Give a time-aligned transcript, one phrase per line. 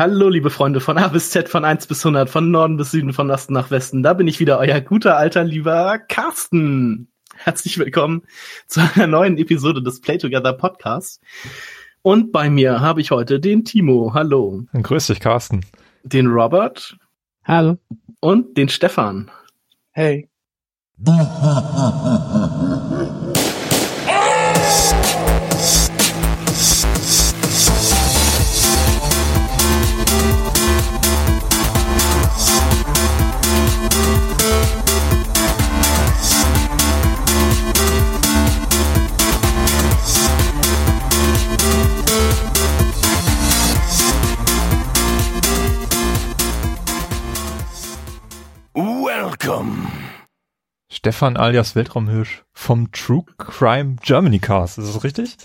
[0.00, 3.12] Hallo, liebe Freunde von A bis Z, von 1 bis 100, von Norden bis Süden,
[3.12, 4.02] von Osten nach Westen.
[4.02, 7.12] Da bin ich wieder, euer guter alter lieber Carsten.
[7.36, 8.22] Herzlich willkommen
[8.66, 11.20] zu einer neuen Episode des Play Together Podcasts.
[12.00, 14.14] Und bei mir habe ich heute den Timo.
[14.14, 14.62] Hallo.
[14.72, 15.66] Grüß dich, Carsten.
[16.02, 16.96] Den Robert.
[17.44, 17.76] Hallo.
[18.20, 19.30] Und den Stefan.
[19.90, 20.30] Hey.
[51.00, 54.76] Stefan alias Weltraumhirsch vom True Crime Germany Cast.
[54.76, 55.38] Ist das richtig?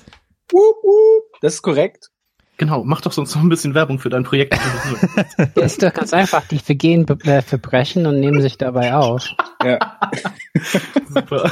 [1.39, 2.09] Das ist korrekt.
[2.57, 4.53] Genau, mach doch sonst noch ein bisschen Werbung für dein Projekt.
[5.55, 6.45] Das ist doch ganz einfach.
[6.49, 9.29] Die vergehen äh, Verbrechen und nehmen sich dabei auf.
[9.63, 9.97] Ja.
[11.07, 11.49] Super.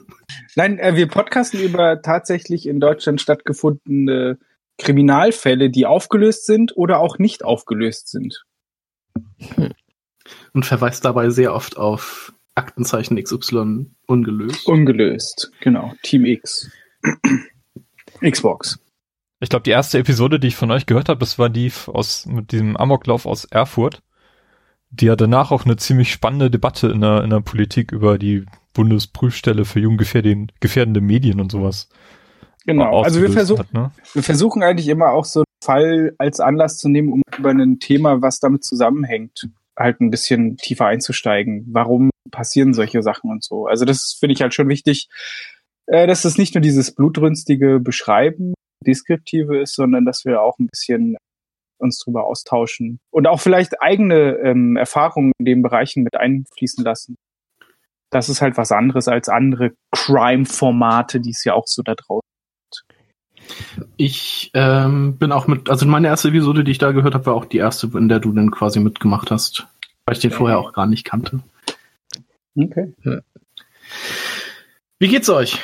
[0.54, 4.38] Nein, äh, wir podcasten über tatsächlich in Deutschland stattgefundene
[4.78, 8.44] Kriminalfälle, die aufgelöst sind oder auch nicht aufgelöst sind.
[9.56, 9.74] Hm
[10.52, 14.66] und verweist dabei sehr oft auf Aktenzeichen XY ungelöst.
[14.66, 15.94] Ungelöst, genau.
[16.02, 16.70] Team X.
[18.20, 18.78] Xbox.
[19.40, 22.26] Ich glaube, die erste Episode, die ich von euch gehört habe, das war die aus
[22.26, 24.02] mit diesem Amoklauf aus Erfurt.
[24.90, 28.44] Die ja danach auch eine ziemlich spannende Debatte in der, in der Politik über die
[28.74, 31.88] Bundesprüfstelle für jugendgefährdende Medien und sowas.
[32.66, 33.90] Genau, also wir versuchen, ne?
[34.12, 37.78] wir versuchen eigentlich immer auch so einen Fall als Anlass zu nehmen, um über ein
[37.78, 39.48] Thema, was damit zusammenhängt,
[39.80, 41.66] halt ein bisschen tiefer einzusteigen.
[41.72, 43.66] Warum passieren solche Sachen und so?
[43.66, 45.08] Also das finde ich halt schon wichtig,
[45.86, 48.54] äh, dass es nicht nur dieses blutrünstige Beschreiben,
[48.86, 51.16] Deskriptive ist, sondern dass wir auch ein bisschen
[51.78, 57.16] uns drüber austauschen und auch vielleicht eigene ähm, Erfahrungen in den Bereichen mit einfließen lassen.
[58.10, 62.29] Das ist halt was anderes als andere Crime-Formate, die es ja auch so da draußen
[63.96, 67.34] ich ähm, bin auch mit, also meine erste Episode, die ich da gehört habe, war
[67.34, 69.66] auch die erste, in der du dann quasi mitgemacht hast,
[70.04, 70.38] weil ich den okay.
[70.38, 71.40] vorher auch gar nicht kannte.
[72.56, 72.92] Okay.
[74.98, 75.58] Wie geht's euch?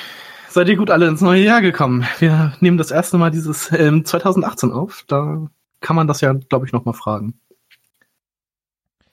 [0.48, 2.06] Seid ihr gut alle ins neue Jahr gekommen?
[2.18, 5.04] Wir nehmen das erste Mal dieses ähm, 2018 auf.
[5.06, 5.46] Da
[5.80, 7.34] kann man das ja, glaube ich, noch mal fragen.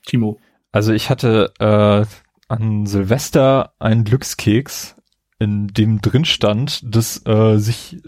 [0.05, 0.39] Timo.
[0.71, 2.05] Also ich hatte äh,
[2.47, 4.95] an Silvester einen Glückskeks,
[5.39, 8.01] in dem drin stand, dass äh, sich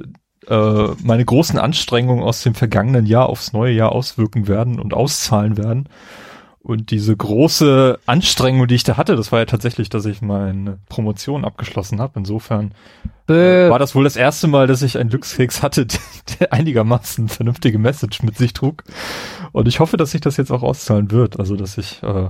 [0.50, 5.58] äh, meine großen Anstrengungen aus dem vergangenen Jahr aufs neue Jahr auswirken werden und auszahlen
[5.58, 5.90] werden.
[6.66, 10.80] Und diese große Anstrengung, die ich da hatte, das war ja tatsächlich, dass ich meine
[10.90, 12.14] Promotion abgeschlossen habe.
[12.16, 12.74] Insofern
[13.30, 15.86] äh, war das wohl das erste Mal, dass ich einen Glückskeks hatte,
[16.40, 18.84] der einigermaßen vernünftige Message mit sich trug.
[19.52, 21.40] Und ich hoffe, dass sich das jetzt auch auszahlen wird.
[21.40, 22.30] Also, dass ich äh,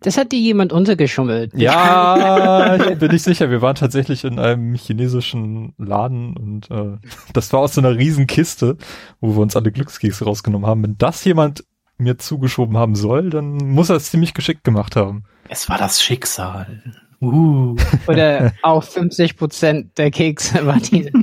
[0.00, 1.52] das hat dir jemand untergeschummelt.
[1.54, 3.50] Ja, bin ich sicher.
[3.50, 6.96] Wir waren tatsächlich in einem chinesischen Laden und äh,
[7.32, 8.76] das war aus so einer riesen Kiste,
[9.20, 10.82] wo wir uns alle Glückskekse rausgenommen haben.
[10.82, 11.64] Wenn das jemand
[11.98, 15.24] mir zugeschoben haben soll, dann muss er es ziemlich geschickt gemacht haben.
[15.48, 16.82] Es war das Schicksal.
[17.20, 17.76] Uh.
[18.06, 21.12] Oder auch 50 Prozent der Kekse war diese,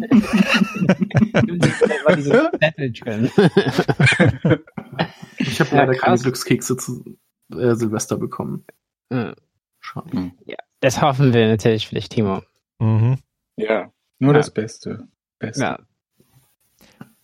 [2.06, 3.32] war diese Zettel drin.
[5.40, 7.04] Ich habe leider ja, keine Glückskekse zu,
[7.52, 8.66] äh, Silvester bekommen.
[9.10, 9.36] Mhm.
[9.80, 10.12] Schade.
[10.12, 10.32] Hm.
[10.46, 12.42] Ja, das hoffen wir natürlich für dich, Timo.
[12.80, 13.18] Mhm.
[13.56, 14.38] Ja, nur ja.
[14.38, 15.08] das Beste.
[15.40, 15.62] Beste.
[15.62, 15.80] Ja.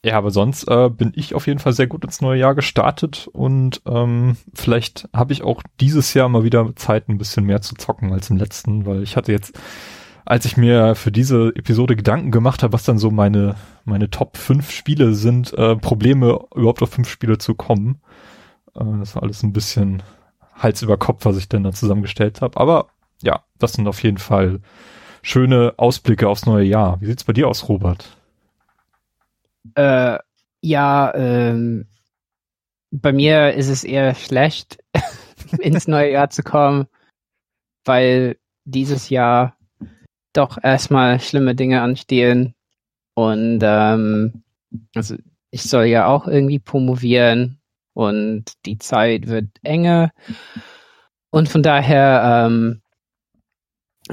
[0.05, 3.29] Ja, aber sonst äh, bin ich auf jeden Fall sehr gut ins neue Jahr gestartet
[3.31, 7.75] und ähm, vielleicht habe ich auch dieses Jahr mal wieder Zeit, ein bisschen mehr zu
[7.75, 9.57] zocken als im letzten, weil ich hatte jetzt,
[10.25, 14.35] als ich mir für diese Episode Gedanken gemacht habe, was dann so meine meine Top
[14.35, 18.01] 5 Spiele sind, äh, Probleme überhaupt auf fünf Spiele zu kommen.
[18.75, 20.03] Äh, das war alles ein bisschen
[20.55, 22.59] Hals über Kopf, was ich denn da zusammengestellt habe.
[22.59, 22.87] Aber
[23.21, 24.59] ja, das sind auf jeden Fall
[25.21, 26.99] schöne Ausblicke aufs neue Jahr.
[27.01, 28.17] Wie sieht's bei dir aus, Robert?
[29.75, 30.19] Äh,
[30.61, 31.87] ja, ähm,
[32.91, 34.83] bei mir ist es eher schlecht,
[35.59, 36.87] ins neue Jahr zu kommen,
[37.85, 39.57] weil dieses Jahr
[40.33, 42.53] doch erstmal schlimme Dinge anstehen.
[43.13, 44.43] Und ähm,
[44.95, 45.15] also
[45.51, 47.59] ich soll ja auch irgendwie promovieren
[47.93, 50.11] und die Zeit wird enger.
[51.29, 52.81] Und von daher ähm,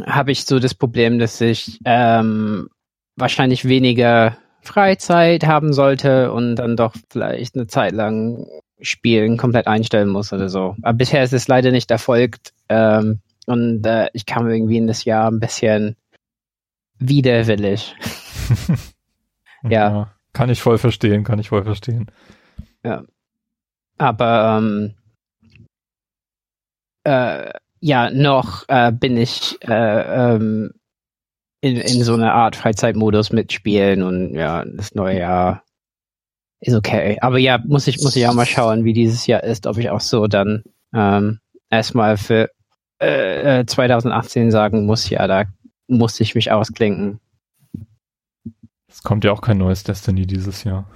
[0.06, 2.69] habe ich so das Problem, dass ich ähm,
[3.17, 8.47] wahrscheinlich weniger Freizeit haben sollte und dann doch vielleicht eine Zeit lang
[8.82, 10.76] Spielen komplett einstellen muss oder so.
[10.83, 15.05] Aber bisher ist es leider nicht erfolgt ähm, und äh, ich kam irgendwie in das
[15.05, 15.97] Jahr ein bisschen
[16.99, 17.94] widerwillig.
[19.65, 19.71] ja.
[19.71, 20.12] ja.
[20.33, 22.11] Kann ich voll verstehen, kann ich voll verstehen.
[22.85, 23.05] Ja.
[24.00, 24.94] Aber ähm,
[27.05, 30.73] äh, ja, noch äh, bin ich äh, ähm,
[31.61, 35.64] in, in so einer Art Freizeitmodus mitspielen und ja, das neue Jahr
[36.61, 37.19] ist okay.
[37.20, 39.91] Aber ja, muss ich, muss ich auch mal schauen, wie dieses Jahr ist, ob ich
[39.91, 40.64] auch so dann
[40.94, 42.50] ähm, erstmal für
[43.00, 45.44] äh, 2018 äh, sagen muss, ja, da
[45.88, 47.20] muss ich mich ausklinken.
[48.88, 50.88] Es kommt ja auch kein neues Destiny dieses Jahr.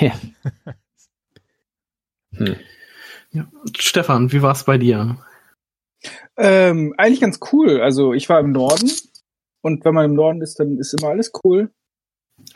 [0.00, 0.12] Ja.
[2.36, 2.56] hm.
[3.32, 3.46] ja.
[3.78, 5.18] Stefan, wie war es bei dir?
[6.36, 7.80] Ähm, eigentlich ganz cool.
[7.80, 8.90] Also ich war im Norden
[9.62, 11.70] und wenn man im Norden ist, dann ist immer alles cool.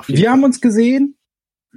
[0.06, 0.28] Wir Fall.
[0.28, 1.16] haben uns gesehen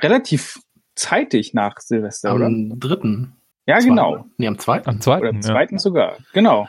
[0.02, 0.60] relativ
[0.96, 2.46] zeitig nach Silvester, am oder?
[2.48, 3.36] Am dritten.
[3.66, 3.90] Ja, zweiten.
[3.90, 4.26] genau.
[4.38, 4.90] Nee, am zweiten.
[4.90, 5.22] Am zweiten.
[5.22, 5.80] Oder am zweiten ja.
[5.80, 6.18] sogar.
[6.34, 6.68] Genau.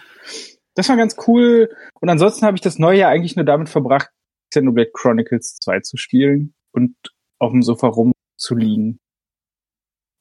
[0.75, 1.69] Das war ganz cool.
[2.01, 4.11] Und ansonsten habe ich das neue Jahr eigentlich nur damit verbracht,
[4.51, 6.95] Xenoblade Chronicles 2 zu spielen und
[7.39, 8.99] auf dem Sofa rumzuliegen.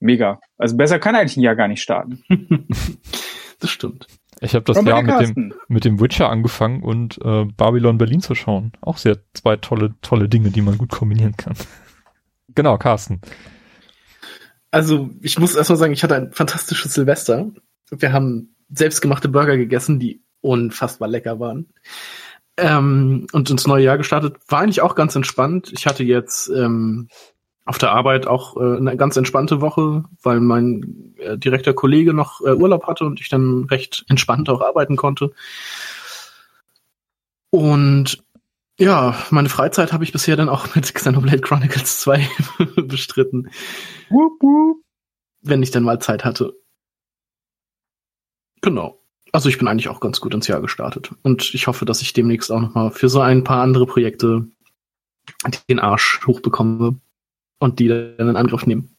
[0.03, 0.41] Mega.
[0.57, 2.21] Also besser kann eigentlich ein Jahr gar nicht starten.
[3.59, 4.07] das stimmt.
[4.41, 8.35] Ich habe das Jahr mit dem, mit dem Witcher angefangen und äh, Babylon Berlin zu
[8.35, 8.73] schauen.
[8.81, 11.53] Auch sehr zwei tolle, tolle Dinge, die man gut kombinieren kann.
[12.53, 13.21] genau, Carsten.
[14.71, 17.51] Also, ich muss erstmal sagen, ich hatte ein fantastisches Silvester.
[17.89, 21.69] Wir haben selbstgemachte Burger gegessen, die unfassbar lecker waren.
[22.57, 24.35] Ähm, und ins neue Jahr gestartet.
[24.49, 25.71] War eigentlich auch ganz entspannt.
[25.71, 27.07] Ich hatte jetzt ähm,
[27.65, 32.41] auf der Arbeit auch äh, eine ganz entspannte Woche, weil mein äh, direkter Kollege noch
[32.41, 35.31] äh, Urlaub hatte und ich dann recht entspannt auch arbeiten konnte.
[37.49, 38.23] Und
[38.79, 42.27] ja, meine Freizeit habe ich bisher dann auch mit Xenoblade Chronicles 2
[42.83, 43.49] bestritten.
[44.09, 44.77] Wup, wup.
[45.41, 46.53] Wenn ich dann mal Zeit hatte.
[48.61, 48.99] Genau.
[49.33, 51.11] Also ich bin eigentlich auch ganz gut ins Jahr gestartet.
[51.21, 54.47] Und ich hoffe, dass ich demnächst auch noch mal für so ein paar andere Projekte
[55.69, 56.99] den Arsch hochbekomme
[57.63, 58.95] und die dann in Angriff nehmen.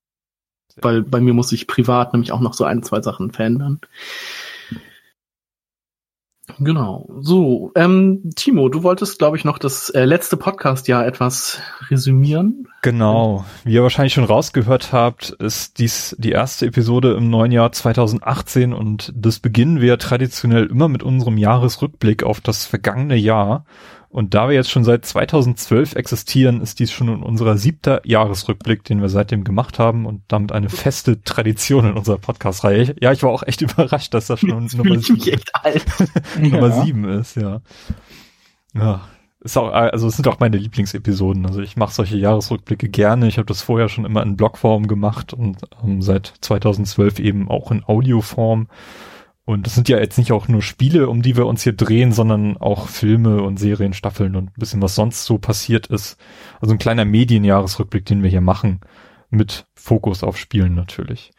[0.81, 3.81] Weil bei mir muss ich privat nämlich auch noch so ein, zwei Sachen verändern.
[6.59, 7.09] Genau.
[7.21, 12.69] So, ähm, Timo, du wolltest, glaube ich, noch das äh, letzte Podcast-Jahr etwas resümieren.
[12.83, 13.45] Genau.
[13.65, 18.73] Wie ihr wahrscheinlich schon rausgehört habt, ist dies die erste Episode im neuen Jahr 2018
[18.73, 23.65] und das beginnen wir traditionell immer mit unserem Jahresrückblick auf das vergangene Jahr.
[24.15, 28.85] Und da wir jetzt schon seit 2012 existieren, ist dies schon in unserer siebter Jahresrückblick,
[28.85, 32.95] den wir seitdem gemacht haben und damit eine feste Tradition in unserer Podcast-Reihe.
[33.01, 35.41] Ja, ich war auch echt überrascht, dass das schon Nummer, sieben,
[36.41, 36.85] Nummer ja.
[36.85, 37.61] sieben ist, ja.
[38.73, 39.01] Ja,
[39.41, 41.45] ist auch, also es sind auch meine Lieblingsepisoden.
[41.45, 43.27] Also ich mache solche Jahresrückblicke gerne.
[43.27, 47.73] Ich habe das vorher schon immer in Blogform gemacht und ähm, seit 2012 eben auch
[47.73, 48.69] in Audioform.
[49.47, 52.13] Und das sind ja jetzt nicht auch nur Spiele, um die wir uns hier drehen,
[52.13, 56.17] sondern auch Filme und Serien, Staffeln und ein bisschen was sonst so passiert ist.
[56.61, 58.81] Also ein kleiner Medienjahresrückblick, den wir hier machen,
[59.29, 61.33] mit Fokus auf Spielen natürlich.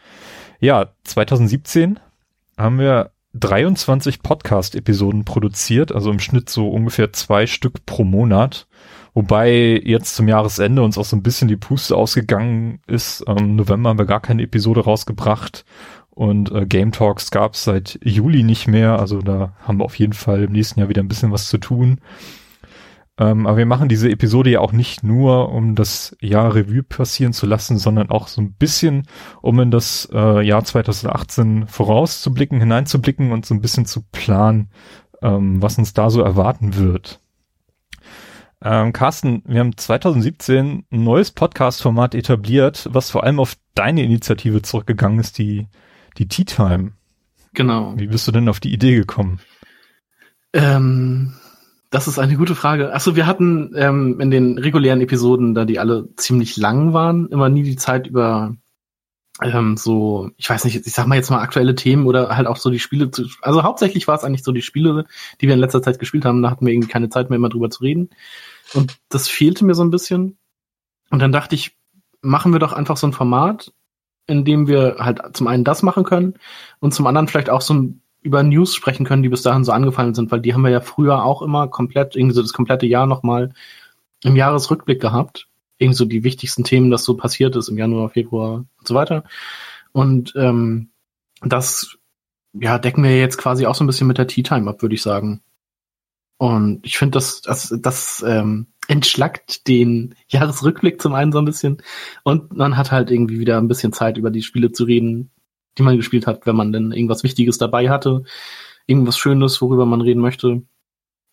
[0.60, 2.00] Ja, 2017
[2.58, 8.68] haben wir 23 Podcast-Episoden produziert, also im Schnitt so ungefähr zwei Stück pro Monat.
[9.14, 13.22] Wobei jetzt zum Jahresende uns auch so ein bisschen die Puste ausgegangen ist.
[13.22, 15.66] Im November haben wir gar keine Episode rausgebracht
[16.16, 19.00] und äh, Game Talks gab es seit Juli nicht mehr.
[19.00, 21.58] Also da haben wir auf jeden Fall im nächsten Jahr wieder ein bisschen was zu
[21.58, 22.00] tun.
[23.18, 27.34] Ähm, aber wir machen diese Episode ja auch nicht nur, um das Jahr Revue passieren
[27.34, 29.08] zu lassen, sondern auch so ein bisschen,
[29.42, 34.70] um in das äh, Jahr 2018 vorauszublicken, hineinzublicken und so ein bisschen zu planen,
[35.22, 37.20] ähm, was uns da so erwarten wird.
[38.62, 44.62] Ähm, Carsten, wir haben 2017 ein neues Podcast-Format etabliert, was vor allem auf deine Initiative
[44.62, 45.68] zurückgegangen ist, die
[46.18, 46.94] die Tea Time.
[47.54, 47.94] Genau.
[47.98, 49.40] Wie bist du denn auf die Idee gekommen?
[50.54, 51.34] Ähm,
[51.90, 52.94] das ist eine gute Frage.
[52.94, 57.50] Achso, wir hatten ähm, in den regulären Episoden, da die alle ziemlich lang waren, immer
[57.50, 58.56] nie die Zeit über
[59.42, 62.58] ähm, so, ich weiß nicht, ich sag mal jetzt mal aktuelle Themen oder halt auch
[62.58, 65.06] so die Spiele zu, also hauptsächlich war es eigentlich so die Spiele,
[65.42, 67.50] die wir in letzter Zeit gespielt haben, da hatten wir irgendwie keine Zeit mehr immer
[67.50, 68.10] drüber zu reden.
[68.74, 70.38] Und das fehlte mir so ein bisschen.
[71.10, 71.78] Und dann dachte ich,
[72.22, 73.74] machen wir doch einfach so ein Format,
[74.28, 76.36] indem wir halt zum einen das machen können
[76.80, 80.16] und zum anderen vielleicht auch so über News sprechen können, die bis dahin so angefallen
[80.16, 83.06] sind, weil die haben wir ja früher auch immer komplett, irgendwie so das komplette Jahr
[83.06, 83.54] nochmal
[84.24, 85.48] im Jahresrückblick gehabt.
[85.78, 89.26] Irgendwie so die wichtigsten Themen, das so passiert ist im Januar, Februar und so weiter.
[89.92, 90.90] Und ähm,
[91.42, 91.98] das
[92.60, 94.96] ja, decken wir jetzt quasi auch so ein bisschen mit der Tea Time ab, würde
[94.96, 95.42] ich sagen.
[96.38, 101.82] Und ich finde, das, das, das ähm, entschlackt den Jahresrückblick zum einen so ein bisschen
[102.24, 105.32] und man hat halt irgendwie wieder ein bisschen Zeit über die Spiele zu reden,
[105.78, 108.24] die man gespielt hat, wenn man denn irgendwas Wichtiges dabei hatte,
[108.88, 110.64] irgendwas Schönes, worüber man reden möchte,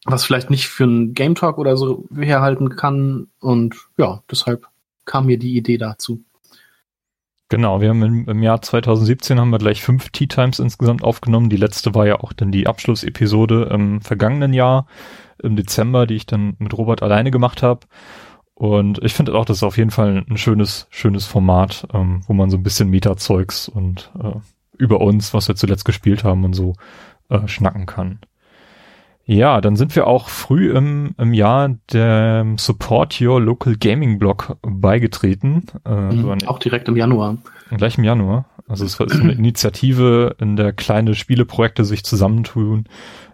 [0.04, 4.66] was vielleicht nicht für einen Game Talk oder so herhalten kann und ja, deshalb
[5.04, 6.24] kam mir die Idee dazu.
[7.52, 11.50] Genau, wir haben im, im, Jahr 2017 haben wir gleich fünf Tea Times insgesamt aufgenommen.
[11.50, 14.86] Die letzte war ja auch dann die Abschlussepisode im vergangenen Jahr,
[15.42, 17.80] im Dezember, die ich dann mit Robert alleine gemacht habe.
[18.54, 22.32] Und ich finde auch, das ist auf jeden Fall ein schönes, schönes Format, ähm, wo
[22.32, 24.32] man so ein bisschen Meta-Zeugs und äh,
[24.78, 26.72] über uns, was wir zuletzt gespielt haben und so
[27.28, 28.20] äh, schnacken kann.
[29.24, 34.56] Ja, dann sind wir auch früh im, im Jahr dem Support Your Local Gaming Blog
[34.62, 35.64] beigetreten.
[35.84, 37.38] Äh, mhm, auch direkt im Januar.
[37.70, 38.46] Gleich im Januar.
[38.66, 42.84] Also es war so eine Initiative, in der kleine Spieleprojekte sich zusammentun.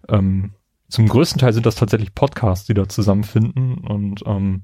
[0.09, 0.53] Ähm,
[0.89, 3.79] zum größten Teil sind das tatsächlich Podcasts, die da zusammenfinden.
[3.79, 4.63] Und ähm,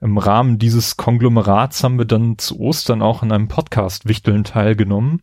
[0.00, 5.22] im Rahmen dieses Konglomerats haben wir dann zu Ostern auch an einem Podcast-Wichteln teilgenommen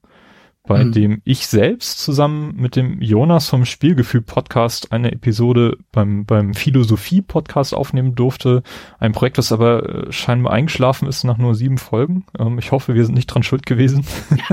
[0.64, 0.92] bei mhm.
[0.92, 7.22] dem ich selbst zusammen mit dem Jonas vom Spielgefühl Podcast eine Episode beim, beim Philosophie
[7.22, 8.62] Podcast aufnehmen durfte.
[9.00, 12.26] Ein Projekt, das aber äh, scheinbar eingeschlafen ist nach nur sieben Folgen.
[12.38, 14.06] Ähm, ich hoffe, wir sind nicht dran schuld gewesen.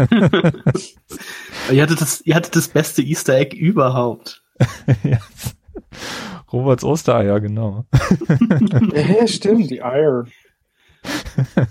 [1.70, 4.42] ihr, hattet das, ihr hattet das beste Easter Egg überhaupt.
[5.02, 5.56] yes.
[6.50, 7.84] Roberts Ostereier, genau.
[8.92, 10.24] ja, stimmt, die Eier.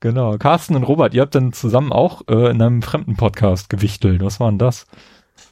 [0.00, 0.36] Genau.
[0.38, 4.22] Carsten und Robert, ihr habt dann zusammen auch äh, in einem fremden Podcast gewichtelt.
[4.22, 4.86] Was war denn das?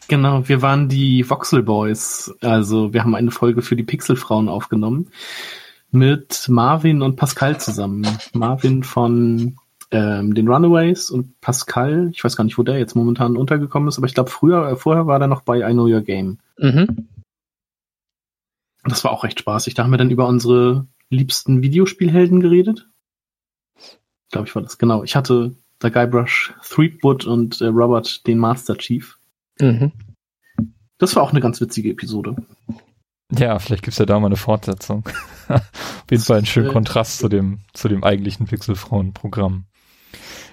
[0.09, 2.33] Genau, wir waren die Voxel Boys.
[2.41, 5.11] Also wir haben eine Folge für die Pixelfrauen aufgenommen
[5.91, 8.07] mit Marvin und Pascal zusammen.
[8.33, 9.57] Marvin von
[9.91, 13.99] ähm, den Runaways und Pascal, ich weiß gar nicht, wo der jetzt momentan untergekommen ist,
[13.99, 16.39] aber ich glaube früher, äh, vorher war der noch bei I Know Your Game.
[16.59, 17.09] Mhm.
[18.85, 19.75] Das war auch recht spaßig.
[19.75, 22.89] Da haben wir dann über unsere liebsten Videospielhelden geredet
[24.31, 25.03] glaube ich, war das genau.
[25.03, 29.19] Ich hatte der Guybrush Threepwood und äh, Robert den Master Chief.
[29.61, 29.93] Mhm.
[30.99, 32.37] Das war auch eine ganz witzige Episode.
[33.31, 35.05] Ja, vielleicht gibt's ja da mal eine Fortsetzung.
[35.49, 35.63] Auf
[36.11, 39.65] jeden Fall ein schöner äh, Kontrast zu dem, zu dem eigentlichen Pixelfrauen-Programm.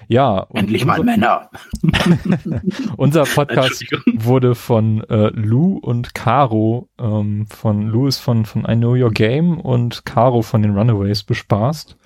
[0.08, 0.46] Ja.
[0.52, 1.50] Endlich mal Männer.
[2.96, 8.76] unser Podcast wurde von äh, Lou und Caro, ähm, von Lou ist von, von I
[8.76, 11.96] Know Your Game und Caro von den Runaways bespaßt.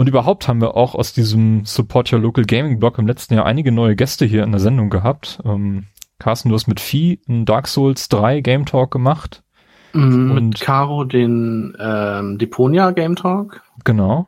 [0.00, 3.44] Und überhaupt haben wir auch aus diesem Support Your Local Gaming Blog im letzten Jahr
[3.44, 5.40] einige neue Gäste hier in der Sendung gehabt.
[5.44, 5.88] Ähm,
[6.18, 9.42] Carsten, du hast mit Vieh einen Dark Souls 3 Game Talk gemacht.
[9.92, 13.60] Mhm, und Caro den ähm, Deponia Game Talk.
[13.84, 14.26] Genau.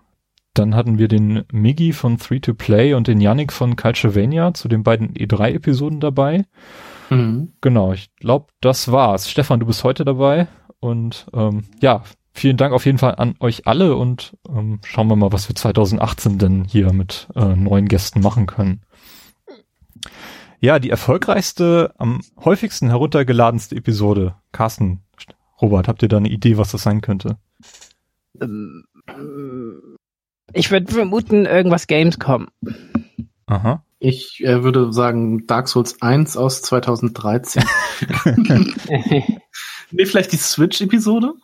[0.53, 4.69] Dann hatten wir den Miggy von 3 to Play und den Yannick von Culturevania zu
[4.69, 6.45] den beiden E3-Episoden dabei.
[7.09, 7.55] Mhm.
[7.63, 9.31] Genau, ich glaube, das war's.
[9.31, 10.49] Stefan, du bist heute dabei.
[10.81, 12.03] Und ähm, ja,
[12.33, 15.55] vielen Dank auf jeden Fall an euch alle und ähm, schauen wir mal, was wir
[15.55, 18.83] 2018 denn hier mit äh, neuen Gästen machen können.
[20.61, 24.37] Ja, die erfolgreichste, am häufigsten heruntergeladenste Episode.
[24.53, 25.03] Carsten,
[25.61, 27.37] Robert, habt ihr da eine Idee, was das sein könnte?
[28.41, 28.85] Ähm,
[30.53, 32.49] ich würde vermuten, irgendwas Gamescom.
[33.47, 33.85] Aha.
[33.99, 37.65] Ich äh, würde sagen Dark Souls 1 aus 2013.
[39.91, 41.35] nee, vielleicht die Switch-Episode?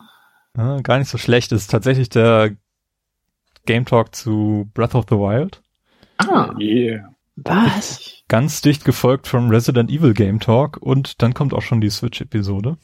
[0.57, 1.51] Ja, gar nicht so schlecht.
[1.51, 2.55] Das ist tatsächlich der
[3.65, 5.61] Game Talk zu Breath of the Wild.
[6.17, 7.13] Ah, yeah.
[7.35, 8.23] Was?
[8.27, 12.77] Ganz dicht gefolgt vom Resident Evil Game Talk und dann kommt auch schon die Switch-Episode.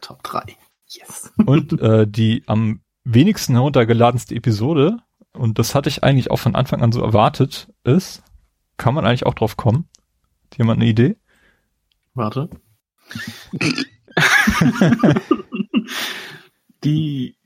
[0.00, 0.56] Top 3.
[0.90, 1.30] Yes.
[1.44, 4.98] und äh, die am wenigsten heruntergeladenste Episode,
[5.32, 8.22] und das hatte ich eigentlich auch von Anfang an so erwartet, ist,
[8.78, 9.86] kann man eigentlich auch drauf kommen?
[10.46, 11.16] Hat jemand eine Idee?
[12.14, 12.48] Warte.
[16.84, 17.38] die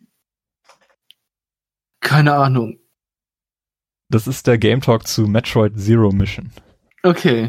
[2.02, 2.78] keine Ahnung.
[4.10, 6.52] Das ist der Game Talk zu Metroid Zero Mission.
[7.02, 7.48] Okay.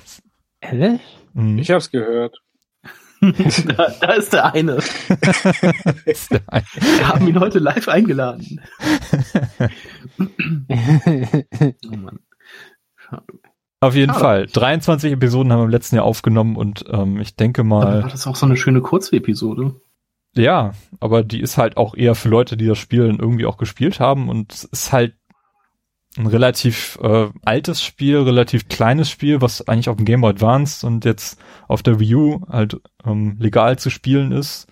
[0.60, 1.00] Ehrlich?
[1.34, 1.58] Mhm.
[1.58, 2.40] Ich hab's gehört.
[3.20, 4.76] da, da, ist der eine.
[6.06, 6.64] ist der eine.
[6.74, 8.62] Wir haben ihn heute live eingeladen.
[10.18, 12.20] oh Mann.
[13.80, 14.20] Auf jeden Schade.
[14.20, 14.46] Fall.
[14.46, 17.86] 23 Episoden haben wir im letzten Jahr aufgenommen und ähm, ich denke mal.
[17.86, 19.74] Aber war das auch so eine schöne Kurzepisode?
[20.34, 23.98] Ja, aber die ist halt auch eher für Leute, die das Spiel irgendwie auch gespielt
[24.00, 25.14] haben und es ist halt
[26.16, 30.86] ein relativ äh, altes Spiel, relativ kleines Spiel, was eigentlich auf dem Game Boy Advance
[30.86, 34.66] und jetzt auf der Wii U halt ähm, legal zu spielen ist.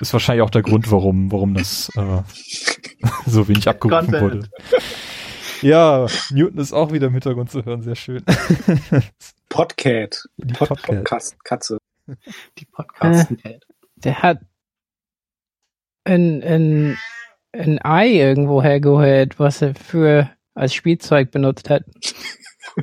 [0.00, 2.22] Ist wahrscheinlich auch der Grund, warum, warum das äh,
[3.26, 4.48] so wenig abgerufen wurde.
[5.60, 8.24] Ja, Newton ist auch wieder im Hintergrund zu hören, sehr schön.
[9.50, 10.24] Podcat.
[10.38, 11.78] Die Pod Podcast Katze.
[12.58, 13.58] Die Podcast äh,
[13.96, 14.38] Der hat
[16.04, 16.98] ein, ein,
[17.52, 21.84] ein Ei irgendwo hergeholt, was er für als Spielzeug benutzt hat.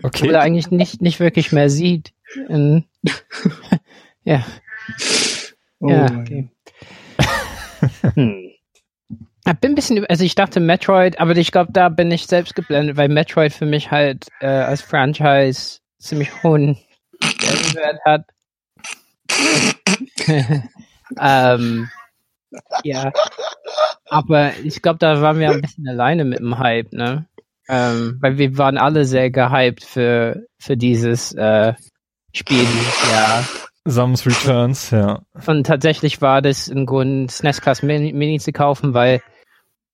[0.04, 0.30] Okay.
[0.30, 2.14] Oder eigentlich nicht, nicht wirklich mehr sieht.
[2.50, 2.86] In,
[4.24, 4.46] ja.
[5.80, 6.50] Oh ja, okay.
[8.14, 8.52] hm.
[9.46, 12.54] Ich bin ein bisschen, also ich dachte Metroid, aber ich glaube, da bin ich selbst
[12.54, 16.78] geblendet, weil Metroid für mich halt äh, als Franchise ziemlich hohen
[17.24, 18.26] Stellenwert hat.
[21.22, 21.90] ähm,
[22.84, 23.12] ja.
[24.10, 27.26] Aber ich glaube, da waren wir ein bisschen alleine mit dem Hype, ne?
[27.70, 31.74] Ähm, weil wir waren alle sehr gehypt für, für dieses äh,
[32.34, 32.66] Spiel
[33.12, 33.44] ja.
[33.84, 35.22] Samus Returns, ja.
[35.46, 39.22] Und tatsächlich war das ein Grund, SNES Class Mini, Mini zu kaufen, weil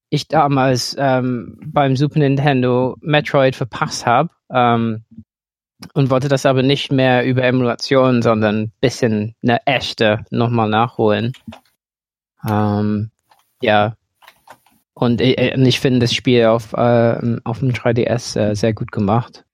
[0.10, 5.04] ich damals ähm, beim Super Nintendo Metroid verpasst habe ähm,
[5.94, 11.34] und wollte das aber nicht mehr über Emulation, sondern ein bisschen eine echte nochmal nachholen.
[12.48, 13.12] Ähm,
[13.62, 13.96] ja.
[14.94, 18.92] Und ich, äh, ich finde das Spiel auf, äh, auf dem 3DS äh, sehr gut
[18.92, 19.46] gemacht.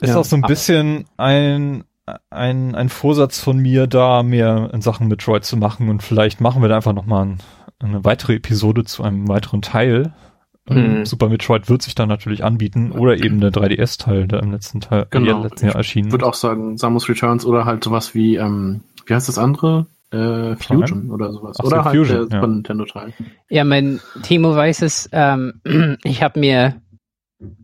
[0.00, 0.16] Ist ja.
[0.16, 1.84] auch so ein bisschen ein,
[2.30, 6.62] ein, ein Vorsatz von mir, da mehr in Sachen Metroid zu machen und vielleicht machen
[6.62, 7.38] wir da einfach nochmal ein,
[7.80, 10.12] eine weitere Episode zu einem weiteren Teil.
[10.68, 11.04] Mhm.
[11.04, 15.06] Super Metroid wird sich dann natürlich anbieten oder eben der 3DS-Teil, der im letzten Teil
[15.10, 15.42] genau.
[15.42, 16.08] letzten Jahr erschienen.
[16.08, 19.86] Ich würde auch sagen Samus Returns oder halt sowas wie, ähm, wie heißt das andere?
[20.10, 21.12] Äh, Fusion Prime?
[21.12, 21.56] oder sowas.
[21.60, 22.46] Ach oder so, halt Fusion, der Super ja.
[22.46, 23.12] Nintendo-Teil.
[23.50, 25.60] Ja, mein Timo weiß es, ähm,
[26.04, 26.80] ich habe mir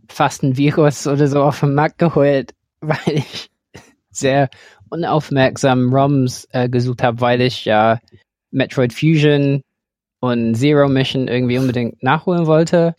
[0.08, 3.50] fast ein Virus oder so auf dem Markt geholt, weil ich
[4.10, 4.48] sehr
[4.90, 7.98] unaufmerksam ROMs äh, gesucht habe, weil ich ja
[8.50, 9.62] Metroid Fusion
[10.20, 12.94] und Zero Mission irgendwie unbedingt nachholen wollte.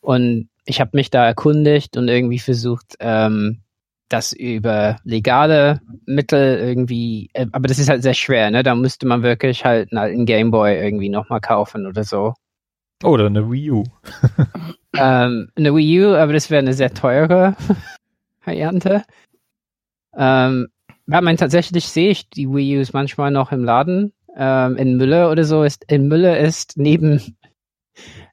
[0.00, 3.61] Und ich habe mich da erkundigt und irgendwie versucht, ähm,
[4.12, 8.62] das über legale Mittel irgendwie, äh, aber das ist halt sehr schwer, ne?
[8.62, 12.34] Da müsste man wirklich halt einen alten Gameboy irgendwie nochmal kaufen oder so.
[13.02, 13.84] Oder eine Wii U.
[14.96, 17.56] ähm, eine Wii U, aber das wäre eine sehr teure
[18.44, 19.04] Variante.
[20.16, 20.68] Ähm,
[21.06, 24.12] ja, mein, tatsächlich sehe ich die Wii U's manchmal noch im Laden.
[24.36, 27.36] Ähm, in Mülle oder so ist, in Mülle ist neben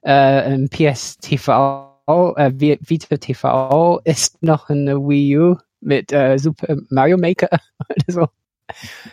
[0.02, 7.48] äh, PS-TV, äh, Vita TV ist noch eine Wii U mit äh, Super Mario Maker
[7.88, 8.28] oder so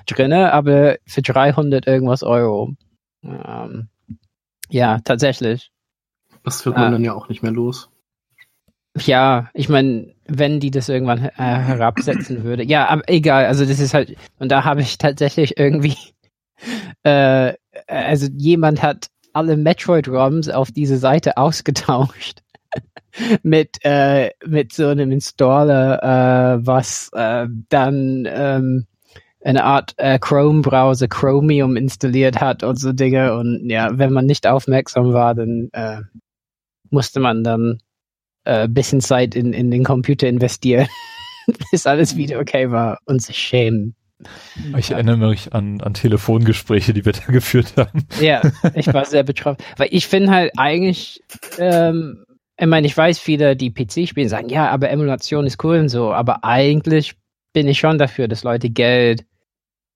[0.05, 2.73] drinne, aber für 300 irgendwas Euro.
[3.23, 3.89] Ähm,
[4.69, 5.71] ja, tatsächlich.
[6.43, 7.89] Das wird man äh, dann ja auch nicht mehr los.
[9.05, 12.63] Ja, ich meine, wenn die das irgendwann äh, herabsetzen würde.
[12.63, 15.97] Ja, aber egal, also das ist halt, und da habe ich tatsächlich irgendwie,
[17.03, 17.53] äh,
[17.87, 22.41] also jemand hat alle Metroid-ROMs auf diese Seite ausgetauscht
[23.43, 28.85] mit, äh, mit so einem Installer, äh, was äh, dann ähm,
[29.43, 33.37] eine Art äh, Chrome-Browser Chromium installiert hat und so Dinge.
[33.37, 36.01] Und ja, wenn man nicht aufmerksam war, dann äh,
[36.89, 37.79] musste man dann
[38.43, 40.87] äh, bisschen Zeit in, in den Computer investieren,
[41.71, 43.95] bis alles wieder okay war und sich schämen.
[44.77, 48.07] Ich erinnere mich an, an Telefongespräche, die wir da geführt haben.
[48.19, 48.41] Ja,
[48.73, 49.63] ich war sehr betroffen.
[49.77, 51.21] Weil ich finde halt eigentlich,
[51.59, 52.25] ähm,
[52.59, 55.89] ich meine, ich weiß, viele, die PC spielen, sagen, ja, aber Emulation ist cool und
[55.89, 57.15] so, aber eigentlich
[57.53, 59.25] bin ich schon dafür, dass Leute Geld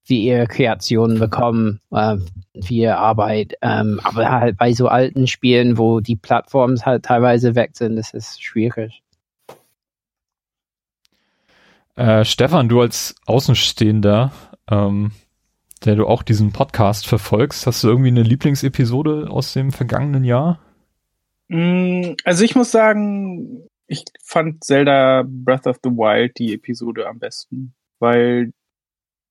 [0.03, 2.17] für ihre Kreationen bekommen, äh,
[2.61, 3.53] für ihre Arbeit.
[3.61, 8.13] Ähm, aber halt bei so alten Spielen, wo die Plattformen halt teilweise weg sind, das
[8.13, 9.03] ist schwierig.
[11.95, 14.31] Äh, Stefan, du als Außenstehender,
[14.69, 15.11] ähm,
[15.85, 20.59] der du auch diesen Podcast verfolgst, hast du irgendwie eine Lieblingsepisode aus dem vergangenen Jahr?
[21.51, 27.19] Mm, also ich muss sagen, ich fand Zelda Breath of the Wild die Episode am
[27.19, 28.53] besten, weil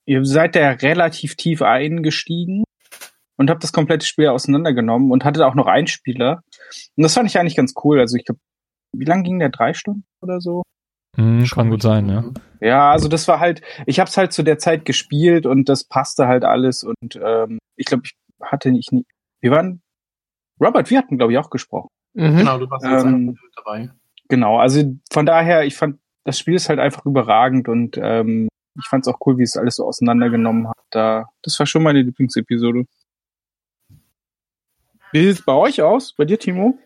[0.05, 2.65] ihr seid da relativ tief eingestiegen
[3.39, 6.43] und habt das komplette Spiel auseinandergenommen und hattet auch noch einen Spieler.
[6.95, 7.99] Und das fand ich eigentlich ganz cool.
[7.99, 8.41] Also ich glaube,
[8.95, 9.49] wie lang ging der?
[9.49, 10.63] Drei Stunden oder so?
[11.17, 12.25] Hm, kann gut sein, ja.
[12.61, 15.85] Ja, also das war halt, ich habe es halt zu der Zeit gespielt und das
[15.85, 19.07] passte halt alles und ähm, ich glaube, ich hatte nicht, nie,
[19.41, 19.81] wir waren,
[20.61, 21.89] Robert, wir hatten glaube ich auch gesprochen.
[22.15, 22.39] Mhm.
[22.39, 23.91] Genau, du warst jetzt ähm, dabei.
[24.29, 28.87] Genau, also von daher, ich fand, das Spiel ist halt einfach überragend und ähm, ich
[28.87, 30.79] fand es auch cool, wie es alles so auseinandergenommen hat.
[30.91, 32.85] Da, das war schon meine Lieblingsepisode.
[35.13, 36.15] Wie sieht es bei euch aus?
[36.17, 36.79] Bei dir, Timo?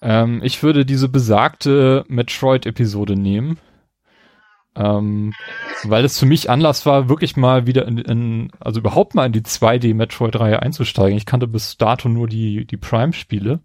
[0.00, 3.58] Ähm, ich würde diese besagte Metroid-Episode nehmen.
[4.76, 5.32] Ähm,
[5.84, 9.32] weil es für mich Anlass war, wirklich mal wieder in, in also überhaupt mal in
[9.32, 11.16] die 2D-Metroid-Reihe einzusteigen.
[11.16, 13.60] Ich kannte bis dato nur die, die Prime-Spiele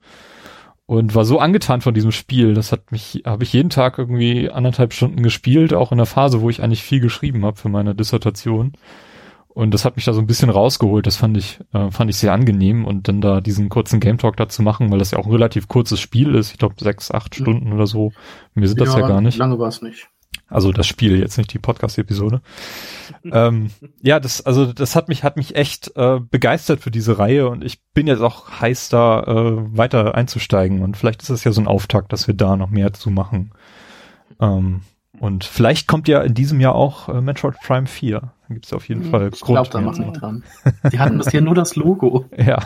[0.92, 2.54] und war so angetan von diesem Spiel.
[2.54, 6.42] Das hat mich, habe ich jeden Tag irgendwie anderthalb Stunden gespielt, auch in der Phase,
[6.42, 8.74] wo ich eigentlich viel geschrieben habe für meine Dissertation.
[9.48, 11.08] Und das hat mich da so ein bisschen rausgeholt.
[11.08, 12.84] Das fand ich, äh, fand ich sehr angenehm.
[12.84, 15.70] Und dann da diesen kurzen Game Talk dazu machen, weil das ja auch ein relativ
[15.70, 16.52] kurzes Spiel ist.
[16.52, 18.12] Ich glaube sechs, acht Stunden oder so.
[18.54, 19.38] Mir sind ja, das ja gar nicht.
[19.38, 20.10] Lange war es nicht.
[20.48, 22.42] Also das Spiel, jetzt nicht die Podcast-Episode.
[23.24, 27.48] ähm, ja, das, also das hat mich, hat mich echt äh, begeistert für diese Reihe
[27.48, 30.82] und ich bin jetzt auch heiß, da äh, weiter einzusteigen.
[30.82, 33.52] Und vielleicht ist es ja so ein Auftakt, dass wir da noch mehr zu machen.
[34.42, 34.82] Ähm,
[35.20, 38.20] und vielleicht kommt ja in diesem Jahr auch äh, Metroid Prime 4.
[38.20, 39.66] Da gibt es auf jeden hm, Fall ich Grund.
[39.66, 40.44] Ich glaube, da machen wir dran.
[40.92, 42.26] Die hatten bisher nur das Logo.
[42.38, 42.60] Ja.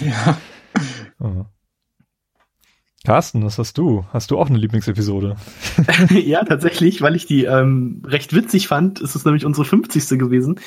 [0.00, 1.46] Ja.
[3.04, 4.04] Carsten, was hast du?
[4.12, 5.36] Hast du auch eine Lieblingsepisode?
[6.10, 9.00] ja, tatsächlich, weil ich die ähm, recht witzig fand.
[9.00, 10.18] Ist es nämlich unsere 50.
[10.18, 10.60] gewesen.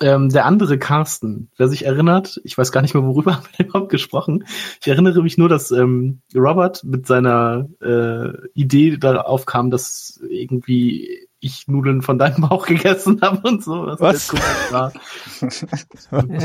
[0.00, 3.66] Ähm, der andere Carsten, wer sich erinnert, ich weiß gar nicht mehr, worüber haben wir
[3.66, 4.44] überhaupt gesprochen.
[4.80, 11.28] Ich erinnere mich nur, dass ähm, Robert mit seiner äh, Idee darauf kam, dass irgendwie
[11.38, 13.86] ich Nudeln von deinem Bauch gegessen habe und so.
[13.98, 14.32] Was?
[14.32, 14.72] was?
[14.72, 14.92] War.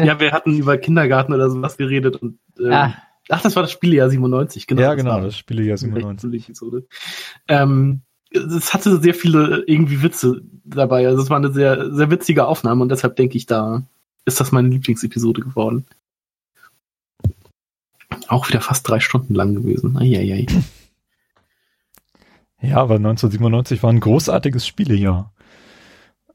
[0.04, 2.94] ja, wir hatten über Kindergarten oder sowas geredet und ähm, ah.
[3.30, 4.82] Ach, das war das Spielejahr 97, genau.
[4.82, 6.54] Ja, genau, das, das Spielejahr 97.
[7.48, 11.08] Ähm, es hatte sehr viele irgendwie Witze dabei.
[11.08, 13.84] Also es war eine sehr, sehr witzige Aufnahme und deshalb denke ich, da
[14.26, 15.86] ist das meine Lieblingsepisode geworden.
[18.28, 19.98] Auch wieder fast drei Stunden lang gewesen.
[19.98, 20.46] Eieiei.
[22.60, 25.32] Ja, aber 1997 war ein großartiges Spielejahr.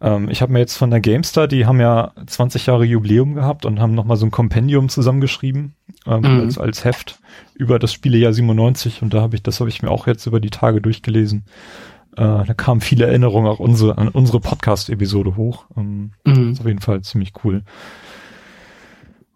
[0.00, 3.66] Ähm, ich habe mir jetzt von der GameStar, die haben ja 20 Jahre Jubiläum gehabt
[3.66, 5.74] und haben nochmal so ein Kompendium zusammengeschrieben
[6.06, 6.40] ähm, mhm.
[6.40, 7.18] als, als Heft
[7.54, 10.40] über das Spielejahr 97 und da habe ich, das habe ich mir auch jetzt über
[10.40, 11.44] die Tage durchgelesen.
[12.16, 15.66] Äh, da kamen viele Erinnerungen auch unsere, an unsere Podcast-Episode hoch.
[15.76, 16.34] Ähm, mhm.
[16.34, 17.62] Das ist auf jeden Fall ziemlich cool.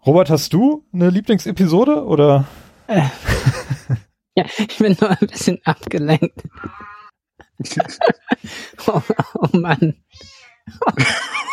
[0.05, 2.47] Robert, hast du eine Lieblingsepisode oder?
[2.87, 3.01] Äh.
[4.35, 6.43] ja, ich bin nur ein bisschen abgelenkt.
[8.87, 9.01] oh,
[9.35, 9.95] oh Mann.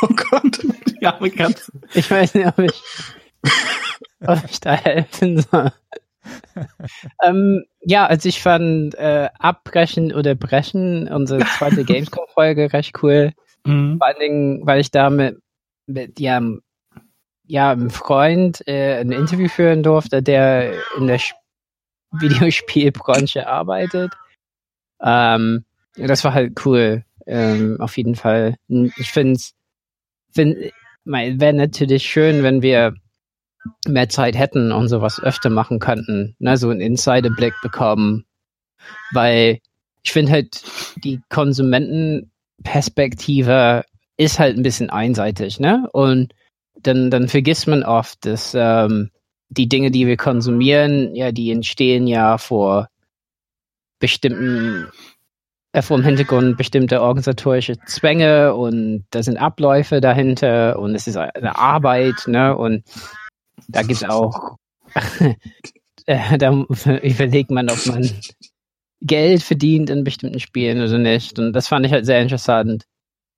[0.03, 1.73] oh Gott, die arme Katze.
[1.95, 2.83] Ich weiß nicht, ob ich,
[4.27, 5.73] ob ich da helfen soll.
[7.23, 13.33] ähm, ja, also ich fand äh, Abbrechen oder Brechen, unsere zweite Gamescom-Folge, recht cool.
[13.65, 13.99] Mhm.
[13.99, 15.39] Vor allen Dingen, weil ich da mit,
[15.87, 16.41] mit ja,
[17.47, 21.21] ja, einem Freund äh, ein Interview führen durfte, der in der
[22.13, 24.13] Videospielbranche arbeitet.
[25.03, 25.65] Ähm,
[25.97, 27.05] das war halt cool.
[27.27, 28.57] Ähm, auf jeden Fall.
[28.97, 29.55] Ich finde es
[30.33, 30.57] find,
[31.05, 32.95] wäre natürlich schön, wenn wir
[33.87, 38.25] mehr Zeit hätten und sowas öfter machen könnten, ne, so einen Insiderblick bekommen.
[39.13, 39.61] Weil
[40.03, 40.63] ich finde halt,
[40.97, 43.85] die Konsumentenperspektive
[44.17, 45.89] ist halt ein bisschen einseitig, ne?
[45.93, 46.35] Und
[46.83, 49.11] dann, dann vergisst man oft, dass ähm,
[49.49, 52.89] die Dinge, die wir konsumieren, ja, die entstehen ja vor
[53.99, 54.89] bestimmten
[55.73, 61.17] äh, vor dem Hintergrund bestimmte organisatorische Zwänge und da sind Abläufe dahinter und es ist
[61.17, 62.57] eine Arbeit, ne?
[62.57, 62.85] Und
[63.69, 64.57] da gibt es auch,
[66.07, 66.53] äh, da
[67.03, 68.09] überlegt man, ob man
[69.01, 71.39] Geld verdient in bestimmten Spielen oder nicht.
[71.39, 72.85] Und das fand ich halt sehr interessant.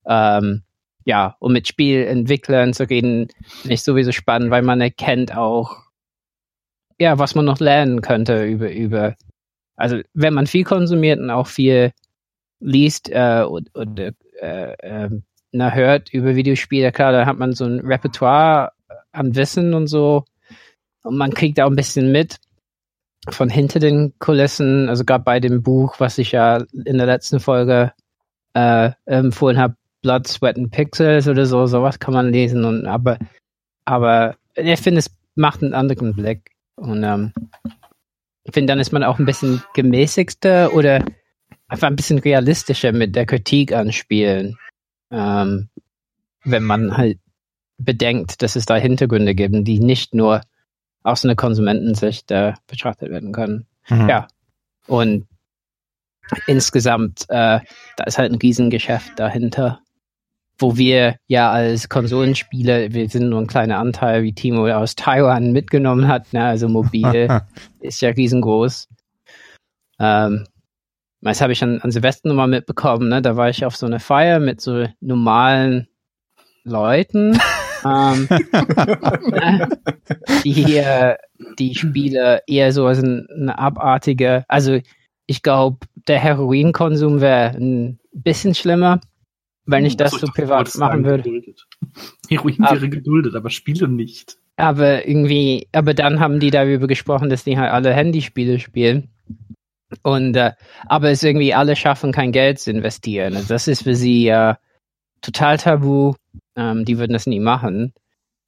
[0.06, 0.62] Ähm,
[1.04, 5.76] ja, um mit Spielentwicklern zu reden, finde ich sowieso spannend, weil man erkennt auch,
[6.98, 9.14] ja, was man noch lernen könnte über, über,
[9.76, 11.92] also wenn man viel konsumiert und auch viel
[12.60, 15.10] liest äh, oder äh, äh,
[15.52, 18.72] na, hört über Videospiele, klar, da hat man so ein Repertoire
[19.16, 20.24] an Wissen und so.
[21.02, 22.38] Und man kriegt auch ein bisschen mit
[23.28, 27.40] von hinter den Kulissen, also gerade bei dem Buch, was ich ja in der letzten
[27.40, 27.92] Folge
[28.54, 33.18] äh, empfohlen habe, Blood, Sweat and Pixels oder so, sowas kann man lesen und aber
[33.84, 36.50] aber ich finde, es macht einen anderen Blick.
[36.76, 37.32] Und ähm,
[38.44, 41.04] ich finde, dann ist man auch ein bisschen gemäßigter oder
[41.68, 44.58] einfach ein bisschen realistischer mit der Kritik anspielen.
[45.10, 45.68] Ähm,
[46.44, 47.18] wenn man halt
[47.78, 50.40] bedenkt, dass es da Hintergründe gibt, die nicht nur
[51.02, 53.66] aus einer Konsumentensicht äh, betrachtet werden können.
[53.88, 54.08] Mhm.
[54.08, 54.28] Ja.
[54.86, 55.26] Und
[56.46, 57.60] insgesamt, äh,
[57.96, 59.80] da ist halt ein Riesengeschäft dahinter,
[60.58, 65.52] wo wir ja als Konsolenspieler, wir sind nur ein kleiner Anteil, wie Timo aus Taiwan
[65.52, 66.44] mitgenommen hat, ne?
[66.44, 67.42] also mobil
[67.80, 68.88] ist ja riesengroß.
[69.98, 70.46] Ähm,
[71.20, 73.22] das habe ich an, an Silvester nochmal mitbekommen, ne?
[73.22, 75.88] Da war ich auf so einer Feier mit so normalen
[76.62, 77.38] Leuten,
[77.86, 78.28] ähm,
[80.44, 81.18] die hier
[81.58, 84.78] die Spiele eher so als eine abartige, also
[85.26, 89.00] ich glaube, der Heroinkonsum wäre ein bisschen schlimmer,
[89.66, 91.24] wenn ich das so privat machen würde.
[91.24, 91.66] Geduldet.
[92.28, 94.38] Heroin aber, wäre geduldet, aber Spiele nicht.
[94.56, 99.10] Aber irgendwie, aber dann haben die darüber gesprochen, dass die halt alle Handyspiele spielen.
[100.02, 100.52] Und äh,
[100.86, 103.36] aber es irgendwie alle schaffen kein Geld zu investieren.
[103.36, 104.54] Also das ist für sie äh,
[105.20, 106.14] total tabu.
[106.56, 107.92] Ähm, die würden das nie machen.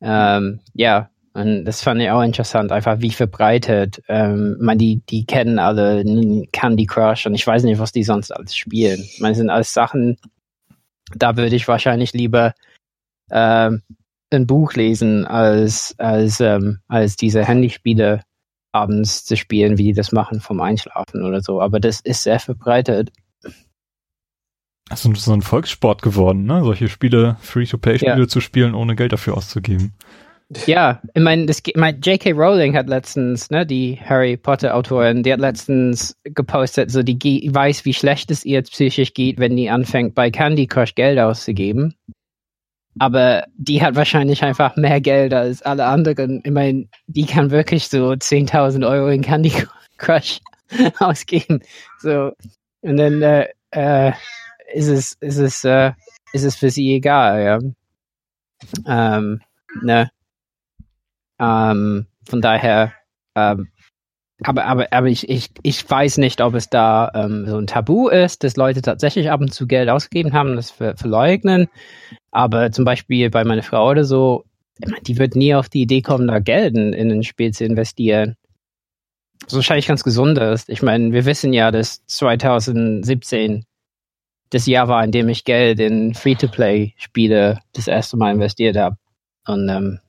[0.01, 4.03] Ähm, ja, Und das fand ich auch interessant, einfach wie verbreitet.
[4.09, 6.03] Ähm, man, die, die kennen alle
[6.53, 9.05] Candy Crush und ich weiß nicht, was die sonst alles spielen.
[9.21, 10.17] Meine, sind alles Sachen,
[11.15, 12.55] da würde ich wahrscheinlich lieber
[13.31, 13.83] ähm,
[14.31, 18.23] ein Buch lesen, als, als, ähm, als diese Handyspiele
[18.73, 21.61] abends zu spielen, wie die das machen vom Einschlafen oder so.
[21.61, 23.11] Aber das ist sehr verbreitet.
[24.89, 26.63] Das ist so ein Volkssport geworden, ne?
[26.65, 28.29] Solche Spiele, Free-to-Play-Spiele ja.
[28.29, 29.93] zu spielen, ohne Geld dafür auszugeben.
[30.65, 32.33] Ja, ich meine, mein, J.K.
[32.33, 37.85] Rowling hat letztens, ne, die Harry Potter Autorin, die hat letztens gepostet, so die weiß,
[37.85, 41.95] wie schlecht es ihr psychisch geht, wenn die anfängt, bei Candy Crush Geld auszugeben.
[42.99, 46.41] Aber die hat wahrscheinlich einfach mehr Geld als alle anderen.
[46.43, 49.53] Ich meine, die kann wirklich so 10.000 Euro in Candy
[49.99, 50.41] Crush
[50.99, 51.61] ausgeben.
[51.99, 52.33] So.
[52.81, 54.13] Und dann äh, äh,
[54.73, 55.93] ist es, ist es, äh,
[56.33, 57.59] ist es für sie egal, ja.
[58.87, 59.41] Ähm,
[59.83, 60.11] ne.
[61.39, 62.93] Ähm, von daher,
[63.35, 63.69] ähm,
[64.45, 68.09] aber, aber, aber ich, ich, ich weiß nicht, ob es da ähm, so ein Tabu
[68.09, 71.69] ist, dass Leute tatsächlich ab und zu Geld ausgegeben haben, das ver verleugnen.
[72.31, 74.45] Aber zum Beispiel bei meiner Frau oder so,
[75.07, 78.37] die wird nie auf die Idee kommen, da Geld in, in ein Spiel zu investieren.
[79.45, 80.69] Was wahrscheinlich ganz gesund ist.
[80.69, 83.65] Ich meine, wir wissen ja, dass 2017
[84.51, 88.97] das Jahr war, in dem ich Geld in Free-to-Play-Spiele das erste Mal investiert habe.
[89.47, 90.01] Und ähm,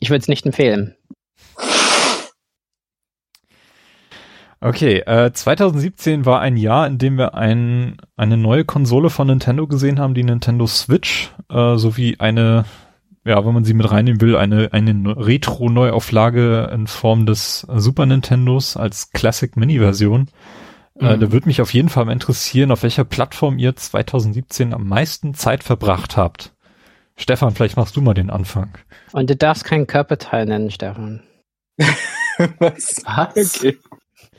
[0.00, 0.94] ich würde es nicht empfehlen.
[4.60, 9.66] Okay, äh, 2017 war ein Jahr, in dem wir ein, eine neue Konsole von Nintendo
[9.66, 12.64] gesehen haben, die Nintendo Switch, äh, sowie eine,
[13.24, 18.78] ja, wenn man sie mit reinnehmen will, eine, eine Retro-Neuauflage in Form des Super Nintendos
[18.78, 19.54] als Classic
[21.00, 21.20] Äh, mhm.
[21.20, 25.34] da würde mich auf jeden Fall mal interessieren, auf welcher Plattform ihr 2017 am meisten
[25.34, 26.52] Zeit verbracht habt.
[27.16, 28.76] Stefan, vielleicht machst du mal den Anfang.
[29.12, 31.22] Und du darfst keinen Körperteil nennen, Stefan.
[32.58, 33.02] Was?
[33.04, 33.64] Was?
[33.64, 33.78] Okay.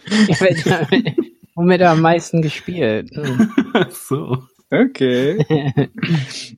[1.58, 3.10] womit er am meisten gespielt?
[3.13, 3.52] Hm.
[3.89, 4.38] so.
[4.70, 5.43] Okay.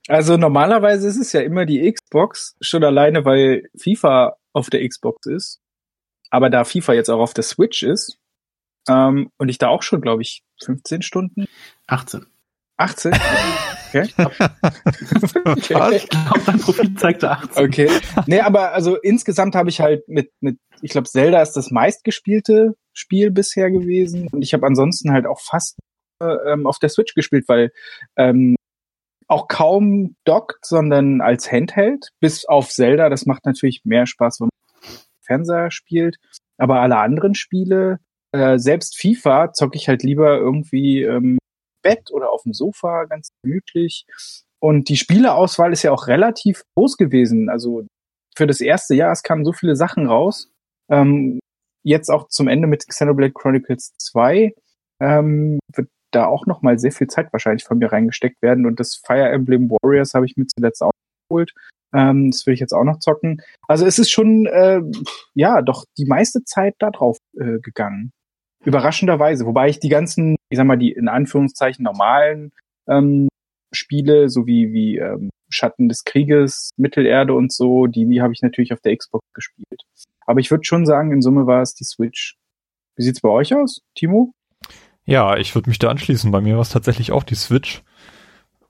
[0.07, 5.27] Also normalerweise ist es ja immer die Xbox, schon alleine, weil FIFA auf der Xbox
[5.27, 5.61] ist.
[6.31, 8.18] Aber da FIFA jetzt auch auf der Switch ist,
[8.89, 11.45] ähm, und ich da auch schon, glaube ich, 15 Stunden?
[11.87, 12.25] 18.
[12.77, 13.13] 18?
[13.89, 14.09] Okay.
[15.45, 15.95] okay.
[15.95, 17.65] Ich glaube, dein Profil zeigte 18.
[17.65, 17.89] Okay.
[18.27, 22.75] Nee, aber also insgesamt habe ich halt mit, mit, ich glaube, Zelda ist das meistgespielte
[22.93, 24.27] Spiel bisher gewesen.
[24.31, 25.77] Und ich habe ansonsten halt auch fast
[26.21, 27.71] äh, ähm, auf der Switch gespielt, weil
[28.15, 28.55] ähm,
[29.27, 33.09] auch kaum dockt, sondern als Handheld, bis auf Zelda.
[33.09, 36.17] Das macht natürlich mehr Spaß, wenn man Fernseher spielt.
[36.57, 37.99] Aber alle anderen Spiele,
[38.31, 41.37] äh, selbst FIFA, zocke ich halt lieber irgendwie ähm,
[41.81, 44.05] Bett oder auf dem Sofa, ganz gemütlich.
[44.59, 47.49] Und die Spieleauswahl ist ja auch relativ groß gewesen.
[47.49, 47.85] Also
[48.35, 50.49] für das erste Jahr, es kamen so viele Sachen raus.
[50.91, 51.39] Ähm,
[51.83, 54.53] jetzt auch zum Ende mit Xenoblade Chronicles 2
[55.01, 58.65] ähm, wird da auch noch mal sehr viel Zeit wahrscheinlich von mir reingesteckt werden.
[58.65, 60.91] Und das Fire Emblem Warriors habe ich mir zuletzt auch
[61.29, 61.53] geholt.
[61.93, 63.41] Ähm, das will ich jetzt auch noch zocken.
[63.67, 64.81] Also es ist schon, äh,
[65.33, 68.11] ja, doch die meiste Zeit da drauf äh, gegangen.
[68.63, 69.45] Überraschenderweise.
[69.45, 72.51] Wobei ich die ganzen, ich sag mal, die in Anführungszeichen normalen
[72.87, 73.29] ähm,
[73.71, 78.41] Spiele, so wie, wie ähm, Schatten des Krieges, Mittelerde und so, die, die habe ich
[78.41, 79.83] natürlich auf der Xbox gespielt.
[80.25, 82.35] Aber ich würde schon sagen, in Summe war es die Switch.
[82.95, 84.33] Wie sieht's bei euch aus, Timo?
[85.05, 86.31] Ja, ich würde mich da anschließen.
[86.31, 87.81] Bei mir war es tatsächlich auch die Switch.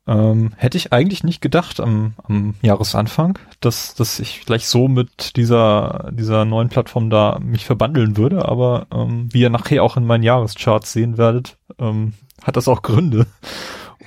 [0.09, 5.35] Ähm, hätte ich eigentlich nicht gedacht am, am Jahresanfang, dass, dass ich gleich so mit
[5.35, 10.07] dieser, dieser neuen Plattform da mich verbandeln würde, aber ähm, wie ihr nachher auch in
[10.07, 13.27] meinen Jahrescharts sehen werdet, ähm, hat das auch Gründe.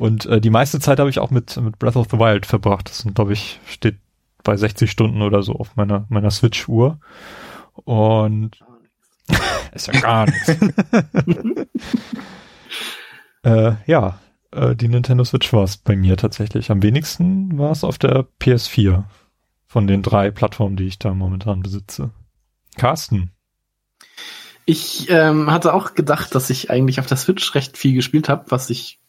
[0.00, 2.88] Und äh, die meiste Zeit habe ich auch mit, mit Breath of the Wild verbracht.
[2.88, 3.98] Das sind, glaube ich, steht
[4.42, 6.98] bei 60 Stunden oder so auf meiner, meiner Switch-Uhr.
[7.74, 8.58] Und
[9.72, 10.48] ist ja gar nichts.
[13.44, 14.18] äh, ja,
[14.52, 16.70] äh, die Nintendo Switch war es bei mir tatsächlich.
[16.70, 19.04] Am wenigsten war es auf der PS4
[19.66, 22.10] von den drei Plattformen, die ich da momentan besitze.
[22.76, 23.30] Carsten.
[24.64, 28.44] Ich ähm, hatte auch gedacht, dass ich eigentlich auf der Switch recht viel gespielt habe,
[28.48, 29.00] was ich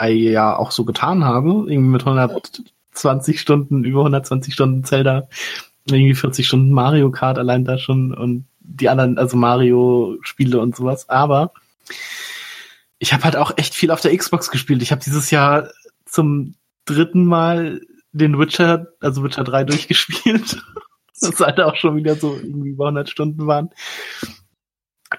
[0.00, 1.50] äh, ja auch so getan habe.
[1.68, 5.28] Irgendwie mit 120 Stunden, über 120 Stunden Zelda,
[5.84, 11.08] irgendwie 40 Stunden Mario Kart allein da schon und die anderen, also Mario-Spiele und sowas.
[11.08, 11.52] Aber
[12.98, 14.82] ich habe halt auch echt viel auf der Xbox gespielt.
[14.82, 15.70] Ich habe dieses Jahr
[16.04, 16.54] zum
[16.84, 17.80] dritten Mal
[18.12, 20.62] den Witcher, also Witcher 3 durchgespielt.
[21.20, 23.70] das halt auch schon wieder so irgendwie über 100 Stunden waren.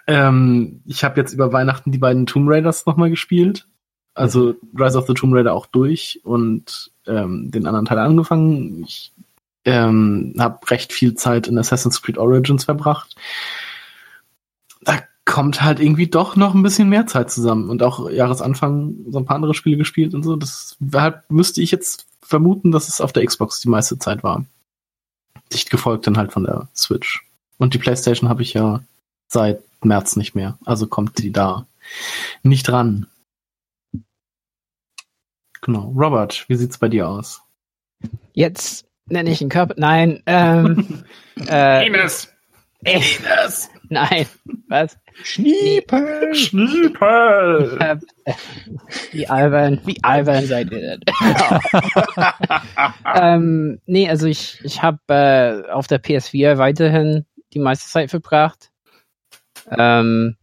[0.06, 3.68] Ähm, ich habe jetzt über Weihnachten die beiden Tomb Raiders nochmal gespielt.
[4.14, 8.84] Also Rise of the Tomb Raider auch durch und ähm, den anderen Teil angefangen.
[8.84, 9.14] Ich
[9.66, 13.16] Ähm, hab recht viel Zeit in Assassin's Creed Origins verbracht.
[15.28, 19.26] Kommt halt irgendwie doch noch ein bisschen mehr Zeit zusammen und auch Jahresanfang so ein
[19.26, 20.38] paar andere Spiele gespielt und so.
[20.38, 24.46] Deshalb müsste ich jetzt vermuten, dass es auf der Xbox die meiste Zeit war.
[25.52, 27.26] Dicht gefolgt dann halt von der Switch.
[27.58, 28.82] Und die PlayStation habe ich ja
[29.28, 30.58] seit März nicht mehr.
[30.64, 31.68] Also kommt die da
[32.42, 33.08] nicht ran.
[35.62, 35.94] Genau.
[35.98, 37.42] Robert, wie sieht's bei dir aus?
[38.34, 39.74] Jetzt nenne ich einen Körper.
[39.78, 40.24] Nein.
[40.26, 41.04] Ähm,
[41.48, 42.34] äh, Ines.
[42.84, 43.70] Ines.
[43.90, 44.26] Nein.
[44.68, 44.98] Was?
[45.24, 46.36] Schniepel.
[46.36, 48.00] Schniepel.
[49.12, 51.00] Wie albern, wie albern seid ihr denn?
[53.16, 58.72] ähm, nee, also ich, ich habe äh, auf der PS4 weiterhin die meiste Zeit verbracht.
[59.70, 60.36] Ähm,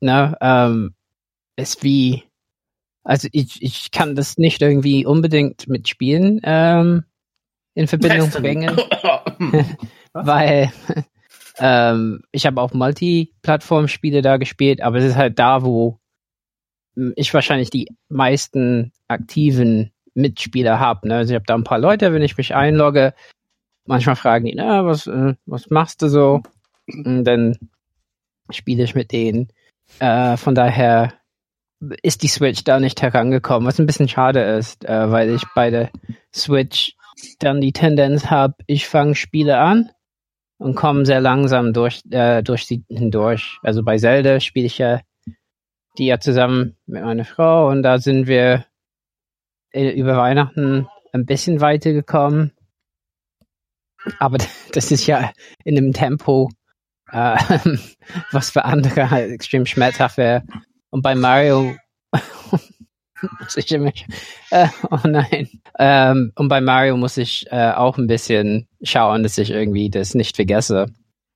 [0.00, 0.94] na, ähm,
[1.56, 2.24] ist wie,
[3.04, 7.04] also ich, ich kann das nicht irgendwie unbedingt mit Spielen ähm,
[7.74, 8.80] in Verbindung bringen,
[10.14, 10.72] weil
[11.58, 15.98] ähm, ich habe auch Multiplattform-Spiele da gespielt, aber es ist halt da, wo
[17.16, 21.08] ich wahrscheinlich die meisten aktiven Mitspieler habe.
[21.08, 21.16] Ne?
[21.16, 23.14] Also ich habe da ein paar Leute, wenn ich mich einlogge,
[23.86, 26.42] manchmal fragen die, na, was, äh, was machst du so?
[26.86, 27.56] Und dann
[28.50, 29.48] spiele ich mit denen.
[29.98, 31.14] Äh, von daher
[32.02, 35.70] ist die Switch da nicht herangekommen, was ein bisschen schade ist, äh, weil ich bei
[35.70, 35.90] der
[36.34, 36.94] Switch
[37.38, 39.90] dann die Tendenz habe, ich fange Spiele an
[40.62, 43.58] und komme sehr langsam durch, äh, durch sie hindurch.
[43.62, 45.00] Also bei Zelda spiele ich ja
[45.98, 48.64] die ja zusammen mit meiner Frau und da sind wir
[49.72, 52.52] äh, über Weihnachten ein bisschen weitergekommen.
[54.20, 54.38] Aber
[54.72, 55.32] das ist ja
[55.64, 56.48] in einem Tempo,
[57.10, 57.36] äh,
[58.30, 60.44] was für andere halt extrem schmerzhaft wäre.
[60.90, 61.74] Und bei Mario
[62.12, 64.06] muss ich mich,
[64.50, 65.48] äh, oh nein.
[65.78, 70.14] Ähm, und bei Mario muss ich äh, auch ein bisschen schauen, dass ich irgendwie das
[70.14, 70.86] nicht vergesse.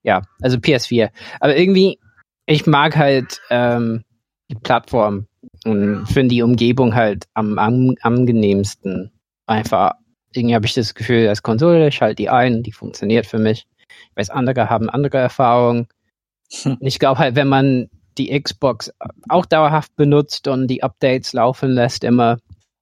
[0.02, 1.10] Ja, also PS4.
[1.40, 1.98] Aber irgendwie,
[2.46, 4.04] ich mag halt ähm,
[4.48, 5.26] die Plattform
[5.64, 9.10] und finde die Umgebung halt am, am angenehmsten.
[9.46, 9.92] Einfach,
[10.32, 13.66] irgendwie habe ich das Gefühl, als Konsole, ich schalte die ein, die funktioniert für mich.
[13.88, 15.88] Ich weiß, andere haben andere Erfahrungen.
[16.62, 16.78] Hm.
[16.80, 18.92] Ich glaube halt, wenn man die Xbox
[19.28, 22.38] auch dauerhaft benutzt und die Updates laufen lässt immer,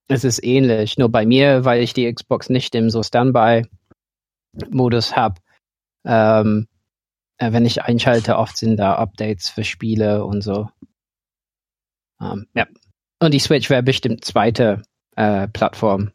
[0.09, 0.99] es ist ähnlich.
[0.99, 3.03] Nur bei mir, weil ich die Xbox nicht im so
[4.55, 5.41] Standby-Modus habe,
[6.05, 6.69] ähm,
[7.39, 10.69] äh, wenn ich einschalte, oft sind da Updates für Spiele und so.
[12.21, 12.67] Ähm, ja.
[13.21, 14.83] Und die Switch wäre bestimmt zweite
[15.17, 16.13] äh, Plattform.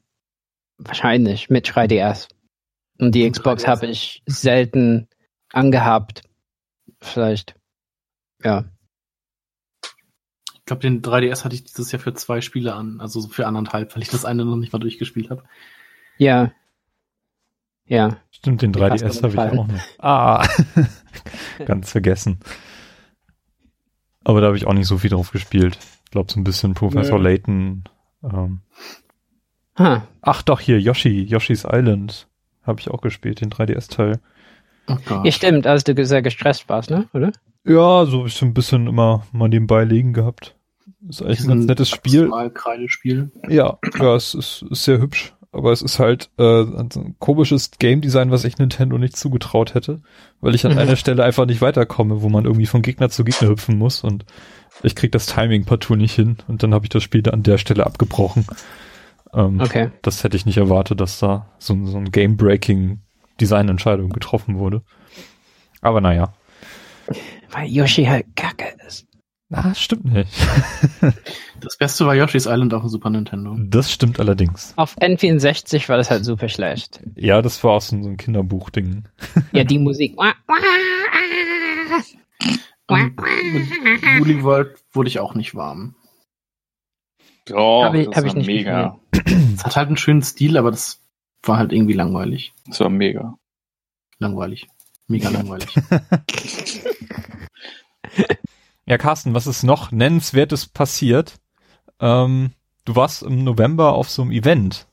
[0.78, 2.30] Wahrscheinlich mit 3DS.
[2.99, 5.08] Und die Xbox habe ich selten
[5.52, 6.23] angehabt.
[7.02, 7.56] Vielleicht.
[8.43, 8.65] Ja.
[10.54, 13.95] Ich glaube, den 3DS hatte ich dieses Jahr für zwei Spiele an, also für anderthalb,
[13.95, 15.43] weil ich das eine noch nicht mal durchgespielt habe.
[16.17, 16.52] Ja.
[17.89, 18.17] Ja.
[18.30, 19.67] Stimmt, den 3DS habe ich auch noch.
[19.97, 20.47] Ah,
[21.65, 22.39] ganz vergessen.
[24.23, 25.78] Aber da habe ich auch nicht so viel drauf gespielt.
[26.06, 27.23] Ich glaube, so ein bisschen Professor ja.
[27.23, 27.84] Layton.
[28.23, 28.62] Ähm.
[29.78, 30.02] Huh.
[30.21, 32.28] Ach doch, hier, Yoshi, Yoshi's Island
[32.63, 34.19] habe ich auch gespielt, den 3DS-Teil.
[34.88, 37.08] Oh ja, stimmt, als du sehr gestresst warst, ne?
[37.13, 37.32] Oder?
[37.65, 40.56] Ja, so ich ein bisschen immer mal nebenbei liegen gehabt.
[41.08, 42.30] Ist eigentlich ein ganz nettes Spiel.
[42.88, 43.32] Spiel.
[43.47, 48.02] Ja, ja, es ist, ist sehr hübsch aber es ist halt äh, ein komisches Game
[48.02, 50.02] Design, was ich Nintendo nicht zugetraut hätte,
[50.42, 53.50] weil ich an einer Stelle einfach nicht weiterkomme, wo man irgendwie von Gegner zu Gegner
[53.50, 54.26] hüpfen muss und
[54.84, 57.58] ich krieg das Timing partout nicht hin und dann habe ich das Spiel an der
[57.58, 58.46] Stelle abgebrochen.
[59.34, 59.92] Ähm, okay.
[60.02, 63.02] Das hätte ich nicht erwartet, dass da so, so ein Game-Breaking
[63.40, 64.82] Designentscheidung getroffen wurde.
[65.82, 66.34] Aber naja.
[67.52, 69.08] Weil Yoshi halt kacke ist.
[69.52, 70.32] Na, stimmt nicht.
[71.60, 73.58] das Beste war Yoshi's Island auf dem Super Nintendo.
[73.60, 74.74] Das stimmt allerdings.
[74.76, 77.02] Auf N64 war das halt super schlecht.
[77.16, 79.06] Ja, das war auch so, ein Kinderbuchding.
[79.52, 80.16] Ja, die Musik.
[82.90, 83.18] mit
[84.20, 85.96] Woolly World wurde ich auch nicht warm.
[87.52, 89.00] Oh, hab ich, das hab ich nicht mega.
[89.56, 91.02] Es hat halt einen schönen Stil, aber das
[91.42, 92.54] war halt irgendwie langweilig.
[92.68, 93.36] Das war mega.
[94.20, 94.68] Langweilig.
[95.08, 95.74] Mega langweilig.
[98.89, 101.36] Ja, Carsten, was ist noch nennenswertes passiert?
[101.99, 102.54] Ähm,
[102.86, 104.88] du warst im November auf so einem Event.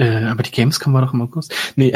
[0.00, 1.54] Äh, aber die Gamescom war doch im August.
[1.76, 1.92] Nee.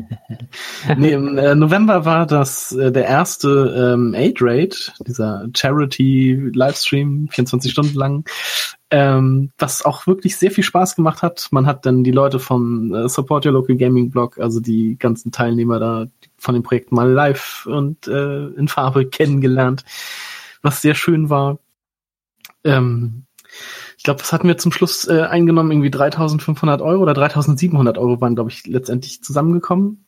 [0.98, 7.28] nee, im äh, November war das äh, der erste ähm, Aid Raid, dieser Charity Livestream,
[7.30, 8.28] 24 Stunden lang,
[8.90, 11.48] ähm, was auch wirklich sehr viel Spaß gemacht hat.
[11.50, 15.32] Man hat dann die Leute vom äh, Support Your Local Gaming Blog, also die ganzen
[15.32, 19.82] Teilnehmer da von dem Projekt mal live und äh, in Farbe kennengelernt,
[20.60, 21.58] was sehr schön war.
[22.64, 23.24] Ähm,
[23.98, 25.72] ich glaube, was hatten wir zum Schluss äh, eingenommen?
[25.72, 30.06] Irgendwie 3.500 Euro oder 3.700 Euro waren, glaube ich, letztendlich zusammengekommen.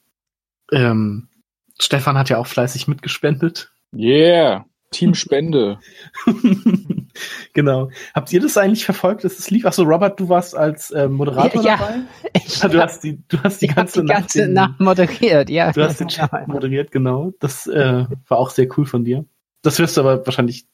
[0.70, 1.28] Ähm,
[1.76, 3.72] Stefan hat ja auch fleißig mitgespendet.
[3.92, 5.80] Yeah, Teamspende.
[7.52, 7.90] genau.
[8.14, 9.66] Habt ihr das eigentlich verfolgt, dass es lief?
[9.66, 11.94] Achso, Robert, du warst als äh, Moderator ja, dabei?
[12.62, 15.72] Ja, du hast die, du hast die ganze, die ganze Nacht, den, moderiert, ja.
[15.72, 17.32] Du hast den Chat moderiert, genau.
[17.40, 19.24] Das äh, war auch sehr cool von dir.
[19.62, 20.66] Das wirst du aber wahrscheinlich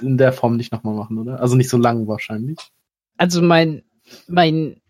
[0.00, 1.40] in der Form nicht nochmal machen, oder?
[1.40, 2.58] Also nicht so lang wahrscheinlich.
[3.16, 3.82] Also mein,
[4.26, 4.80] mein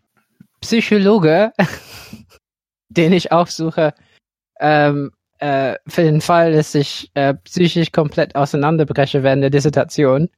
[0.61, 1.51] Psychologe,
[2.89, 3.93] den ich aufsuche,
[4.59, 10.29] ähm, äh, für den Fall, dass ich äh, psychisch komplett auseinanderbreche während der Dissertation.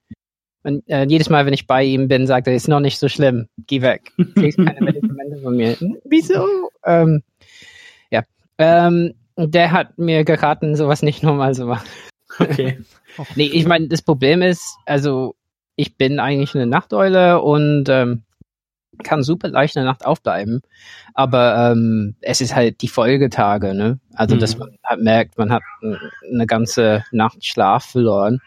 [0.63, 3.07] Und äh, jedes Mal, wenn ich bei ihm bin, sagt er, ist noch nicht so
[3.07, 4.11] schlimm, geh weg.
[4.35, 5.77] Kriegst keine Medikamente von mir.
[6.03, 6.45] Wieso?
[6.83, 7.23] Ähm,
[8.11, 8.23] ja.
[8.57, 11.87] Ähm, der hat mir geraten, sowas nicht nochmal zu machen.
[12.39, 12.79] Okay.
[13.35, 15.35] nee, ich meine, das Problem ist, also
[15.75, 18.23] ich bin eigentlich eine Nachteule und ähm,
[19.03, 20.61] kann super leicht in der Nacht aufbleiben.
[21.13, 23.99] Aber ähm, es ist halt die Folgetage, ne?
[24.13, 24.39] Also, mhm.
[24.39, 28.39] dass man halt merkt, man hat eine ganze Nacht Schlaf verloren.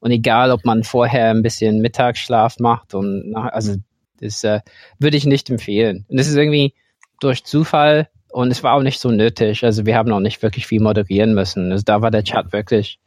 [0.00, 3.76] Und egal, ob man vorher ein bisschen Mittagsschlaf macht und nach, also
[4.20, 4.60] das äh,
[4.98, 6.06] würde ich nicht empfehlen.
[6.08, 6.74] Und das ist irgendwie
[7.20, 9.64] durch Zufall und es war auch nicht so nötig.
[9.64, 11.72] Also wir haben auch nicht wirklich viel moderieren müssen.
[11.72, 13.00] Also da war der Chat wirklich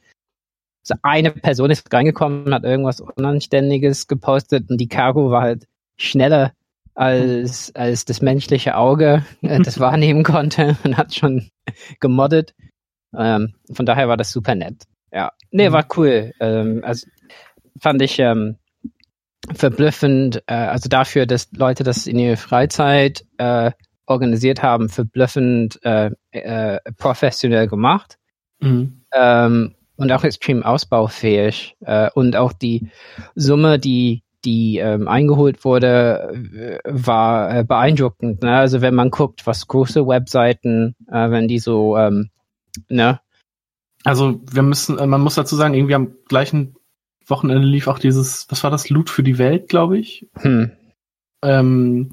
[0.83, 5.67] so eine Person ist reingekommen, hat irgendwas Unanständiges gepostet und die Cargo war halt
[5.97, 6.53] schneller
[6.95, 11.49] als, als das menschliche Auge äh, das wahrnehmen konnte und hat schon
[11.99, 12.53] gemoddet.
[13.17, 14.83] Ähm, von daher war das super nett.
[15.11, 15.73] Ja, nee, mhm.
[15.73, 16.33] war cool.
[16.39, 17.07] Ähm, also
[17.79, 18.57] fand ich ähm,
[19.53, 23.71] verblüffend, äh, also dafür, dass Leute das in ihrer Freizeit äh,
[24.05, 28.17] organisiert haben, verblüffend äh, äh, professionell gemacht.
[28.59, 29.03] Mhm.
[30.01, 31.75] Und auch extrem ausbaufähig.
[31.81, 32.89] Äh, und auch die
[33.35, 38.41] Summe, die die ähm, eingeholt wurde, äh, war äh, beeindruckend.
[38.41, 38.55] Ne?
[38.55, 42.29] Also wenn man guckt, was große Webseiten, äh, wenn die so, ähm,
[42.89, 43.19] ne?
[44.03, 46.75] Also wir müssen, äh, man muss dazu sagen, irgendwie am gleichen
[47.27, 50.27] Wochenende lief auch dieses, was war das, Loot für die Welt, glaube ich.
[50.39, 50.71] Hm.
[51.43, 52.11] Ähm,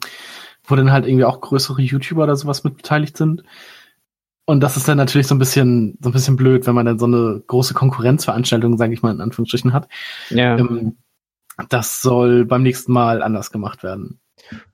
[0.64, 3.42] wo dann halt irgendwie auch größere YouTuber oder sowas mit beteiligt sind.
[4.48, 6.98] Und das ist dann natürlich so ein bisschen, so ein bisschen blöd, wenn man dann
[6.98, 9.88] so eine große Konkurrenzveranstaltung, sage ich mal in Anführungsstrichen, hat.
[10.30, 10.56] Ja.
[10.56, 10.96] Ähm,
[11.68, 14.20] das soll beim nächsten Mal anders gemacht werden.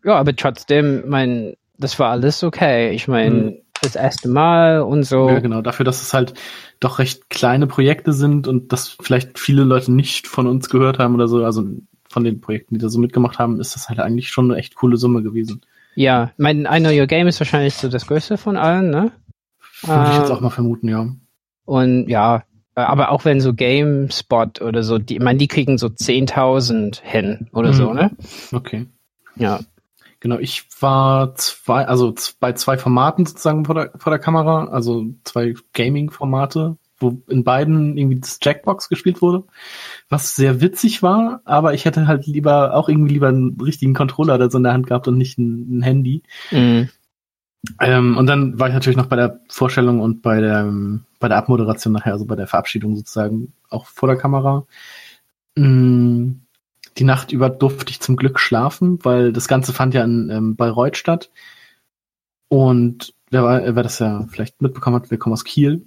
[0.04, 2.92] Ja, aber trotzdem, mein, das war alles okay.
[2.92, 3.56] Ich meine, hm.
[3.82, 5.28] das erste Mal und so.
[5.28, 5.60] Ja, genau.
[5.60, 6.34] Dafür, dass es halt
[6.78, 11.16] doch recht kleine Projekte sind und dass vielleicht viele Leute nicht von uns gehört haben
[11.16, 11.64] oder so, also
[12.08, 14.76] von den Projekten, die da so mitgemacht haben, ist das halt eigentlich schon eine echt
[14.76, 15.62] coole Summe gewesen.
[15.96, 19.10] Ja, mein I Know Your Game ist wahrscheinlich so das größte von allen, ne?
[19.86, 21.06] Würde ich jetzt ähm, auch mal vermuten, ja.
[21.64, 25.86] Und ja, aber auch wenn so GameSpot oder so, die, ich meine, die kriegen so
[25.86, 27.74] 10.000 hin oder mhm.
[27.74, 28.10] so, ne?
[28.52, 28.86] Okay.
[29.36, 29.60] Ja.
[30.20, 35.04] Genau, ich war zwei, also bei zwei Formaten sozusagen vor der, vor der Kamera, also
[35.24, 39.44] zwei Gaming-Formate, wo in beiden irgendwie das Jackbox gespielt wurde,
[40.08, 44.38] was sehr witzig war, aber ich hätte halt lieber auch irgendwie lieber einen richtigen Controller
[44.38, 46.22] da so in der Hand gehabt und nicht ein, ein Handy.
[46.50, 46.88] Mhm.
[47.80, 50.72] Ähm, und dann war ich natürlich noch bei der Vorstellung und bei der,
[51.18, 54.66] bei der Abmoderation nachher, also bei der Verabschiedung sozusagen auch vor der Kamera.
[55.56, 56.32] Mm,
[56.98, 60.56] die Nacht über durfte ich zum Glück schlafen, weil das Ganze fand ja in ähm,
[60.56, 61.30] Bayreuth statt.
[62.48, 65.86] Und wer, wer das ja vielleicht mitbekommen hat, wir kommen aus Kiel.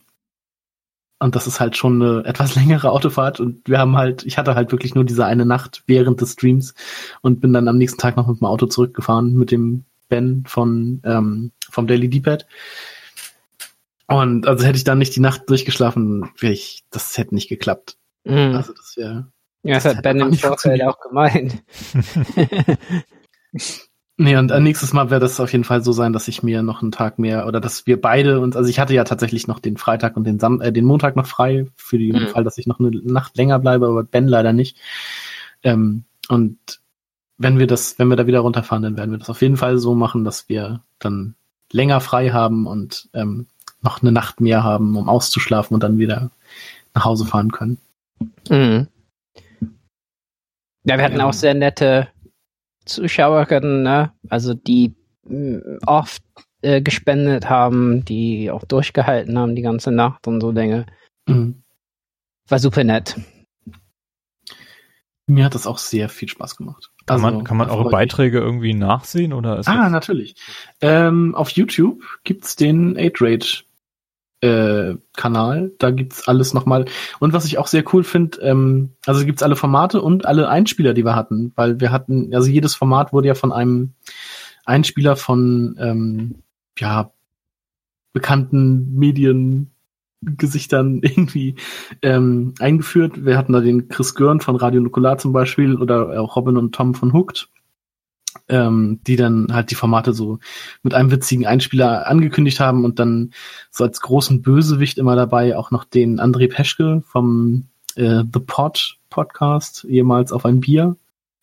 [1.19, 4.55] Und das ist halt schon eine etwas längere Autofahrt und wir haben halt, ich hatte
[4.55, 6.73] halt wirklich nur diese eine Nacht während des Streams
[7.21, 11.01] und bin dann am nächsten Tag noch mit dem Auto zurückgefahren mit dem Ben von
[11.03, 12.47] ähm, vom Daily D-Pad.
[14.07, 17.97] Und also hätte ich dann nicht die Nacht durchgeschlafen, wäre ich, das hätte nicht geklappt.
[18.23, 18.55] Mhm.
[18.55, 19.27] Also das wäre.
[19.63, 21.61] Ja, das, das hat Ben im Vorfeld auch gemeint.
[24.17, 26.81] nee, und nächstes Mal wäre das auf jeden Fall so sein, dass ich mir noch
[26.81, 29.75] einen Tag mehr oder dass wir beide uns, also ich hatte ja tatsächlich noch den
[29.75, 32.27] Freitag und den, Sam äh, den Montag noch frei für den mhm.
[32.27, 34.77] Fall, dass ich noch eine Nacht länger bleibe, aber Ben leider nicht.
[35.63, 36.57] Ähm, und
[37.37, 39.77] wenn wir das, wenn wir da wieder runterfahren, dann werden wir das auf jeden Fall
[39.77, 41.35] so machen, dass wir dann
[41.71, 43.47] länger frei haben und ähm,
[43.81, 46.31] noch eine Nacht mehr haben, um auszuschlafen und dann wieder
[46.93, 47.77] nach Hause fahren können.
[48.49, 48.87] Mhm.
[50.83, 51.25] Ja, wir hatten ja.
[51.25, 52.07] auch sehr nette
[52.85, 54.11] Zuschauerinnen, ne?
[54.29, 54.95] Also die
[55.27, 56.23] mm, oft
[56.61, 60.85] äh, gespendet haben, die auch durchgehalten haben die ganze Nacht und so Dinge.
[61.27, 61.61] Mhm.
[62.47, 63.15] War super nett.
[65.27, 66.89] Mir hat das auch sehr viel Spaß gemacht.
[67.05, 70.35] Kann also, man, kann man eure Beiträge irgendwie nachsehen oder ist Ah, natürlich.
[70.79, 73.63] Ähm, auf YouTube gibt's den 8 Rage
[74.41, 75.71] äh, Kanal.
[75.79, 76.85] Da gibt's alles nochmal.
[77.19, 80.93] Und was ich auch sehr cool finde, ähm, also gibt's alle Formate und alle Einspieler,
[80.93, 83.93] die wir hatten, weil wir hatten, also jedes Format wurde ja von einem
[84.65, 86.35] Einspieler von ähm,
[86.77, 87.11] ja
[88.13, 88.95] bekannten
[90.27, 91.55] Mediengesichtern irgendwie
[92.01, 93.25] ähm, eingeführt.
[93.25, 96.75] Wir hatten da den Chris Görn von Radio Nukular zum Beispiel oder auch Robin und
[96.75, 97.49] Tom von Hooked
[98.49, 100.39] ähm, die dann halt die Formate so
[100.83, 103.31] mit einem witzigen Einspieler angekündigt haben und dann
[103.71, 107.65] so als großen Bösewicht immer dabei auch noch den André Peschke vom
[107.95, 110.95] äh, The Pod Podcast, ehemals auf ein Bier,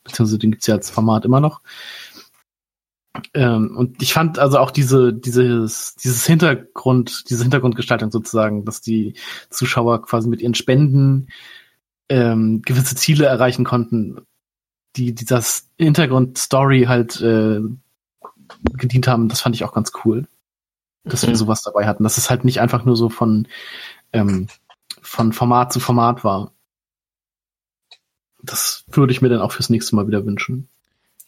[0.05, 1.61] beziehungsweise den gibt's ja als Format immer noch.
[3.33, 9.15] Ähm, und ich fand also auch diese, dieses, dieses Hintergrund, diese Hintergrundgestaltung sozusagen, dass die
[9.51, 11.29] Zuschauer quasi mit ihren Spenden
[12.09, 14.21] ähm, gewisse Ziele erreichen konnten,
[14.97, 15.43] die dieser
[15.79, 17.61] Hintergrundstory halt äh,
[18.75, 20.27] gedient haben, das fand ich auch ganz cool,
[21.05, 21.31] dass mhm.
[21.31, 23.49] wir sowas dabei hatten, dass es halt nicht einfach nur so von
[24.12, 24.49] ähm,
[25.01, 26.53] von Format zu Format war.
[28.43, 30.69] Das würde ich mir dann auch fürs nächste Mal wieder wünschen.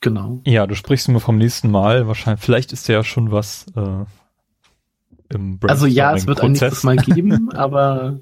[0.01, 0.41] Genau.
[0.45, 2.07] Ja, du sprichst immer vom nächsten Mal.
[2.07, 4.05] Wahrscheinlich, vielleicht ist ja schon was äh,
[5.35, 8.21] im Also ja, es wird ein nächstes Mal geben, aber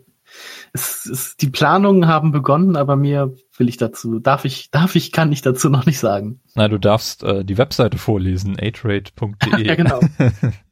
[0.72, 5.12] es, es, die Planungen haben begonnen, aber mir will ich dazu, darf ich, darf ich,
[5.12, 6.40] kann ich dazu noch nicht sagen.
[6.54, 9.64] Na, du darfst äh, die Webseite vorlesen, 8rate.de.
[9.66, 10.00] ja, genau.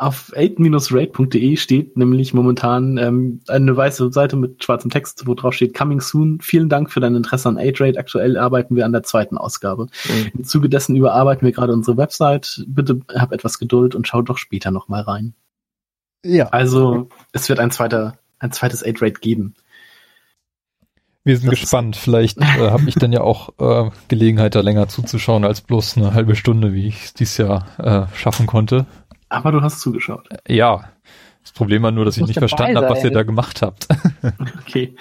[0.00, 5.74] Auf 8-rate.de steht nämlich momentan ähm, eine weiße Seite mit schwarzem Text, wo drauf steht
[5.76, 6.40] Coming Soon.
[6.40, 7.98] Vielen Dank für dein Interesse an 8-Rate.
[7.98, 9.88] Aktuell arbeiten wir an der zweiten Ausgabe.
[10.08, 10.30] Mhm.
[10.38, 12.64] Im Zuge dessen überarbeiten wir gerade unsere Website.
[12.66, 15.34] Bitte hab etwas Geduld und schau doch später nochmal rein.
[16.24, 16.46] Ja.
[16.46, 19.54] Also, es wird ein zweiter ein zweites 8-Rate geben.
[21.24, 21.96] Wir sind das gespannt.
[21.96, 26.14] Vielleicht äh, habe ich dann ja auch äh, Gelegenheit, da länger zuzuschauen als bloß eine
[26.14, 28.86] halbe Stunde, wie ich es dieses Jahr äh, schaffen konnte.
[29.30, 30.28] Aber du hast zugeschaut.
[30.44, 30.84] Äh, ja.
[31.42, 33.88] Das Problem war nur, dass ich nicht verstanden habe, was ihr da gemacht habt.
[34.60, 34.94] okay.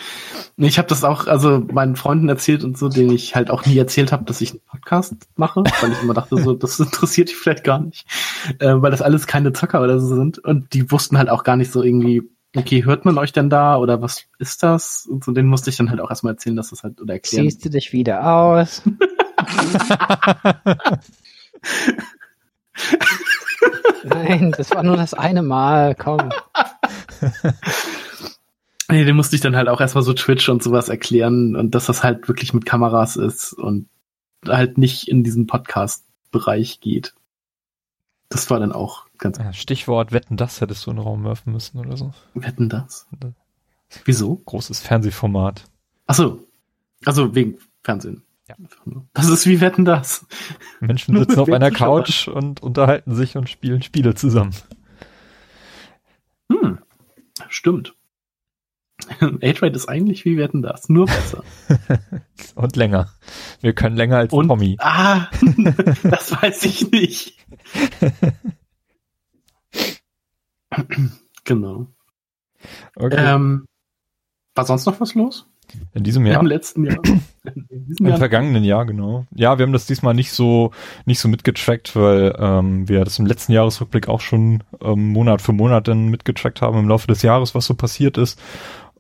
[0.56, 3.78] Ich habe das auch, also meinen Freunden erzählt und so, denen ich halt auch nie
[3.78, 7.36] erzählt habe, dass ich einen Podcast mache, weil ich immer dachte, so, das interessiert dich
[7.36, 8.06] vielleicht gar nicht,
[8.60, 10.40] äh, weil das alles keine Zocker oder so sind.
[10.40, 12.24] Und die wussten halt auch gar nicht so irgendwie,
[12.56, 15.06] okay, hört man euch denn da oder was ist das?
[15.10, 17.50] Und so, den musste ich dann halt auch erstmal erzählen, dass das halt oder erklären.
[17.50, 18.82] Siehst du dich wieder aus?
[24.04, 26.30] Nein, das war nur das eine Mal, komm.
[28.92, 31.86] Nee, den musste ich dann halt auch erstmal so Twitch und sowas erklären und dass
[31.86, 33.88] das halt wirklich mit Kameras ist und
[34.48, 37.14] halt nicht in diesen Podcast-Bereich geht.
[38.30, 39.38] Das war dann auch ganz.
[39.38, 42.14] Ja, Stichwort Wetten das hättest du in den Raum werfen müssen oder so.
[42.34, 43.08] Wetten das?
[44.06, 44.36] Wieso?
[44.38, 45.66] Großes Fernsehformat.
[46.08, 46.48] Ach so.
[47.06, 48.24] Also wegen Fernsehen.
[48.50, 48.56] Ja.
[49.14, 50.26] Das ist wie Wetten das.
[50.80, 54.56] Menschen sitzen auf einer Couch und unterhalten sich und spielen Spiele zusammen.
[56.52, 56.80] Hm.
[57.48, 57.96] Stimmt.
[59.22, 61.44] Age-Rate ist eigentlich wie Wetten das, nur besser.
[62.56, 63.14] und länger.
[63.62, 64.78] Wir können länger als und, Tommy.
[64.80, 65.28] Ah,
[66.04, 67.38] das weiß ich nicht.
[71.44, 71.88] genau.
[72.96, 73.16] Okay.
[73.18, 73.66] Ähm,
[74.56, 75.48] war sonst noch was los?
[75.94, 76.42] In diesem Jahr?
[76.42, 76.98] Im letzten Jahr.
[78.00, 78.18] Im Jahr.
[78.18, 79.26] vergangenen Jahr, genau.
[79.34, 80.72] Ja, wir haben das diesmal nicht so
[81.06, 85.54] nicht so mitgetrackt, weil ähm, wir das im letzten Jahresrückblick auch schon ähm, Monat für
[85.54, 88.40] Monat dann mitgetrackt haben im Laufe des Jahres, was so passiert ist.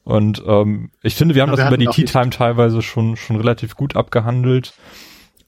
[0.04, 3.16] Und ähm, ich finde, wir haben ja, das wir über die Tea Time teilweise schon
[3.16, 4.74] schon relativ gut abgehandelt.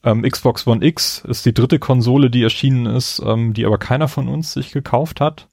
[0.04, 4.08] Ähm, Xbox One X ist die dritte Konsole, die erschienen ist, ähm, die aber keiner
[4.08, 5.48] von uns sich gekauft hat.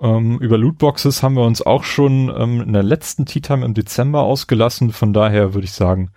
[0.00, 3.74] Ähm, über Lootboxes haben wir uns auch schon ähm, in der letzten Tea Time im
[3.74, 4.92] Dezember ausgelassen.
[4.92, 6.10] Von daher würde ich sagen,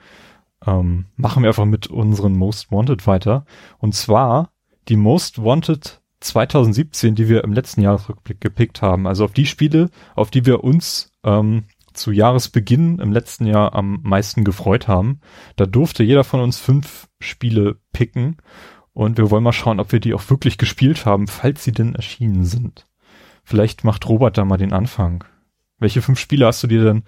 [0.65, 3.45] ähm, machen wir einfach mit unseren Most Wanted weiter.
[3.77, 4.51] Und zwar
[4.89, 9.07] die Most Wanted 2017, die wir im letzten Jahresrückblick gepickt haben.
[9.07, 11.63] Also auf die Spiele, auf die wir uns ähm,
[11.93, 15.21] zu Jahresbeginn im letzten Jahr am meisten gefreut haben.
[15.55, 18.37] Da durfte jeder von uns fünf Spiele picken
[18.93, 21.95] und wir wollen mal schauen, ob wir die auch wirklich gespielt haben, falls sie denn
[21.95, 22.88] erschienen sind.
[23.49, 25.23] Vielleicht macht Robert da mal den Anfang.
[25.79, 27.03] Welche fünf Spiele hast du dir denn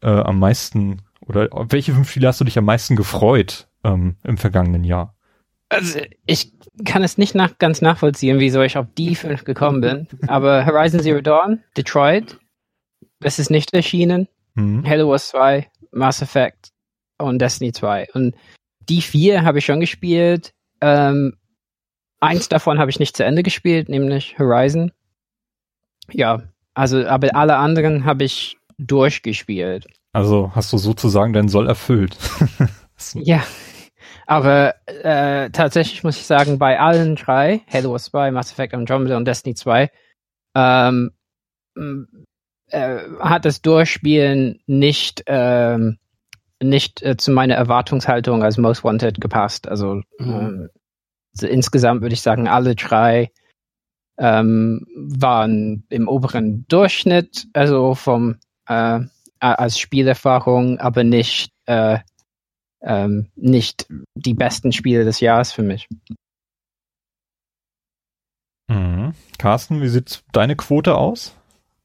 [0.00, 4.38] äh, am meisten oder welche fünf Spiele hast du dich am meisten gefreut ähm, im
[4.38, 5.14] vergangenen Jahr?
[5.68, 6.54] Also ich
[6.86, 10.08] kann es nicht nach, ganz nachvollziehen, wieso ich auf die fünf gekommen bin.
[10.28, 12.38] Aber Horizon Zero Dawn, Detroit,
[13.20, 14.28] das ist nicht erschienen.
[14.54, 14.88] Mhm.
[14.88, 16.70] Halo Wars 2, Mass Effect
[17.18, 18.08] und Destiny 2.
[18.14, 18.34] Und
[18.88, 20.54] die vier habe ich schon gespielt.
[20.80, 21.36] Ähm,
[22.18, 24.90] eins davon habe ich nicht zu Ende gespielt, nämlich Horizon.
[26.14, 26.42] Ja,
[26.74, 29.86] also, aber alle anderen habe ich durchgespielt.
[30.12, 32.16] Also hast du sozusagen deinen Soll erfüllt.
[33.14, 33.42] ja,
[34.26, 39.26] aber äh, tatsächlich muss ich sagen, bei allen drei, Halo 2, Mass Effect Andromeda und
[39.26, 39.90] Destiny 2,
[40.54, 41.10] ähm,
[42.70, 45.98] äh, hat das Durchspielen nicht ähm,
[46.62, 49.68] nicht äh, zu meiner Erwartungshaltung als Most Wanted gepasst.
[49.68, 50.70] Also, mhm.
[51.40, 53.30] äh, insgesamt würde ich sagen, alle drei
[54.22, 58.36] ähm, waren im oberen Durchschnitt, also vom
[58.68, 59.00] äh,
[59.40, 61.98] als Spielerfahrung, aber nicht äh,
[62.82, 65.88] ähm, nicht die besten Spiele des Jahres für mich.
[68.68, 69.12] Mhm.
[69.38, 71.34] Carsten, wie sieht deine Quote aus?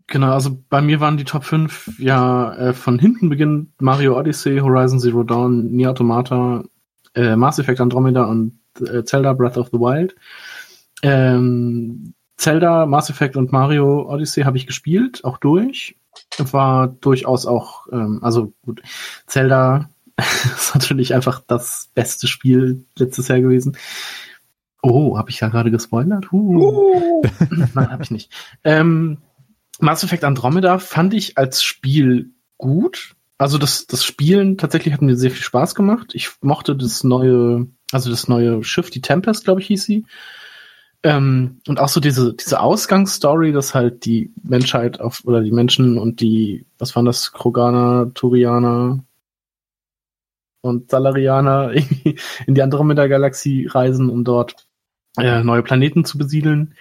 [0.05, 4.59] Genau, also bei mir waren die Top 5 ja äh, von hinten beginnend Mario Odyssey,
[4.59, 6.63] Horizon Zero Dawn, Nier Automata,
[7.15, 10.15] äh, Mass Effect Andromeda und äh, Zelda Breath of the Wild.
[11.01, 15.95] Ähm, Zelda, Mass Effect und Mario Odyssey habe ich gespielt, auch durch.
[16.37, 18.81] War durchaus auch, ähm, also gut,
[19.25, 23.77] Zelda ist natürlich einfach das beste Spiel letztes Jahr gewesen.
[24.81, 26.31] Oh, habe ich ja gerade gespoilert?
[26.31, 27.23] Uh.
[27.49, 28.31] Nein, habe ich nicht.
[28.63, 29.17] Ähm,
[29.79, 33.15] Mass Effect Andromeda fand ich als Spiel gut.
[33.37, 36.11] Also das, das Spielen tatsächlich hat mir sehr viel Spaß gemacht.
[36.13, 40.05] Ich mochte das neue, also das neue Schiff, die Tempest, glaube ich, hieß sie.
[41.03, 45.97] Ähm, und auch so diese, diese Ausgangsstory, dass halt die Menschheit auf, oder die Menschen
[45.97, 49.03] und die, was waren das, Kroganer, Turianer
[50.61, 54.67] und Salarianer irgendwie in die Andromeda-Galaxie reisen, um dort
[55.17, 56.75] äh, neue Planeten zu besiedeln.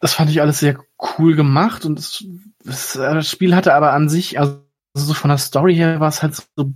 [0.00, 0.78] Das fand ich alles sehr
[1.18, 2.24] cool gemacht und das,
[2.64, 4.62] das, äh, das Spiel hatte aber an sich, also
[4.94, 6.72] so von der Story her war es halt so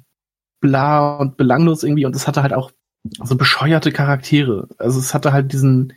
[0.60, 2.70] bla und belanglos irgendwie und es hatte halt auch
[3.04, 4.68] so bescheuerte Charaktere.
[4.78, 5.94] Also es hatte halt diesen,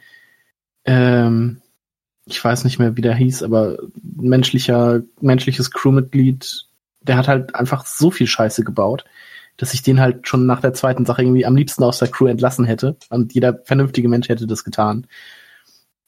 [0.85, 1.61] ähm,
[2.25, 6.65] ich weiß nicht mehr, wie der hieß, aber menschlicher, menschliches Crewmitglied,
[7.01, 9.05] der hat halt einfach so viel Scheiße gebaut,
[9.57, 12.27] dass ich den halt schon nach der zweiten Sache irgendwie am liebsten aus der Crew
[12.27, 12.97] entlassen hätte.
[13.09, 15.07] Und jeder vernünftige Mensch hätte das getan.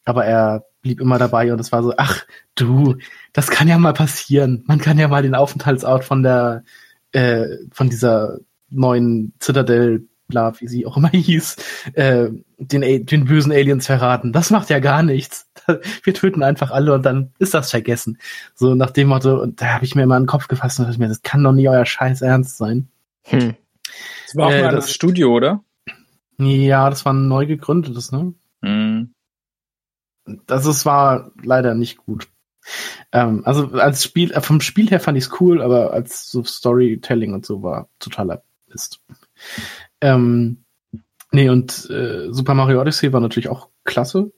[0.06, 2.26] Aber er blieb immer dabei und es war so, ach
[2.56, 2.96] du,
[3.34, 4.64] das kann ja mal passieren.
[4.68, 6.64] Man kann ja mal den Aufenthaltsort von der,
[7.12, 8.40] äh, von dieser
[8.70, 11.56] neuen Zitadelle, bla, wie sie auch immer hieß,
[11.94, 14.34] äh, den, den bösen Aliens verraten.
[14.34, 15.50] Das macht ja gar nichts.
[16.04, 18.18] Wir töten einfach alle und dann ist das vergessen.
[18.54, 20.86] So nach dem Motto, und da habe ich mir immer in den Kopf gefasst und
[20.86, 22.88] dachte mir, das kann doch nie euer Scheiß Ernst sein.
[23.24, 23.56] Hm.
[24.26, 25.64] Das war auch äh, mal das, das Studio, oder?
[26.38, 28.34] Ja, das war ein neu gegründetes, ne?
[28.62, 29.16] Hm
[30.48, 32.28] das ist, war leider nicht gut.
[33.12, 36.44] Ähm, also als Spiel, äh, vom Spiel her fand ich es cool, aber als so
[36.44, 39.02] Storytelling und so war totaler Mist.
[40.02, 40.66] Ähm,
[41.32, 44.32] nee, und äh, Super Mario Odyssey war natürlich auch klasse.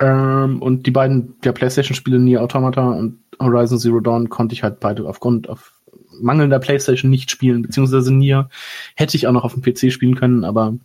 [0.00, 4.80] Ähm, und die beiden der PlayStation-Spiele Nier Automata und Horizon Zero Dawn konnte ich halt
[4.80, 5.80] beide aufgrund auf
[6.20, 8.48] mangelnder PlayStation nicht spielen, beziehungsweise Nier
[8.96, 10.78] hätte ich auch noch auf dem PC spielen können, aber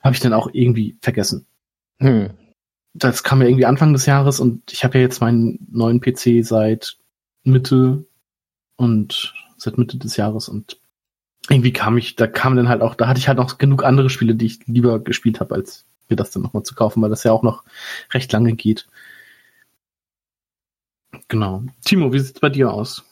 [0.00, 1.46] habe ich dann auch irgendwie vergessen.
[1.98, 2.30] Hm.
[2.94, 6.44] Das kam ja irgendwie Anfang des Jahres und ich habe ja jetzt meinen neuen PC
[6.44, 6.96] seit
[7.44, 8.06] Mitte
[8.76, 10.79] und seit Mitte des Jahres und
[11.50, 14.08] irgendwie kam ich, da kam dann halt auch, da hatte ich halt noch genug andere
[14.08, 17.24] Spiele, die ich lieber gespielt habe, als mir das dann nochmal zu kaufen, weil das
[17.24, 17.64] ja auch noch
[18.12, 18.86] recht lange geht.
[21.28, 21.64] Genau.
[21.84, 23.04] Timo, wie sieht's bei dir aus?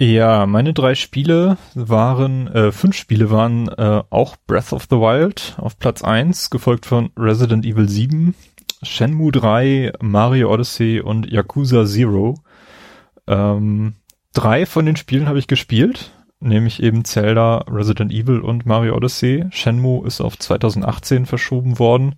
[0.00, 5.54] Ja, meine drei Spiele waren, äh, fünf Spiele waren äh, auch Breath of the Wild
[5.58, 8.34] auf Platz eins, gefolgt von Resident Evil 7,
[8.82, 12.34] Shenmue 3, Mario Odyssey und Yakuza Zero.
[13.28, 13.94] Ähm,
[14.32, 19.46] drei von den Spielen habe ich gespielt, nämlich eben Zelda, Resident Evil und Mario Odyssey.
[19.50, 22.16] Shenmue ist auf 2018 verschoben worden.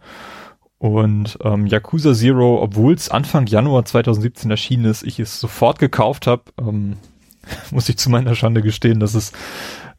[0.78, 6.26] Und ähm, Yakuza Zero, obwohl es Anfang Januar 2017 erschienen ist, ich es sofort gekauft
[6.26, 6.96] habe, ähm,
[7.70, 9.32] muss ich zu meiner Schande gestehen, dass es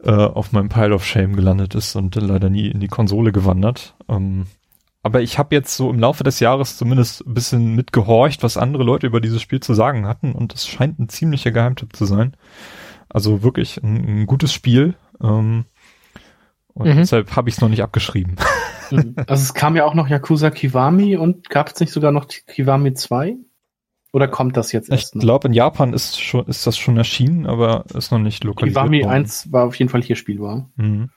[0.03, 3.95] äh, auf meinem Pile of Shame gelandet ist und leider nie in die Konsole gewandert.
[4.07, 4.45] Ähm,
[5.01, 8.84] aber ich habe jetzt so im Laufe des Jahres zumindest ein bisschen mitgehorcht, was andere
[8.84, 12.36] Leute über dieses Spiel zu sagen hatten und es scheint ein ziemlicher Geheimtipp zu sein.
[13.10, 14.95] Also wirklich ein, ein gutes Spiel.
[15.22, 15.66] Ähm,
[16.74, 16.97] und mhm.
[16.97, 18.36] deshalb habe ich es noch nicht abgeschrieben.
[18.91, 19.16] Mhm.
[19.28, 22.93] Also es kam ja auch noch Yakuza Kiwami und gab es nicht sogar noch Kiwami
[22.93, 23.36] 2?
[24.14, 25.16] Oder kommt das jetzt erst?
[25.16, 28.82] Ich glaube, in Japan ist schon, ist das schon erschienen, aber ist noch nicht lokalisiert.
[28.82, 29.12] Kiwami worden.
[29.12, 30.70] 1 war auf jeden Fall hier spielbar.
[30.78, 31.10] Mhm.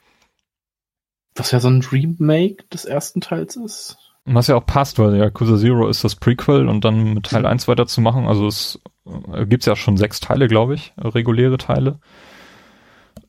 [1.37, 3.97] Was ja so ein Remake des ersten Teils ist.
[4.25, 7.69] Was ja auch passt, weil Yakuza Zero ist das Prequel und dann mit Teil 1
[7.69, 8.27] weiterzumachen.
[8.27, 12.01] Also es äh, gibt ja schon sechs Teile, glaube ich, reguläre Teile.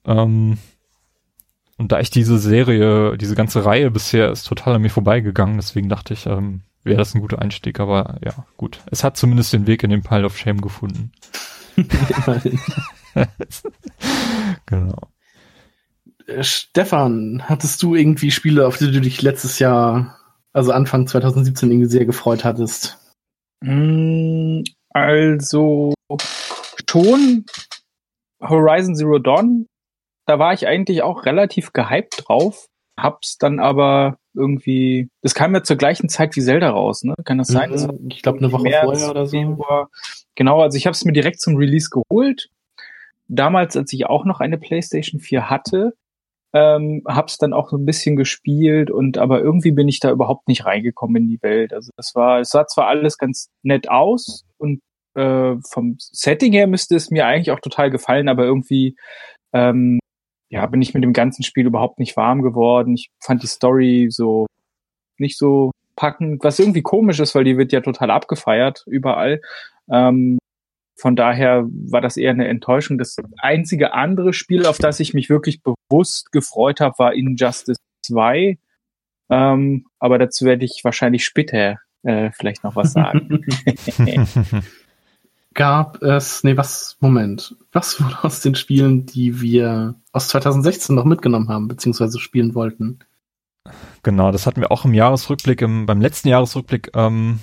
[0.05, 0.57] Ähm,
[1.77, 5.89] und da ich diese Serie, diese ganze Reihe bisher ist total an mir vorbeigegangen, deswegen
[5.89, 8.81] dachte ich, ähm, wäre das ein guter Einstieg, aber ja, gut.
[8.91, 11.11] Es hat zumindest den Weg in den Pile of Shame gefunden.
[14.65, 15.11] genau.
[16.27, 20.17] Äh, Stefan, hattest du irgendwie Spiele, auf die du dich letztes Jahr,
[20.53, 22.99] also Anfang 2017 irgendwie sehr gefreut hattest?
[23.61, 24.61] Mm,
[24.93, 25.93] Also
[26.89, 27.45] schon
[28.41, 29.67] Horizon Zero Dawn,
[30.25, 32.67] da war ich eigentlich auch relativ gehypt drauf,
[32.99, 37.15] hab's dann aber irgendwie, das kam ja zur gleichen Zeit wie Zelda raus, ne?
[37.25, 37.71] Kann das sein?
[37.71, 39.37] Mhm, ich glaube eine Woche vorher oder so.
[39.37, 39.89] Februar.
[40.35, 42.49] Genau, also ich habe es mir direkt zum Release geholt.
[43.27, 45.93] Damals, als ich auch noch eine PlayStation 4 hatte,
[46.53, 50.47] ähm, hab's dann auch so ein bisschen gespielt und aber irgendwie bin ich da überhaupt
[50.47, 51.73] nicht reingekommen in die Welt.
[51.73, 54.81] Also das war, es sah zwar alles ganz nett aus und
[55.15, 58.95] äh, vom Setting her müsste es mir eigentlich auch total gefallen, aber irgendwie
[59.53, 59.99] ähm,
[60.49, 62.93] ja, bin ich mit dem ganzen Spiel überhaupt nicht warm geworden.
[62.95, 64.47] Ich fand die Story so
[65.17, 69.41] nicht so packend, was irgendwie komisch ist, weil die wird ja total abgefeiert überall.
[69.89, 70.39] Ähm,
[71.01, 72.99] von daher war das eher eine Enttäuschung.
[72.99, 78.59] Das einzige andere Spiel, auf das ich mich wirklich bewusst gefreut habe, war Injustice 2.
[79.31, 83.43] Ähm, aber dazu werde ich wahrscheinlich später äh, vielleicht noch was sagen.
[85.55, 91.05] gab es, nee, was, Moment, was wurde aus den Spielen, die wir aus 2016 noch
[91.05, 92.99] mitgenommen haben, beziehungsweise spielen wollten?
[94.03, 97.39] Genau, das hatten wir auch im Jahresrückblick, im, beim letzten Jahresrückblick ähm,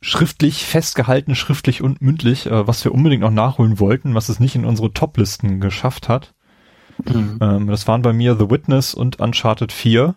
[0.00, 4.54] schriftlich festgehalten, schriftlich und mündlich, äh, was wir unbedingt noch nachholen wollten, was es nicht
[4.54, 6.34] in unsere Top-Listen geschafft hat.
[7.04, 7.38] Mhm.
[7.40, 10.14] Ähm, das waren bei mir The Witness und Uncharted 4.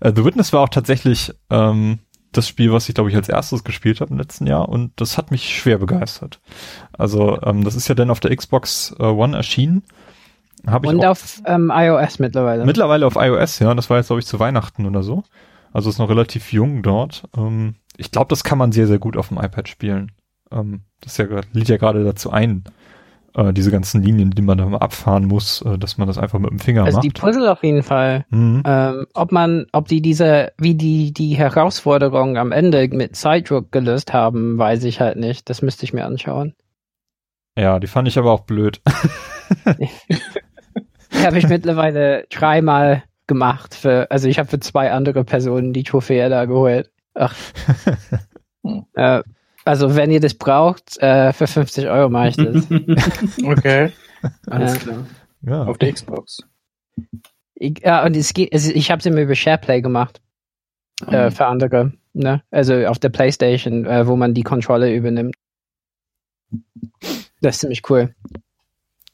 [0.00, 2.00] Äh, The Witness war auch tatsächlich ähm,
[2.32, 5.18] das Spiel, was ich glaube ich als erstes gespielt habe im letzten Jahr und das
[5.18, 6.40] hat mich schwer begeistert.
[6.92, 9.82] Also ähm, das ist ja dann auf der Xbox äh, One erschienen.
[10.66, 12.66] Hab und auf ähm, iOS mittlerweile.
[12.66, 13.74] Mittlerweile auf iOS, ja.
[13.74, 15.24] Das war jetzt glaube ich zu Weihnachten oder so.
[15.72, 17.24] Also ist noch relativ jung dort.
[17.36, 20.12] Ähm, ich glaube, das kann man sehr sehr gut auf dem iPad spielen.
[20.50, 22.64] Ähm, das ja, liegt ja gerade dazu ein,
[23.34, 26.38] äh, diese ganzen Linien, die man da mal abfahren muss, äh, dass man das einfach
[26.38, 27.04] mit dem Finger also macht.
[27.04, 28.24] Also die Puzzle auf jeden Fall.
[28.30, 28.62] Mhm.
[28.66, 34.12] Ähm, ob man, ob die diese, wie die die Herausforderung am Ende mit Zeitdruck gelöst
[34.12, 35.48] haben, weiß ich halt nicht.
[35.48, 36.54] Das müsste ich mir anschauen.
[37.56, 38.80] Ja, die fand ich aber auch blöd.
[39.78, 43.74] die habe ich mittlerweile dreimal gemacht.
[43.74, 46.90] Für, also ich habe für zwei andere Personen die Trophäe da geholt.
[47.14, 47.34] Ach.
[48.94, 49.22] äh,
[49.64, 52.66] also wenn ihr das braucht, äh, für 50 Euro mache ich das.
[53.44, 53.92] okay.
[54.46, 55.06] Alles klar.
[55.42, 55.64] Ja.
[55.64, 56.42] Auf der Xbox.
[57.54, 60.20] Ich, ja, und es geht, also ich habe sie mir über SharePlay gemacht.
[61.06, 61.14] Mhm.
[61.14, 61.92] Äh, für andere.
[62.12, 62.42] Ne?
[62.50, 65.36] Also auf der Playstation, äh, wo man die Kontrolle übernimmt.
[67.40, 68.14] Das ist ziemlich cool.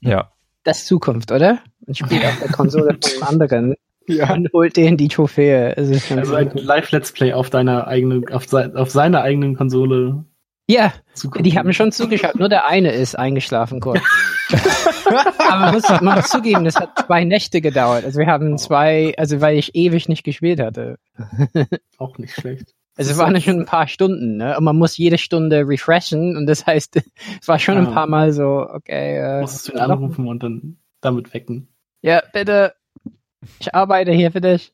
[0.00, 0.32] Ja.
[0.64, 1.60] Das ist Zukunft, oder?
[1.86, 3.74] Man spielt auf der Konsole von einem anderen
[4.08, 4.32] ja.
[4.32, 5.76] und holt denen die Trophäe.
[5.76, 10.24] Also, also ein Live-Let's Play auf deiner eigenen, auf, se auf seiner eigenen Konsole
[10.68, 10.92] ja,
[11.38, 12.34] die haben schon zugeschaut.
[12.34, 14.02] Nur der eine ist eingeschlafen kurz.
[15.38, 18.04] Aber man muss, man muss zugeben, das hat zwei Nächte gedauert.
[18.04, 20.98] Also wir haben zwei, also weil ich ewig nicht gespielt hatte.
[21.98, 22.74] Auch nicht schlecht.
[22.96, 24.56] Also es waren schon ein paar Stunden, ne?
[24.56, 26.96] Und man muss jede Stunde refreshen und das heißt,
[27.40, 27.80] es war schon ja.
[27.82, 29.18] ein paar Mal so, okay.
[29.18, 31.68] Äh, Musstest du ihn anrufen und dann damit wecken.
[32.02, 32.74] Ja, bitte.
[33.58, 34.72] Ich arbeite hier für dich.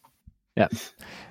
[0.56, 0.68] ja.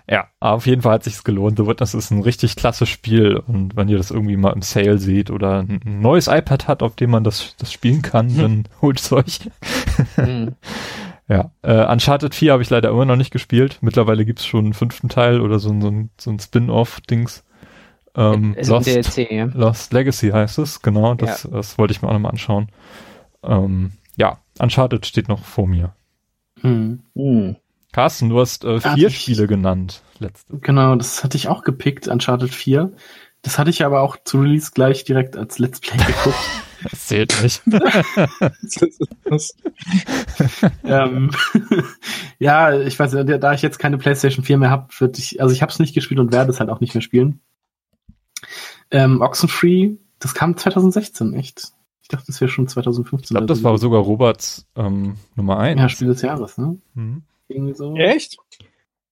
[0.09, 1.57] Ja, auf jeden Fall hat sich's gelohnt.
[1.57, 4.97] The Witness ist ein richtig klasse Spiel und wenn ihr das irgendwie mal im Sale
[4.97, 8.37] seht oder ein neues iPad hat, auf dem man das, das spielen kann, hm.
[8.37, 9.39] dann holt es euch.
[10.15, 10.55] hm.
[11.29, 13.77] Ja, äh, Uncharted 4 habe ich leider immer noch nicht gespielt.
[13.79, 17.45] Mittlerweile gibt's schon einen fünften Teil oder so, so ein, so ein Spin-off-Dings.
[18.15, 19.45] Ähm, Lost, DLC, ja.
[19.45, 21.13] Lost Legacy heißt es, genau.
[21.13, 21.51] Das, ja.
[21.51, 22.67] das wollte ich mir auch nochmal anschauen.
[23.43, 25.93] Ähm, ja, Uncharted steht noch vor mir.
[26.61, 27.03] Hm.
[27.15, 27.55] Hm.
[27.91, 30.01] Carsten, du hast äh, vier ich, Spiele genannt.
[30.19, 30.57] Letzte.
[30.59, 32.93] Genau, das hatte ich auch gepickt, Uncharted 4.
[33.41, 36.37] Das hatte ich aber auch zu Release gleich direkt als Let's Play geguckt.
[36.89, 37.61] das zählt nicht.
[40.83, 41.31] ähm,
[42.39, 45.53] ja, ich weiß nicht, da ich jetzt keine PlayStation 4 mehr habe, würde ich, also
[45.53, 47.41] ich habe es nicht gespielt und werde es halt auch nicht mehr spielen.
[48.91, 51.71] Ähm, Oxenfree, das kam 2016, echt.
[52.11, 53.23] Ich dachte, das wäre schon 2015.
[53.23, 55.79] Ich glaube, das war sogar Roberts ähm, Nummer 1.
[55.79, 56.77] Ja, Spiel des Jahres, ne?
[56.93, 57.23] Mhm.
[57.47, 57.95] Irgendwie so.
[57.95, 58.35] Echt?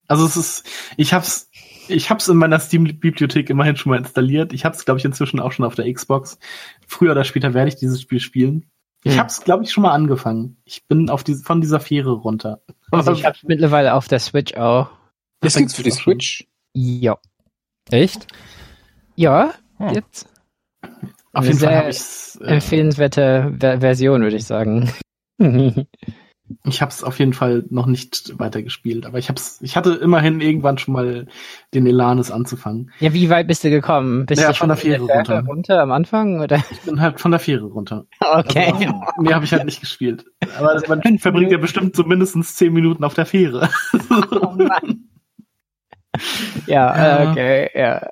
[0.09, 0.65] Also es ist,
[0.97, 1.49] ich hab's,
[1.87, 4.51] ich hab's in meiner Steam-Bibliothek immerhin schon mal installiert.
[4.51, 6.39] Ich hab's, glaube ich, inzwischen auch schon auf der Xbox.
[6.87, 8.65] Früher oder später werde ich dieses Spiel spielen.
[9.05, 9.21] Ich hm.
[9.21, 10.57] hab's, glaube ich, schon mal angefangen.
[10.65, 12.63] Ich bin auf die, von dieser Fähre runter.
[12.91, 14.89] Also ich hab's mittlerweile auf der Switch auch.
[15.39, 16.49] Das gibt's für die Switch?
[16.73, 17.17] Ja.
[17.91, 18.27] Echt?
[19.15, 19.89] Ja, oh.
[19.93, 20.27] jetzt.
[21.34, 22.39] Auf jeden Fall habe ich's.
[22.41, 24.91] Äh, empfehlenswerte Version, würde ich sagen.
[26.65, 30.41] Ich habe es auf jeden Fall noch nicht weitergespielt, aber ich hab's, ich hatte immerhin
[30.41, 31.27] irgendwann schon mal
[31.73, 32.91] den Elan, es anzufangen.
[32.99, 34.25] Ja, wie weit bist du gekommen?
[34.25, 35.43] Bist ja, du von der Fähre runter.
[35.45, 36.63] runter am Anfang oder?
[36.71, 38.05] Ich bin halt von der Fähre runter.
[38.19, 38.71] Okay.
[38.73, 40.25] Also, mehr habe ich halt nicht gespielt.
[40.57, 43.69] Aber man verbringt ja bestimmt so mindestens zehn Minuten auf der Fähre.
[44.09, 45.09] Oh Mann.
[46.67, 48.07] ja, ja, okay, ja.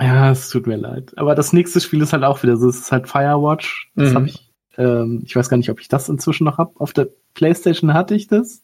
[0.00, 1.16] Ja, es tut mir leid.
[1.16, 3.90] Aber das nächste Spiel ist halt auch wieder so, es ist halt Firewatch.
[3.94, 4.14] Das mhm.
[4.14, 6.80] habe ich, ähm, ich weiß gar nicht, ob ich das inzwischen noch hab.
[6.80, 8.62] Auf der Playstation hatte ich das.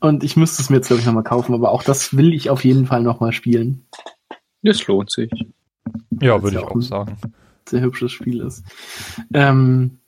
[0.00, 2.50] Und ich müsste es mir jetzt, glaube ich, nochmal kaufen, aber auch das will ich
[2.50, 3.86] auf jeden Fall nochmal spielen.
[4.62, 5.30] Das lohnt sich.
[6.20, 7.16] Ja, würde ich auch sagen.
[7.68, 8.64] Sehr hübsches Spiel ist.
[9.32, 9.98] Ähm,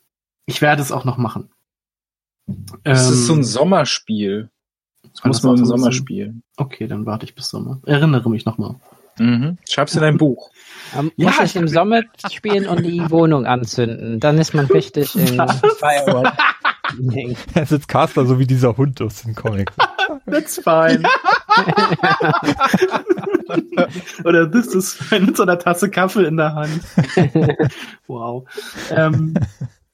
[0.45, 1.49] ich werde es auch noch machen.
[2.83, 4.49] Das ähm, ist so ein ähm, Sommerspiel.
[5.13, 6.43] Das muss man im Sommer spielen.
[6.57, 7.81] Okay, dann warte ich bis Sommer.
[7.85, 8.75] Erinnere mich nochmal.
[9.17, 9.57] Mhm.
[9.69, 10.51] Schreib's in dein Buch.
[10.95, 12.01] Man ja, muss es im Sommer
[12.31, 14.19] spielen und die Wohnung anzünden.
[14.19, 16.33] Dann ist man richtig in Firewall.
[17.53, 19.71] Er sitzt Caster so wie dieser Hund aus dem Comic.
[20.29, 21.03] That's fine.
[24.25, 26.81] Oder this is fine mit so einer Tasse Kaffee in der Hand.
[28.07, 28.45] wow.
[28.89, 29.35] Ähm,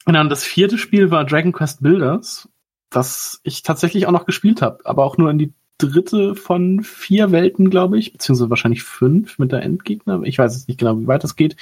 [0.06, 2.48] und dann das vierte Spiel war Dragon Quest Builders,
[2.90, 7.32] das ich tatsächlich auch noch gespielt habe, aber auch nur in die dritte von vier
[7.32, 10.22] Welten, glaube ich, beziehungsweise wahrscheinlich fünf mit der Endgegner.
[10.24, 11.56] Ich weiß jetzt nicht genau, wie weit das geht.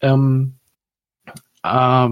[0.00, 0.54] Ähm,
[1.62, 2.08] äh,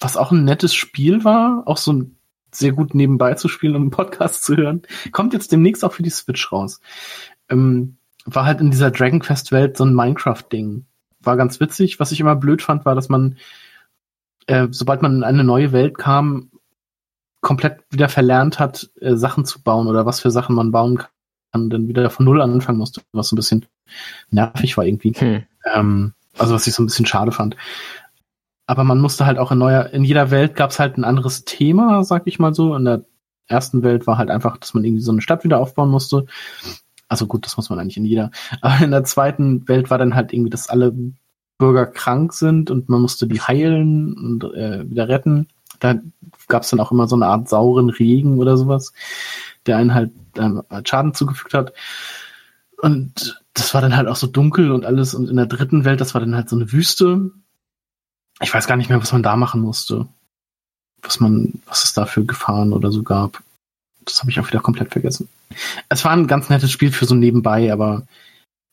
[0.00, 2.16] was auch ein nettes Spiel war, auch so ein
[2.50, 6.02] sehr gut nebenbei zu spielen und einen Podcast zu hören, kommt jetzt demnächst auch für
[6.02, 6.80] die Switch raus.
[7.48, 10.86] Ähm, war halt in dieser Dragon Quest Welt so ein Minecraft-Ding.
[11.20, 12.00] War ganz witzig.
[12.00, 13.36] Was ich immer blöd fand, war, dass man,
[14.46, 16.50] äh, sobald man in eine neue Welt kam,
[17.44, 20.98] komplett wieder verlernt hat, äh, Sachen zu bauen oder was für Sachen man bauen
[21.52, 23.66] kann, dann wieder von Null anfangen musste, was so ein bisschen
[24.30, 25.12] nervig war irgendwie.
[25.12, 25.44] Hm.
[25.72, 27.56] Ähm, also was ich so ein bisschen schade fand.
[28.66, 31.44] Aber man musste halt auch in neuer, in jeder Welt gab es halt ein anderes
[31.44, 32.74] Thema, sag ich mal so.
[32.74, 33.04] In der
[33.46, 36.24] ersten Welt war halt einfach, dass man irgendwie so eine Stadt wieder aufbauen musste.
[37.08, 38.30] Also gut, das muss man eigentlich in jeder.
[38.62, 40.94] Aber in der zweiten Welt war dann halt irgendwie, dass alle
[41.58, 45.48] Bürger krank sind und man musste die heilen und äh, wieder retten
[45.80, 45.96] da
[46.48, 48.92] gab es dann auch immer so eine Art sauren Regen oder sowas,
[49.66, 51.72] der einen halt ähm, Schaden zugefügt hat.
[52.80, 55.14] Und das war dann halt auch so dunkel und alles.
[55.14, 57.30] Und in der dritten Welt, das war dann halt so eine Wüste.
[58.40, 60.06] Ich weiß gar nicht mehr, was man da machen musste.
[61.02, 63.42] Was man, was es da für Gefahren oder so gab.
[64.04, 65.28] Das habe ich auch wieder komplett vergessen.
[65.88, 68.06] Es war ein ganz nettes Spiel für so nebenbei, aber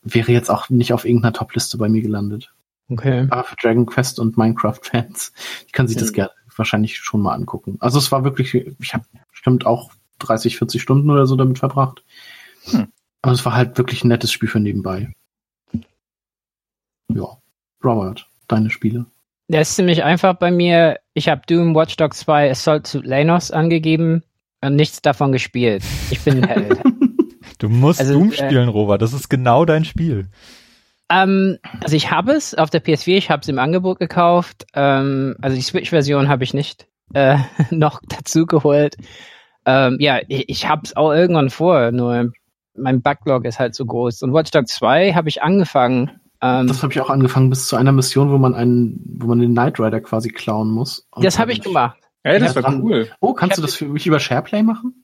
[0.02, 2.52] wäre jetzt auch nicht auf irgendeiner Top-Liste bei mir gelandet.
[2.90, 3.28] Okay.
[3.30, 5.32] Aber für Dragon Quest und Minecraft-Fans,
[5.68, 6.02] die können sich ja.
[6.02, 7.78] das gerne wahrscheinlich schon mal angucken.
[7.80, 12.04] Also es war wirklich, ich habe bestimmt auch 30, 40 Stunden oder so damit verbracht.
[12.66, 12.88] Hm.
[13.22, 15.14] Aber es war halt wirklich ein nettes Spiel für nebenbei.
[17.14, 17.38] Ja.
[17.84, 19.06] Robert, deine Spiele.
[19.48, 21.00] Der ist ziemlich einfach bei mir.
[21.14, 24.24] Ich habe Doom, Watch Dogs 2, Assault to Lanos angegeben
[24.62, 25.84] und nichts davon gespielt.
[26.10, 26.80] Ich bin ein Held.
[27.58, 29.02] du musst also, Doom äh, spielen, äh, Robert.
[29.02, 30.30] Das ist genau dein Spiel.
[31.12, 34.66] Ähm, also ich habe es auf der PS4, ich habe es im Angebot gekauft.
[34.74, 37.38] Ähm, also die Switch-Version habe ich nicht äh,
[37.70, 38.96] noch dazu geholt.
[39.66, 42.32] Ähm, ja, ich, ich habe es auch irgendwann vor, nur
[42.76, 44.24] mein Backlog ist halt so groß.
[44.24, 46.12] Und Watch Dogs 2 habe ich angefangen.
[46.42, 49.40] Ähm, das habe ich auch angefangen bis zu einer Mission, wo man einen, wo man
[49.40, 51.08] den Knight Rider quasi klauen muss.
[51.18, 51.98] das habe ich gemacht.
[52.24, 53.10] Ja, das war cool.
[53.20, 55.02] Oh, kannst du das für mich über SharePlay machen?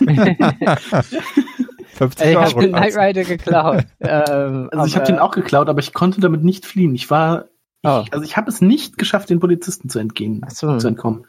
[1.94, 3.84] 50 ich habe den Knight Rider geklaut.
[4.00, 6.94] ähm, also ich habe den auch geklaut, aber ich konnte damit nicht fliehen.
[6.94, 7.46] Ich war,
[7.82, 8.02] oh.
[8.04, 10.78] ich, also ich habe es nicht geschafft, den Polizisten zu entgehen, so.
[10.78, 11.26] zu entkommen.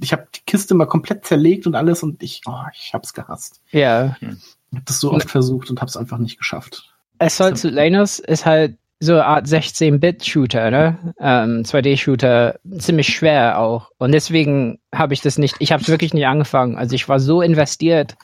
[0.00, 3.12] Ich habe die Kiste mal komplett zerlegt und alles und ich, oh, ich habe es
[3.12, 3.60] gehasst.
[3.70, 4.16] Ja.
[4.20, 6.92] Ich habe das so oft versucht und habe es einfach nicht geschafft.
[7.18, 11.14] Assault to Lanus ist halt so eine Art 16-Bit-Shooter, ne?
[11.20, 13.90] Ähm, 2D-Shooter, ziemlich schwer auch.
[13.98, 16.76] Und deswegen habe ich das nicht, ich habe es wirklich nicht angefangen.
[16.76, 18.16] Also ich war so investiert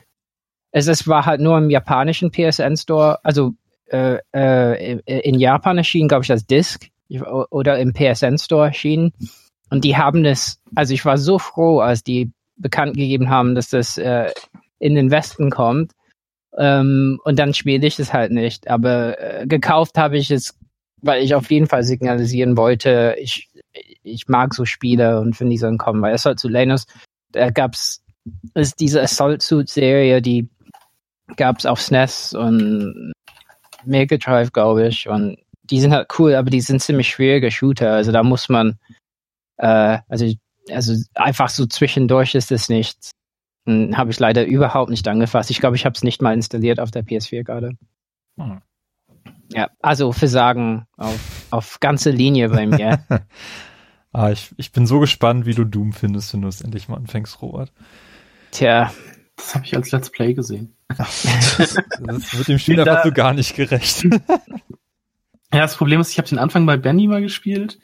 [0.72, 3.52] es, es war halt nur im japanischen PSN Store, also
[3.86, 6.88] äh, äh, in Japan erschienen, glaube ich, als Disc
[7.50, 9.12] oder im PSN Store erschienen.
[9.68, 13.68] Und die haben das, also ich war so froh, als die bekannt gegeben haben, dass
[13.68, 14.32] das äh,
[14.78, 15.92] in den Westen kommt.
[16.56, 18.68] Ähm, und dann spiele ich es halt nicht.
[18.68, 20.58] Aber äh, gekauft habe ich es,
[21.02, 23.50] weil ich auf jeden Fall signalisieren wollte, ich,
[24.02, 26.00] ich mag so Spiele und finde, die sollen kommen.
[26.00, 26.86] Weil Assault zu Lanus,
[27.32, 28.02] da gab's
[28.54, 30.48] ist diese Assault Suit Serie, die
[31.36, 33.12] gab es auf SNES und
[33.84, 35.08] Mega Drive, glaube ich.
[35.08, 37.92] Und die sind halt cool, aber die sind ziemlich schwierige Shooter.
[37.92, 38.78] Also da muss man,
[39.58, 40.32] äh, also,
[40.70, 43.12] also einfach so zwischendurch ist es nichts.
[43.66, 45.50] Habe ich leider überhaupt nicht angefasst.
[45.50, 47.76] Ich glaube, ich habe es nicht mal installiert auf der PS4 gerade.
[48.38, 48.60] Hm.
[49.54, 53.04] Ja, also Versagen auf, auf ganze Linie bei mir.
[54.12, 56.96] ah, ich, ich bin so gespannt, wie du Doom findest, wenn du es endlich mal
[56.96, 57.72] anfängst, Robert.
[58.50, 58.92] Tja.
[59.36, 60.74] Das habe ich als Let's Play gesehen.
[60.98, 64.04] Das wird dem Spiel einfach so gar nicht gerecht.
[64.04, 64.20] ja,
[65.50, 67.78] das Problem ist, ich habe den Anfang bei Benny mal gespielt.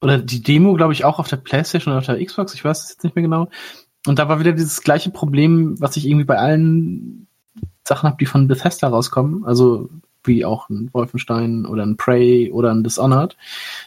[0.00, 2.84] Oder die Demo, glaube ich, auch auf der Playstation oder auf der Xbox, ich weiß
[2.84, 3.48] es jetzt nicht mehr genau.
[4.06, 7.26] Und da war wieder dieses gleiche Problem, was ich irgendwie bei allen
[7.86, 9.44] Sachen habe, die von Bethesda rauskommen.
[9.44, 9.88] Also
[10.24, 13.36] wie auch ein Wolfenstein oder ein Prey oder ein Dishonored,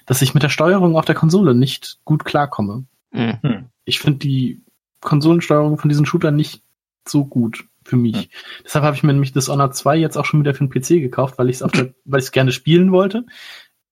[0.06, 2.86] dass ich mit der Steuerung auf der Konsole nicht gut klarkomme.
[3.12, 3.66] Mhm.
[3.86, 4.62] Ich finde die
[5.02, 6.62] Konsolensteuerung von diesen Shootern nicht
[7.08, 8.16] so gut für mich.
[8.16, 8.64] Mhm.
[8.66, 11.38] Deshalb habe ich mir nämlich Dishonored 2 jetzt auch schon wieder für den PC gekauft,
[11.38, 13.26] weil ich es auf der, weil ich es gerne spielen wollte.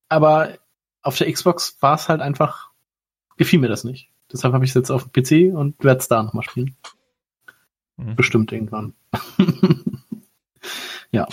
[0.09, 0.57] Aber
[1.01, 2.71] auf der Xbox war es halt einfach,
[3.37, 4.09] gefiel mir das nicht.
[4.31, 6.75] Deshalb habe ich es jetzt auf dem PC und werde es da nochmal spielen.
[7.95, 8.15] Mhm.
[8.15, 8.93] Bestimmt irgendwann.
[11.11, 11.27] ja.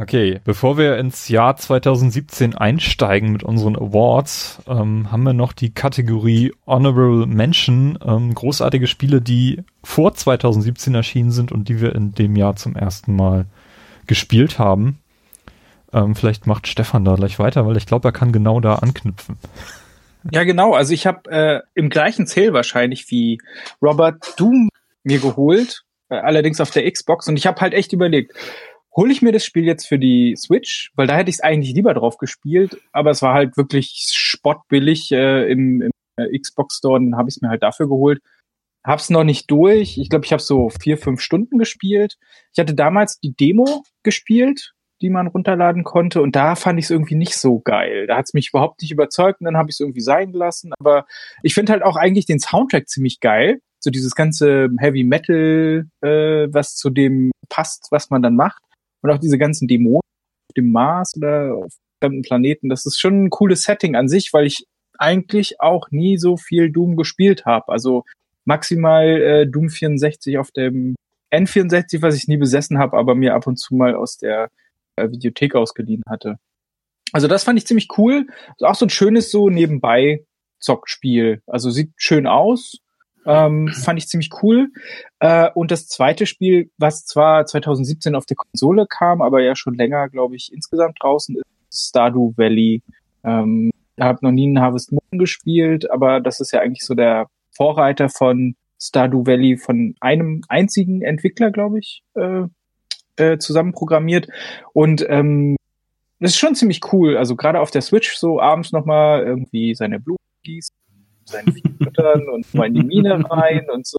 [0.00, 5.74] Okay, bevor wir ins Jahr 2017 einsteigen mit unseren Awards, ähm, haben wir noch die
[5.74, 12.14] Kategorie Honorable Mention, ähm, großartige Spiele, die vor 2017 erschienen sind und die wir in
[12.14, 13.44] dem Jahr zum ersten Mal
[14.06, 15.00] gespielt haben.
[15.92, 19.36] Ähm, vielleicht macht Stefan da gleich weiter, weil ich glaube, er kann genau da anknüpfen.
[20.32, 20.72] Ja, genau.
[20.72, 23.38] Also ich habe äh, im gleichen Zähl wahrscheinlich wie
[23.82, 24.70] Robert Doom
[25.04, 27.28] mir geholt, äh, allerdings auf der Xbox.
[27.28, 28.32] Und ich habe halt echt überlegt,
[28.96, 31.74] hole ich mir das Spiel jetzt für die Switch, weil da hätte ich es eigentlich
[31.74, 37.00] lieber drauf gespielt, aber es war halt wirklich spottbillig äh, im, im äh, Xbox Store,
[37.00, 38.20] dann habe ich es mir halt dafür geholt.
[38.84, 39.98] Hab's noch nicht durch.
[39.98, 42.16] Ich glaube, ich habe so vier, fünf Stunden gespielt.
[42.52, 44.72] Ich hatte damals die Demo gespielt,
[45.02, 48.06] die man runterladen konnte, und da fand ich es irgendwie nicht so geil.
[48.06, 50.72] Da hat es mich überhaupt nicht überzeugt und dann habe ich es irgendwie sein lassen.
[50.78, 51.06] Aber
[51.42, 53.60] ich finde halt auch eigentlich den Soundtrack ziemlich geil.
[53.78, 58.62] So dieses ganze Heavy Metal, äh, was zu dem passt, was man dann macht.
[59.02, 60.00] Und auch diese ganzen Dämonen
[60.48, 64.32] auf dem Mars oder auf fremden Planeten, das ist schon ein cooles Setting an sich,
[64.32, 64.66] weil ich
[64.98, 67.68] eigentlich auch nie so viel Doom gespielt habe.
[67.68, 68.04] Also
[68.44, 70.94] maximal äh, Doom 64 auf dem
[71.32, 74.50] N64, was ich nie besessen habe, aber mir ab und zu mal aus der
[74.96, 76.36] äh, Videothek ausgeliehen hatte.
[77.12, 78.26] Also das fand ich ziemlich cool.
[78.50, 80.24] Ist auch so ein schönes so nebenbei
[80.60, 81.42] Zockspiel.
[81.46, 82.78] Also sieht schön aus,
[83.26, 84.68] ähm, fand ich ziemlich cool.
[85.18, 89.74] Äh, und das zweite Spiel, was zwar 2017 auf der Konsole kam, aber ja schon
[89.74, 92.82] länger, glaube ich, insgesamt draußen ist Stardew Valley.
[93.24, 96.94] Ähm, ich habe noch nie einen Harvest Moon gespielt, aber das ist ja eigentlich so
[96.94, 102.44] der Vorreiter von Stardew Valley von einem einzigen Entwickler, glaube ich, äh,
[103.16, 104.28] äh, zusammen programmiert.
[104.72, 105.56] Und ähm,
[106.18, 107.16] das ist schon ziemlich cool.
[107.16, 110.74] Also gerade auf der Switch so abends nochmal irgendwie seine Blumen gießen
[111.30, 113.98] sein Vieh füttern und mal in die Mine rein und so.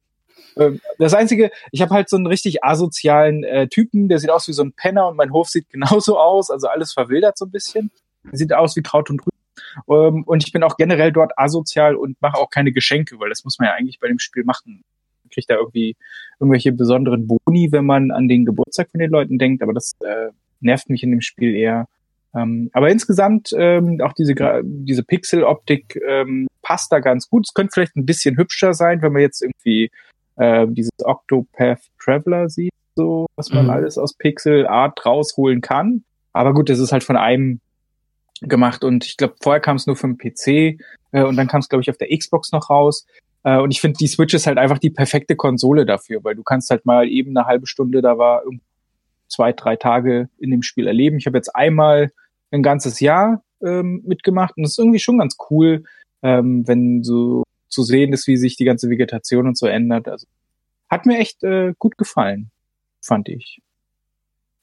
[0.57, 4.47] Ähm, das Einzige, ich habe halt so einen richtig asozialen äh, Typen, der sieht aus
[4.47, 7.51] wie so ein Penner und mein Hof sieht genauso aus, also alles verwildert so ein
[7.51, 7.91] bisschen.
[8.31, 9.31] Sieht aus wie Kraut und Rüben.
[9.89, 13.43] Ähm, und ich bin auch generell dort asozial und mache auch keine Geschenke, weil das
[13.43, 14.83] muss man ja eigentlich bei dem Spiel machen.
[15.23, 15.95] Man kriegt da irgendwie
[16.39, 20.29] irgendwelche besonderen Boni, wenn man an den Geburtstag von den Leuten denkt, aber das äh,
[20.59, 21.87] nervt mich in dem Spiel eher.
[22.35, 27.45] Ähm, aber insgesamt ähm, auch diese, diese Pixel-Optik ähm, passt da ganz gut.
[27.47, 29.91] Es könnte vielleicht ein bisschen hübscher sein, wenn man jetzt irgendwie
[30.37, 33.71] äh, dieses Octopath Traveler sieht, so was man mhm.
[33.71, 36.03] alles aus Pixel Art rausholen kann.
[36.33, 37.59] Aber gut, das ist halt von einem
[38.41, 40.47] gemacht und ich glaube, vorher kam es nur vom PC
[41.11, 43.05] äh, und dann kam es, glaube ich, auf der Xbox noch raus.
[43.43, 46.43] Äh, und ich finde, die Switch ist halt einfach die perfekte Konsole dafür, weil du
[46.43, 48.41] kannst halt mal eben eine halbe Stunde, da war
[49.27, 51.17] zwei, drei Tage in dem Spiel erleben.
[51.17, 52.11] Ich habe jetzt einmal
[52.51, 55.83] ein ganzes Jahr ähm, mitgemacht und das ist irgendwie schon ganz cool,
[56.21, 60.07] ähm, wenn so zu sehen ist, wie sich die ganze Vegetation und so ändert.
[60.07, 60.27] Also
[60.89, 62.51] hat mir echt äh, gut gefallen,
[63.01, 63.61] fand ich.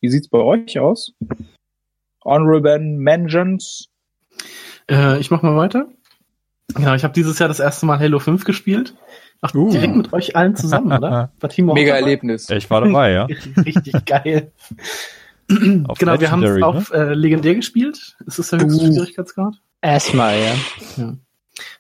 [0.00, 1.14] Wie sieht's bei euch aus?
[2.24, 3.88] Honorable Mentions?
[4.90, 5.88] Äh, ich mach mal weiter.
[6.74, 8.94] Genau, ich habe dieses Jahr das erste Mal Halo 5 gespielt.
[9.40, 9.70] Ach, uh.
[9.70, 11.32] direkt mit euch allen zusammen, oder?
[11.40, 12.50] War Timo Mega Erlebnis.
[12.50, 13.24] Ich war dabei, ja.
[13.26, 14.52] richtig, richtig geil.
[15.48, 16.66] Genau, wir haben es ne?
[16.66, 18.16] auf äh, Legendär gespielt.
[18.26, 18.92] Ist das der höchste uh.
[18.92, 19.54] Schwierigkeitsgrad?
[19.80, 20.54] Erstmal, ja.
[20.96, 21.14] ja.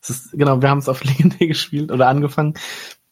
[0.02, 2.54] Es ist, genau, wir haben es auf Legendär gespielt oder angefangen.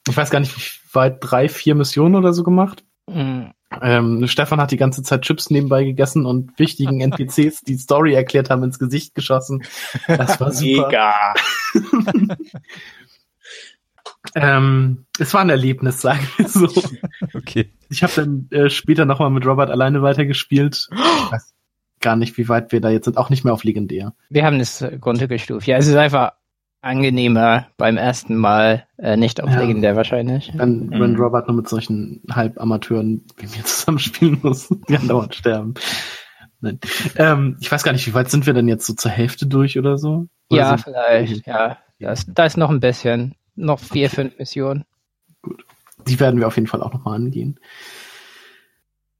[0.08, 2.84] Ich weiß gar nicht, wie weit, drei, vier Missionen oder so gemacht.
[3.08, 3.52] Mhm.
[3.82, 8.50] Ähm, Stefan hat die ganze Zeit Chips nebenbei gegessen und wichtigen NPCs die Story erklärt
[8.50, 9.64] haben ins Gesicht geschossen.
[10.06, 10.86] Das war super.
[10.86, 11.34] Mega.
[14.34, 16.68] Ähm, es war ein Erlebnis, sagen wir so.
[17.34, 17.72] Okay.
[17.88, 20.88] Ich habe dann äh, später nochmal mit Robert alleine weitergespielt.
[20.92, 21.54] Ich weiß
[22.00, 23.16] gar nicht, wie weit wir da jetzt sind.
[23.16, 24.14] Auch nicht mehr auf legendär.
[24.30, 25.66] Wir haben das runtergestuft.
[25.66, 26.32] Ja, es ist einfach
[26.86, 29.60] angenehmer beim ersten Mal, äh, nicht auf ja.
[29.60, 30.52] legendär wahrscheinlich.
[30.54, 31.00] Wenn, mhm.
[31.00, 35.74] wenn Robert nur mit solchen Halbamateuren wie mir zusammenspielen muss, die andauernd sterben.
[36.60, 36.78] Nein.
[37.16, 39.78] Ähm, ich weiß gar nicht, wie weit sind wir denn jetzt so zur Hälfte durch
[39.78, 40.26] oder so?
[40.48, 41.78] Oder ja, vielleicht, ja.
[41.98, 43.34] Da ist, da ist noch ein bisschen.
[43.56, 44.84] Noch vier, fünf Missionen.
[45.42, 45.64] Gut.
[46.06, 47.58] Die werden wir auf jeden Fall auch nochmal angehen.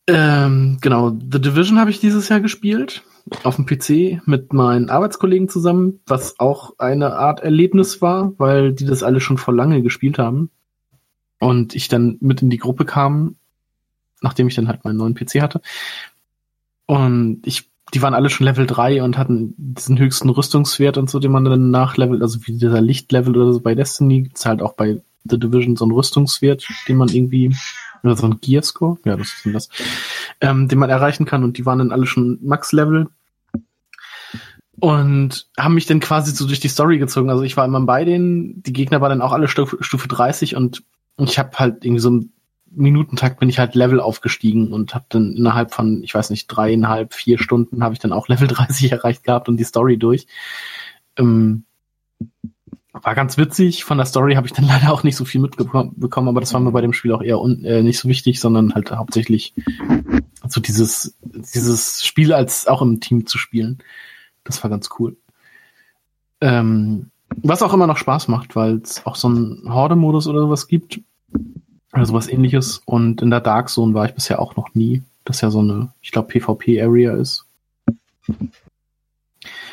[0.07, 3.03] Ähm, genau, The Division habe ich dieses Jahr gespielt.
[3.43, 8.85] Auf dem PC mit meinen Arbeitskollegen zusammen, was auch eine Art Erlebnis war, weil die
[8.87, 10.51] das alle schon vor lange gespielt haben.
[11.41, 13.35] Und ich dann mit in die Gruppe kam,
[14.21, 15.61] nachdem ich dann halt meinen neuen PC hatte.
[16.87, 21.19] Und ich, die waren alle schon Level 3 und hatten diesen höchsten Rüstungswert und so,
[21.19, 24.75] den man dann nachlevelt, also wie dieser Lichtlevel oder so bei Destiny, gibt's halt auch
[24.75, 27.55] bei The Division so einen Rüstungswert, den man irgendwie,
[28.03, 29.69] oder so ein Gearscore, ja, das ist das,
[30.41, 33.09] ähm, den man erreichen kann und die waren dann alle schon Max-Level.
[34.79, 37.31] Und haben mich dann quasi so durch die Story gezogen.
[37.31, 40.55] Also ich war immer bei denen, die Gegner waren dann auch alle Stufe, Stufe 30
[40.55, 40.83] und
[41.19, 42.33] ich habe halt irgendwie so im
[42.77, 47.15] Minutentakt bin ich halt Level aufgestiegen und habe dann innerhalb von, ich weiß nicht, dreieinhalb,
[47.15, 50.27] vier Stunden habe ich dann auch Level 30 erreicht gehabt und die Story durch.
[51.17, 51.65] Ähm,
[52.93, 53.85] war ganz witzig.
[53.85, 56.61] Von der Story habe ich dann leider auch nicht so viel mitbekommen, aber das war
[56.61, 59.55] mir bei dem Spiel auch eher un äh, nicht so wichtig, sondern halt hauptsächlich
[60.47, 63.79] so dieses, dieses Spiel als auch im Team zu spielen.
[64.45, 65.17] Das war ganz cool.
[66.41, 67.11] Ähm,
[67.43, 71.01] was auch immer noch Spaß macht, weil es auch so einen Horde-Modus oder sowas gibt.
[71.97, 72.83] Oder sowas ähnliches.
[72.85, 75.03] Und in der Dark Zone war ich bisher auch noch nie.
[75.25, 77.47] Das ja so eine, ich glaube, PvP-Area ist.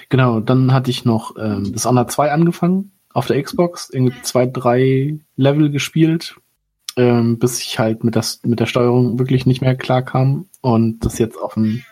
[0.09, 4.45] Genau, dann hatte ich noch ähm, das Honor 2 angefangen auf der Xbox, irgendwie zwei,
[4.45, 6.35] drei Level gespielt,
[6.95, 11.05] ähm, bis ich halt mit, das, mit der Steuerung wirklich nicht mehr klar kam und
[11.05, 11.83] das jetzt auf dem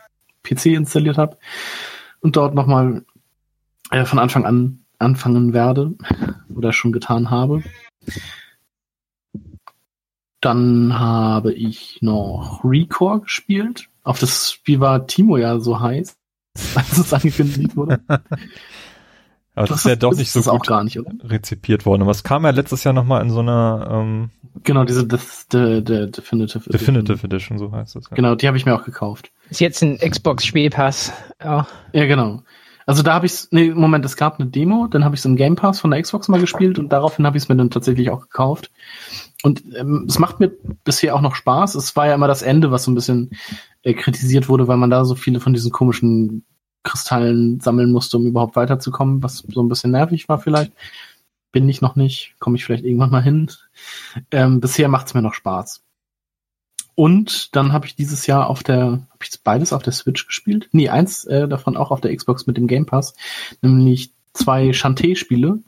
[0.43, 1.37] PC installiert habe
[2.21, 3.03] und dort nochmal
[3.91, 5.93] äh, von Anfang an anfangen werde
[6.55, 7.63] oder schon getan habe.
[10.41, 13.87] Dann habe ich noch Recore gespielt.
[14.03, 16.17] Auf das Spiel war Timo ja so heiß,
[16.75, 18.01] als es angekündigt wurde.
[19.53, 22.01] Aber das, das ist ja doch nicht so gut nicht, rezipiert worden.
[22.03, 24.29] Aber es kam ja letztes Jahr nochmal in so einer ähm,
[24.63, 26.71] Genau, diese das, the, the Definitive Edition.
[26.71, 28.09] Definitive Edition, so heißt es.
[28.09, 28.15] Ja.
[28.15, 29.31] Genau, die habe ich mir auch gekauft.
[29.49, 31.13] Ist jetzt ein Xbox-Spielpass.
[31.43, 31.67] Ja.
[31.93, 32.43] ja, genau.
[32.91, 35.37] Also da habe ich nee, Moment, es gab eine Demo, dann habe ich so einen
[35.37, 38.09] Game Pass von der Xbox mal gespielt und daraufhin habe ich es mir dann tatsächlich
[38.09, 38.69] auch gekauft.
[39.43, 40.51] Und ähm, es macht mir
[40.83, 41.75] bisher auch noch Spaß.
[41.75, 43.29] Es war ja immer das Ende, was so ein bisschen
[43.83, 46.43] äh, kritisiert wurde, weil man da so viele von diesen komischen
[46.83, 50.73] Kristallen sammeln musste, um überhaupt weiterzukommen, was so ein bisschen nervig war vielleicht.
[51.53, 53.49] Bin ich noch nicht, komme ich vielleicht irgendwann mal hin.
[54.31, 55.81] Ähm, bisher macht es mir noch Spaß.
[56.95, 60.69] Und dann habe ich dieses Jahr auf der, habe ich beides auf der Switch gespielt?
[60.71, 63.13] Nee, eins äh, davon auch auf der Xbox mit dem Game Pass,
[63.61, 65.59] nämlich zwei Shantae-Spiele,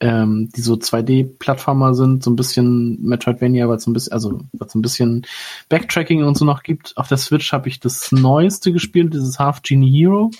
[0.00, 4.68] ähm, die so 2D-Plattformer sind, so ein bisschen Metroidvania, weil es ein bisschen, also weil
[4.74, 5.26] ein bisschen
[5.68, 6.96] Backtracking und so noch gibt.
[6.96, 10.30] Auf der Switch habe ich das Neueste gespielt, dieses Half Genie Hero,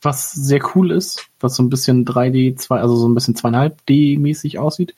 [0.00, 3.84] was sehr cool ist, was so ein bisschen 3D, zwei, also so ein bisschen zweieinhalb
[3.86, 4.94] D-mäßig aussieht.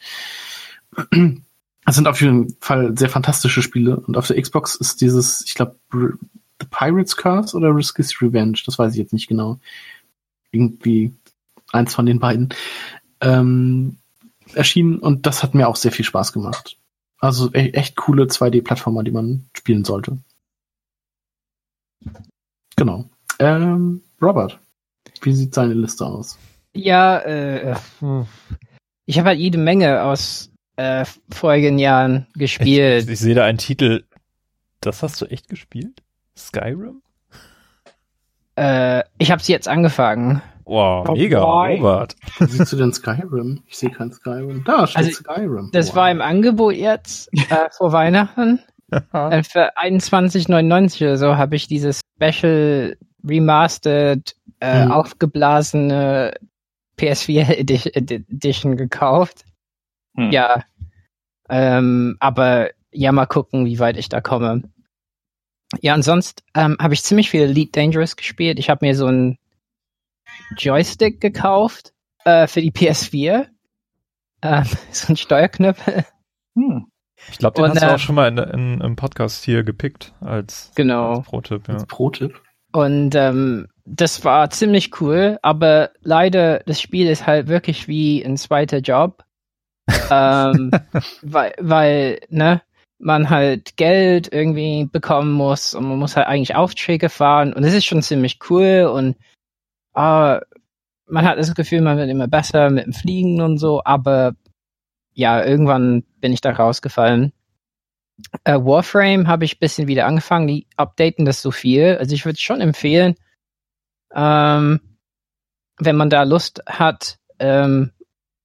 [1.90, 5.56] Es sind auf jeden Fall sehr fantastische Spiele und auf der Xbox ist dieses, ich
[5.56, 9.58] glaube, The Pirates Curse oder Risk is Revenge, das weiß ich jetzt nicht genau.
[10.52, 11.12] Irgendwie
[11.72, 12.50] eins von den beiden.
[13.20, 13.96] Ähm,
[14.54, 16.78] erschienen und das hat mir auch sehr viel Spaß gemacht.
[17.18, 20.16] Also e echt coole 2D-Plattformer, die man spielen sollte.
[22.76, 23.04] Genau.
[23.40, 24.60] Ähm, Robert,
[25.22, 26.38] wie sieht seine Liste aus?
[26.72, 27.74] Ja, äh,
[29.06, 33.04] ich habe halt jede Menge aus äh, vorigen Jahren gespielt.
[33.04, 34.04] Ich, ich sehe da einen Titel.
[34.80, 36.02] Das hast du echt gespielt?
[36.36, 37.02] Skyrim?
[38.56, 40.42] Äh, ich habe es jetzt angefangen.
[40.64, 41.76] Wow, oh mega, boy.
[41.76, 42.14] Robert.
[42.38, 43.62] Wo siehst du denn Skyrim?
[43.66, 44.62] Ich sehe kein Skyrim.
[44.64, 45.70] Da steht also, Skyrim.
[45.72, 45.96] Das wow.
[45.96, 48.60] war im Angebot jetzt äh, vor Weihnachten.
[48.90, 54.92] äh, für 21,99 oder so habe ich dieses Special Remastered äh, hm.
[54.92, 56.34] aufgeblasene
[56.98, 59.44] PS4 Edition gekauft.
[60.20, 60.30] Hm.
[60.30, 60.64] Ja.
[61.48, 64.62] Ähm, aber ja, mal gucken, wie weit ich da komme.
[65.80, 68.58] Ja, ansonsten ähm, habe ich ziemlich viel Elite Dangerous gespielt.
[68.58, 69.38] Ich habe mir so ein
[70.56, 71.92] Joystick gekauft
[72.24, 73.46] äh, für die PS4.
[74.40, 76.04] Äh, so ein Steuerknüppel.
[76.56, 76.86] Hm.
[77.30, 79.62] Ich glaube, den Und, hast du auch äh, schon mal in, in, im Podcast hier
[79.62, 81.18] gepickt als, genau.
[81.18, 81.68] als Pro-Tipp.
[81.68, 81.74] Ja.
[81.74, 82.40] Als Pro-Tipp.
[82.72, 88.36] Und ähm, das war ziemlich cool, aber leider, das Spiel ist halt wirklich wie ein
[88.36, 89.24] zweiter Job.
[90.10, 90.70] Ähm,
[91.22, 92.62] weil, weil, ne,
[92.98, 97.74] man halt Geld irgendwie bekommen muss und man muss halt eigentlich Aufträge fahren und es
[97.74, 99.16] ist schon ziemlich cool und
[99.94, 100.40] äh,
[101.06, 104.34] man hat das Gefühl, man wird immer besser mit dem Fliegen und so, aber
[105.12, 107.32] ja, irgendwann bin ich da rausgefallen.
[108.44, 111.96] Äh, Warframe habe ich bisschen wieder angefangen, die updaten das so viel.
[111.98, 113.16] Also ich würde schon empfehlen,
[114.14, 114.80] ähm,
[115.78, 117.92] wenn man da Lust hat, ähm,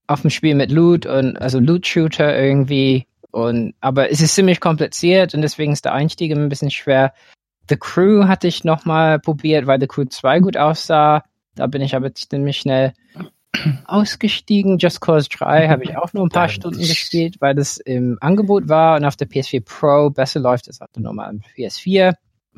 [0.08, 3.08] auf ein Spiel mit Loot und also Loot-Shooter irgendwie.
[3.32, 7.14] Und aber es ist ziemlich kompliziert und deswegen ist der Einstieg ein bisschen schwer.
[7.70, 11.24] The Crew hatte ich nochmal probiert, weil The Crew 2 gut aussah.
[11.56, 12.94] Da bin ich aber ziemlich schnell
[13.86, 14.78] ausgestiegen.
[14.78, 18.70] Just Cause 3 habe ich auch nur ein paar Stunden gespielt, weil das im Angebot
[18.70, 22.14] war und auf der PS4 Pro besser läuft als auf der normalen PS4.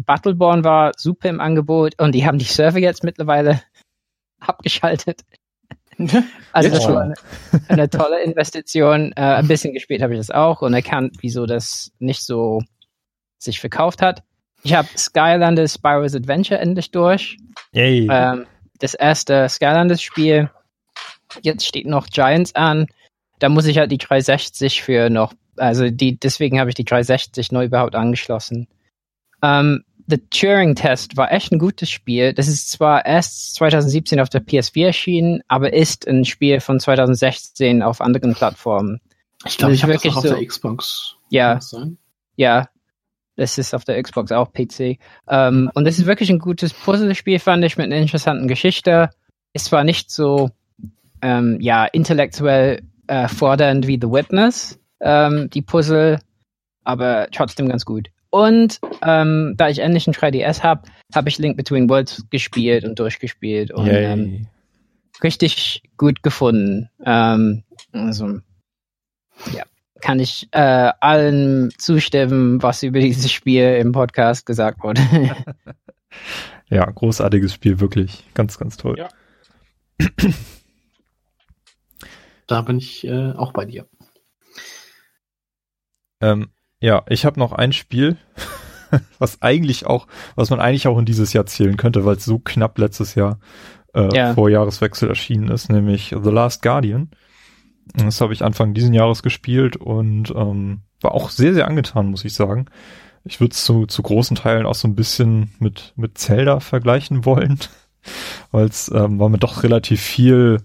[0.06, 3.61] Battleborn war super im Angebot und die haben die Server jetzt mittlerweile
[4.40, 5.22] abgeschaltet.
[6.53, 7.14] Also das war eine,
[7.68, 9.11] eine, tolle Investition.
[9.15, 12.64] Äh, ein bisschen gespielt habe ich das auch und erkannt, wieso das nicht so
[13.38, 14.24] sich verkauft hat.
[14.64, 17.38] Ich habe Skylanders Spyro's Adventure endlich durch.
[17.74, 18.07] Yay.
[18.10, 18.48] Ähm,
[18.80, 20.49] das erste Skylanders-Spiel.
[21.41, 22.88] Jetzt steht noch Giants an.
[23.40, 27.52] Da muss ich halt die 360 für noch, also die, deswegen habe ich die 360
[27.52, 28.68] neu überhaupt angeschlossen.
[29.44, 32.34] Ähm, The Turing Test war echt ein gutes Spiel.
[32.34, 37.84] Das ist zwar erst 2017 auf der PS4 erschienen, aber ist ein Spiel von 2016
[37.84, 39.02] auf anderen Plattformen.
[39.46, 41.16] Ich glaube, ich habe das auch auf so, der Xbox.
[41.30, 41.60] Ja.
[42.38, 42.70] Ja.
[43.36, 44.98] Das ist auf der Xbox auch PC.
[45.28, 49.12] Ähm, und es ist wirklich ein gutes Puzzlespiel, fand ich, mit einer interessanten Geschichte.
[49.54, 50.50] Ist zwar nicht so,
[51.22, 56.20] ähm, ja, intellektuell äh, fordernd wie The Witness, ähm, die Puzzle,
[56.84, 58.10] aber trotzdem ganz gut.
[58.38, 63.00] Und ähm, da ich endlich ein 3DS habe, habe ich Link Between Worlds gespielt und
[63.00, 64.46] durchgespielt und ähm,
[65.24, 66.88] richtig gut gefunden.
[67.04, 68.38] Ähm, also,
[69.56, 69.64] ja,
[70.02, 75.02] kann ich äh, allen zustimmen, was über dieses Spiel im Podcast gesagt wurde.
[76.70, 78.24] ja, großartiges Spiel, wirklich.
[78.36, 79.00] Ganz, ganz toll.
[79.00, 79.10] Ja.
[82.46, 83.88] da bin ich äh, auch bei dir.
[86.22, 88.18] Ähm, ja, ich habe noch ein Spiel,
[89.20, 92.40] was eigentlich auch, was man eigentlich auch in dieses Jahr zählen könnte, weil es so
[92.40, 93.40] knapp letztes Jahr
[93.94, 94.34] äh, ja.
[94.34, 97.10] vor Jahreswechsel erschienen ist, nämlich The Last Guardian.
[97.95, 102.26] Das habe ich Anfang diesen Jahres gespielt und ähm, war auch sehr, sehr angetan, muss
[102.26, 102.66] ich sagen.
[103.24, 107.26] Ich würde es zu, zu großen Teilen auch so ein bisschen mit, mit Zelda vergleichen
[107.26, 107.60] wollen,
[108.52, 110.60] weil es ähm, war mir doch relativ viel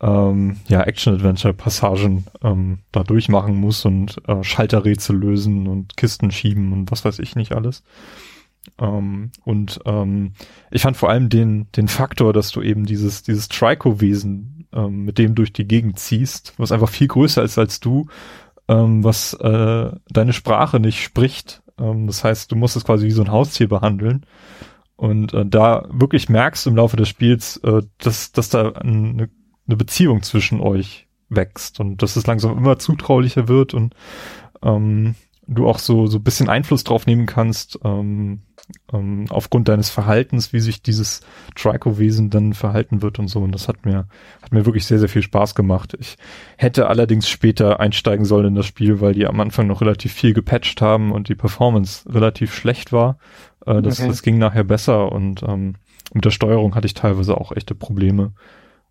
[0.00, 6.90] ähm, ja, Action-Adventure-Passagen ähm, da durchmachen muss und äh, Schalterrätsel lösen und Kisten schieben und
[6.90, 7.82] was weiß ich nicht alles.
[8.78, 10.32] Ähm, und ähm,
[10.70, 15.18] ich fand vor allem den, den Faktor, dass du eben dieses, dieses Trico-Wesen ähm, mit
[15.18, 18.06] dem durch die Gegend ziehst, was einfach viel größer ist als du,
[18.68, 21.62] ähm, was äh, deine Sprache nicht spricht.
[21.78, 24.24] Ähm, das heißt, du musst es quasi wie so ein Haustier behandeln.
[24.96, 29.30] Und äh, da wirklich merkst im Laufe des Spiels, äh, dass, dass da eine
[29.66, 33.94] eine Beziehung zwischen euch wächst und dass es langsam immer zutraulicher wird und
[34.62, 35.14] ähm,
[35.46, 38.42] du auch so so bisschen Einfluss drauf nehmen kannst ähm,
[38.92, 41.22] ähm, aufgrund deines Verhaltens, wie sich dieses
[41.56, 43.40] Trico-Wesen dann verhalten wird und so.
[43.40, 44.06] Und das hat mir
[44.42, 45.96] hat mir wirklich sehr sehr viel Spaß gemacht.
[45.98, 46.16] Ich
[46.56, 50.34] hätte allerdings später einsteigen sollen in das Spiel, weil die am Anfang noch relativ viel
[50.34, 53.18] gepatcht haben und die Performance relativ schlecht war.
[53.66, 54.08] Äh, das, okay.
[54.08, 55.74] das ging nachher besser und ähm,
[56.12, 58.32] mit der Steuerung hatte ich teilweise auch echte Probleme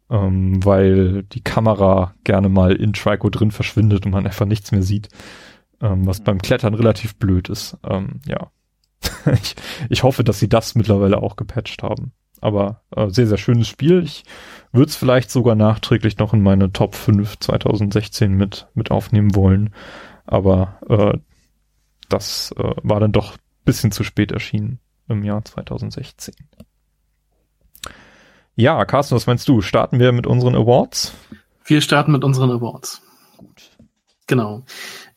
[0.09, 4.83] ähm, weil die Kamera gerne mal in Trico drin verschwindet und man einfach nichts mehr
[4.83, 5.09] sieht,
[5.81, 7.77] ähm, was beim Klettern relativ blöd ist.
[7.83, 8.51] Ähm, ja,
[9.33, 9.55] ich,
[9.89, 12.11] ich hoffe, dass sie das mittlerweile auch gepatcht haben.
[12.41, 14.03] Aber äh, sehr, sehr schönes Spiel.
[14.03, 14.23] Ich
[14.71, 19.73] würde es vielleicht sogar nachträglich noch in meine Top 5 2016 mit, mit aufnehmen wollen.
[20.25, 21.17] Aber äh,
[22.07, 26.33] das äh, war dann doch bisschen zu spät erschienen im Jahr 2016.
[28.59, 29.61] Ja, Carsten, was meinst du?
[29.61, 31.13] Starten wir mit unseren Awards?
[31.63, 33.01] Wir starten mit unseren Awards.
[33.37, 33.71] Gut.
[34.27, 34.63] Genau.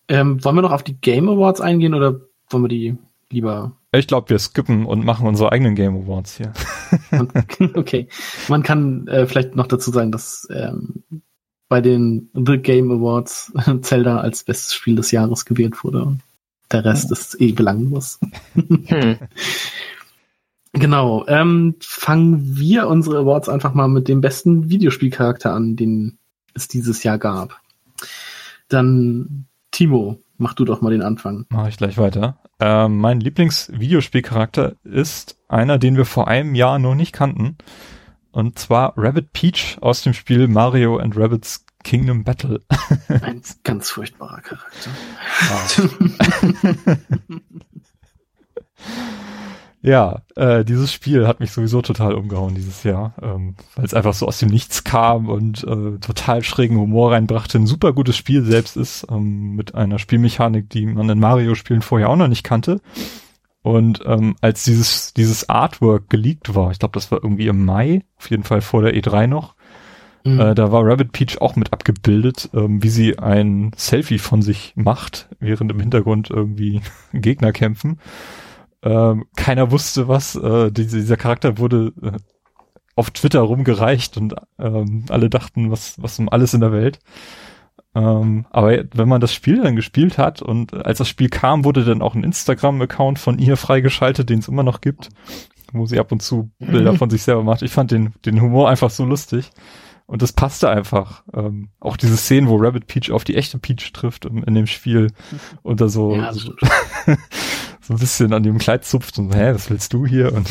[0.06, 2.20] Ähm, wollen wir noch auf die Game Awards eingehen oder
[2.50, 2.96] wollen wir die
[3.30, 3.72] lieber?
[3.90, 6.52] Ich glaube, wir skippen und machen unsere eigenen Game Awards hier.
[7.74, 8.06] okay.
[8.46, 11.02] Man kann äh, vielleicht noch dazu sagen, dass ähm,
[11.68, 16.04] bei den The Game Awards Zelda als bestes Spiel des Jahres gewählt wurde.
[16.04, 16.20] Und
[16.70, 17.14] der Rest oh.
[17.14, 18.20] ist eh belanglos.
[18.54, 19.16] hm.
[20.72, 21.26] Genau.
[21.28, 26.18] Ähm, fangen wir unsere Awards einfach mal mit dem besten Videospielcharakter an, den
[26.54, 27.60] es dieses Jahr gab.
[28.68, 31.46] Dann Timo, mach du doch mal den Anfang.
[31.50, 32.38] Mach ich gleich weiter.
[32.58, 37.56] Ähm, mein Lieblingsvideospielcharakter ist einer, den wir vor einem Jahr noch nicht kannten.
[38.30, 42.60] Und zwar Rabbit Peach aus dem Spiel Mario and Rabbits Kingdom Battle.
[43.08, 44.90] Ein ganz furchtbarer Charakter.
[49.84, 54.14] Ja, äh, dieses Spiel hat mich sowieso total umgehauen dieses Jahr, ähm, weil es einfach
[54.14, 57.58] so aus dem Nichts kam und äh, total schrägen Humor reinbrachte.
[57.58, 62.10] Ein super gutes Spiel selbst ist, ähm, mit einer Spielmechanik, die man in Mario-Spielen vorher
[62.10, 62.80] auch noch nicht kannte.
[63.62, 68.02] Und ähm, als dieses, dieses Artwork geleakt war, ich glaube, das war irgendwie im Mai,
[68.18, 69.56] auf jeden Fall vor der E3 noch,
[70.24, 70.38] mhm.
[70.38, 74.74] äh, da war Rabbit Peach auch mit abgebildet, ähm, wie sie ein Selfie von sich
[74.76, 76.82] macht, während im Hintergrund irgendwie
[77.12, 77.98] Gegner kämpfen.
[78.82, 80.34] Ähm, keiner wusste was.
[80.34, 82.12] Äh, dieser, Charakter wurde äh,
[82.96, 86.98] auf Twitter rumgereicht und ähm, alle dachten, was, was um alles in der Welt.
[87.94, 91.84] Ähm, aber wenn man das Spiel dann gespielt hat und als das Spiel kam, wurde
[91.84, 95.10] dann auch ein Instagram-Account von ihr freigeschaltet, den es immer noch gibt,
[95.72, 97.62] wo sie ab und zu Bilder von sich selber macht.
[97.62, 99.50] Ich fand den, den Humor einfach so lustig.
[100.06, 101.22] Und das passte einfach.
[101.32, 104.66] Ähm, auch diese Szenen, wo Rabbit Peach auf die echte Peach trifft in, in dem
[104.66, 105.12] Spiel
[105.62, 106.52] und da so, ja, so,
[107.82, 110.32] so ein bisschen an dem Kleid zupft und so, hä, was willst du hier?
[110.32, 110.48] Und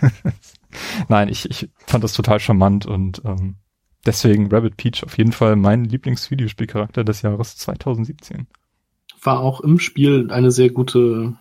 [1.08, 3.56] nein, ich, ich fand das total charmant und ähm,
[4.06, 8.46] deswegen Rabbit Peach auf jeden Fall mein Lieblingsvideospielcharakter des Jahres 2017.
[9.22, 11.36] War auch im Spiel eine sehr gute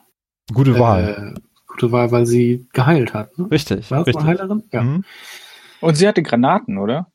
[0.54, 1.36] gute äh, Wahl.
[1.68, 3.38] Gute Wahl, weil sie geheilt hat.
[3.38, 3.52] Ne?
[3.52, 3.92] Richtig.
[3.92, 4.24] War das richtig.
[4.24, 4.64] eine Heilerin?
[4.72, 4.82] Ja.
[4.82, 5.04] Mhm.
[5.82, 7.12] Und sie hatte Granaten, oder?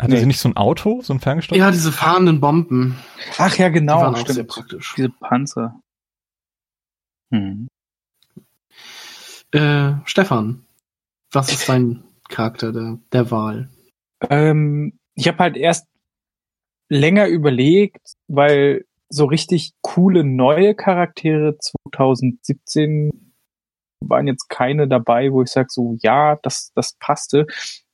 [0.00, 0.20] Hatte nee.
[0.20, 1.60] sie nicht so ein Auto, so ein ferngesteuertes?
[1.60, 2.96] Ja, diese fahrenden Bomben.
[3.38, 3.98] Ach ja, genau.
[3.98, 4.34] Die waren stimmt.
[4.34, 4.94] sehr praktisch.
[4.96, 5.79] Diese Panzer.
[7.30, 7.68] Hm.
[9.52, 10.64] Äh, Stefan,
[11.32, 13.68] was ist dein Charakter der, der Wahl?
[14.28, 15.86] Ähm, ich habe halt erst
[16.88, 23.32] länger überlegt, weil so richtig coole neue Charaktere 2017
[24.00, 27.46] waren jetzt keine dabei, wo ich sage so, ja, das, das passte.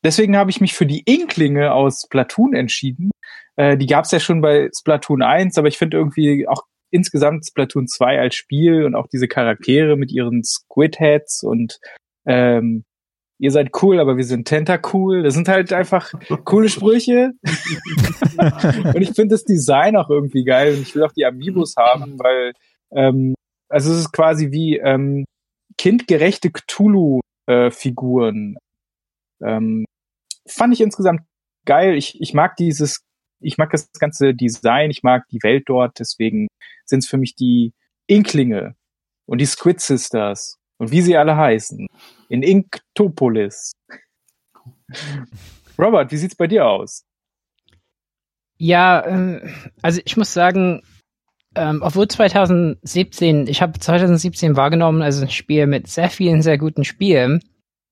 [0.05, 3.11] Deswegen habe ich mich für die Inklinge aus Splatoon entschieden.
[3.57, 7.47] Äh, die gab es ja schon bei Splatoon 1, aber ich finde irgendwie auch insgesamt
[7.47, 11.79] Splatoon 2 als Spiel und auch diese Charaktere mit ihren Squidheads und
[12.27, 12.85] ähm,
[13.39, 15.23] ihr seid cool, aber wir sind Tentacool.
[15.23, 16.13] Das sind halt einfach
[16.45, 17.33] coole Sprüche.
[18.95, 22.19] und ich finde das Design auch irgendwie geil und ich will auch die Amiibos haben,
[22.19, 22.53] weil
[22.93, 23.35] ähm,
[23.69, 25.27] also es ist quasi wie ähm,
[25.77, 28.57] kindgerechte Cthulhu-Figuren.
[29.43, 29.85] Äh, ähm,
[30.47, 31.21] fand ich insgesamt
[31.67, 31.95] geil.
[31.97, 33.03] Ich, ich mag dieses,
[33.41, 36.49] ich mag das ganze Design, ich mag die Welt dort, deswegen
[36.85, 37.73] sind es für mich die
[38.07, 38.75] Inklinge
[39.27, 41.87] und die Squid Sisters und wie sie alle heißen.
[42.29, 43.73] In Inktopolis.
[45.79, 47.05] Robert, wie sieht's bei dir aus?
[48.59, 49.43] Ja, ähm,
[49.83, 50.83] also ich muss sagen,
[51.55, 56.85] ähm, obwohl 2017, ich habe 2017 wahrgenommen, also ein Spiel mit sehr vielen sehr guten
[56.85, 57.43] Spielen,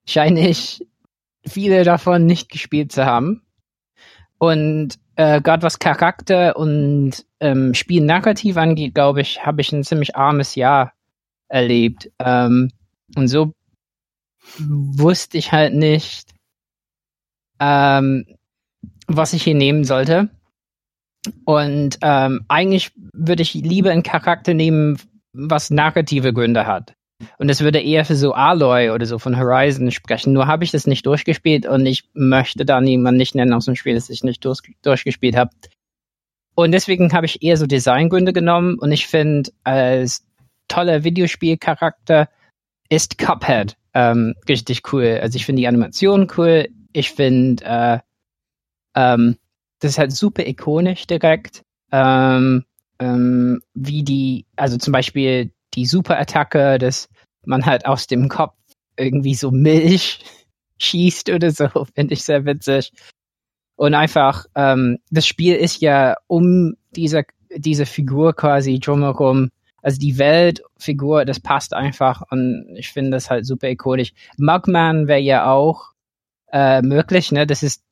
[0.06, 0.86] scheine ich
[1.46, 3.43] viele davon nicht gespielt zu haben.
[4.46, 10.16] Und äh, gerade was Charakter und ähm, Spielnarrativ angeht, glaube ich, habe ich ein ziemlich
[10.16, 10.92] armes Jahr
[11.48, 12.10] erlebt.
[12.18, 12.70] Ähm,
[13.16, 13.52] und so
[14.58, 16.32] wusste ich halt nicht,
[17.60, 18.26] ähm,
[19.06, 20.30] was ich hier nehmen sollte.
[21.44, 24.98] Und ähm, eigentlich würde ich lieber einen Charakter nehmen,
[25.32, 26.94] was narrative Gründe hat.
[27.39, 30.32] Und es würde eher für so Aloy oder so von Horizon sprechen.
[30.32, 33.77] Nur habe ich das nicht durchgespielt und ich möchte da niemanden nicht nennen aus dem
[33.77, 35.51] Spiel, das ich nicht durch, durchgespielt habe.
[36.55, 40.27] Und deswegen habe ich eher so Designgründe genommen und ich finde, als
[40.69, 42.28] toller Videospielcharakter
[42.89, 45.20] ist Cuphead ähm, richtig cool.
[45.23, 46.69] Also ich finde die Animation cool.
[46.93, 47.99] Ich finde, äh,
[48.95, 49.36] ähm,
[49.81, 51.62] das ist halt super ikonisch direkt.
[51.93, 52.65] Ähm,
[52.99, 57.09] ähm, wie die, also zum Beispiel die Superattacke, dass
[57.44, 58.55] man halt aus dem Kopf
[58.96, 60.20] irgendwie so Milch
[60.78, 62.92] schießt oder so, finde ich sehr witzig.
[63.76, 67.24] Und einfach, ähm, das Spiel ist ja um diese,
[67.56, 69.51] diese Figur quasi drumherum,
[69.82, 74.12] also die Weltfigur, das passt einfach und ich finde das halt super ikonisch.
[74.38, 75.92] Mugman wäre ja auch
[76.52, 77.46] äh, möglich, ne?
[77.46, 77.82] Das ist,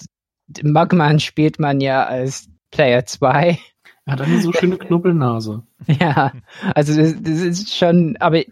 [0.62, 3.58] Mugman spielt man ja als Player 2
[4.04, 5.62] er hat eine so schöne Knubbelnase.
[5.86, 6.32] ja,
[6.74, 8.42] also das, das ist schon, aber,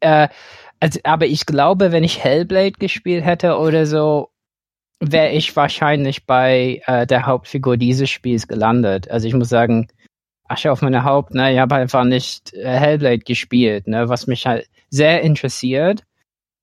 [0.00, 0.28] äh,
[0.78, 4.30] also, aber ich glaube, wenn ich Hellblade gespielt hätte oder so,
[5.00, 9.10] wäre ich wahrscheinlich bei äh, der Hauptfigur dieses Spiels gelandet.
[9.10, 9.88] Also ich muss sagen,
[10.46, 14.46] Asche auf meine Haupt, ne, ich habe einfach nicht äh, Hellblade gespielt, ne, was mich
[14.46, 16.02] halt sehr interessiert.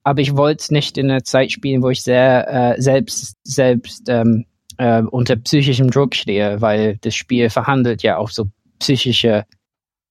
[0.04, 4.08] Aber ich wollte es nicht in einer Zeit spielen, wo ich sehr äh, selbst selbst
[4.10, 4.46] ähm,
[4.78, 8.46] äh, unter psychischem Druck stehe, weil das Spiel verhandelt ja auch so
[8.80, 9.46] psychische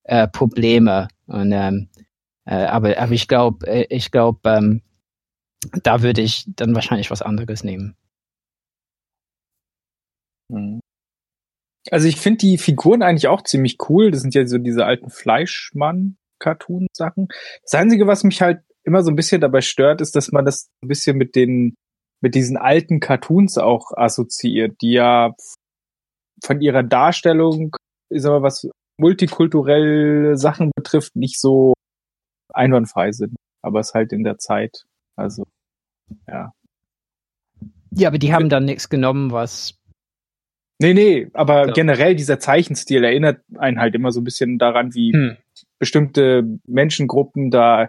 [0.04, 1.08] äh, Probleme.
[1.26, 1.88] Und, ähm,
[2.44, 4.82] äh, aber, aber ich glaube, äh, ich glaube, ähm,
[5.82, 7.96] da würde ich dann wahrscheinlich was anderes nehmen.
[10.48, 10.80] Mhm.
[11.90, 14.10] Also ich finde die Figuren eigentlich auch ziemlich cool.
[14.10, 17.28] Das sind ja so diese alten Fleischmann-Cartoon-Sachen.
[17.62, 20.68] Das Einzige, was mich halt immer so ein bisschen dabei stört, ist, dass man das
[20.82, 21.76] ein bisschen mit den
[22.26, 25.36] mit diesen alten Cartoons auch assoziiert, die ja
[26.42, 27.76] von ihrer Darstellung,
[28.10, 31.74] sag mal, was multikulturelle Sachen betrifft, nicht so
[32.52, 33.36] einwandfrei sind.
[33.62, 34.86] Aber es halt in der Zeit.
[35.14, 35.44] Also,
[36.26, 36.52] ja.
[37.92, 39.78] Ja, aber die haben dann nichts genommen, was.
[40.82, 41.72] Nee, nee, aber ja.
[41.74, 45.36] generell dieser Zeichenstil erinnert einen halt immer so ein bisschen daran, wie hm.
[45.78, 47.88] bestimmte Menschengruppen da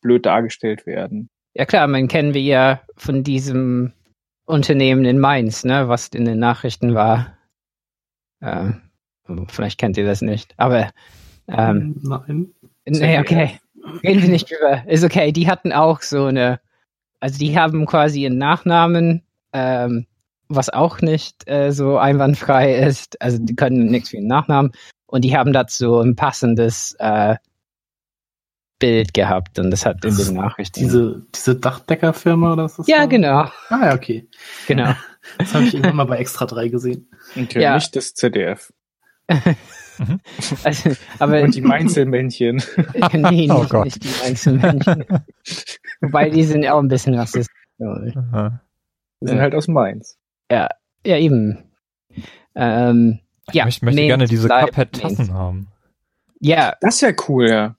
[0.00, 1.28] blöd dargestellt werden.
[1.58, 3.92] Ja klar, man kennen wir ja von diesem
[4.44, 7.38] Unternehmen in Mainz, ne, was in den Nachrichten war.
[8.40, 8.72] Äh,
[9.48, 10.90] vielleicht kennt ihr das nicht, aber
[11.48, 12.52] ähm, nein.
[12.84, 13.58] Nee, okay.
[14.02, 14.86] Reden wir nicht drüber.
[14.86, 15.32] Ist okay.
[15.32, 16.60] Die hatten auch so eine,
[17.20, 19.22] also die haben quasi einen Nachnamen,
[19.54, 20.06] ähm,
[20.48, 23.20] was auch nicht äh, so einwandfrei ist.
[23.22, 24.72] Also die können nichts für einen Nachnamen.
[25.06, 27.36] Und die haben dazu ein passendes äh,
[28.78, 30.80] Bild gehabt und das hat in den Nachrichten.
[30.80, 32.86] Diese, diese Dachdeckerfirma oder was ist das?
[32.88, 33.08] Ja, so?
[33.08, 33.50] genau.
[33.68, 34.28] Ah, ja, okay.
[34.66, 34.92] Genau.
[35.38, 37.10] Das habe ich irgendwann mal bei Extra 3 gesehen.
[37.36, 37.74] Okay, ja.
[37.74, 38.72] nicht das ZDF.
[40.62, 42.56] Also, aber Und die Mainzelmännchen.
[43.12, 43.84] nee, oh nicht, Gott.
[43.86, 45.04] nicht die Mainzelmännchen.
[46.02, 47.54] Wobei die sind auch ein bisschen rassistisch.
[47.78, 50.18] Die sind halt aus Mainz.
[50.50, 50.68] Ja,
[51.06, 51.64] ja eben.
[52.54, 55.68] Ähm, ich ja, möchte, möchte gerne diese Cuphead-Tassen haben.
[56.40, 56.74] Ja.
[56.82, 57.76] Das ist ja cool, ja.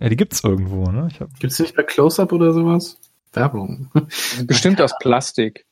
[0.00, 1.08] Ja, die gibt's irgendwo, ne?
[1.10, 1.38] Ich hab...
[1.38, 2.98] Gibt's nicht bei Close-Up oder sowas?
[3.32, 3.90] Werbung.
[4.46, 5.66] Bestimmt aus Plastik.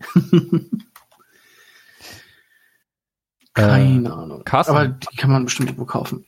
[3.54, 4.42] Keine äh, Ahnung.
[4.44, 4.76] Carsten.
[4.76, 6.24] Aber die kann man bestimmt irgendwo kaufen.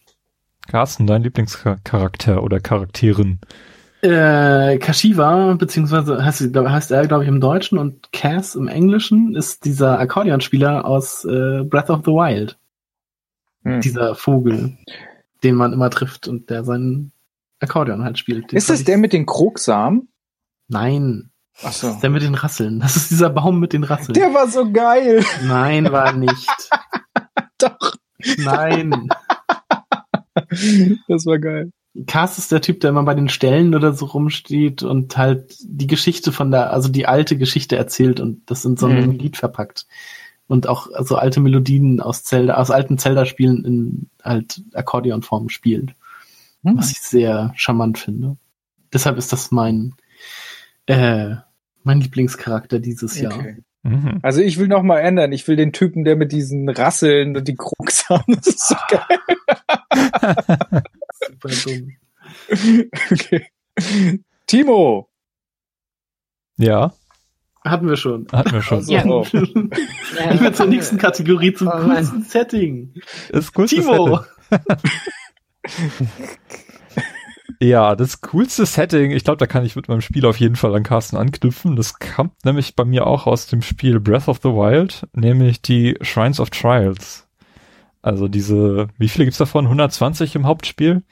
[0.66, 3.38] Carsten, dein Lieblingscharakter oder Charakterin?
[4.02, 9.64] Äh, Kashiwa, beziehungsweise heißt, heißt er, glaube ich, im Deutschen und Cass im Englischen ist
[9.64, 12.58] dieser Akkordeonspieler aus äh, Breath of the Wild.
[13.64, 13.80] Hm.
[13.82, 14.78] Dieser Vogel,
[15.44, 17.12] den man immer trifft und der seinen
[17.60, 18.52] Akkordeon halt spielt.
[18.52, 20.08] Ist das der mit den Krogsamen?
[20.68, 21.30] Nein.
[21.62, 21.94] Ach so.
[22.00, 22.80] Der mit den Rasseln.
[22.80, 24.14] Das ist dieser Baum mit den Rasseln.
[24.14, 25.24] Der war so geil.
[25.44, 26.48] Nein, war nicht.
[27.58, 27.96] Doch.
[28.38, 29.08] Nein.
[31.08, 31.70] Das war geil.
[32.06, 35.88] Cast ist der Typ, der immer bei den Stellen oder so rumsteht und halt die
[35.88, 39.18] Geschichte von der, also die alte Geschichte erzählt und das in so einem mhm.
[39.18, 39.86] Lied verpackt.
[40.46, 45.94] Und auch so also alte Melodien aus Zelda, aus alten Zelda-Spielen in halt Akkordeonform spielt.
[46.62, 46.78] Mhm.
[46.78, 48.36] Was ich sehr charmant finde.
[48.92, 49.94] Deshalb ist das mein,
[50.86, 51.36] äh,
[51.82, 53.22] mein Lieblingscharakter dieses okay.
[53.22, 53.44] Jahr.
[53.82, 54.18] Mhm.
[54.22, 55.32] Also ich will noch mal ändern.
[55.32, 58.36] Ich will den Typen, der mit diesen Rasseln und die Krux haben.
[58.36, 59.18] Das ist so geil.
[61.26, 61.96] Super dumm.
[63.10, 63.46] Okay.
[64.46, 65.08] Timo.
[66.58, 66.92] Ja.
[67.64, 68.26] Hatten wir schon.
[68.32, 68.78] Hatten wir schon.
[68.78, 69.04] Also, ja.
[69.06, 69.26] Oh.
[69.32, 72.94] ich bin zur nächsten Kategorie zum oh, coolsten Setting.
[73.30, 74.20] Das coolste Timo.
[77.62, 80.74] Ja, das coolste Setting, ich glaube, da kann ich mit meinem Spiel auf jeden Fall
[80.74, 81.76] an Carsten anknüpfen.
[81.76, 85.98] Das kommt nämlich bei mir auch aus dem Spiel Breath of the Wild, nämlich die
[86.00, 87.28] Shrines of Trials.
[88.00, 89.66] Also diese, wie viele gibt's davon?
[89.66, 91.02] 120 im Hauptspiel.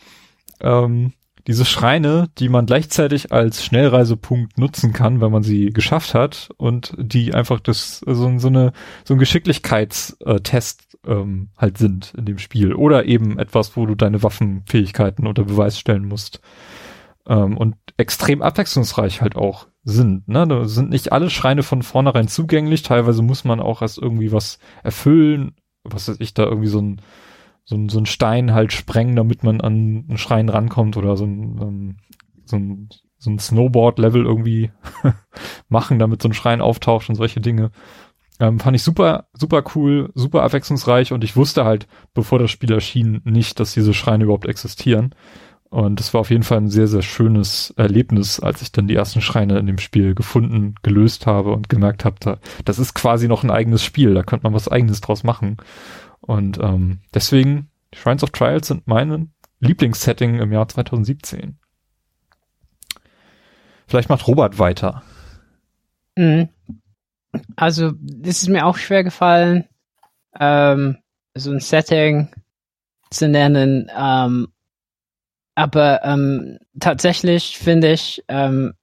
[0.61, 1.13] Ähm,
[1.47, 6.95] diese Schreine, die man gleichzeitig als Schnellreisepunkt nutzen kann, wenn man sie geschafft hat und
[6.99, 8.73] die einfach das so, so eine
[9.05, 12.75] so ein Geschicklichkeitstest ähm, halt sind in dem Spiel.
[12.75, 16.41] Oder eben etwas, wo du deine Waffenfähigkeiten unter Beweis stellen musst.
[17.27, 20.29] Ähm, und extrem abwechslungsreich halt auch sind.
[20.29, 20.47] Ne?
[20.47, 22.83] Da sind nicht alle Schreine von vornherein zugänglich.
[22.83, 25.53] Teilweise muss man auch erst irgendwie was erfüllen.
[25.85, 27.01] Was weiß ich, da irgendwie so ein,
[27.65, 31.25] so ein, so ein Stein halt sprengen, damit man an einen Schrein rankommt oder so
[31.25, 31.97] ein,
[32.45, 32.89] so ein,
[33.19, 34.71] so ein Snowboard-Level irgendwie
[35.69, 37.71] machen, damit so ein Schrein auftaucht und solche Dinge.
[38.41, 42.73] Ähm, fand ich super, super cool, super abwechslungsreich und ich wusste halt, bevor das Spiel
[42.73, 45.15] erschien, nicht, dass diese Schreine überhaupt existieren.
[45.71, 48.95] Und das war auf jeden Fall ein sehr, sehr schönes Erlebnis, als ich dann die
[48.95, 53.29] ersten Schreine in dem Spiel gefunden, gelöst habe und gemerkt habe, da, das ist quasi
[53.29, 55.59] noch ein eigenes Spiel, da könnte man was eigenes draus machen.
[56.21, 61.59] Und ähm, deswegen, Shrines of Trials sind mein Lieblingssetting im Jahr 2017.
[63.87, 65.03] Vielleicht macht Robert weiter.
[66.17, 66.49] Mhm.
[67.57, 69.69] Also, das ist mir auch schwer gefallen,
[70.39, 70.99] ähm,
[71.35, 72.29] so ein Setting
[73.11, 73.91] zu nennen.
[73.97, 74.49] Ähm,
[75.55, 78.75] aber ähm, tatsächlich finde ich, ähm,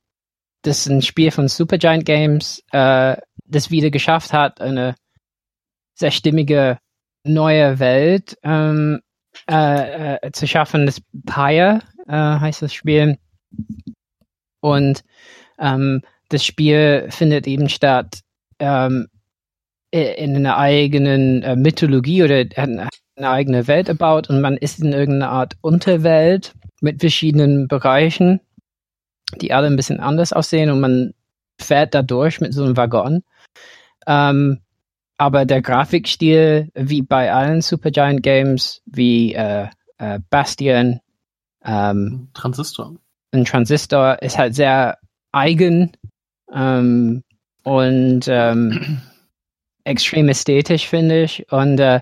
[0.61, 4.95] dass ein Spiel von Supergiant Games äh, das wieder geschafft hat, eine
[5.93, 6.79] sehr stimmige
[7.23, 9.01] neue Welt ähm,
[9.49, 10.85] äh, äh, zu schaffen.
[10.85, 13.17] Das Pyre äh, heißt das Spiel.
[14.59, 15.03] Und
[15.59, 18.21] ähm, das Spiel findet eben statt
[18.65, 19.07] ähm,
[19.91, 25.31] in einer eigenen äh, Mythologie oder eine, eigene Welt erbaut und man ist in irgendeiner
[25.31, 28.41] Art Unterwelt mit verschiedenen Bereichen,
[29.39, 31.13] die alle ein bisschen anders aussehen und man
[31.61, 33.23] fährt da durch mit so einem Waggon.
[34.05, 34.59] Ähm,
[35.17, 39.67] aber der Grafikstil, wie bei allen Supergiant Games, wie äh,
[39.97, 40.99] äh, Bastion,
[41.63, 42.97] ähm, Transistor.
[43.31, 44.97] Ein Transistor ist halt sehr
[45.31, 45.93] eigen.
[46.53, 47.23] Ähm,
[47.65, 49.01] und ähm,
[49.83, 51.51] extrem ästhetisch, finde ich.
[51.51, 52.01] Und äh,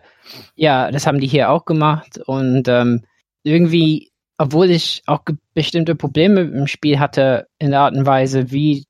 [0.56, 2.20] ja, das haben die hier auch gemacht.
[2.26, 3.06] Und ähm,
[3.44, 5.22] irgendwie, obwohl ich auch
[5.54, 8.86] bestimmte Probleme im Spiel hatte, in der Art und Weise, wie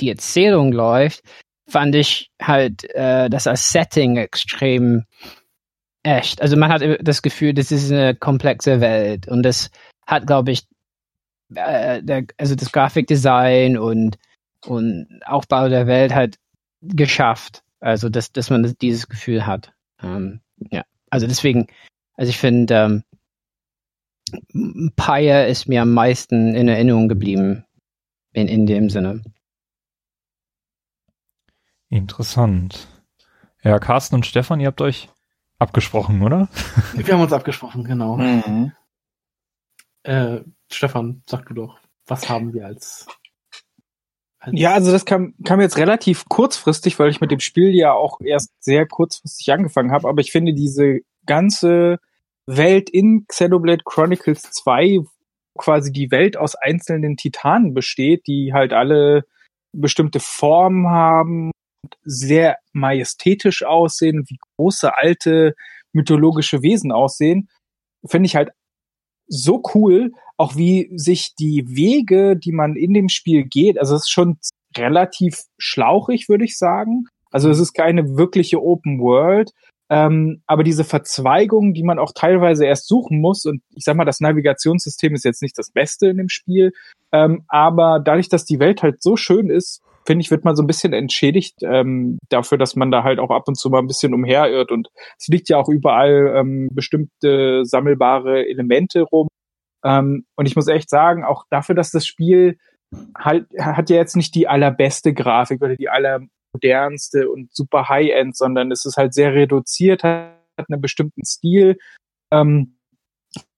[0.00, 1.22] die Erzählung läuft,
[1.66, 5.04] fand ich halt äh, das als Setting extrem
[6.02, 6.42] echt.
[6.42, 9.70] Also man hat das Gefühl, das ist eine komplexe Welt und das
[10.06, 10.64] hat, glaube ich,
[11.54, 14.18] äh, der, also das Grafikdesign und
[14.66, 16.38] und Aufbau der Welt halt
[16.80, 17.62] geschafft.
[17.80, 19.72] Also dass dass man dieses Gefühl hat.
[20.00, 20.40] Ähm,
[20.70, 21.66] ja, also deswegen,
[22.14, 23.02] also ich finde,
[24.34, 27.64] ähm, Pyre ist mir am meisten in Erinnerung geblieben
[28.32, 29.22] in in dem Sinne.
[31.88, 32.88] Interessant.
[33.62, 35.08] Ja, Carsten und Stefan, ihr habt euch
[35.58, 36.48] abgesprochen, oder?
[36.94, 38.16] Wir haben uns abgesprochen, genau.
[38.16, 38.72] Mhm.
[40.02, 40.40] Äh,
[40.70, 43.06] Stefan, sag du doch, was haben wir als
[44.50, 48.20] ja, also das kam, kam jetzt relativ kurzfristig, weil ich mit dem Spiel ja auch
[48.20, 51.98] erst sehr kurzfristig angefangen habe, aber ich finde diese ganze
[52.46, 55.00] Welt in Xenoblade Chronicles 2,
[55.56, 59.24] quasi die Welt aus einzelnen Titanen besteht, die halt alle
[59.72, 61.52] bestimmte Formen haben
[62.04, 65.54] sehr majestätisch aussehen, wie große alte
[65.92, 67.48] mythologische Wesen aussehen,
[68.06, 68.50] finde ich halt
[69.28, 70.12] so cool,
[70.42, 74.38] auch wie sich die Wege, die man in dem Spiel geht, also es ist schon
[74.76, 77.04] relativ schlauchig, würde ich sagen.
[77.30, 79.52] Also es ist keine wirkliche Open World,
[79.88, 84.04] ähm, aber diese Verzweigung, die man auch teilweise erst suchen muss, und ich sag mal,
[84.04, 86.72] das Navigationssystem ist jetzt nicht das Beste in dem Spiel,
[87.12, 90.64] ähm, aber dadurch, dass die Welt halt so schön ist, finde ich, wird man so
[90.64, 93.86] ein bisschen entschädigt ähm, dafür, dass man da halt auch ab und zu mal ein
[93.86, 94.72] bisschen umherirrt.
[94.72, 99.28] Und es liegt ja auch überall ähm, bestimmte sammelbare Elemente rum.
[99.84, 102.58] Ähm, und ich muss echt sagen, auch dafür, dass das Spiel
[103.16, 108.70] halt hat ja jetzt nicht die allerbeste Grafik oder die allermodernste und super High-End, sondern
[108.70, 110.36] es ist halt sehr reduziert, hat
[110.68, 111.78] einen bestimmten Stil,
[112.30, 112.76] ähm,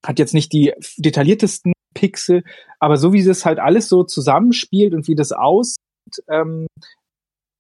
[0.05, 2.45] hat jetzt nicht die detailliertesten Pixel,
[2.79, 5.77] aber so wie das halt alles so zusammenspielt und wie das aus
[6.29, 6.67] ähm,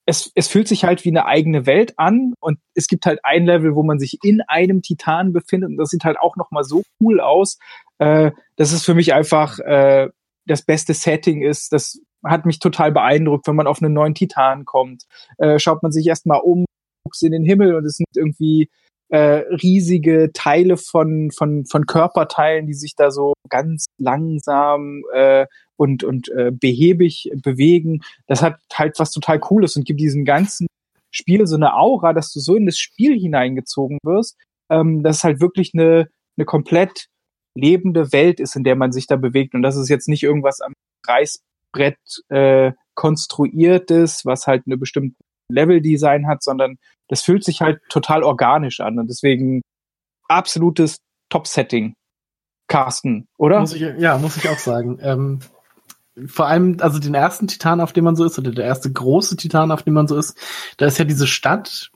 [0.07, 3.47] es, es fühlt sich halt wie eine eigene Welt an und es gibt halt ein
[3.47, 6.83] Level, wo man sich in einem Titan befindet und das sieht halt auch nochmal so
[7.01, 7.59] cool aus,
[7.99, 10.09] äh, dass es für mich einfach äh,
[10.47, 11.73] das beste Setting ist.
[11.73, 15.05] Das hat mich total beeindruckt, wenn man auf einen neuen Titan kommt.
[15.39, 16.65] Äh, schaut man sich erstmal um,
[17.05, 18.69] guckt in den Himmel und es sind irgendwie
[19.09, 26.05] äh, riesige Teile von, von, von Körperteilen, die sich da so ganz langsam äh, und,
[26.05, 28.03] und äh, behäbig bewegen.
[28.27, 30.67] Das hat halt was total Cooles und gibt diesem ganzen
[31.11, 34.37] Spiel so eine Aura, dass du so in das Spiel hineingezogen wirst,
[34.71, 37.07] ähm, dass es halt wirklich eine, eine komplett
[37.55, 39.55] lebende Welt ist, in der man sich da bewegt.
[39.55, 40.73] Und das ist jetzt nicht irgendwas am
[41.07, 41.99] Reißbrett
[42.31, 45.17] äh, konstruiertes, was halt eine bestimmte
[45.49, 46.79] Leveldesign hat, sondern
[47.09, 48.99] das fühlt sich halt total organisch an.
[48.99, 49.63] Und deswegen
[50.29, 50.99] absolutes
[51.29, 51.95] Top-Setting.
[52.67, 53.61] Carsten, oder?
[53.61, 54.99] Muss ich, ja, muss ich auch sagen.
[55.03, 55.41] Ähm,
[56.27, 59.37] vor allem, also den ersten Titan, auf dem man so ist, oder der erste große
[59.37, 60.37] Titan, auf dem man so ist,
[60.77, 61.91] da ist ja diese Stadt,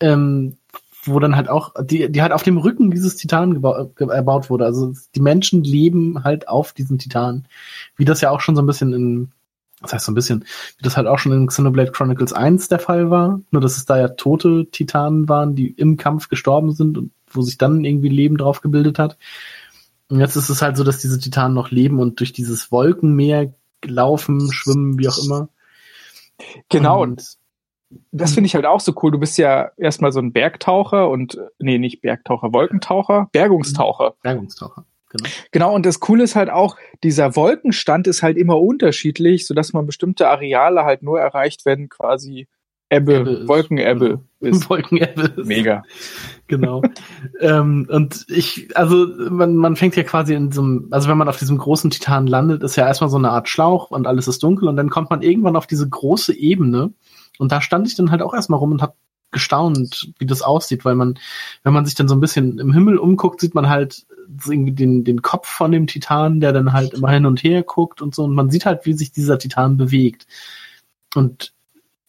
[0.00, 0.56] ähm,
[1.04, 3.62] wo dann halt auch, die, die halt auf dem Rücken dieses Titan
[3.98, 4.64] erbaut wurde.
[4.64, 7.46] Also die Menschen leben halt auf diesen Titan.
[7.96, 9.32] Wie das ja auch schon so ein bisschen in,
[9.82, 10.46] das heißt so ein bisschen,
[10.78, 13.40] wie das halt auch schon in Xenoblade Chronicles 1 der Fall war.
[13.50, 17.42] Nur dass es da ja tote Titanen waren, die im Kampf gestorben sind und wo
[17.42, 19.18] sich dann irgendwie Leben drauf gebildet hat.
[20.08, 23.54] Und jetzt ist es halt so, dass diese Titanen noch leben und durch dieses Wolkenmeer
[23.84, 25.48] laufen, schwimmen, wie auch immer.
[26.68, 27.02] Genau.
[27.02, 27.36] Und
[28.12, 29.12] das finde ich halt auch so cool.
[29.12, 34.14] Du bist ja erstmal so ein Bergtaucher und, nee, nicht Bergtaucher, Wolkentaucher, Bergungstaucher.
[34.22, 34.84] Bergungstaucher.
[35.10, 35.30] Genau.
[35.52, 39.86] genau, und das Coole ist halt auch, dieser Wolkenstand ist halt immer unterschiedlich, sodass man
[39.86, 42.48] bestimmte Areale halt nur erreicht, wenn quasi
[42.90, 44.68] Ebbe, Ebbe Wolkenebbe ist.
[44.68, 45.46] Wolkenebbe ist.
[45.46, 45.82] Mega.
[46.46, 46.82] Genau.
[47.40, 51.28] ähm, und ich, also man, man fängt ja quasi in so einem, also wenn man
[51.28, 54.42] auf diesem großen Titan landet, ist ja erstmal so eine Art Schlauch und alles ist
[54.42, 56.92] dunkel und dann kommt man irgendwann auf diese große Ebene
[57.38, 58.96] und da stand ich dann halt auch erstmal rum und hab
[59.32, 61.18] gestaunt, wie das aussieht, weil man,
[61.64, 64.06] wenn man sich dann so ein bisschen im Himmel umguckt, sieht man halt
[64.46, 68.00] irgendwie den, den Kopf von dem Titan, der dann halt immer hin und her guckt
[68.00, 70.26] und so und man sieht halt, wie sich dieser Titan bewegt.
[71.14, 71.53] Und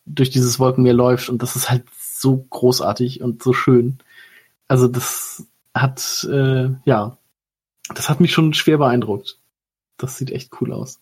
[0.05, 3.99] durch dieses Wolkenmeer läuft und das ist halt so großartig und so schön.
[4.67, 7.17] Also das hat, äh, ja,
[7.93, 9.39] das hat mich schon schwer beeindruckt.
[9.97, 10.99] Das sieht echt cool aus.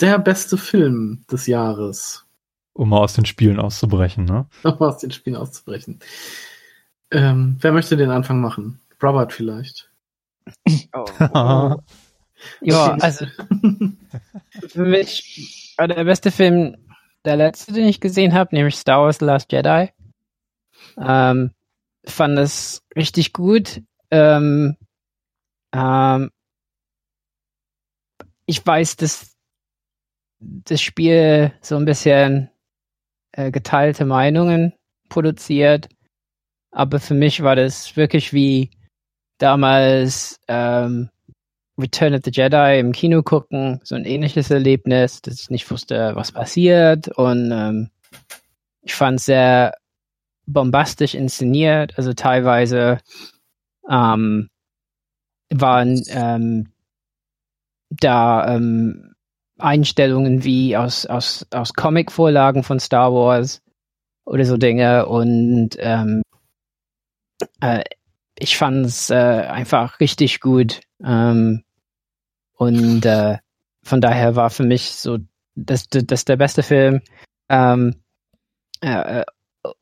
[0.00, 2.24] Der beste Film des Jahres.
[2.72, 4.46] Um mal aus den Spielen auszubrechen, ne?
[4.62, 5.98] Um aus den Spielen auszubrechen.
[7.10, 8.80] Ähm, wer möchte den Anfang machen?
[9.02, 9.90] Robert vielleicht.
[10.92, 11.04] Oh.
[12.60, 13.26] ja, also
[14.68, 16.76] für mich war der beste Film
[17.28, 19.90] der letzte, den ich gesehen habe, nämlich Star Wars The Last Jedi.
[20.98, 21.52] Ähm,
[22.04, 23.82] fand es richtig gut.
[24.10, 24.76] Ähm,
[25.72, 26.30] ähm,
[28.46, 29.36] ich weiß, dass
[30.40, 32.50] das Spiel so ein bisschen
[33.32, 34.72] äh, geteilte Meinungen
[35.08, 35.88] produziert.
[36.70, 38.70] aber für mich war das wirklich wie
[39.38, 41.10] damals ähm,
[41.78, 46.12] Return of the Jedi im Kino gucken, so ein ähnliches Erlebnis, dass ich nicht wusste,
[46.14, 47.08] was passiert.
[47.16, 47.90] Und ähm,
[48.82, 49.74] ich fand es sehr
[50.46, 52.98] bombastisch inszeniert, also teilweise
[53.88, 54.48] ähm,
[55.50, 56.72] waren ähm,
[57.90, 59.14] da ähm,
[59.58, 63.62] Einstellungen wie aus, aus, aus Comic-Vorlagen von Star Wars
[64.24, 65.06] oder so Dinge.
[65.06, 66.22] Und ähm,
[67.60, 67.84] äh,
[68.38, 70.80] ich fand es äh, einfach richtig gut.
[71.04, 71.64] Ähm,
[72.58, 73.38] und äh,
[73.84, 75.18] von daher war für mich so
[75.54, 77.00] das, das, das der beste Film.
[77.48, 77.94] Ähm,
[78.80, 79.24] äh, äh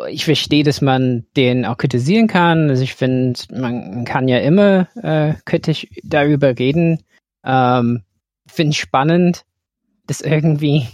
[0.08, 2.70] ich verstehe, dass man den auch kritisieren kann.
[2.70, 7.04] Also ich finde, man kann ja immer äh, kritisch darüber reden.
[7.44, 8.02] Ähm,
[8.48, 9.44] finde spannend,
[10.06, 10.88] dass irgendwie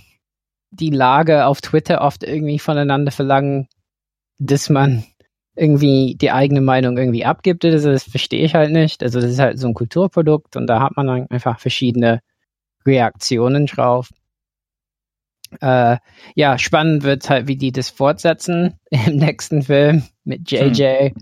[0.70, 3.68] die Lage auf Twitter oft irgendwie voneinander verlangen,
[4.38, 5.04] dass man
[5.54, 7.64] irgendwie die eigene Meinung irgendwie abgibt.
[7.64, 9.02] Also das verstehe ich halt nicht.
[9.02, 12.20] Also das ist halt so ein Kulturprodukt und da hat man dann einfach verschiedene
[12.86, 14.10] Reaktionen drauf.
[15.60, 15.98] Äh,
[16.34, 21.10] ja, spannend wird halt, wie die das fortsetzen im nächsten Film mit JJ.
[21.10, 21.14] Hm.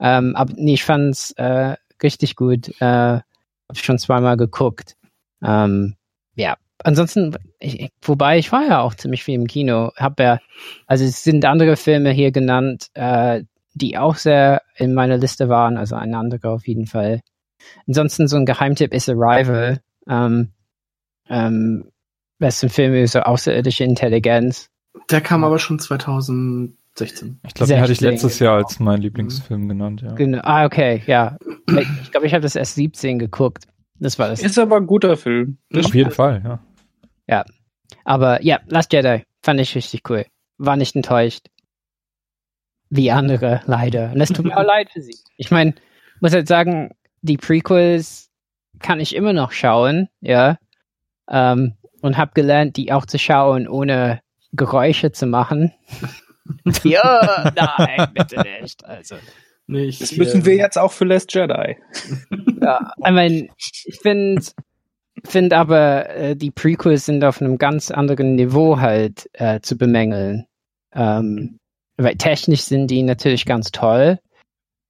[0.00, 2.68] Ähm, aber nee, ich fand's äh, richtig gut.
[2.80, 3.20] Äh,
[3.68, 4.96] hab schon zweimal geguckt.
[5.42, 5.96] Ähm,
[6.36, 9.92] ja, ansonsten, ich, wobei ich war ja auch ziemlich viel im Kino.
[9.96, 10.38] Hab ja,
[10.86, 13.42] also es sind andere Filme hier genannt, äh,
[13.74, 17.20] die auch sehr in meiner Liste waren, also ein anderer auf jeden Fall.
[17.86, 19.80] Ansonsten so ein Geheimtipp ist Arrival.
[20.08, 20.52] Ähm,
[21.28, 21.90] ähm,
[22.38, 24.68] besten Film über so außerirdische Intelligenz.
[25.10, 27.40] Der kam aber schon 2016.
[27.46, 30.12] Ich glaube, den hatte ich letztes Jahr als mein Lieblingsfilm genannt, ja.
[30.14, 30.40] Genau.
[30.42, 31.36] Ah, okay, ja.
[32.02, 33.64] Ich glaube, ich habe das erst 17 geguckt.
[33.98, 34.42] Das war das.
[34.42, 35.58] Ist aber ein guter Film.
[35.70, 36.60] Das Auf jeden Fall, ja.
[37.26, 37.44] Ja.
[38.04, 40.26] Aber ja, Last Jedi fand ich richtig cool.
[40.58, 41.46] War nicht enttäuscht.
[42.96, 44.12] Wie andere, leider.
[44.12, 45.16] Und es tut mir auch leid für sie.
[45.36, 45.74] Ich meine,
[46.20, 48.30] muss halt sagen, die Prequels
[48.78, 50.58] kann ich immer noch schauen, ja.
[51.28, 54.20] Ähm, und habe gelernt, die auch zu schauen, ohne
[54.52, 55.72] Geräusche zu machen.
[56.84, 58.84] ja, nein, bitte nicht.
[58.84, 59.16] Also.
[59.66, 61.76] Nicht, das müssen äh, wir jetzt auch für Last Jedi.
[62.62, 64.42] ja, ich meine, ich finde
[65.24, 70.46] find aber, äh, die Prequels sind auf einem ganz anderen Niveau halt äh, zu bemängeln.
[70.92, 71.58] Ähm,
[71.96, 74.18] weil technisch sind die natürlich ganz toll,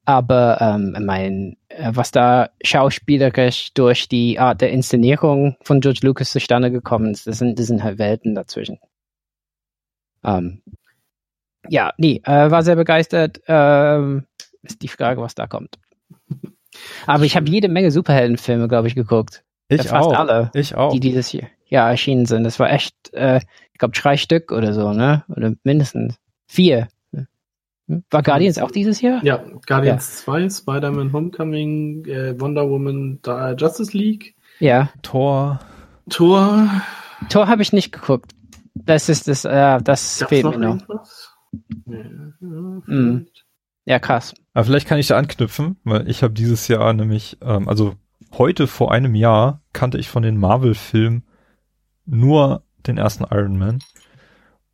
[0.04, 6.30] aber ähm, mein, äh, was da schauspielerisch durch die Art der Inszenierung von George Lucas
[6.30, 8.78] zustande gekommen ist, das sind, das sind halt Welten dazwischen.
[10.22, 10.62] Ähm,
[11.68, 13.40] ja, nee, äh, war sehr begeistert.
[13.46, 14.26] Ähm,
[14.62, 15.78] ist die Frage, was da kommt.
[17.06, 19.44] Aber ich habe jede Menge Superheldenfilme, glaube ich, geguckt.
[19.68, 20.18] Ich ja, fast auch.
[20.18, 20.92] alle, ich auch.
[20.92, 22.44] die dieses Jahr erschienen sind.
[22.44, 23.40] Das war echt, äh,
[23.72, 25.24] ich glaube, drei Stück oder so, ne?
[25.28, 26.16] Oder mindestens
[26.46, 26.88] vier.
[27.86, 29.22] War Guardians auch dieses Jahr?
[29.24, 30.32] Ja, Guardians ja.
[30.32, 34.34] 2, Spider-Man Homecoming, äh, Wonder Woman, da, Justice League.
[34.58, 34.90] Ja.
[35.02, 35.60] Tor.
[36.08, 36.68] Tor.
[37.28, 38.32] Tor habe ich nicht geguckt.
[38.74, 40.88] Das ist das, äh, das Gab's fehlt noch mir noch.
[41.86, 42.04] Ja,
[42.86, 43.26] mhm.
[43.84, 44.34] ja, krass.
[44.54, 47.94] Aber vielleicht kann ich da anknüpfen, weil ich habe dieses Jahr nämlich, ähm, also
[48.32, 51.24] heute vor einem Jahr kannte ich von den Marvel-Filmen
[52.06, 53.78] nur den ersten Iron Man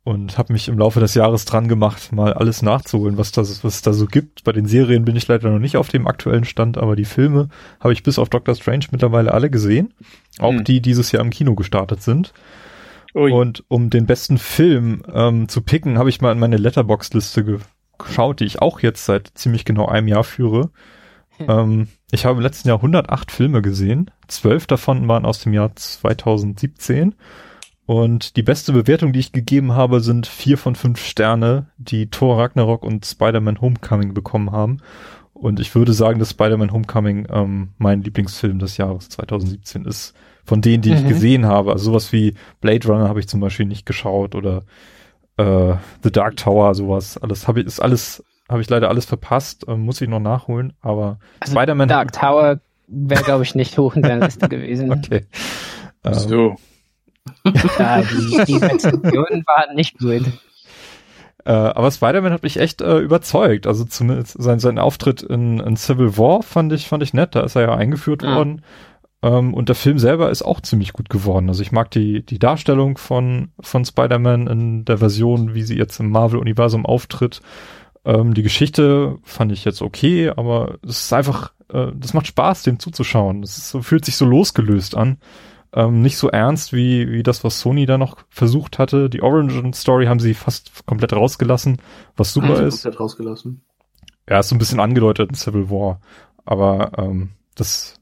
[0.03, 3.75] und habe mich im Laufe des Jahres dran gemacht, mal alles nachzuholen, was das was
[3.75, 4.43] es da so gibt.
[4.43, 7.49] Bei den Serien bin ich leider noch nicht auf dem aktuellen Stand, aber die Filme
[7.79, 9.93] habe ich bis auf Doctor Strange mittlerweile alle gesehen,
[10.39, 10.63] auch hm.
[10.63, 12.33] die dieses Jahr im Kino gestartet sind.
[13.13, 13.31] Ui.
[13.31, 17.59] Und um den besten Film ähm, zu picken, habe ich mal in meine Letterbox-Liste
[17.99, 20.71] geschaut, die ich auch jetzt seit ziemlich genau einem Jahr führe.
[21.37, 21.47] Hm.
[21.49, 24.09] Ähm, ich habe im letzten Jahr 108 Filme gesehen.
[24.27, 27.13] Zwölf davon waren aus dem Jahr 2017
[27.85, 32.37] und die beste Bewertung, die ich gegeben habe, sind vier von fünf Sterne, die Thor
[32.37, 34.77] Ragnarok und Spider-Man Homecoming bekommen haben.
[35.33, 40.13] Und ich würde sagen, dass Spider-Man Homecoming ähm, mein Lieblingsfilm des Jahres 2017 ist.
[40.45, 40.97] Von denen, die mhm.
[40.97, 41.71] ich gesehen habe.
[41.71, 44.63] Also sowas wie Blade Runner habe ich zum Beispiel nicht geschaut oder
[45.37, 47.17] äh, The Dark Tower, sowas.
[47.17, 49.65] Alles habe ich, ist alles, habe ich leider alles verpasst.
[49.67, 50.73] Ähm, muss ich noch nachholen.
[50.81, 51.87] Aber also Spider-Man.
[51.87, 54.91] Dark Tower wäre, glaube ich, nicht hoch in der Liste gewesen.
[55.03, 55.25] Okay.
[56.03, 56.55] Ähm, so
[57.79, 60.25] ja, die, die Rezensionen waren nicht gut.
[61.45, 63.67] Äh, aber Spider-Man hat mich echt äh, überzeugt.
[63.67, 67.35] Also zumindest sein, sein Auftritt in, in Civil War fand ich, fand ich nett.
[67.35, 68.35] Da ist er ja eingeführt ja.
[68.35, 68.61] worden.
[69.23, 71.49] Ähm, und der Film selber ist auch ziemlich gut geworden.
[71.49, 75.99] Also ich mag die, die Darstellung von, von Spider-Man in der Version, wie sie jetzt
[75.99, 77.41] im Marvel-Universum auftritt.
[78.03, 82.63] Ähm, die Geschichte fand ich jetzt okay, aber es ist einfach, äh, das macht Spaß,
[82.63, 83.43] dem zuzuschauen.
[83.43, 85.17] Es fühlt sich so losgelöst an.
[85.73, 89.09] Ähm, nicht so ernst wie, wie das, was Sony da noch versucht hatte.
[89.09, 91.77] Die Origin Story haben sie fast komplett rausgelassen,
[92.17, 92.81] was super also ist.
[92.83, 93.61] Komplett rausgelassen.
[94.29, 96.01] Ja, ist so ein bisschen angedeutet in Civil War.
[96.43, 98.00] Aber ähm, das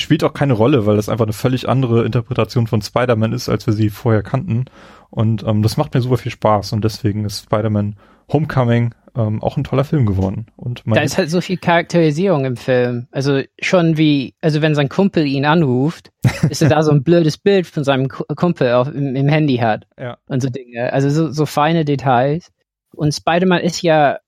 [0.00, 3.66] spielt auch keine Rolle, weil das einfach eine völlig andere Interpretation von Spider-Man ist, als
[3.66, 4.66] wir sie vorher kannten.
[5.10, 7.96] Und ähm, das macht mir super viel Spaß und deswegen ist Spider-Man
[8.32, 10.46] Homecoming ähm, auch ein toller Film geworden.
[10.56, 13.08] Und da ist halt so viel Charakterisierung im Film.
[13.10, 16.10] Also schon wie, also wenn sein Kumpel ihn anruft,
[16.48, 19.86] ist er da so ein blödes Bild von seinem Kumpel auf, im, im Handy hat.
[19.98, 20.18] Ja.
[20.26, 20.92] Und so Dinge.
[20.92, 22.50] Also so, so feine Details.
[22.94, 24.18] Und Spider-Man ist ja,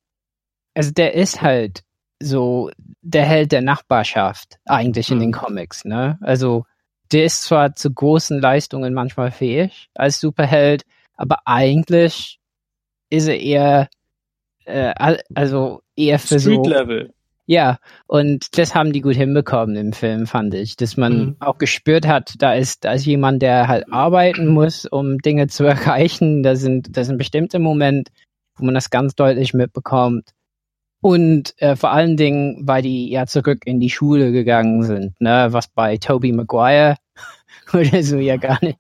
[0.75, 1.83] also der ist halt
[2.25, 2.71] so
[3.03, 5.35] der Held der Nachbarschaft eigentlich in den mhm.
[5.35, 6.19] Comics, ne?
[6.23, 6.65] Also
[7.13, 10.85] der ist zwar zu großen Leistungen manchmal fähig als Superheld,
[11.17, 12.41] aber eigentlich
[13.11, 13.89] ist er eher
[14.65, 14.95] äh,
[15.35, 17.13] also eher für Street so Level.
[17.47, 21.37] Ja, und das haben die gut hinbekommen im Film, fand ich, dass man mhm.
[21.41, 25.65] auch gespürt hat, da ist, da ist jemand, der halt arbeiten muss, um Dinge zu
[25.65, 26.43] erreichen.
[26.43, 28.11] Da sind, da sind bestimmte Momente,
[28.57, 30.31] wo man das ganz deutlich mitbekommt.
[31.05, 35.49] Und äh, vor allen Dingen, weil die ja zurück in die Schule gegangen sind, ne,
[35.51, 36.97] was bei Toby Maguire
[37.75, 38.79] oder so ja gar nicht,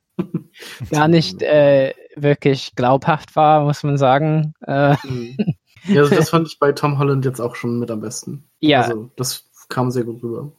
[0.91, 4.55] gar nicht äh, wirklich glaubhaft war, muss man sagen.
[4.67, 5.37] Äh, mhm.
[5.87, 8.49] ja, also das fand ich bei Tom Holland jetzt auch schon mit am besten.
[8.59, 8.81] Ja.
[8.81, 10.51] Also das kam sehr gut rüber.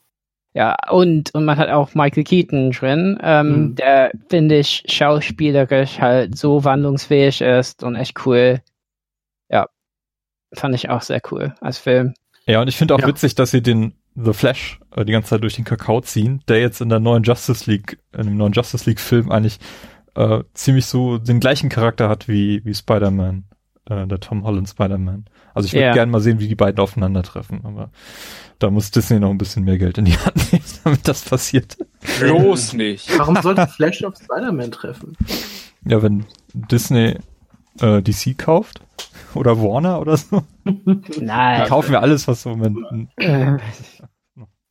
[0.53, 3.75] Ja, und, und man hat auch Michael Keaton drin, ähm, mhm.
[3.75, 8.61] der, finde ich, schauspielerisch halt so wandlungsfähig ist und echt cool
[10.55, 12.13] fand ich auch sehr cool als Film.
[12.47, 13.07] Ja, und ich finde auch ja.
[13.07, 16.61] witzig, dass sie den The Flash äh, die ganze Zeit durch den Kakao ziehen, der
[16.61, 19.59] jetzt in der neuen Justice League, in dem neuen Justice League Film eigentlich
[20.15, 23.43] äh, ziemlich so den gleichen Charakter hat wie, wie Spider-Man,
[23.89, 25.25] äh, der Tom Holland Spider-Man.
[25.53, 25.93] Also ich würde ja.
[25.93, 27.89] gerne mal sehen, wie die beiden aufeinandertreffen, aber
[28.59, 31.77] da muss Disney noch ein bisschen mehr Geld in die Hand nehmen, damit das passiert.
[32.19, 33.17] Bloß nicht.
[33.17, 35.17] Warum sollte Flash auf Spider-Man treffen?
[35.85, 37.17] Ja, wenn Disney
[37.81, 38.81] äh, DC kauft
[39.35, 40.43] oder Warner oder so.
[40.63, 41.61] Nein.
[41.63, 42.77] Die kaufen wir alles, was so Moment.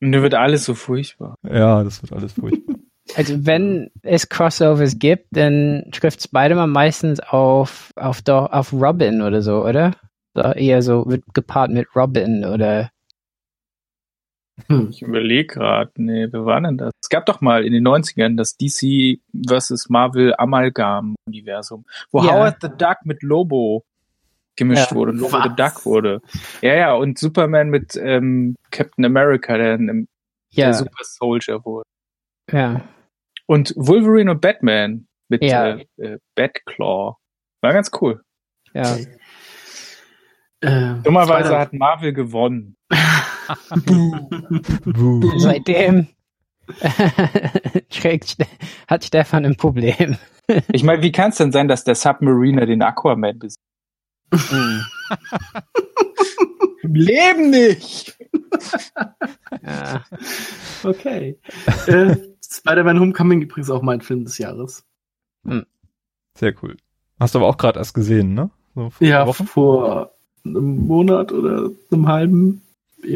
[0.01, 1.35] Und da wird alles so furchtbar.
[1.43, 2.75] Ja, das wird alles furchtbar.
[3.15, 9.41] Also wenn es Crossovers gibt, dann trifft Spider-Man meistens auf, auf, doch, auf Robin oder
[9.41, 9.91] so, oder?
[10.33, 12.89] So, eher so wird gepaart mit Robin oder
[14.67, 14.89] hm.
[14.89, 16.91] Ich überlege gerade, nee, wer war denn das?
[17.01, 19.89] Es gab doch mal in den 90ern das DC vs.
[19.89, 22.31] Marvel Amalgam-Universum, wo ja.
[22.31, 23.83] Howard the Duck mit Lobo
[24.55, 24.95] gemischt ja.
[24.95, 25.43] wurde, Lobo Was?
[25.43, 26.21] the Duck wurde.
[26.61, 29.79] Ja, ja, und Superman mit ähm, Captain America, der,
[30.51, 30.65] ja.
[30.65, 31.87] der Super Soldier wurde.
[32.51, 32.81] Ja.
[33.47, 35.75] Und Wolverine und Batman mit ja.
[35.75, 37.15] äh, äh, Batclaw.
[37.61, 38.21] War ganz cool.
[38.73, 38.97] Ja.
[40.61, 42.75] Äh, Dummerweise hat Marvel gewonnen.
[45.37, 46.07] Seitdem
[48.87, 50.17] hat Stefan ein Problem.
[50.71, 53.64] ich meine, wie kann es denn sein, dass der Submariner den Aquaman besiegt?
[56.83, 58.17] Im Leben nicht!
[59.63, 60.03] ja.
[60.83, 61.39] Okay.
[61.87, 64.85] Äh, Spider-Man Homecoming übrigens auch mein Film des Jahres.
[65.45, 65.65] Hm.
[66.37, 66.77] Sehr cool.
[67.19, 68.49] Hast du aber auch gerade erst gesehen, ne?
[68.75, 69.47] So ja, Wochen?
[69.47, 70.11] vor
[70.43, 72.61] einem Monat oder einem halben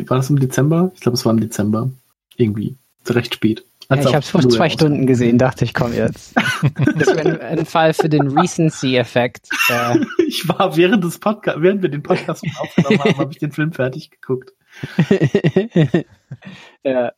[0.08, 0.92] war das im Dezember?
[0.94, 1.90] Ich glaube, es war im Dezember.
[2.38, 2.78] Irgendwie.
[3.08, 3.66] Recht spät.
[3.90, 6.36] Ja, ich habe es vor zwei Stunden gesehen, dachte ich, komm jetzt.
[6.96, 9.50] das wäre ein, ein, Fall für den Recency-Effekt.
[9.70, 10.00] Äh.
[10.28, 13.74] Ich war während des Podcasts, während wir den Podcast aufgenommen haben, habe ich den Film
[13.74, 14.54] fertig geguckt.
[16.84, 17.12] ja.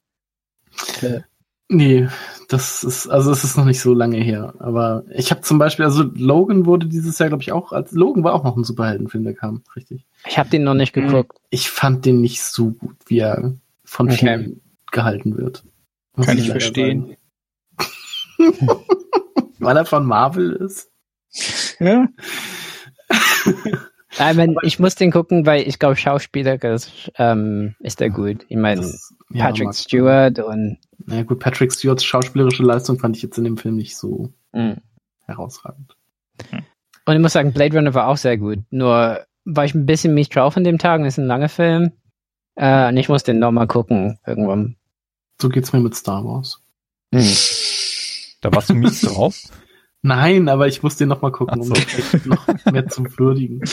[1.67, 2.07] Nee,
[2.47, 4.53] das ist, also es ist noch nicht so lange her.
[4.59, 8.23] Aber ich habe zum Beispiel, also Logan wurde dieses Jahr, glaube ich, auch, als Logan
[8.23, 10.05] war auch noch ein Superheldenfilm, der kam, richtig.
[10.25, 11.07] Ich habe den noch nicht hm.
[11.07, 11.37] geguckt.
[11.49, 14.17] Ich fand den nicht so gut, wie er von okay.
[14.17, 14.61] vielen
[14.91, 15.65] gehalten wird.
[16.15, 17.17] Muss Kann ich, verstehen.
[19.59, 20.91] Weil er von Marvel ist.
[21.79, 22.07] Ja.
[24.19, 28.45] I mean, ich muss den gucken, weil ich glaube, schauspielerisch ähm, ist er gut.
[28.49, 28.85] Ich meine,
[29.29, 30.79] ja, Patrick Stewart und.
[31.05, 34.33] Na ja, gut, Patrick Stewarts schauspielerische Leistung fand ich jetzt in dem Film nicht so
[34.51, 34.73] mm.
[35.25, 35.95] herausragend.
[37.05, 38.59] Und ich muss sagen, Blade Runner war auch sehr gut.
[38.69, 41.01] Nur war ich ein bisschen mies drauf an dem Tag.
[41.01, 41.91] Das ist ein langer Film.
[42.55, 44.75] Äh, und ich muss den nochmal gucken, irgendwann.
[45.41, 46.61] So geht's mir mit Star Wars.
[47.11, 47.25] Hm.
[48.41, 49.35] Da warst du mies drauf?
[50.03, 51.73] Nein, aber ich muss den nochmal gucken, so.
[51.73, 51.81] um
[52.25, 53.63] noch mehr zu würdigen.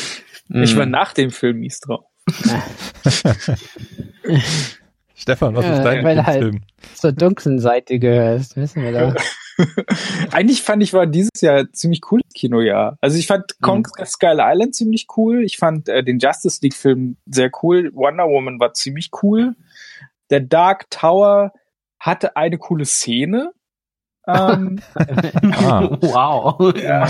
[0.49, 0.90] Ich war hm.
[0.90, 2.07] nach dem Film mies drauf.
[5.15, 6.55] Stefan, was ist dein Weil halt
[6.95, 9.15] zur dunklen Seite gehörst, wissen wir da.
[10.32, 12.97] Eigentlich fand ich, war dieses Jahr ziemlich cooles Kinojahr.
[13.03, 13.62] Also ich fand mhm.
[13.62, 15.45] Kong Skull Island ziemlich cool.
[15.45, 17.90] Ich fand äh, den Justice League Film sehr cool.
[17.95, 19.55] Wonder Woman war ziemlich cool.
[20.31, 21.53] Der Dark Tower
[21.99, 23.53] hatte eine coole Szene.
[24.27, 25.97] Ähm, ah.
[26.01, 26.77] Wow.
[26.77, 27.09] Ja.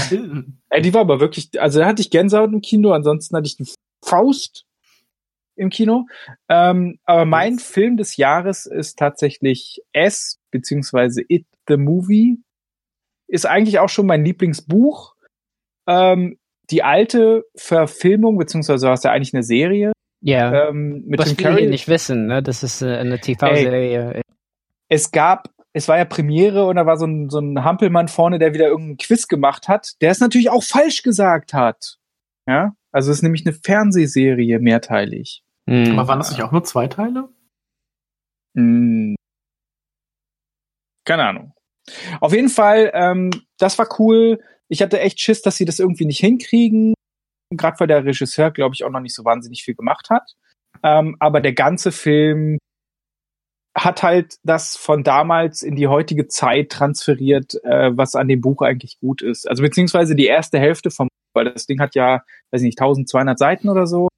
[0.71, 3.57] Ey, die war aber wirklich, also da hatte ich Gänsehaut im Kino, ansonsten hatte ich
[3.57, 3.69] die
[4.05, 4.65] Faust
[5.57, 6.07] im Kino.
[6.49, 7.65] Ähm, aber mein yes.
[7.65, 12.39] Film des Jahres ist tatsächlich S, beziehungsweise It the Movie.
[13.27, 15.15] Ist eigentlich auch schon mein Lieblingsbuch.
[15.87, 16.39] Ähm,
[16.71, 19.93] die alte Verfilmung, beziehungsweise war es ja eigentlich eine Serie.
[20.21, 20.69] Ja.
[20.69, 22.43] Ähm, mit Was wir hier nicht wissen, ne?
[22.43, 24.23] Das ist äh, eine TV-Serie.
[24.89, 28.39] Es gab, es war ja Premiere und da war so ein, so ein Hampelmann vorne,
[28.39, 31.99] der wieder irgendeinen Quiz gemacht hat, der es natürlich auch falsch gesagt hat.
[32.47, 32.73] Ja.
[32.91, 35.43] Also es ist nämlich eine Fernsehserie mehrteilig.
[35.69, 35.99] Hm.
[35.99, 37.29] Aber waren das nicht auch nur zwei Teile?
[38.57, 39.15] Hm.
[41.05, 41.53] Keine Ahnung.
[42.21, 44.41] Auf jeden Fall, ähm, das war cool.
[44.69, 46.95] Ich hatte echt Schiss, dass sie das irgendwie nicht hinkriegen.
[47.51, 50.35] Gerade weil der Regisseur, glaube ich, auch noch nicht so wahnsinnig viel gemacht hat.
[50.83, 52.59] Ähm, aber der ganze Film
[53.77, 58.63] hat halt das von damals in die heutige Zeit transferiert, äh, was an dem Buch
[58.63, 59.49] eigentlich gut ist.
[59.49, 63.39] Also beziehungsweise die erste Hälfte vom, weil das Ding hat ja, weiß ich nicht, 1200
[63.39, 64.09] Seiten oder so.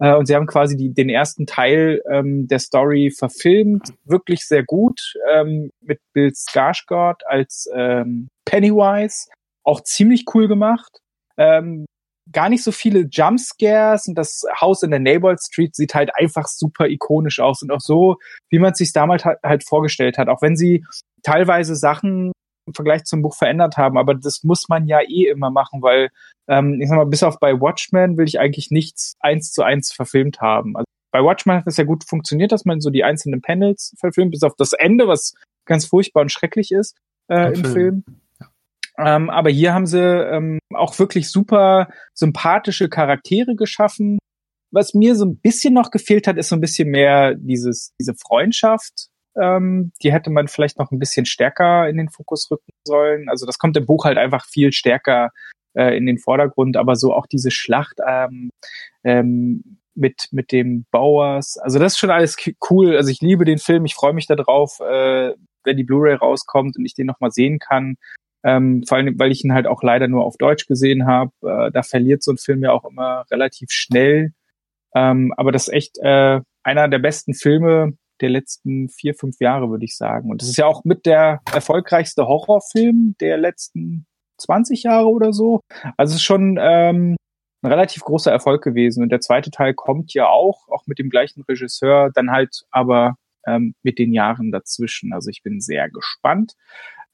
[0.00, 4.62] Äh, und sie haben quasi die, den ersten Teil ähm, der Story verfilmt, wirklich sehr
[4.62, 9.28] gut, ähm, mit Bill Skarsgård als ähm, Pennywise,
[9.64, 11.00] auch ziemlich cool gemacht.
[11.36, 11.86] Ähm,
[12.32, 16.46] gar nicht so viele Jumpscares und das Haus in der Neighbor Street sieht halt einfach
[16.46, 18.16] super ikonisch aus und auch so,
[18.50, 20.84] wie man es sich damals halt, halt vorgestellt hat, auch wenn sie
[21.22, 22.32] teilweise Sachen
[22.66, 26.10] im Vergleich zum Buch verändert haben, aber das muss man ja eh immer machen, weil
[26.48, 29.92] ähm, ich sag mal, bis auf bei Watchmen will ich eigentlich nichts eins zu eins
[29.92, 30.76] verfilmt haben.
[30.76, 34.32] Also bei Watchmen hat es ja gut funktioniert, dass man so die einzelnen Panels verfilmt,
[34.32, 35.34] bis auf das Ende, was
[35.64, 36.96] ganz furchtbar und schrecklich ist
[37.28, 37.72] äh, im Film.
[37.72, 38.04] Film.
[38.98, 44.18] Ähm, aber hier haben sie ähm, auch wirklich super sympathische Charaktere geschaffen.
[44.70, 48.14] Was mir so ein bisschen noch gefehlt hat, ist so ein bisschen mehr dieses, diese
[48.14, 49.08] Freundschaft.
[49.40, 53.28] Ähm, die hätte man vielleicht noch ein bisschen stärker in den Fokus rücken sollen.
[53.28, 55.30] Also das kommt im Buch halt einfach viel stärker
[55.74, 58.50] äh, in den Vordergrund, aber so auch diese Schlacht ähm,
[59.04, 61.56] ähm, mit, mit dem Bauers.
[61.58, 62.36] Also das ist schon alles
[62.68, 62.96] cool.
[62.96, 65.34] Also ich liebe den Film, ich freue mich darauf, äh,
[65.64, 67.96] wenn die Blu-ray rauskommt und ich den nochmal sehen kann.
[68.44, 71.32] Ähm, vor allem, weil ich ihn halt auch leider nur auf Deutsch gesehen habe.
[71.42, 74.32] Äh, da verliert so ein Film ja auch immer relativ schnell.
[74.94, 79.70] Ähm, aber das ist echt äh, einer der besten Filme der letzten vier, fünf Jahre,
[79.70, 80.30] würde ich sagen.
[80.30, 84.06] Und das ist ja auch mit der erfolgreichste Horrorfilm der letzten
[84.38, 85.60] 20 Jahre oder so.
[85.96, 87.16] Also es ist schon ähm,
[87.62, 89.02] ein relativ großer Erfolg gewesen.
[89.02, 93.16] Und der zweite Teil kommt ja auch, auch mit dem gleichen Regisseur, dann halt aber
[93.46, 95.12] ähm, mit den Jahren dazwischen.
[95.12, 96.54] Also ich bin sehr gespannt.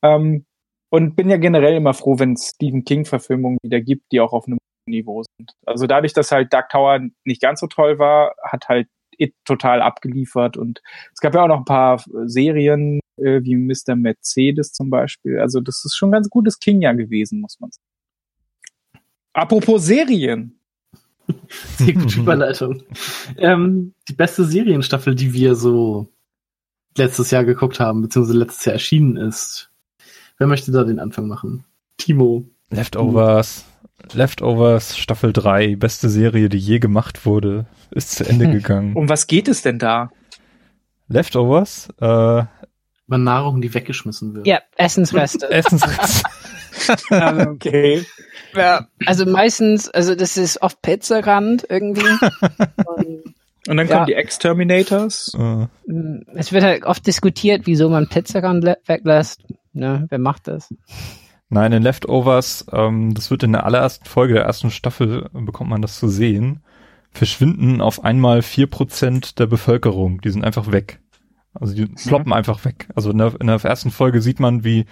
[0.03, 0.47] Ähm,
[0.95, 4.47] und bin ja generell immer froh, wenn es Stephen King-Verfilmungen wieder gibt, die auch auf
[4.47, 5.51] einem Niveau sind.
[5.67, 8.87] Also dadurch, dass halt Dark Tower nicht ganz so toll war, hat halt
[9.19, 10.57] It total abgeliefert.
[10.57, 13.97] Und es gab ja auch noch ein paar Serien, äh, wie Mr.
[13.97, 15.41] Mercedes zum Beispiel.
[15.41, 19.05] Also das ist schon ein ganz gutes King-Jahr gewesen, muss man sagen.
[19.33, 20.61] Apropos Serien.
[21.77, 22.85] Sehr gute Überleitung.
[23.37, 26.07] ähm, die beste Serienstaffel, die wir so
[26.97, 29.73] letztes Jahr geguckt haben, beziehungsweise letztes Jahr erschienen ist.
[30.39, 31.65] Wer möchte da den Anfang machen?
[31.97, 32.45] Timo.
[32.71, 33.65] Leftovers.
[34.13, 38.95] Leftovers Staffel 3, beste Serie, die je gemacht wurde, ist zu Ende gegangen.
[38.95, 40.11] Um was geht es denn da?
[41.09, 41.89] Leftovers?
[42.01, 42.05] Äh,
[43.07, 44.47] Über Nahrung, die weggeschmissen wird.
[44.47, 45.51] Ja, Essensreste.
[45.51, 46.25] Essensreste.
[47.49, 48.05] okay.
[48.55, 52.19] Ja, also meistens, also das ist oft Pizzarand irgendwie.
[52.85, 53.35] Und,
[53.69, 53.95] Und dann ja.
[53.95, 55.35] kommen die Exterminators.
[55.35, 55.67] Uh.
[56.35, 59.43] Es wird halt oft diskutiert, wieso man Pizzarand weglässt.
[59.73, 60.07] Ne?
[60.09, 60.73] Wer macht das?
[61.49, 65.83] Nein, in Leftovers, ähm, das wird in der allerersten Folge der ersten Staffel, bekommt man
[65.83, 66.63] das zu sehen,
[67.11, 70.21] verschwinden auf einmal vier Prozent der Bevölkerung.
[70.21, 71.01] Die sind einfach weg.
[71.55, 72.33] Also die ploppen mhm.
[72.33, 72.89] einfach weg.
[72.95, 74.87] Also in der, in der ersten Folge sieht man, wie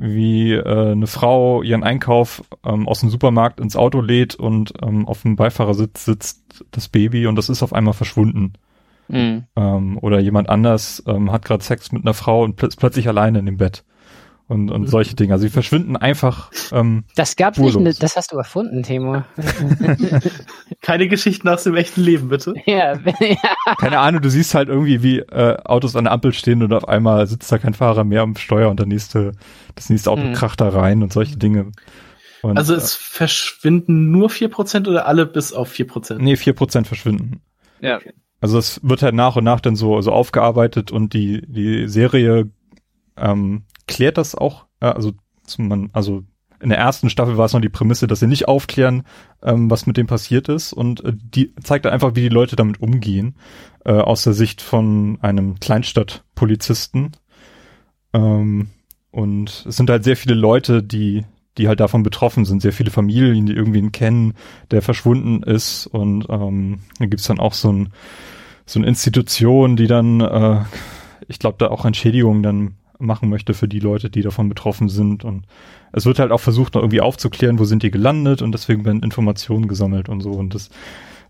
[0.00, 5.06] wie äh, eine Frau ihren Einkauf ähm, aus dem Supermarkt ins Auto lädt und ähm,
[5.06, 8.54] auf dem Beifahrersitz sitzt das Baby und das ist auf einmal verschwunden.
[9.08, 9.44] Mhm.
[9.56, 13.40] Ähm, oder jemand anders ähm, hat gerade Sex mit einer Frau und pl plötzlich alleine
[13.40, 13.84] in dem Bett
[14.50, 15.32] und, und solche Dinge.
[15.32, 16.50] Also sie verschwinden einfach.
[16.72, 19.22] Ähm, das gab's nicht, ne, das hast du erfunden, Timo.
[20.82, 22.54] Keine Geschichten aus dem echten Leben, bitte.
[22.66, 23.74] Ja, ja.
[23.78, 26.88] Keine Ahnung, du siehst halt irgendwie, wie äh, Autos an der Ampel stehen und auf
[26.88, 29.32] einmal sitzt da kein Fahrer mehr am Steuer und der nächste,
[29.76, 30.32] das nächste Auto hm.
[30.32, 31.70] kracht da rein und solche Dinge.
[32.42, 36.22] Und, also es äh, verschwinden nur vier Prozent oder alle bis auf vier Prozent?
[36.22, 37.40] Nee, vier Prozent verschwinden.
[37.80, 38.00] Ja.
[38.40, 42.50] Also es wird halt nach und nach dann so, so aufgearbeitet und die, die Serie
[43.16, 45.12] ähm, klärt das auch, ja, also
[45.58, 46.22] man, also
[46.60, 49.04] in der ersten Staffel war es noch die Prämisse, dass sie nicht aufklären,
[49.42, 52.80] ähm, was mit dem passiert ist und äh, die zeigt einfach, wie die Leute damit
[52.80, 53.36] umgehen,
[53.84, 57.12] äh, aus der Sicht von einem Kleinstadtpolizisten.
[58.12, 58.68] Ähm,
[59.10, 61.24] und es sind halt sehr viele Leute, die
[61.58, 62.62] die halt davon betroffen sind.
[62.62, 64.34] Sehr viele Familien, die irgendwen kennen,
[64.70, 65.86] der verschwunden ist.
[65.86, 67.88] Und ähm, da gibt's dann auch so, ein,
[68.66, 70.60] so eine Institution, die dann, äh,
[71.28, 75.24] ich glaube, da auch Entschädigungen dann machen möchte für die Leute, die davon betroffen sind.
[75.24, 75.46] Und
[75.92, 79.02] es wird halt auch versucht, noch irgendwie aufzuklären, wo sind die gelandet und deswegen werden
[79.02, 80.30] Informationen gesammelt und so.
[80.32, 80.70] Und das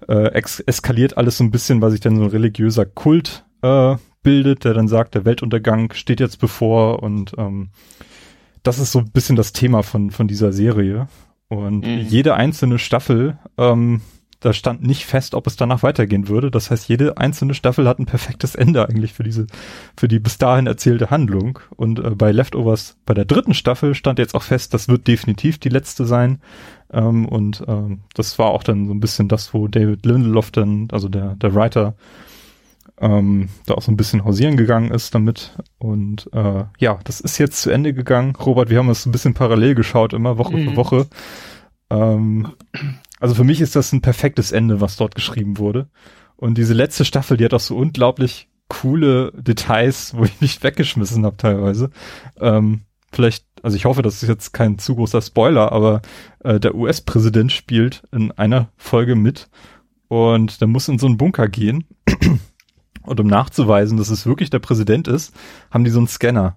[0.09, 0.31] äh,
[0.67, 4.75] eskaliert alles so ein bisschen, weil sich dann so ein religiöser Kult äh, bildet, der
[4.75, 7.71] dann sagt, der Weltuntergang steht jetzt bevor und ähm,
[8.63, 11.09] das ist so ein bisschen das Thema von, von dieser Serie.
[11.49, 11.99] Und mhm.
[12.07, 14.03] jede einzelne Staffel, ähm,
[14.41, 16.51] da stand nicht fest, ob es danach weitergehen würde.
[16.51, 19.47] Das heißt, jede einzelne Staffel hat ein perfektes Ende eigentlich für diese,
[19.97, 21.59] für die bis dahin erzählte Handlung.
[21.77, 25.59] Und äh, bei Leftovers, bei der dritten Staffel stand jetzt auch fest, das wird definitiv
[25.59, 26.41] die letzte sein.
[26.91, 30.89] Ähm, und ähm, das war auch dann so ein bisschen das, wo David Lindelof dann,
[30.91, 31.95] also der, der Writer,
[32.99, 35.57] ähm, da auch so ein bisschen hausieren gegangen ist damit.
[35.79, 38.37] Und äh, ja, das ist jetzt zu Ende gegangen.
[38.37, 40.71] Robert, wir haben es ein bisschen parallel geschaut, immer Woche mhm.
[40.71, 41.07] für Woche.
[41.91, 42.49] Ähm,
[43.21, 45.89] also für mich ist das ein perfektes Ende, was dort geschrieben wurde.
[46.37, 51.25] Und diese letzte Staffel, die hat auch so unglaublich coole Details, wo ich mich weggeschmissen
[51.27, 51.91] habe teilweise.
[52.41, 52.83] Ähm,
[53.13, 56.01] vielleicht, also ich hoffe, das ist jetzt kein zu großer Spoiler, aber
[56.43, 59.51] äh, der US-Präsident spielt in einer Folge mit
[60.09, 61.85] und der muss in so einen Bunker gehen
[63.03, 65.35] und um nachzuweisen, dass es wirklich der Präsident ist,
[65.71, 66.57] haben die so einen Scanner.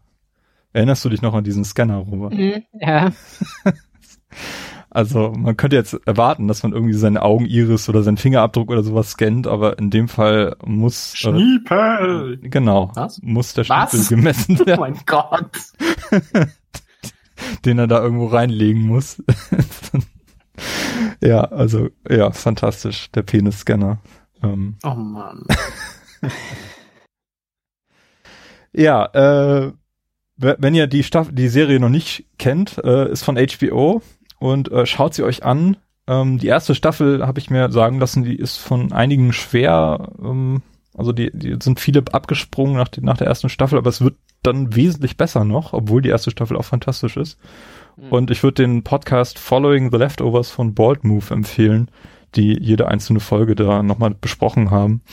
[0.71, 2.33] Erinnerst du dich noch an diesen Scanner, Robert?
[2.33, 3.11] Mhm, ja.
[4.93, 9.09] Also man könnte jetzt erwarten, dass man irgendwie seine Augeniris oder seinen Fingerabdruck oder sowas
[9.09, 12.39] scannt, aber in dem Fall muss Schniepel.
[12.43, 13.19] Äh, genau, Was?
[13.23, 14.77] muss der Schniepel gemessen werden.
[14.77, 15.49] Oh mein Gott.
[17.65, 19.21] den er da irgendwo reinlegen muss.
[21.21, 23.97] ja, also ja, fantastisch, der Penisscanner.
[24.43, 25.43] Ähm, oh Mann.
[28.71, 29.71] ja, äh,
[30.37, 34.03] wenn ihr die Staffel, die Serie noch nicht kennt, äh, ist von HBO
[34.43, 35.77] und äh, schaut sie euch an.
[36.05, 40.61] Ähm, die erste Staffel habe ich mir sagen lassen, die ist von einigen schwer, ähm,
[40.93, 44.75] also die, die sind viele abgesprungen nach, nach der ersten Staffel, aber es wird dann
[44.75, 47.39] wesentlich besser noch, obwohl die erste Staffel auch fantastisch ist.
[47.95, 48.09] Mhm.
[48.09, 51.89] Und ich würde den Podcast Following the Leftovers von Bald Move empfehlen,
[52.35, 55.03] die jede einzelne Folge da nochmal besprochen haben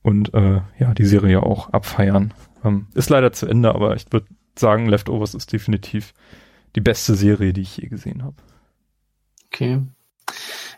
[0.00, 2.32] und äh, ja, die Serie auch abfeiern.
[2.64, 6.14] Ähm, ist leider zu Ende, aber ich würde sagen, Leftovers ist definitiv
[6.76, 8.36] die beste Serie, die ich je gesehen habe.
[9.52, 9.80] Okay.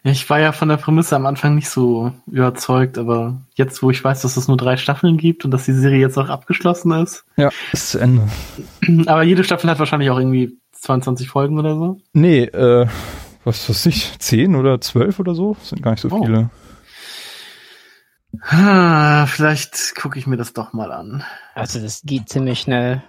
[0.04, 4.02] Ich war ja von der Prämisse am Anfang nicht so überzeugt, aber jetzt, wo ich
[4.02, 7.24] weiß, dass es nur drei Staffeln gibt und dass die Serie jetzt auch abgeschlossen ist.
[7.36, 8.28] Ja, ist zu Ende.
[9.06, 12.00] Aber jede Staffel hat wahrscheinlich auch irgendwie 22 Folgen oder so.
[12.14, 12.88] Nee, äh,
[13.44, 15.54] was weiß ich, 10 oder 12 oder so?
[15.54, 16.24] Das sind gar nicht so oh.
[16.24, 16.50] viele.
[18.40, 21.22] Ah, vielleicht gucke ich mir das doch mal an.
[21.54, 23.02] Also das geht ziemlich schnell.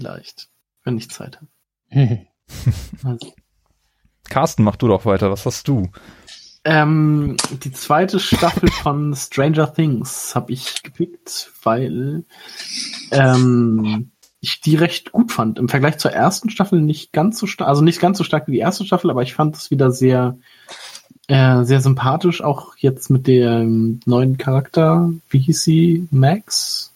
[0.00, 0.48] Vielleicht,
[0.82, 1.38] wenn ich Zeit
[1.90, 2.26] habe.
[3.04, 3.34] also.
[4.30, 5.30] Carsten, mach du doch weiter.
[5.30, 5.90] Was hast du?
[6.64, 12.24] Ähm, die zweite Staffel von Stranger Things habe ich gepickt, weil
[13.10, 14.10] ähm,
[14.40, 15.58] ich die recht gut fand.
[15.58, 18.52] Im Vergleich zur ersten Staffel nicht ganz so stark, also nicht ganz so stark wie
[18.52, 20.38] die erste Staffel, aber ich fand es wieder sehr
[21.28, 25.12] äh, sehr sympathisch, auch jetzt mit dem neuen Charakter.
[25.28, 26.08] Wie hieß sie?
[26.10, 26.92] Max?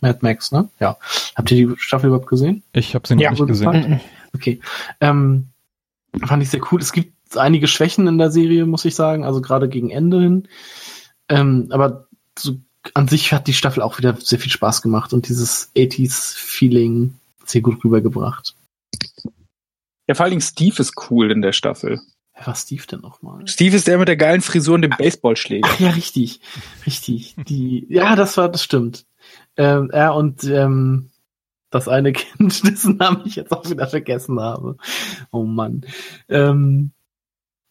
[0.00, 0.68] Mad Max, ne?
[0.80, 0.96] Ja.
[1.34, 2.62] Habt ihr die Staffel überhaupt gesehen?
[2.72, 4.00] Ich habe sie noch ja, nicht gesehen.
[4.34, 4.60] Okay.
[5.00, 5.48] Ähm,
[6.24, 6.80] fand ich sehr cool.
[6.80, 10.48] Es gibt einige Schwächen in der Serie, muss ich sagen, also gerade gegen Ende hin.
[11.28, 12.06] Ähm, aber
[12.38, 12.58] so
[12.94, 17.14] an sich hat die Staffel auch wieder sehr viel Spaß gemacht und dieses 80s-Feeling
[17.44, 18.54] sehr gut rübergebracht.
[20.06, 22.00] Ja, vor allen Dingen Steve ist cool in der Staffel.
[22.34, 23.46] Wer war Steve denn nochmal?
[23.48, 25.68] Steve ist der mit der geilen Frisur und dem Baseballschläger.
[25.70, 26.40] Ach ja, richtig.
[26.84, 27.34] Richtig.
[27.48, 29.06] Die, ja, das war, das stimmt.
[29.56, 31.10] Ähm, er und ähm,
[31.70, 34.76] das eine Kind, dessen Namen ich jetzt auch wieder vergessen habe.
[35.30, 35.84] Oh Mann.
[36.28, 36.92] Ähm,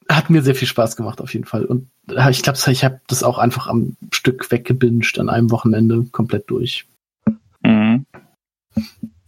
[0.10, 1.66] hat mir sehr viel Spaß gemacht auf jeden Fall.
[1.66, 6.06] Und äh, ich glaube, ich habe das auch einfach am Stück weggebinged an einem Wochenende
[6.12, 6.86] komplett durch.
[7.64, 8.06] Mhm.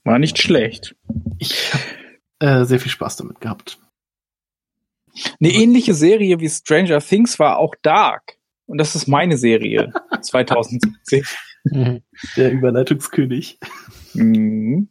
[0.03, 0.95] War nicht schlecht.
[1.39, 1.83] Ich habe
[2.39, 3.79] äh, sehr viel Spaß damit gehabt.
[5.39, 8.37] Eine ähnliche Serie wie Stranger Things war auch Dark.
[8.67, 11.25] Und das ist meine Serie 2017.
[12.35, 13.59] Der Überleitungskönig.
[14.13, 14.89] Mhm.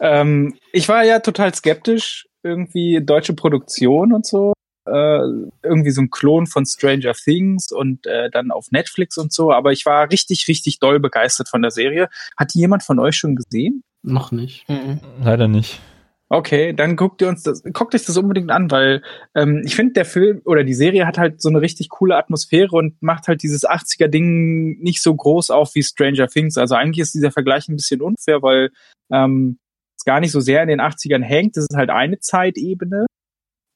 [0.00, 4.52] Ähm, ich war ja total skeptisch, irgendwie deutsche Produktion und so.
[4.84, 5.20] Äh,
[5.62, 9.52] irgendwie so ein Klon von Stranger Things und äh, dann auf Netflix und so.
[9.52, 12.08] Aber ich war richtig, richtig doll begeistert von der Serie.
[12.36, 13.84] Hat die jemand von euch schon gesehen?
[14.02, 14.68] Noch nicht.
[14.68, 15.00] Mhm.
[15.22, 15.80] Leider nicht.
[16.34, 19.02] Okay, dann guckt ihr uns das, guckt euch das unbedingt an, weil
[19.34, 22.74] ähm, ich finde, der Film oder die Serie hat halt so eine richtig coole Atmosphäre
[22.74, 26.56] und macht halt dieses 80er-Ding nicht so groß auf wie Stranger Things.
[26.56, 28.70] Also eigentlich ist dieser Vergleich ein bisschen unfair, weil
[29.12, 29.58] ähm,
[29.92, 31.58] jetzt gar nicht so sehr in den 80ern hängt.
[31.58, 33.04] Das ist halt eine Zeitebene.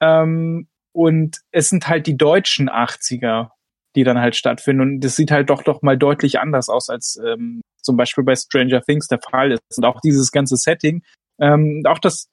[0.01, 3.51] Ähm, und es sind halt die deutschen 80er,
[3.97, 4.81] die dann halt stattfinden.
[4.81, 8.35] Und das sieht halt doch doch mal deutlich anders aus, als ähm, zum Beispiel bei
[8.35, 9.61] Stranger Things der Fall ist.
[9.77, 11.03] Und auch dieses ganze Setting,
[11.39, 12.31] ähm, auch das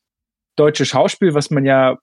[0.56, 1.98] deutsche Schauspiel, was man ja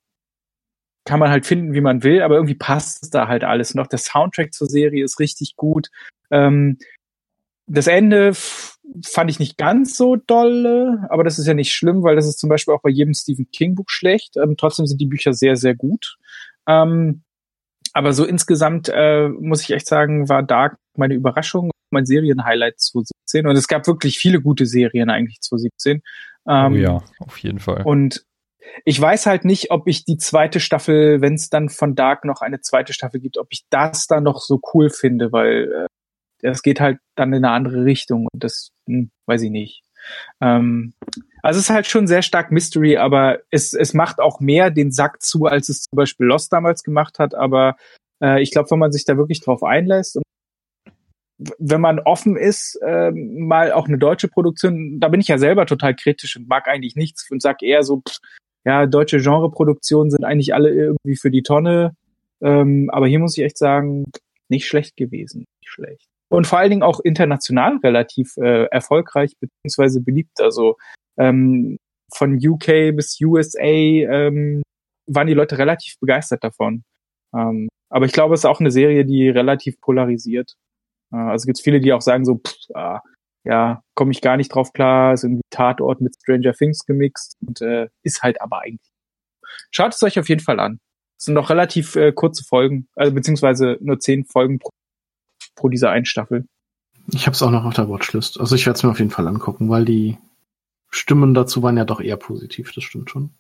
[1.05, 3.87] kann man halt finden, wie man will, aber irgendwie passt da halt alles noch.
[3.87, 5.89] Der Soundtrack zur Serie ist richtig gut.
[6.31, 6.79] Ähm,
[7.67, 12.17] das Ende fand ich nicht ganz so dolle, aber das ist ja nicht schlimm, weil
[12.17, 14.37] das ist zum Beispiel auch bei jedem Stephen King Buch schlecht.
[14.37, 16.17] Ähm, trotzdem sind die Bücher sehr, sehr gut.
[16.67, 17.23] Ähm,
[17.93, 23.47] aber so insgesamt äh, muss ich echt sagen, war Dark meine Überraschung, mein Serienhighlight 2017.
[23.47, 26.03] Und es gab wirklich viele gute Serien eigentlich 2017.
[26.49, 27.83] Ähm, oh ja, auf jeden Fall.
[27.85, 28.25] Und
[28.85, 32.41] ich weiß halt nicht, ob ich die zweite Staffel, wenn es dann von Dark noch
[32.41, 35.87] eine zweite Staffel gibt, ob ich das dann noch so cool finde, weil
[36.43, 39.83] äh, es geht halt dann in eine andere Richtung und das hm, weiß ich nicht.
[40.41, 40.95] Ähm,
[41.43, 44.93] also es ist halt schon sehr stark Mystery, aber es, es macht auch mehr den
[44.93, 47.35] Sack zu, als es zum Beispiel Lost damals gemacht hat.
[47.35, 47.77] Aber
[48.23, 50.25] äh, ich glaube, wenn man sich da wirklich drauf einlässt und
[51.59, 55.65] wenn man offen ist, äh, mal auch eine deutsche Produktion, da bin ich ja selber
[55.65, 58.19] total kritisch und mag eigentlich nichts und sag eher so, pff,
[58.65, 61.95] ja, deutsche Genreproduktionen sind eigentlich alle irgendwie für die Tonne.
[62.43, 64.05] Ähm, aber hier muss ich echt sagen,
[64.49, 65.47] nicht schlecht gewesen.
[65.61, 66.07] Nicht schlecht.
[66.31, 70.41] Und vor allen Dingen auch international relativ äh, erfolgreich beziehungsweise beliebt.
[70.41, 70.77] Also
[71.19, 71.79] ähm,
[72.13, 74.63] von UK bis USA ähm,
[75.07, 76.83] waren die Leute relativ begeistert davon.
[77.35, 80.55] Ähm, aber ich glaube, es ist auch eine Serie, die relativ polarisiert.
[81.13, 83.01] Äh, also gibt es viele, die auch sagen so, pff, ah,
[83.45, 87.61] ja, komme ich gar nicht drauf klar, ist irgendwie Tatort mit Stranger Things gemixt und
[87.61, 88.91] äh, ist halt aber eigentlich.
[89.71, 90.81] Schaut es euch auf jeden Fall an.
[91.19, 94.71] Es sind noch relativ äh, kurze Folgen, also beziehungsweise nur zehn Folgen pro,
[95.55, 96.47] pro dieser einen Staffel.
[97.13, 98.41] Ich habe es auch noch auf der Watchlist.
[98.41, 100.17] Also ich werde es mir auf jeden Fall angucken, weil die
[100.91, 103.35] Stimmen dazu waren ja doch eher positiv, das stimmt schon.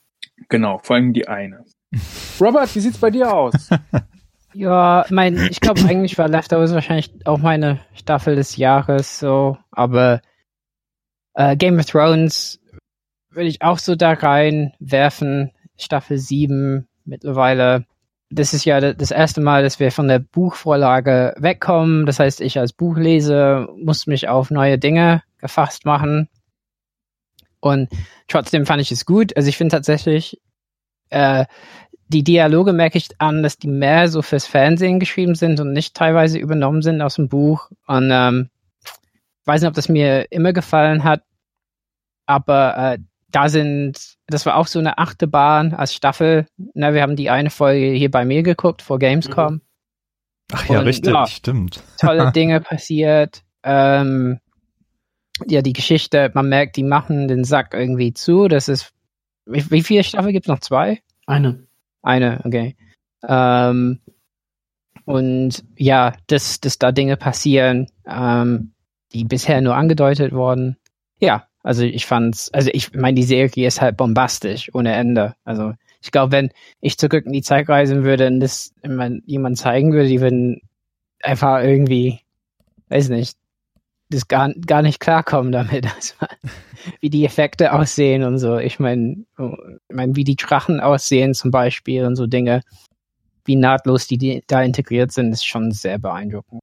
[0.50, 1.64] Genau, vor allem die eine.
[2.40, 3.70] Robert, wie sieht's bei dir aus?
[4.52, 10.22] Ja, mein, ich glaube eigentlich war Leftovers wahrscheinlich auch meine Staffel des Jahres so, aber
[11.34, 12.60] äh, Game of Thrones
[13.30, 15.52] würde ich auch so da reinwerfen.
[15.76, 17.86] Staffel 7 mittlerweile.
[18.28, 22.06] Das ist ja das erste Mal, dass wir von der Buchvorlage wegkommen.
[22.06, 26.28] Das heißt, ich als Buchleser muss mich auf neue Dinge gefasst machen.
[27.60, 27.88] Und
[28.28, 29.36] trotzdem fand ich es gut.
[29.36, 30.40] Also ich finde tatsächlich,
[31.10, 31.46] äh,
[32.08, 35.94] die Dialoge merke ich an, dass die mehr so fürs Fernsehen geschrieben sind und nicht
[35.94, 37.70] teilweise übernommen sind aus dem Buch.
[37.86, 38.50] Und ähm,
[39.46, 41.22] weiß nicht, ob das mir immer gefallen hat,
[42.26, 42.98] aber äh,
[43.30, 46.46] da sind, das war auch so eine Achterbahn als Staffel.
[46.74, 49.54] Na, wir haben die eine Folge hier bei mir geguckt vor Gamescom.
[49.54, 49.60] Mhm.
[50.52, 51.82] Ach ja, und, richtig, ja, stimmt.
[51.98, 53.42] Tolle Dinge passiert.
[53.62, 54.40] Ähm,
[55.46, 58.48] ja, die Geschichte, man merkt, die machen den Sack irgendwie zu.
[58.48, 58.92] Das ist,
[59.46, 60.60] wie, wie viele Staffeln gibt es noch?
[60.60, 61.00] Zwei?
[61.26, 61.66] Eine.
[62.02, 62.76] Eine, okay.
[63.26, 64.00] Ähm,
[65.04, 68.72] und ja, dass, dass da Dinge passieren, ähm,
[69.12, 70.76] die bisher nur angedeutet wurden.
[71.18, 75.34] Ja, also ich fand's, also ich meine, die Serie ist halt bombastisch ohne Ende.
[75.44, 76.50] Also ich glaube, wenn
[76.80, 78.72] ich zurück in die Zeit reisen würde und das
[79.26, 80.60] jemand zeigen würde, die würden
[81.22, 82.20] einfach irgendwie,
[82.88, 83.36] weiß nicht,
[84.08, 86.14] das gar, gar nicht klarkommen damit, also,
[87.00, 88.58] wie die Effekte aussehen und so.
[88.58, 92.62] Ich meine, ich mein, wie die Drachen aussehen zum Beispiel und so Dinge,
[93.44, 96.60] wie nahtlos die, die da integriert sind, ist schon sehr beeindruckend.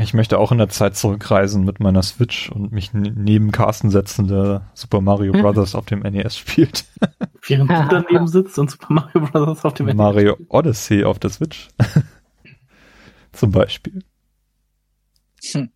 [0.00, 4.28] Ich möchte auch in der Zeit zurückreisen mit meiner Switch und mich neben Carsten setzen,
[4.28, 6.84] der Super Mario Brothers auf dem NES spielt.
[7.46, 11.30] Während du daneben sitzt und Super Mario Brothers auf dem NES Mario Odyssey auf der
[11.30, 11.68] Switch.
[13.32, 14.02] Zum Beispiel.
[15.52, 15.70] Hm.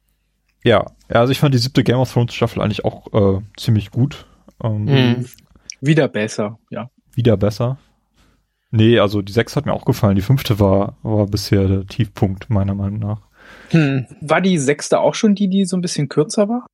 [0.65, 4.27] Ja, also ich fand die siebte Game of Thrones Staffel eigentlich auch äh, ziemlich gut.
[4.63, 5.27] Ähm, mhm.
[5.81, 6.91] Wieder besser, ja.
[7.15, 7.79] Wieder besser.
[8.71, 10.17] Nee, also die sechs hat mir auch gefallen.
[10.17, 13.28] Die fünfte war, war bisher der Tiefpunkt, meiner Meinung nach.
[13.71, 14.07] Hm.
[14.21, 16.67] War die sechste auch schon die, die so ein bisschen kürzer war?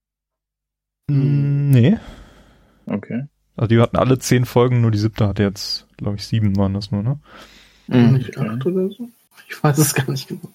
[1.11, 1.99] Hm, nee.
[2.87, 3.27] Okay.
[3.57, 6.75] Also die hatten alle zehn Folgen, nur die siebte hatte jetzt, glaube ich, sieben waren
[6.75, 7.21] das nur, ne?
[7.87, 8.13] Mhm.
[8.15, 9.09] Nicht acht oder so?
[9.49, 10.49] Ich weiß es gar nicht genau.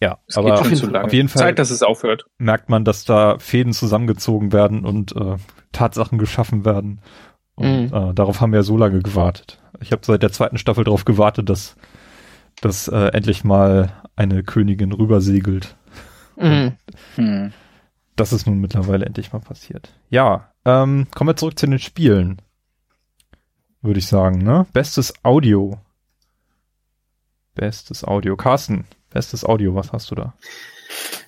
[0.00, 2.26] Ja, es aber auf jeden Fall Zeit, dass es aufhört.
[2.38, 5.36] merkt man, dass da Fäden zusammengezogen werden und äh,
[5.72, 7.00] Tatsachen geschaffen werden.
[7.56, 7.96] Und mhm.
[7.96, 9.60] äh, darauf haben wir ja so lange gewartet.
[9.80, 11.74] Ich habe seit der zweiten Staffel darauf gewartet, dass,
[12.60, 15.76] dass äh, endlich mal eine Königin rübersegelt.
[16.36, 16.72] Mhm.
[17.16, 17.52] mhm.
[18.16, 19.92] Das ist nun mittlerweile endlich mal passiert.
[20.10, 22.42] Ja, ähm, kommen wir zurück zu den Spielen.
[23.80, 24.66] Würde ich sagen, ne?
[24.72, 25.78] Bestes Audio.
[27.54, 28.36] Bestes Audio.
[28.36, 30.34] Carsten, Bestes Audio, was hast du da?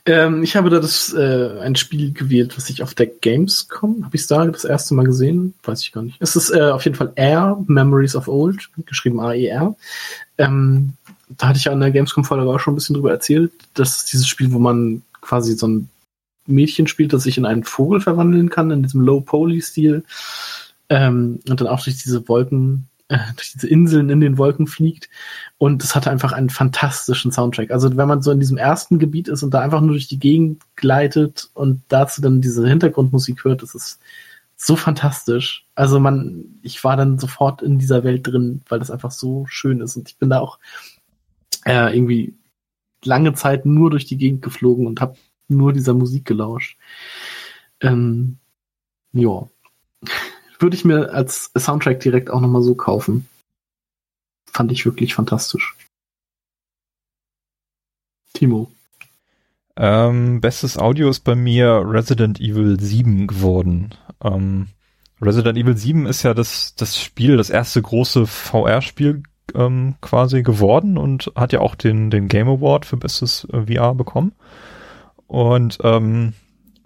[0.07, 4.17] Ähm, ich habe da das äh, ein Spiel gewählt, was ich auf der Gamescom, habe
[4.17, 5.55] ich da das erste Mal gesehen?
[5.63, 6.17] Weiß ich gar nicht.
[6.21, 9.77] Es ist äh, auf jeden Fall Air, Memories of Old, geschrieben A-E-R.
[10.39, 10.95] Ähm,
[11.37, 13.53] da hatte ich an der Gamescom-Folge auch schon ein bisschen drüber erzählt.
[13.75, 15.89] Das ist dieses Spiel, wo man quasi so ein
[16.47, 20.05] Mädchen spielt, das sich in einen Vogel verwandeln kann, in diesem Low-Poly-Stil.
[20.89, 25.09] Ähm, und dann auch durch diese Wolken, äh, durch diese Inseln in den Wolken fliegt.
[25.59, 27.71] Und es hatte einfach einen fantastischen Soundtrack.
[27.71, 30.19] Also wenn man so in diesem ersten Gebiet ist und da einfach nur durch die
[30.19, 34.01] Gegend gleitet und dazu dann diese Hintergrundmusik hört, das ist
[34.57, 35.65] so fantastisch.
[35.75, 39.81] Also man, ich war dann sofort in dieser Welt drin, weil das einfach so schön
[39.81, 39.97] ist.
[39.97, 40.59] Und ich bin da auch
[41.65, 42.35] äh, irgendwie
[43.05, 45.17] lange Zeit nur durch die Gegend geflogen und habe
[45.49, 46.79] nur dieser Musik gelauscht.
[47.81, 48.39] Ähm,
[49.13, 49.49] ja.
[50.59, 53.29] Würde ich mir als Soundtrack direkt auch nochmal so kaufen.
[54.47, 55.77] Fand ich wirklich fantastisch.
[58.35, 58.71] Timo.
[59.77, 63.95] Ähm, bestes Audio ist bei mir Resident Evil 7 geworden.
[64.23, 64.69] Ähm,
[65.23, 69.23] Resident Evil 7 ist ja das, das Spiel, das erste große VR-Spiel
[69.55, 73.95] ähm, quasi geworden und hat ja auch den, den Game Award für bestes äh, VR
[73.95, 74.33] bekommen.
[75.27, 76.35] Und ähm,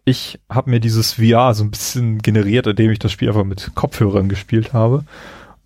[0.04, 3.72] ich habe mir dieses VR so ein bisschen generiert, indem ich das Spiel einfach mit
[3.74, 5.04] Kopfhörern gespielt habe.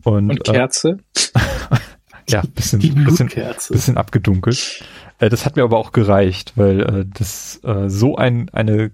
[0.05, 0.99] Und, und Kerze?
[1.35, 1.41] Äh,
[2.29, 3.29] ja, bisschen, bisschen,
[3.71, 4.85] bisschen abgedunkelt.
[5.19, 8.93] Äh, das hat mir aber auch gereicht, weil äh, das äh, so ein, eine,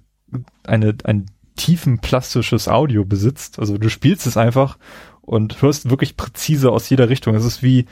[0.64, 1.26] eine, ein
[1.56, 3.58] tiefen plastisches Audio besitzt.
[3.58, 4.78] Also du spielst es einfach
[5.26, 7.34] und hörst wirklich präzise aus jeder Richtung.
[7.34, 7.86] Es ist wie,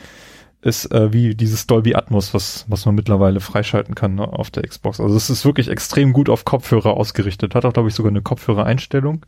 [0.60, 4.62] ist äh, wie dieses Dolby Atmos, was, was man mittlerweile freischalten kann ne, auf der
[4.62, 5.00] Xbox.
[5.00, 7.54] Also es ist wirklich extrem gut auf Kopfhörer ausgerichtet.
[7.54, 9.24] Hat auch, glaube ich, sogar eine Kopfhörereinstellung.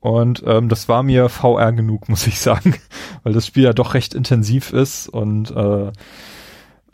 [0.00, 2.74] Und ähm, das war mir VR genug, muss ich sagen,
[3.22, 5.92] weil das Spiel ja doch recht intensiv ist und äh,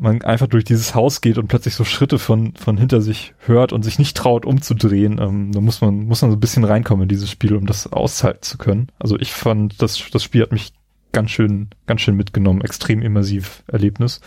[0.00, 3.72] man einfach durch dieses Haus geht und plötzlich so Schritte von, von hinter sich hört
[3.72, 5.20] und sich nicht traut umzudrehen.
[5.20, 7.92] Ähm, da muss man, muss man so ein bisschen reinkommen in dieses Spiel, um das
[7.92, 8.88] aushalten zu können.
[8.98, 10.72] Also ich fand, das, das Spiel hat mich
[11.12, 12.62] ganz schön, ganz schön mitgenommen.
[12.62, 14.20] Extrem immersiv Erlebnis.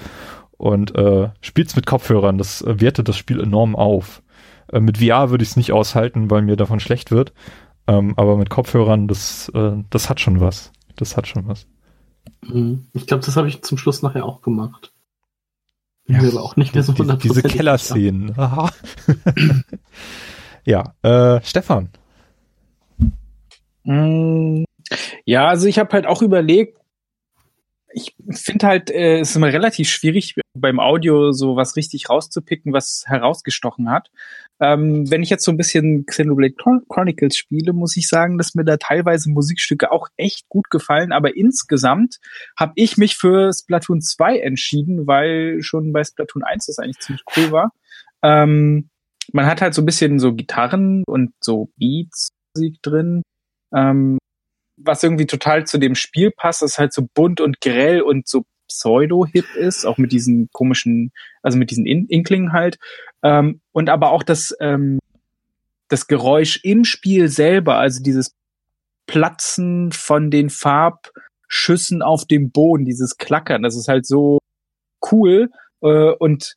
[0.57, 4.21] Und äh, spielt's mit Kopfhörern, das äh, wertet das Spiel enorm auf.
[4.71, 7.33] Äh, mit VR würde ich es nicht aushalten, weil mir davon schlecht wird.
[7.87, 10.71] Ähm, aber mit Kopfhörern, das, äh, das hat schon was.
[10.95, 11.67] Das hat schon was.
[12.43, 12.85] Mhm.
[12.93, 14.92] Ich glaube, das habe ich zum Schluss nachher auch gemacht.
[16.07, 18.35] Ja, aber auch nicht mehr so die, Diese Kellerszenen.
[20.65, 21.89] ja, äh, Stefan.
[23.83, 24.63] Mm,
[25.25, 26.77] ja, also ich habe halt auch überlegt,
[27.93, 32.73] ich finde halt, äh, es ist immer relativ schwierig beim Audio so was richtig rauszupicken,
[32.73, 34.09] was herausgestochen hat.
[34.63, 36.55] Ähm, wenn ich jetzt so ein bisschen Xenoblade
[36.87, 41.35] Chronicles spiele, muss ich sagen, dass mir da teilweise Musikstücke auch echt gut gefallen, aber
[41.35, 42.19] insgesamt
[42.57, 47.23] habe ich mich für Splatoon 2 entschieden, weil schon bei Splatoon 1 das eigentlich ziemlich
[47.35, 47.71] cool war.
[48.23, 48.89] Ähm,
[49.33, 53.21] man hat halt so ein bisschen so Gitarren und so Beats Musik drin.
[53.75, 54.17] Ähm,
[54.77, 58.45] was irgendwie total zu dem Spiel passt, das halt so bunt und grell und so
[58.69, 61.11] pseudo-hip ist, auch mit diesen komischen,
[61.41, 62.77] also mit diesen In Inklingen halt.
[63.23, 64.99] Ähm, und aber auch das, ähm,
[65.87, 68.33] das Geräusch im Spiel selber, also dieses
[69.07, 74.39] Platzen von den Farbschüssen auf dem Boden, dieses Klackern, das ist halt so
[75.11, 75.49] cool
[75.81, 76.55] äh, und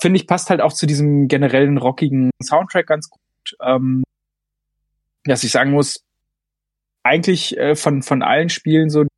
[0.00, 3.20] finde ich passt halt auch zu diesem generellen rockigen Soundtrack ganz gut.
[3.62, 4.02] Ähm,
[5.24, 6.04] dass ich sagen muss,
[7.02, 9.08] eigentlich äh, von, von allen Spielen so, die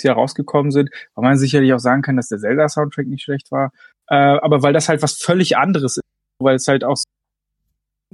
[0.00, 3.72] hier rausgekommen sind, weil man sicherlich auch sagen kann, dass der Zelda-Soundtrack nicht schlecht war,
[4.08, 6.05] äh, aber weil das halt was völlig anderes ist,
[6.38, 6.96] weil es halt auch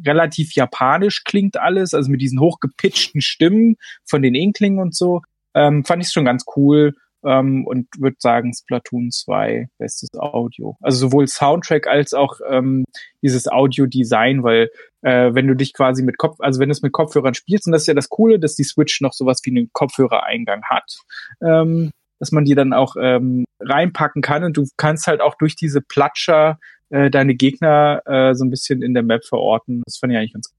[0.05, 5.23] relativ japanisch klingt alles, also mit diesen hochgepitchten Stimmen von den Inklingen und so,
[5.55, 6.95] ähm, fand ich es schon ganz cool
[7.25, 10.77] ähm, und würde sagen Splatoon 2 bestes Audio.
[10.81, 12.85] Also sowohl Soundtrack als auch ähm,
[13.23, 14.71] dieses Audio-Design, weil
[15.03, 17.73] äh, wenn du dich quasi mit Kopf, also wenn du es mit Kopfhörern spielst, und
[17.73, 20.97] das ist ja das Coole, dass die Switch noch sowas wie einen Kopfhörereingang hat,
[21.43, 21.91] ähm,
[22.23, 25.81] dass man die dann auch ähm, reinpacken kann und du kannst halt auch durch diese
[25.81, 29.83] Platscher äh, deine Gegner äh, so ein bisschen in der Map verorten.
[29.85, 30.59] Das fand ich eigentlich ganz cool.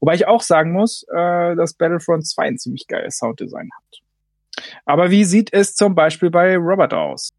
[0.00, 4.64] Wobei ich auch sagen muss, äh, dass Battlefront 2 ein ziemlich geiles Sounddesign hat.
[4.84, 7.30] Aber wie sieht es zum Beispiel bei Robert aus?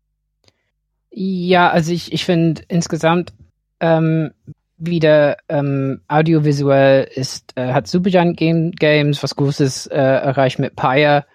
[1.11, 3.31] Ja, also ich, ich finde insgesamt
[3.79, 4.31] ähm,
[4.77, 11.27] wieder ähm, audiovisuell ist, äh, hat Supergiant Game, Games was Großes äh, erreicht mit Pyre.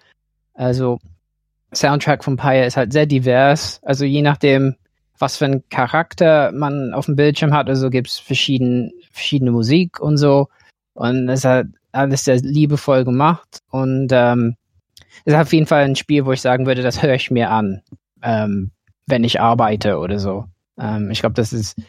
[0.55, 0.99] Also
[1.73, 3.79] Soundtrack von Pyre ist halt sehr divers.
[3.83, 4.75] Also je nachdem,
[5.19, 10.17] was für ein Charakter man auf dem Bildschirm hat, also gibt's verschieden, verschiedene Musik und
[10.17, 10.47] so.
[10.93, 13.59] Und es hat alles sehr liebevoll gemacht.
[13.69, 14.55] Und ähm,
[15.25, 17.81] ist auf jeden Fall ein Spiel, wo ich sagen würde, das höre ich mir an,
[18.21, 18.71] ähm,
[19.07, 20.45] wenn ich arbeite oder so.
[20.79, 21.79] Ähm, ich glaube, das ist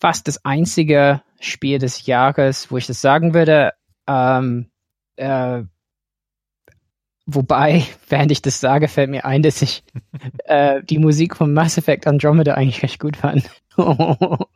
[0.00, 3.72] fast das einzige Spiel des Jahres, wo ich das sagen würde.
[4.06, 4.70] Ähm,
[5.16, 5.62] äh,
[7.26, 9.84] wobei, während ich das sage, fällt mir ein, dass ich
[10.44, 13.50] äh, die Musik von Mass Effect Andromeda eigentlich recht gut fand.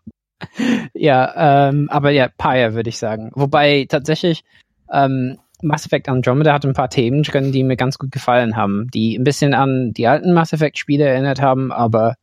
[0.94, 3.30] ja, ähm, aber ja, Pyre würde ich sagen.
[3.34, 4.42] Wobei tatsächlich
[4.90, 8.88] ähm, Mass Effect Andromeda hat ein paar Themen drin, die mir ganz gut gefallen haben,
[8.92, 12.14] die ein bisschen an die alten Mass Effect Spiele erinnert haben, aber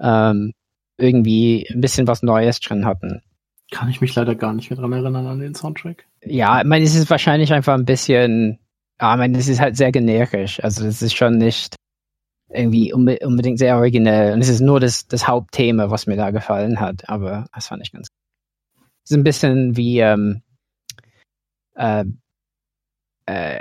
[0.00, 0.52] ähm,
[0.96, 3.22] irgendwie ein bisschen was Neues drin hatten.
[3.70, 6.06] Kann ich mich leider gar nicht mehr dran erinnern an den Soundtrack.
[6.22, 8.58] Ja, ich meine, es ist wahrscheinlich einfach ein bisschen,
[9.04, 10.64] ja, ich meine, es ist halt sehr generisch.
[10.64, 11.76] Also es ist schon nicht
[12.48, 14.32] irgendwie unbe unbedingt sehr originell.
[14.32, 17.06] Und es ist nur das, das Hauptthema, was mir da gefallen hat.
[17.08, 18.86] Aber das fand ich ganz gut.
[19.04, 20.40] Es ist ein bisschen wie ähm,
[21.74, 22.04] äh,
[23.26, 23.60] äh,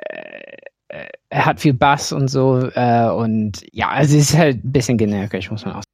[0.88, 4.72] äh, er hat viel Bass und so äh, und ja, also es ist halt ein
[4.72, 5.88] bisschen generisch, muss man auch sagen.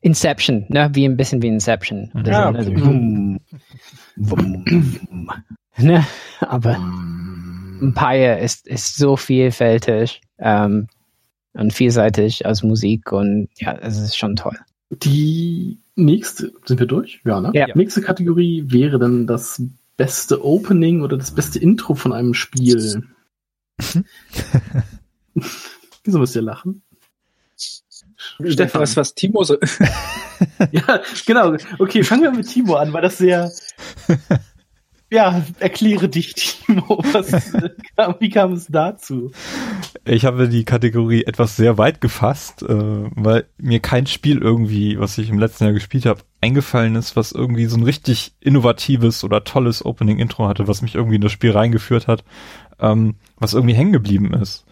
[0.00, 0.90] Inception, ne?
[0.92, 2.10] Wie ein bisschen wie Inception.
[2.14, 2.24] Mhm.
[2.24, 2.58] Ja, okay.
[2.58, 3.40] also, wum,
[4.16, 5.30] wum, wum,
[5.76, 6.04] ne?
[6.40, 6.78] Aber
[7.80, 10.88] Empire ist, ist so vielfältig ähm,
[11.52, 14.58] und vielseitig als Musik und ja, es ist schon toll.
[14.90, 17.20] Die nächste, sind wir durch?
[17.24, 17.50] Ja, ne?
[17.54, 17.66] Ja.
[17.74, 19.62] Nächste Kategorie wäre dann das
[19.96, 23.02] beste Opening oder das beste Intro von einem Spiel.
[26.04, 26.82] Wieso müsst ihr lachen?
[28.44, 28.80] Stefan.
[28.80, 29.56] Was, was Timo so.
[30.70, 31.56] ja, genau.
[31.78, 33.50] Okay, fangen wir mit Timo an, weil das sehr.
[35.10, 37.02] Ja, erkläre dich, Timo.
[37.12, 37.52] Was,
[38.20, 39.30] wie kam es dazu?
[40.04, 45.16] Ich habe die Kategorie etwas sehr weit gefasst, äh, weil mir kein Spiel irgendwie, was
[45.16, 49.44] ich im letzten Jahr gespielt habe, eingefallen ist, was irgendwie so ein richtig innovatives oder
[49.44, 52.22] tolles Opening-Intro hatte, was mich irgendwie in das Spiel reingeführt hat,
[52.78, 54.66] ähm, was irgendwie hängen geblieben ist.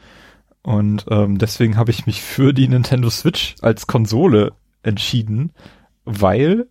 [0.63, 4.53] Und ähm, deswegen habe ich mich für die Nintendo Switch als Konsole
[4.83, 5.53] entschieden,
[6.05, 6.67] weil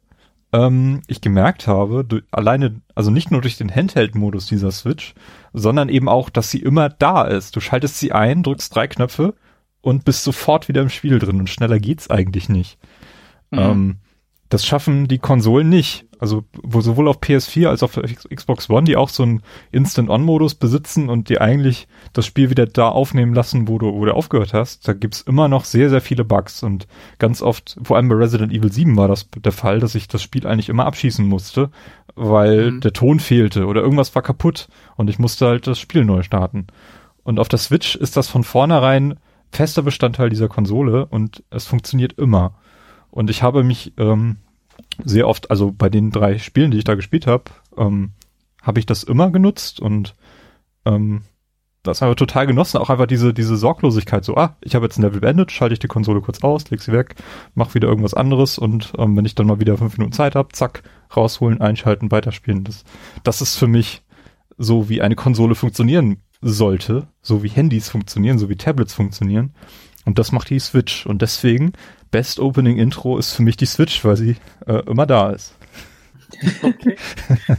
[0.55, 5.13] ähm, ich gemerkt habe, durch, alleine, also nicht nur durch den Handheld-Modus dieser Switch,
[5.53, 7.55] sondern eben auch, dass sie immer da ist.
[7.55, 9.33] Du schaltest sie ein, drückst drei Knöpfe
[9.81, 12.77] und bist sofort wieder im Spiel drin und schneller geht's eigentlich nicht.
[13.51, 13.59] Mhm.
[13.59, 13.97] Ähm,
[14.49, 16.05] das schaffen die Konsolen nicht.
[16.17, 19.41] Also wo sowohl auf PS4 als auch auf Xbox One, die auch so einen
[19.71, 24.13] Instant-On-Modus besitzen und die eigentlich das Spiel wieder da aufnehmen lassen, wo du, wo du
[24.13, 26.87] aufgehört hast, da gibt's immer noch sehr, sehr viele Bugs und
[27.19, 30.23] ganz oft, vor allem bei Resident Evil 7 war das der Fall, dass ich das
[30.23, 31.69] Spiel eigentlich immer abschießen musste,
[32.15, 32.81] weil mhm.
[32.81, 36.67] der Ton fehlte oder irgendwas war kaputt und ich musste halt das Spiel neu starten.
[37.23, 39.19] Und auf der Switch ist das von vornherein
[39.51, 42.55] fester Bestandteil dieser Konsole und es funktioniert immer.
[43.15, 44.35] Und ich habe mich ähm,
[45.05, 47.45] sehr oft, also bei den drei Spielen, die ich da gespielt habe,
[47.77, 48.11] ähm,
[48.61, 50.15] habe ich das immer genutzt und
[50.85, 51.21] ähm,
[51.81, 54.97] das habe ich total genossen, auch einfach diese, diese Sorglosigkeit, so, ah, ich habe jetzt
[54.97, 57.15] ein Level beendet, schalte ich die Konsole kurz aus, leg sie weg,
[57.53, 60.49] mach wieder irgendwas anderes und ähm, wenn ich dann mal wieder fünf Minuten Zeit habe,
[60.51, 60.83] zack,
[61.15, 62.65] rausholen, einschalten, weiterspielen.
[62.65, 62.83] Das,
[63.23, 64.03] das ist für mich
[64.57, 69.53] so, wie eine Konsole funktionieren sollte, so wie Handys funktionieren, so wie Tablets funktionieren.
[70.05, 71.05] Und das macht die Switch.
[71.05, 71.73] Und deswegen,
[72.11, 74.35] Best Opening Intro ist für mich die Switch, weil sie
[74.67, 75.53] äh, immer da ist.
[76.61, 76.97] Okay.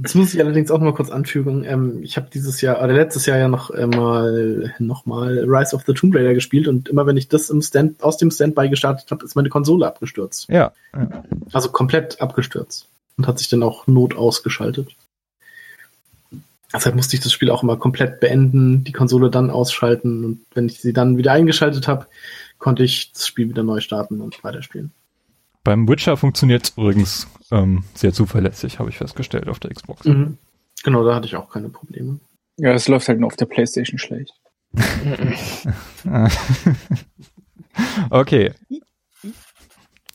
[0.00, 1.64] Das muss ich allerdings auch mal kurz anfügen.
[1.64, 5.74] Ähm, ich habe dieses Jahr, oder letztes Jahr ja noch äh, mal, noch mal Rise
[5.74, 8.68] of the Tomb Raider gespielt und immer wenn ich das im Stand, aus dem Standby
[8.68, 10.48] gestartet habe, ist meine Konsole abgestürzt.
[10.48, 11.24] Ja, ja.
[11.52, 14.94] Also komplett abgestürzt und hat sich dann auch not ausgeschaltet.
[16.72, 20.66] Deshalb musste ich das Spiel auch immer komplett beenden, die Konsole dann ausschalten und wenn
[20.66, 22.06] ich sie dann wieder eingeschaltet habe,
[22.58, 24.92] konnte ich das Spiel wieder neu starten und weiterspielen.
[25.64, 30.04] Beim Witcher funktioniert es übrigens ähm, sehr zuverlässig, habe ich festgestellt auf der Xbox.
[30.06, 30.38] Mhm.
[30.84, 32.20] Genau, da hatte ich auch keine Probleme.
[32.56, 34.32] Ja, es läuft halt nur auf der Playstation schlecht.
[38.10, 38.52] okay.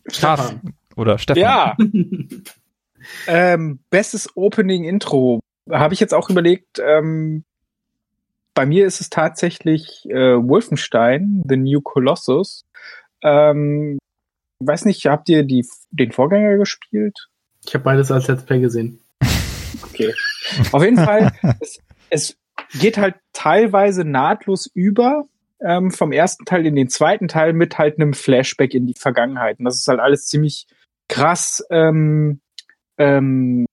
[0.08, 0.74] Stefan.
[0.96, 1.42] Oder Stefan.
[1.42, 1.78] Ja.
[3.28, 5.40] ähm, bestes Opening Intro
[5.70, 7.46] habe ich jetzt auch überlegt, ähm,
[8.54, 12.66] bei mir ist es tatsächlich äh, Wolfenstein, The New Colossus.
[13.22, 13.98] Ähm,
[14.60, 17.30] weiß nicht, habt ihr die, den Vorgänger gespielt?
[17.66, 19.00] Ich habe beides als Let's Play gesehen.
[19.86, 20.14] Okay.
[20.72, 22.38] Auf jeden Fall, es, es
[22.80, 25.26] geht halt teilweise nahtlos über
[25.60, 29.60] ähm, vom ersten Teil in den zweiten Teil mit halt einem Flashback in die Vergangenheit.
[29.60, 30.68] Und das ist halt alles ziemlich
[31.08, 32.40] krass ähm,
[32.98, 33.66] ähm,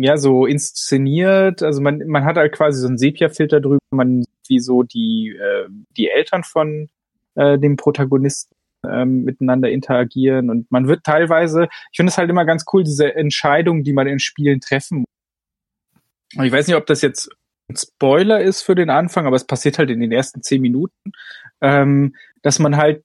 [0.00, 1.62] ja, so inszeniert.
[1.62, 5.68] Also man, man hat halt quasi so einen Sepia-Filter drüber, man wie so die, äh,
[5.96, 6.88] die Eltern von
[7.34, 8.54] äh, dem Protagonisten
[8.88, 13.14] ähm, miteinander interagieren und man wird teilweise, ich finde es halt immer ganz cool, diese
[13.14, 16.44] Entscheidungen, die man in Spielen treffen muss.
[16.44, 17.30] Ich weiß nicht, ob das jetzt
[17.68, 21.12] ein Spoiler ist für den Anfang, aber es passiert halt in den ersten zehn Minuten,
[21.60, 23.02] ähm, dass man halt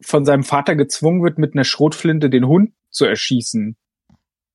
[0.00, 3.76] von seinem Vater gezwungen wird, mit einer Schrotflinte den Hund zu erschießen.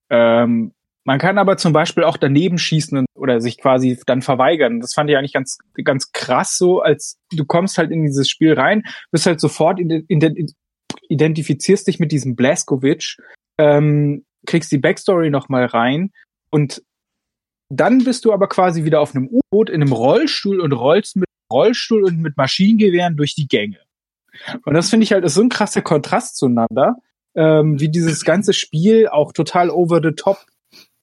[0.09, 0.73] Ähm,
[1.05, 4.79] man kann aber zum Beispiel auch daneben schießen oder sich quasi dann verweigern.
[4.79, 8.53] Das fand ich eigentlich ganz, ganz krass so, als du kommst halt in dieses Spiel
[8.53, 9.79] rein, bist halt sofort
[11.07, 13.17] identifizierst dich mit diesem Blaskovic,
[13.59, 16.11] ähm, kriegst die Backstory nochmal rein
[16.49, 16.83] und
[17.69, 21.29] dann bist du aber quasi wieder auf einem U-Boot in einem Rollstuhl und rollst mit
[21.51, 23.79] Rollstuhl und mit Maschinengewehren durch die Gänge.
[24.65, 26.95] Und das finde ich halt ist so ein krasser Kontrast zueinander,
[27.35, 30.45] ähm, wie dieses ganze Spiel auch total over the top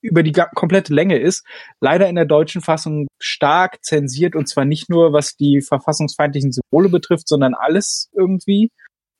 [0.02, 1.46] über die komplette Länge ist.
[1.80, 6.88] Leider in der deutschen Fassung stark zensiert und zwar nicht nur was die verfassungsfeindlichen Symbole
[6.88, 8.70] betrifft, sondern alles irgendwie.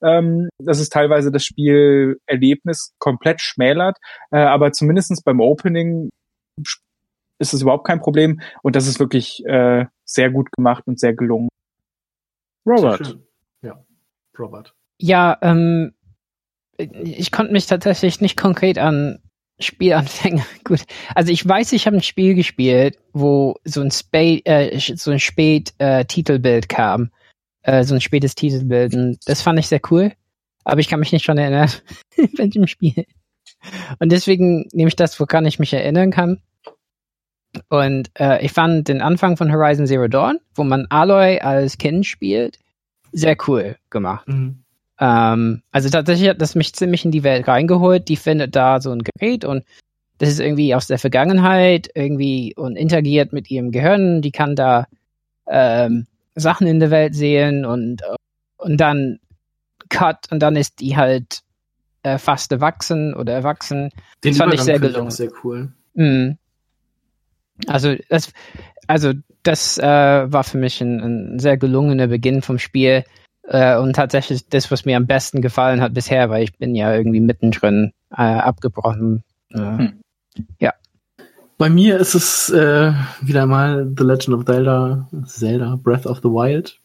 [0.01, 3.97] Ähm, dass es teilweise das Spielerlebnis komplett schmälert,
[4.31, 6.09] äh, aber zumindestens beim Opening
[7.39, 11.13] ist es überhaupt kein Problem und das ist wirklich äh, sehr gut gemacht und sehr
[11.13, 11.47] gelungen.
[12.65, 13.17] Robert.
[13.61, 13.81] Ja,
[14.37, 14.73] Robert.
[14.99, 15.93] Ja, ähm,
[16.77, 19.21] ich konnte mich tatsächlich nicht konkret an
[19.59, 20.45] Spielanfänger.
[20.63, 20.81] Gut.
[21.15, 25.19] Also ich weiß, ich habe ein Spiel gespielt, wo so ein Spät, äh, so ein
[25.19, 27.11] spät äh, Titelbild kam.
[27.61, 28.93] Äh, so ein spätes Titelbild.
[28.95, 30.13] Und das fand ich sehr cool.
[30.65, 31.69] Aber ich kann mich nicht schon erinnern,
[32.15, 33.05] in welchem Spiel.
[33.99, 36.41] Und deswegen nehme ich das, woran ich mich erinnern kann.
[37.69, 42.05] Und äh, ich fand den Anfang von Horizon Zero Dawn, wo man Aloy als Kind
[42.05, 42.59] spielt,
[43.11, 44.27] sehr cool gemacht.
[44.27, 44.62] Mhm.
[45.03, 48.07] Ähm, also tatsächlich hat das mich ziemlich in die Welt reingeholt.
[48.07, 49.65] Die findet da so ein Gerät und
[50.17, 54.21] das ist irgendwie aus der Vergangenheit irgendwie und interagiert mit ihrem Gehirn.
[54.21, 54.87] Die kann da
[55.45, 58.01] ähm, Sachen in der Welt sehen und,
[58.55, 59.19] und dann
[59.89, 61.41] Cut und dann ist die halt
[62.03, 63.89] äh, fast erwachsen oder erwachsen.
[64.23, 65.11] Den das fand ich sehr gelungen.
[65.11, 65.73] Sehr cool.
[65.95, 66.37] Mhm.
[67.67, 68.31] Also das,
[68.87, 69.11] also
[69.43, 73.03] das äh, war für mich ein, ein, sehr gelungener Beginn vom Spiel
[73.43, 76.93] äh, und tatsächlich das, was mir am besten gefallen hat bisher, weil ich bin ja
[76.93, 79.23] irgendwie mittendrin äh, abgebrochen.
[79.49, 79.93] Äh, hm.
[80.59, 80.73] Ja.
[81.57, 86.29] Bei mir ist es äh, wieder mal The Legend of Zelda, Zelda Breath of the
[86.29, 86.79] Wild.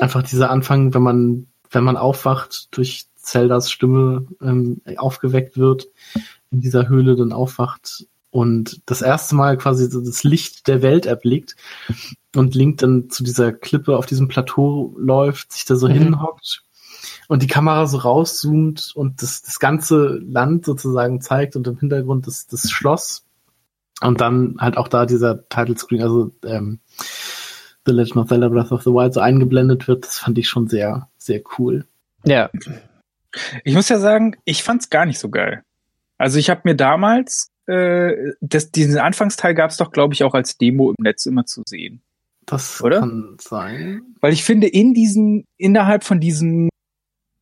[0.00, 5.88] Einfach dieser Anfang, wenn man wenn man aufwacht durch Zeldas Stimme ähm, aufgeweckt wird
[6.50, 8.06] in dieser Höhle, dann aufwacht
[8.36, 11.56] und das erste Mal quasi so das Licht der Welt erblickt
[12.34, 15.92] und Link dann zu dieser Klippe auf diesem Plateau läuft, sich da so mhm.
[15.92, 16.62] hinhockt
[17.28, 22.26] und die Kamera so rauszoomt und das, das ganze Land sozusagen zeigt und im Hintergrund
[22.26, 23.24] das, das Schloss
[24.02, 26.80] und dann halt auch da dieser Title Screen, also ähm,
[27.86, 30.68] The Legend of Zelda Breath of the Wild so eingeblendet wird, das fand ich schon
[30.68, 31.86] sehr, sehr cool.
[32.26, 32.50] Ja.
[33.64, 35.62] Ich muss ja sagen, ich fand's gar nicht so geil.
[36.18, 40.34] Also ich habe mir damals äh, das, diesen Anfangsteil gab es doch, glaube ich, auch
[40.34, 42.02] als Demo im Netz immer zu sehen.
[42.46, 43.00] Das Oder?
[43.00, 44.02] kann sein.
[44.20, 46.68] Weil ich finde, in diesen, innerhalb von diesem,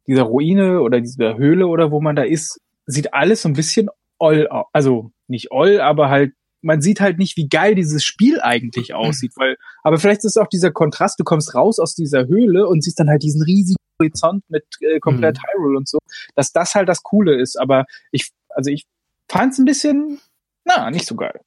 [0.06, 3.88] dieser Ruine oder dieser Höhle oder wo man da ist, sieht alles so ein bisschen
[4.18, 6.32] oll, also nicht oll, aber halt,
[6.62, 10.36] man sieht halt nicht, wie geil dieses Spiel eigentlich aussieht, weil, aber vielleicht ist es
[10.38, 13.76] auch dieser Kontrast, du kommst raus aus dieser Höhle und siehst dann halt diesen riesigen
[14.00, 15.58] Horizont mit äh, komplett mhm.
[15.58, 15.98] Hyrule und so,
[16.34, 18.84] dass das halt das Coole ist, aber ich, also ich
[19.28, 20.20] fand es ein bisschen,
[20.64, 21.40] na, nicht so geil.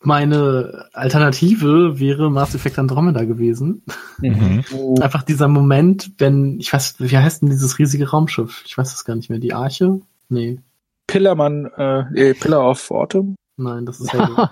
[0.00, 3.82] Meine Alternative wäre Mass Effect Andromeda gewesen.
[4.20, 4.62] Mhm.
[5.00, 8.62] Einfach dieser Moment, wenn, ich weiß, wie heißt denn dieses riesige Raumschiff?
[8.66, 9.38] Ich weiß das gar nicht mehr.
[9.38, 10.00] Die Arche?
[10.28, 10.60] Nee.
[11.06, 13.36] Pillarmann, äh, Pillar of Autumn?
[13.56, 14.50] Nein, das ist ja.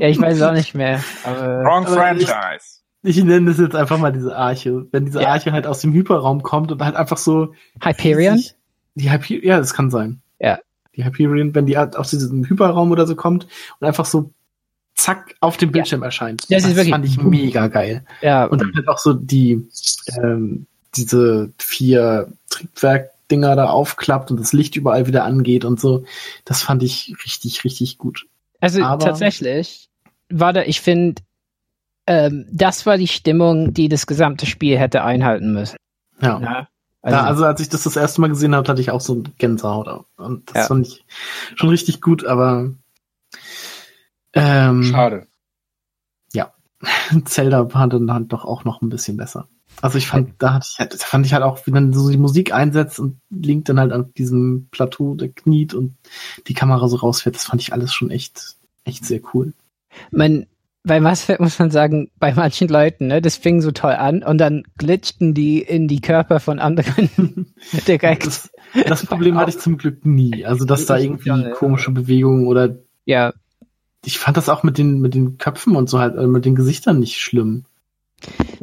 [0.00, 1.02] ja, ich weiß auch nicht mehr.
[1.24, 2.80] Aber, Wrong aber Franchise.
[3.02, 4.86] Ich, ich, nenne das jetzt einfach mal diese Arche.
[4.90, 5.28] Wenn diese ja.
[5.28, 7.52] Arche halt aus dem Hyperraum kommt und halt einfach so.
[7.80, 8.42] Hyperion?
[8.98, 10.20] Die Hyperion, ja, das kann sein.
[10.38, 10.58] Ja.
[10.96, 13.46] Die Hyperion, wenn die aus diesem Hyperraum oder so kommt
[13.78, 14.30] und einfach so
[14.94, 16.06] zack auf dem Bildschirm ja.
[16.06, 16.44] erscheint.
[16.50, 18.04] Das, das fand ich mega geil.
[18.20, 18.44] Ja.
[18.46, 19.68] Und dann halt auch so die,
[20.20, 20.66] ähm,
[20.96, 26.04] diese vier Triebwerk-Dinger da aufklappt und das Licht überall wieder angeht und so.
[26.44, 28.26] Das fand ich richtig, richtig gut.
[28.60, 29.88] Also Aber, tatsächlich
[30.28, 31.22] war da, ich finde,
[32.08, 35.76] ähm, das war die Stimmung, die das gesamte Spiel hätte einhalten müssen.
[36.20, 36.40] Ja.
[36.40, 36.68] ja.
[37.00, 39.14] Also, ja, also als ich das das erste Mal gesehen habe, hatte ich auch so
[39.14, 40.04] ein Gänsehaut.
[40.16, 40.66] Und das ja.
[40.66, 41.04] fand ich
[41.54, 42.72] schon richtig gut, aber
[44.32, 45.26] ähm, schade.
[46.32, 46.52] Ja,
[47.24, 49.48] Zelda war dann halt doch auch noch ein bisschen besser.
[49.80, 52.10] Also ich fand, da hatte ich halt, da fand ich halt auch, wie dann so
[52.10, 55.96] die Musik einsetzt und Link dann halt an diesem Plateau, der kniet und
[56.48, 59.52] die Kamera so rausfährt, das fand ich alles schon echt, echt sehr cool.
[60.10, 60.46] Mein,
[60.84, 64.38] bei Mass muss man sagen, bei manchen Leuten, ne, das fing so toll an und
[64.38, 67.54] dann glitschten die in die Körper von anderen
[67.86, 68.26] direkt.
[68.26, 68.50] Das,
[68.86, 70.44] das Problem hatte ich zum Glück nie.
[70.44, 72.76] Also, dass da irgendwie komische Bewegungen oder.
[73.04, 73.32] Ja.
[74.04, 76.54] Ich fand das auch mit den, mit den Köpfen und so halt, also mit den
[76.54, 77.64] Gesichtern nicht schlimm.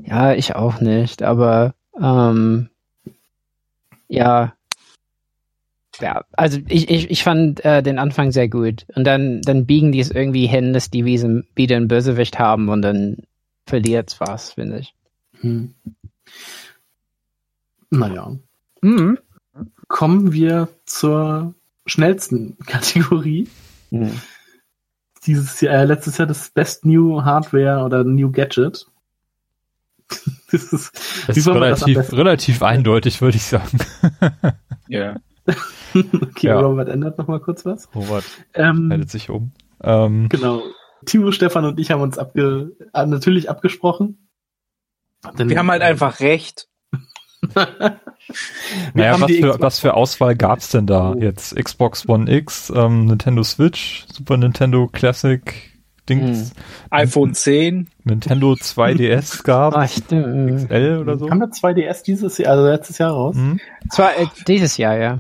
[0.04, 2.70] Ja, ich auch nicht, aber Ähm,
[4.08, 4.54] ja.
[6.02, 8.86] Ja, also ich, ich, ich fand äh, den Anfang sehr gut.
[8.96, 12.82] Und dann, dann biegen die es irgendwie hin, dass die wieder einen Bösewicht haben und
[12.82, 13.18] dann
[13.66, 14.94] verliert es was, finde ich.
[15.42, 15.74] Hm.
[17.90, 18.36] Naja.
[18.82, 19.18] Mhm.
[19.88, 21.54] Kommen wir zur
[21.86, 23.48] schnellsten Kategorie.
[23.92, 24.20] Mhm.
[25.26, 28.86] Dieses Jahr, äh, letztes Jahr das Best New Hardware oder New Gadget.
[30.52, 30.96] das ist,
[31.28, 33.80] das ist relativ, relativ eindeutig, würde ich sagen.
[34.88, 35.16] ja.
[35.94, 36.60] okay, ja.
[36.60, 37.90] Robert ändert noch mal kurz was.
[37.94, 38.24] Robert
[38.54, 39.52] ähm, meldet sich um.
[39.84, 40.62] Ähm, genau.
[41.06, 44.30] Timo, Stefan und ich haben uns abge äh, natürlich abgesprochen.
[45.38, 46.68] Denn, wir haben halt einfach recht.
[48.94, 51.20] naja, was für, was für Auswahl gab's denn da oh.
[51.20, 51.56] jetzt?
[51.56, 55.76] Xbox One X, ähm, Nintendo Switch, Super Nintendo Classic,
[56.10, 56.50] Dings.
[56.50, 56.56] Hm.
[56.92, 57.88] iPhone 10.
[58.04, 59.76] Nintendo 2DS gab.
[59.76, 61.30] Ah, XL oder so.
[61.30, 63.36] Haben wir 2DS dieses Jahr, also letztes Jahr raus?
[63.36, 63.60] Hm?
[63.90, 65.20] Zwar äh, dieses Jahr, ja.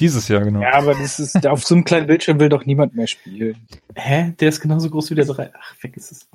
[0.00, 0.62] Dieses Jahr, genau.
[0.62, 3.56] Ja, aber das ist, auf so einem kleinen Bildschirm will doch niemand mehr spielen.
[3.94, 4.34] Hä?
[4.38, 5.50] Der ist genauso groß wie der 3.
[5.58, 6.28] Ach, weg ist es.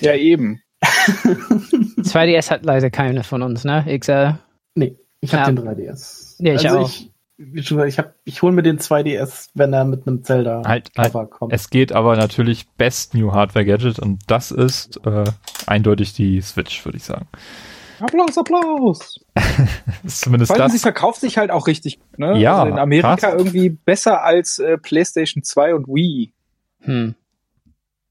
[0.00, 0.60] Ja, eben.
[0.82, 3.86] 2DS hat leider keine von uns, ne?
[3.98, 4.38] XL.
[4.74, 5.62] Nee, ich habe ja.
[5.62, 6.34] den 3DS.
[6.38, 6.90] Ja, ich also auch.
[7.54, 11.30] Ich, ich, hab, ich hole mir den 2DS, wenn er mit einem Zelda halt, halt,
[11.30, 11.52] kommt.
[11.52, 15.24] Es geht aber natürlich Best New Hardware Gadget und das ist äh,
[15.66, 17.26] eindeutig die Switch, würde ich sagen.
[18.02, 19.20] Applaus, Applaus.
[20.06, 20.72] zumindest Vor allem, das.
[20.72, 22.38] sie verkauft sich halt auch richtig, ne?
[22.38, 22.60] Ja.
[22.60, 23.34] Also in Amerika krass.
[23.36, 26.32] irgendwie besser als äh, PlayStation 2 und Wii.
[26.80, 27.14] Hm.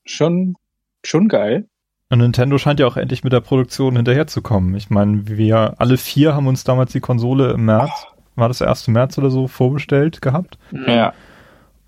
[0.05, 0.55] Schon,
[1.03, 1.67] schon geil.
[2.09, 4.75] Und Nintendo scheint ja auch endlich mit der Produktion hinterherzukommen.
[4.75, 8.89] Ich meine, wir alle vier haben uns damals die Konsole im März, war das 1.
[8.89, 10.57] März oder so, vorbestellt gehabt.
[10.87, 11.13] Ja.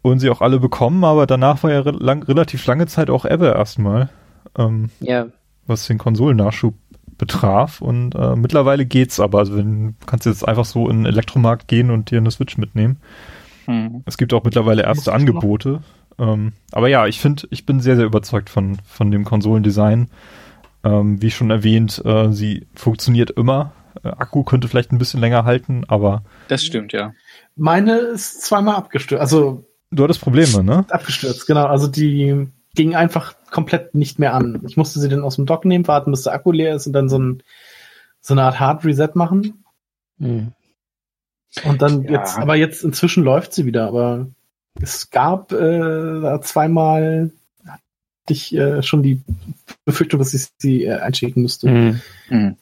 [0.02, 3.56] Und sie auch alle bekommen, aber danach war ja lang, relativ lange Zeit auch Ever
[3.56, 4.10] erstmal.
[4.58, 5.28] Ähm, ja.
[5.66, 6.74] Was den Konsolennachschub
[7.18, 7.82] betraf.
[7.82, 9.40] Und äh, mittlerweile geht's aber.
[9.40, 12.58] Also wenn, du kannst jetzt einfach so in den Elektromarkt gehen und dir eine Switch
[12.58, 12.98] mitnehmen.
[13.66, 14.04] Hm.
[14.06, 15.82] Es gibt auch mittlerweile erste Angebote.
[16.20, 20.10] Ähm, aber ja, ich finde, ich bin sehr, sehr überzeugt von, von dem Konsolendesign.
[20.84, 23.72] Ähm, wie schon erwähnt, äh, sie funktioniert immer.
[24.04, 26.24] Äh, Akku könnte vielleicht ein bisschen länger halten, aber.
[26.50, 27.14] Das stimmt, ja.
[27.56, 29.22] Meine ist zweimal abgestürzt.
[29.22, 29.66] Also.
[29.92, 30.86] Du hattest Probleme, ne?
[30.90, 31.66] Abgestürzt, genau.
[31.66, 34.62] Also die ging einfach komplett nicht mehr an.
[34.68, 36.94] Ich musste sie dann aus dem Dock nehmen, warten, bis der Akku leer ist und
[36.94, 37.44] dann so, ein,
[38.20, 39.64] so eine Art Hard Reset machen.
[40.18, 40.52] Mhm.
[41.64, 42.20] Und dann ja.
[42.20, 44.28] jetzt, aber jetzt inzwischen läuft sie wieder, aber
[44.82, 47.32] es gab äh, zweimal
[48.24, 49.22] hatte ich äh, schon die
[49.86, 51.70] Befürchtung, dass ich sie äh, einschicken müsste.
[51.70, 52.02] Mhm.
[52.30, 52.58] Mhm.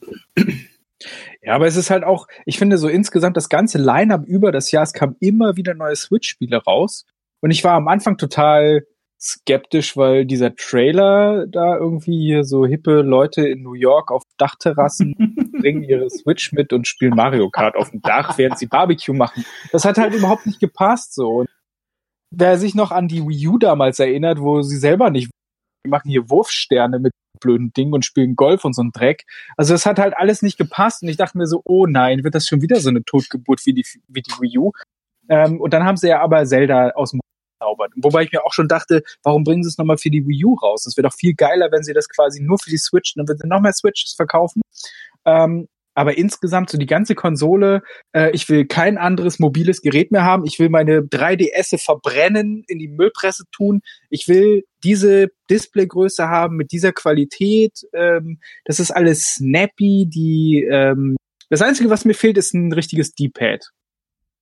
[1.41, 4.72] Ja, aber es ist halt auch, ich finde so insgesamt das ganze Line-up über das
[4.72, 7.05] Jahr, es kam immer wieder neue Switch-Spiele raus.
[7.41, 8.85] Und ich war am Anfang total
[9.22, 15.14] skeptisch, weil dieser Trailer da irgendwie hier so hippe Leute in New York auf Dachterrassen
[15.60, 19.45] bringen ihre Switch mit und spielen Mario Kart auf dem Dach, während sie Barbecue machen.
[19.72, 21.41] Das hat halt überhaupt nicht gepasst so.
[21.41, 21.49] Und
[22.31, 25.30] wer sich noch an die Wii U damals erinnert, wo sie selber nicht
[25.85, 29.26] die machen hier Wurfsterne mit blöden Ding und spielen Golf und so ein Dreck.
[29.57, 32.35] Also das hat halt alles nicht gepasst und ich dachte mir so, oh nein, wird
[32.35, 34.72] das schon wieder so eine Totgeburt wie die, wie die Wii U?
[35.27, 37.22] Ähm, und dann haben sie ja aber Zelda aus dem
[37.61, 37.93] zaubert.
[37.95, 40.55] Wobei ich mir auch schon dachte, warum bringen sie es nochmal für die Wii U
[40.55, 40.83] raus?
[40.83, 43.39] Das wäre doch viel geiler, wenn sie das quasi nur für die Switch, dann würden
[43.41, 44.61] sie noch mehr Switches verkaufen.
[45.25, 47.83] Ähm, aber insgesamt so die ganze Konsole,
[48.13, 50.45] äh, ich will kein anderes mobiles Gerät mehr haben.
[50.45, 53.81] Ich will meine 3DS verbrennen, in die Müllpresse tun.
[54.09, 57.81] Ich will diese Displaygröße haben mit dieser Qualität.
[57.93, 60.07] Ähm, das ist alles snappy.
[60.07, 61.17] Die ähm,
[61.49, 63.71] das Einzige, was mir fehlt, ist ein richtiges D-Pad.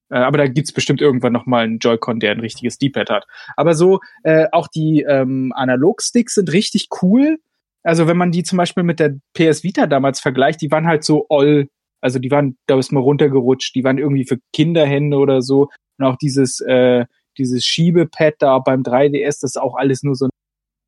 [0.10, 3.28] Äh, aber da gibt's bestimmt irgendwann noch mal einen Joy-Con, der ein richtiges D-Pad hat.
[3.56, 7.40] Aber so äh, auch die ähm, Analog-Sticks sind richtig cool.
[7.84, 11.04] Also wenn man die zum Beispiel mit der PS Vita damals vergleicht, die waren halt
[11.04, 11.68] so all,
[12.02, 15.70] also die waren, da ist mal runtergerutscht, die waren irgendwie für Kinderhände oder so.
[15.98, 17.06] Und auch dieses, äh,
[17.38, 20.30] dieses Schiebepad da beim 3DS, das ist auch alles nur so ein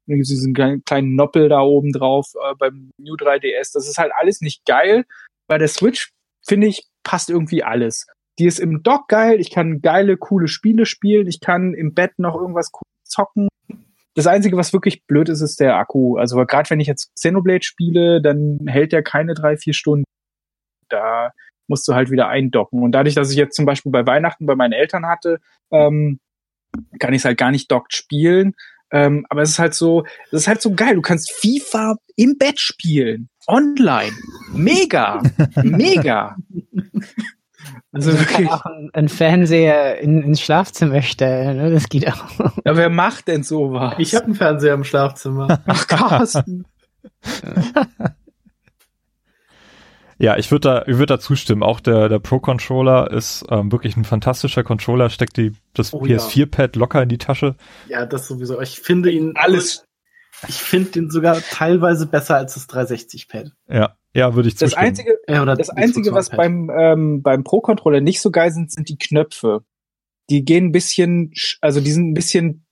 [0.08, 3.72] diesen kleinen Noppel da oben drauf äh, beim New 3DS.
[3.74, 5.06] Das ist halt alles nicht geil.
[5.48, 6.12] Bei der Switch,
[6.46, 8.08] finde ich, passt irgendwie alles.
[8.40, 12.18] Die ist im Dock geil, ich kann geile, coole Spiele spielen, ich kann im Bett
[12.18, 13.48] noch irgendwas cool zocken.
[14.14, 16.18] Das Einzige, was wirklich blöd ist, ist der Akku.
[16.18, 20.04] Also gerade wenn ich jetzt Xenoblade spiele, dann hält der keine drei, vier Stunden.
[20.90, 21.32] Da
[21.68, 22.84] musst du halt wieder eindocken.
[22.84, 25.40] Und dadurch, dass ich jetzt zum Beispiel bei Weihnachten bei meinen Eltern hatte,
[25.72, 26.20] ähm,
[27.00, 28.54] kann ich es halt gar nicht dockt spielen.
[28.92, 30.96] Ähm, aber es ist halt so, es ist halt so geil.
[30.96, 33.30] Du kannst FIFA im Bett spielen.
[33.48, 34.12] Online.
[34.54, 35.22] Mega.
[35.64, 36.36] Mega.
[37.92, 38.50] Also, also wirklich.
[38.50, 41.72] auch einen Fernseher in, ins Schlafzimmer stellen, ne?
[41.72, 42.52] das geht auch.
[42.66, 43.96] Ja, wer macht denn sowas?
[43.98, 45.60] Ich habe einen Fernseher im Schlafzimmer.
[45.66, 46.66] Ach, Carsten.
[50.22, 51.64] Ja, ich würde da, ich würde da zustimmen.
[51.64, 56.76] Auch der, der Pro-Controller ist ähm, wirklich ein fantastischer Controller, steckt die, das oh, PS4-Pad
[56.76, 56.80] ja.
[56.80, 57.56] locker in die Tasche.
[57.88, 58.62] Ja, das sowieso.
[58.62, 59.84] Ich finde ihn alles.
[60.48, 63.52] Ich finde ihn sogar teilweise besser als das 360-Pad.
[63.68, 64.82] Ja, ja, würde ich zustimmen.
[64.82, 68.90] Das einzige, ja, das einzige was beim, ähm, beim Pro-Controller nicht so geil sind, sind
[68.90, 69.64] die Knöpfe.
[70.30, 72.66] Die gehen ein bisschen, also die sind ein bisschen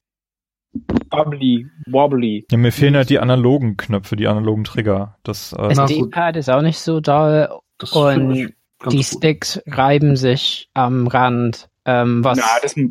[1.10, 2.45] bubbly, wobbly.
[2.52, 5.18] Ja, mir fehlen halt die analogen Knöpfe, die analogen Trigger.
[5.24, 8.53] Das, äh, das D-Pad ist auch nicht so doll das und
[8.91, 9.06] die gut.
[9.06, 12.86] Sticks reiben sich am Rand, ähm, was Na,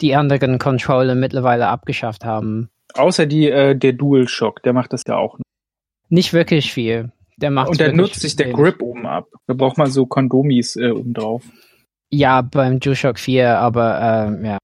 [0.00, 2.70] die anderen Controller mittlerweile abgeschafft haben.
[2.94, 5.38] Außer die, äh, der DualShock, der macht das ja auch.
[6.08, 7.12] Nicht wirklich viel.
[7.40, 9.28] Der macht Und dann nutzt sich der Grip oben ab.
[9.46, 11.44] Da braucht man so Kondomis äh, oben drauf.
[12.10, 14.58] Ja, beim DualShock 4, aber ähm, ja.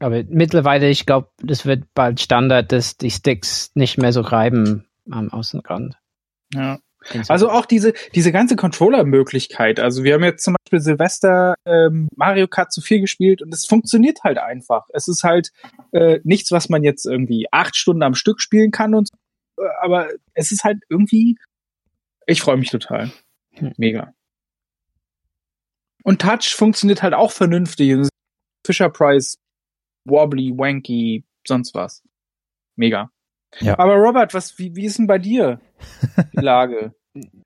[0.00, 4.86] Aber mittlerweile, ich glaube, das wird bald Standard, dass die Sticks nicht mehr so reiben
[5.10, 5.96] am Außenrand.
[6.52, 6.78] Ja.
[7.28, 9.78] Also auch diese, diese ganze Controller-Möglichkeit.
[9.78, 13.66] Also wir haben jetzt zum Beispiel Silvester ähm, Mario Kart zu viel gespielt und es
[13.66, 14.86] funktioniert halt einfach.
[14.92, 15.50] Es ist halt
[15.92, 19.10] äh, nichts, was man jetzt irgendwie acht Stunden am Stück spielen kann und
[19.58, 21.36] äh, aber es ist halt irgendwie,
[22.26, 23.12] ich freue mich total.
[23.52, 23.72] Hm.
[23.76, 24.14] Mega.
[26.02, 28.08] Und Touch funktioniert halt auch vernünftig.
[28.66, 29.38] Fisher Price
[30.04, 32.02] wobbly, wanky, sonst was.
[32.76, 33.10] Mega.
[33.60, 33.78] Ja.
[33.78, 35.60] Aber Robert, was, wie, wie ist denn bei dir
[36.32, 36.94] die Lage?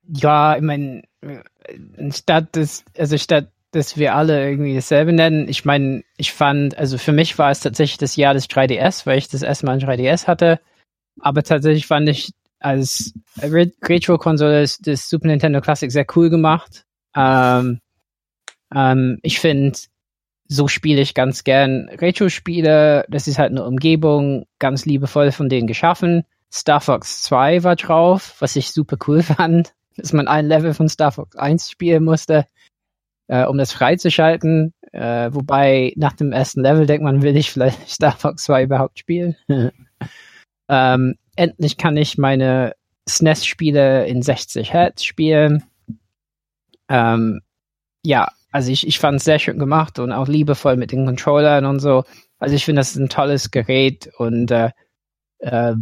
[0.07, 1.03] ja, ich meine,
[2.09, 5.47] statt des, also statt dass wir alle irgendwie dasselbe nennen.
[5.47, 9.19] Ich meine, ich fand, also für mich war es tatsächlich das Jahr des 3DS, weil
[9.19, 10.59] ich das erste Mal ein 3DS hatte.
[11.19, 16.85] Aber tatsächlich fand ich als Retro-Konsole des Super Nintendo Classic sehr cool gemacht.
[17.15, 17.79] Ähm,
[18.73, 19.77] ähm, ich finde,
[20.47, 23.05] so spiele ich ganz gern Retro-Spiele.
[23.09, 26.23] Das ist halt eine Umgebung, ganz liebevoll von denen geschaffen.
[26.51, 30.89] Star Fox 2 war drauf, was ich super cool fand, dass man ein Level von
[30.89, 32.45] Star Fox 1 spielen musste,
[33.27, 34.73] äh, um das freizuschalten.
[34.91, 38.97] Äh, wobei nach dem ersten Level denkt man, will ich vielleicht Star Fox 2 überhaupt
[38.97, 39.35] spielen?
[40.67, 42.75] ähm, endlich kann ich meine
[43.07, 45.63] SNES-Spiele in 60 Hertz spielen.
[46.89, 47.41] Ähm,
[48.03, 51.65] ja, also ich, ich fand es sehr schön gemacht und auch liebevoll mit den Controllern
[51.65, 52.03] und so.
[52.39, 54.71] Also ich finde, das ist ein tolles Gerät und äh,
[55.39, 55.75] äh,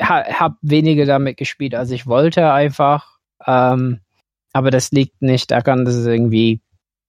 [0.00, 3.18] habe weniger damit gespielt, als ich wollte einfach.
[3.46, 4.00] Ähm,
[4.52, 6.60] aber das liegt nicht daran, dass es irgendwie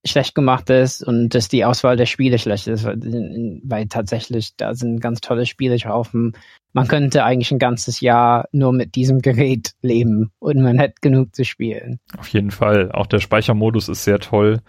[0.06, 5.02] schlecht gemacht ist und dass die Auswahl der Spiele schlecht ist, weil, tatsächlich da sind
[5.02, 6.14] ganz tolle Spiele drauf.
[6.14, 11.36] Man könnte eigentlich ein ganzes Jahr nur mit diesem Gerät leben und man hätte genug
[11.36, 12.00] zu spielen.
[12.18, 12.92] Auf jeden Fall.
[12.92, 14.62] Auch der Speichermodus ist sehr toll.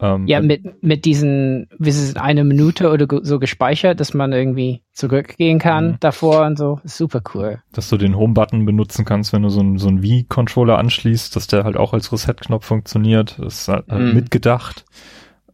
[0.00, 4.32] Ähm, ja, mit, mit diesen, wie ist es, eine Minute oder so gespeichert, dass man
[4.32, 5.96] irgendwie zurückgehen kann mhm.
[6.00, 6.80] davor und so.
[6.84, 7.62] super cool.
[7.72, 11.64] Dass du den Home-Button benutzen kannst, wenn du so einen so Wii-Controller anschließt, dass der
[11.64, 13.38] halt auch als Reset-Knopf funktioniert.
[13.38, 14.14] Das ist halt mhm.
[14.14, 14.84] mitgedacht.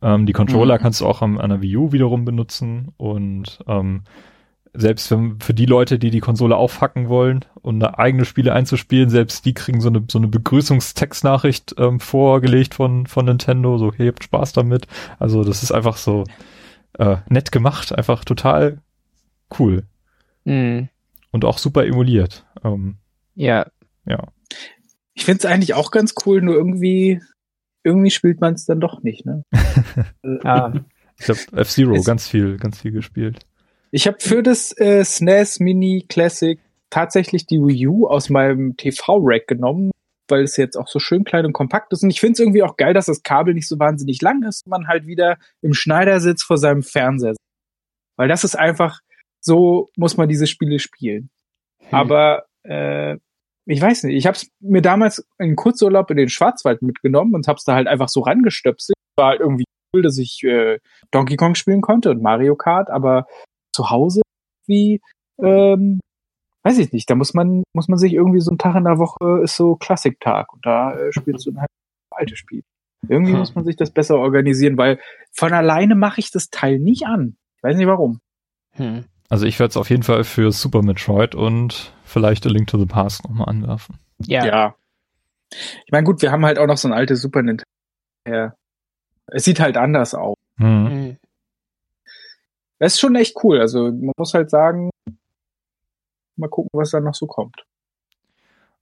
[0.00, 0.83] Ähm, die Controller mhm.
[0.83, 4.02] kannst du auch am, an der Wii U wiederum benutzen und ähm,
[4.76, 9.10] selbst wenn, für die Leute, die die Konsole aufhacken wollen und eine eigene Spiele einzuspielen,
[9.10, 14.08] selbst die kriegen so eine, so eine Begrüßungstextnachricht ähm, vorgelegt von, von Nintendo, so, hey,
[14.08, 14.86] habt Spaß damit.
[15.18, 16.24] Also das ist einfach so
[16.98, 18.78] äh, nett gemacht, einfach total
[19.58, 19.84] cool.
[20.44, 20.88] Mhm.
[21.30, 22.46] Und auch super emuliert.
[22.64, 22.96] Ähm,
[23.34, 23.66] ja.
[24.06, 24.28] Ja.
[25.14, 27.20] Ich finde es eigentlich auch ganz cool, nur irgendwie,
[27.82, 29.44] irgendwie spielt man es dann doch nicht, ne?
[30.44, 30.72] ja.
[31.18, 33.46] Ich habe F-Zero ganz viel, ganz viel gespielt.
[33.90, 36.58] Ich habe für das äh, SNES Mini Classic
[36.90, 39.90] tatsächlich die Wii U aus meinem TV-Rack genommen,
[40.28, 42.02] weil es jetzt auch so schön klein und kompakt ist.
[42.02, 44.66] Und ich finde es irgendwie auch geil, dass das Kabel nicht so wahnsinnig lang ist,
[44.66, 47.40] man halt wieder im Schneidersitz vor seinem Fernseher sitzt.
[48.16, 49.00] Weil das ist einfach,
[49.40, 51.31] so muss man diese Spiele spielen.
[51.81, 51.98] Hm.
[51.98, 53.16] Aber äh,
[53.66, 57.48] ich weiß nicht, ich habe es mir damals in Kurzurlaub in den Schwarzwald mitgenommen und
[57.48, 58.97] habe es da halt einfach so rangestöpselt.
[59.16, 60.78] War halt irgendwie cool, dass ich äh,
[61.10, 63.26] Donkey Kong spielen konnte und Mario Kart, aber
[63.76, 64.22] zu Hause
[64.66, 65.00] wie,
[65.40, 66.00] ähm,
[66.64, 68.98] weiß ich nicht, da muss man, muss man sich irgendwie so ein Tag in der
[68.98, 71.70] Woche ist so Klassiktag und da äh, spielst du ein halt
[72.10, 72.62] altes Spiel.
[73.08, 73.38] Irgendwie hm.
[73.38, 74.98] muss man sich das besser organisieren, weil
[75.32, 77.36] von alleine mache ich das Teil nicht an.
[77.56, 78.20] Ich weiß nicht warum.
[78.72, 79.05] Hm.
[79.28, 82.78] Also ich werde es auf jeden Fall für Super Metroid und vielleicht A Link to
[82.78, 83.98] the Past nochmal anwerfen.
[84.24, 84.46] Ja.
[84.46, 84.74] ja.
[85.52, 87.64] Ich meine, gut, wir haben halt auch noch so ein altes Super Nintendo.
[88.26, 88.55] Ja.
[89.26, 90.36] Es sieht halt anders aus.
[90.58, 91.06] Hm.
[92.78, 93.60] Das ist schon echt cool.
[93.60, 94.90] Also man muss halt sagen,
[96.36, 97.64] mal gucken, was da noch so kommt.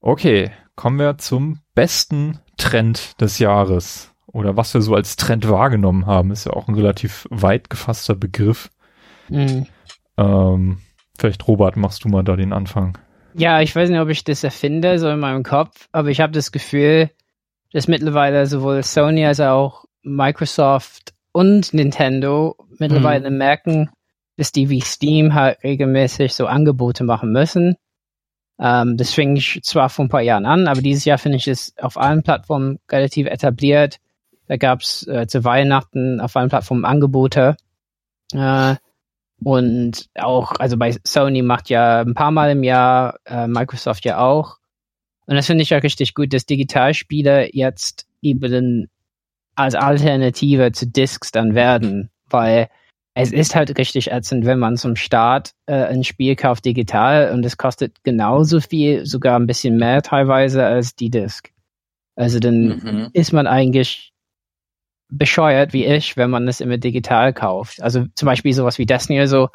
[0.01, 4.13] Okay, kommen wir zum besten Trend des Jahres.
[4.27, 8.17] Oder was wir so als Trend wahrgenommen haben, ist ja auch ein relativ weit gefasster
[8.17, 8.71] Begriff.
[9.29, 9.67] Mhm.
[10.17, 10.79] Ähm,
[11.17, 12.99] vielleicht, Robert, machst du mal da den Anfang.
[13.35, 16.33] Ja, ich weiß nicht, ob ich das erfinde, so in meinem Kopf, aber ich habe
[16.33, 17.11] das Gefühl,
[17.73, 23.39] dass mittlerweile sowohl Sony als auch Microsoft und Nintendo mittlerweile mhm.
[23.39, 23.91] merken,
[24.37, 27.75] dass die wie Steam halt regelmäßig so Angebote machen müssen.
[28.61, 31.49] Ähm, das fing ich zwar vor ein paar Jahren an, aber dieses Jahr finde ich
[31.49, 33.99] es auf allen Plattformen relativ etabliert.
[34.47, 37.57] Da gab es äh, zu Weihnachten auf allen Plattformen Angebote.
[38.33, 38.77] Äh,
[39.43, 44.19] und auch, also bei Sony macht ja ein paar Mal im Jahr, äh, Microsoft ja
[44.19, 44.59] auch.
[45.27, 48.89] Und das finde ich ja richtig gut, dass Digitalspiele jetzt eben
[49.57, 52.69] als Alternative zu Discs dann werden, weil
[53.17, 57.47] es ist halt richtig ätzend, wenn man zum Start äh, ein Spiel kauft digital und
[57.47, 61.51] es kostet genauso viel, sogar ein bisschen mehr teilweise als die Disc.
[62.17, 63.09] Also dann mhm.
[63.13, 64.13] ist man eigentlich
[65.13, 67.81] bescheuert wie ich, wenn man es immer digital kauft.
[67.83, 69.49] Also zum Beispiel sowas wie Destiny so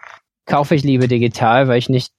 [0.45, 2.13] kaufe ich lieber digital, weil ich nicht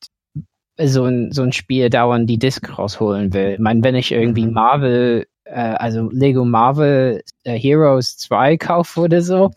[0.79, 3.55] so ein, so ein Spiel dauernd die Disc rausholen will.
[3.55, 4.53] Ich meine, wenn ich irgendwie mhm.
[4.53, 9.51] Marvel, also Lego Marvel äh, Heroes 2 kaufe oder so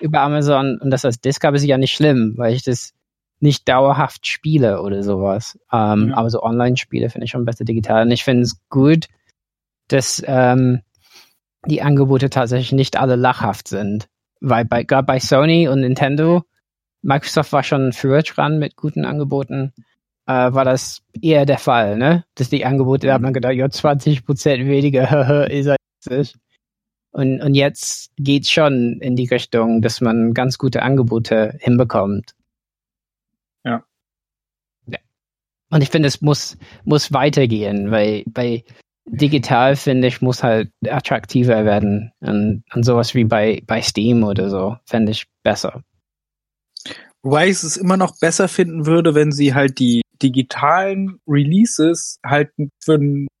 [0.00, 2.92] über Amazon und das als Disc habe, ist ja nicht schlimm, weil ich das
[3.40, 5.58] nicht dauerhaft spiele oder sowas.
[5.72, 6.16] Ähm, ja.
[6.16, 8.06] Aber so Online-Spiele finde ich schon besser digital.
[8.06, 9.06] Und ich finde es gut,
[9.88, 10.80] dass ähm,
[11.66, 14.08] die Angebote tatsächlich nicht alle lachhaft sind.
[14.40, 16.42] Weil bei, gerade bei Sony und Nintendo,
[17.02, 19.72] Microsoft war schon früher dran mit guten Angeboten,
[20.26, 22.24] äh, war das eher der Fall, ne?
[22.34, 25.76] Dass die Angebote, da hat man gedacht, ja, 20 Prozent weniger, ist er
[26.08, 26.38] jetzt
[27.14, 32.34] und, und jetzt geht's schon in die Richtung, dass man ganz gute Angebote hinbekommt.
[33.64, 33.84] Ja.
[34.88, 34.98] ja.
[35.70, 38.64] Und ich finde, es muss, muss weitergehen, weil bei
[39.06, 42.10] digital, finde ich, muss halt attraktiver werden.
[42.18, 45.84] Und, und sowas wie bei, bei Steam oder so, fände ich besser.
[47.24, 52.50] Wobei ich es immer noch besser finden würde, wenn sie halt die digitalen Releases halt
[52.82, 52.98] für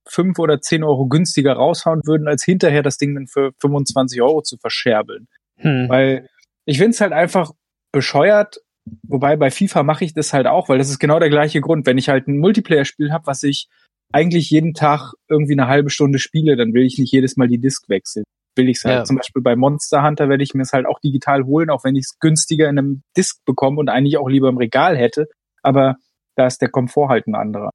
[0.08, 4.40] fünf oder zehn Euro günstiger raushauen würden, als hinterher das Ding dann für 25 Euro
[4.40, 5.28] zu verscherbeln.
[5.58, 5.88] Hm.
[5.90, 6.28] Weil
[6.64, 7.52] ich finde es halt einfach
[7.92, 8.56] bescheuert,
[9.02, 11.84] wobei bei FIFA mache ich das halt auch, weil das ist genau der gleiche Grund.
[11.86, 13.68] Wenn ich halt ein Multiplayer-Spiel habe, was ich
[14.12, 17.58] eigentlich jeden Tag irgendwie eine halbe Stunde spiele, dann will ich nicht jedes Mal die
[17.58, 18.24] Disk wechseln.
[18.56, 18.94] Will ich es halt.
[18.94, 19.04] Ja.
[19.04, 21.96] Zum Beispiel bei Monster Hunter werde ich mir es halt auch digital holen, auch wenn
[21.96, 25.28] ich es günstiger in einem Disk bekomme und eigentlich auch lieber im Regal hätte.
[25.62, 25.96] Aber
[26.36, 27.70] da ist der Komfort halt ein anderer.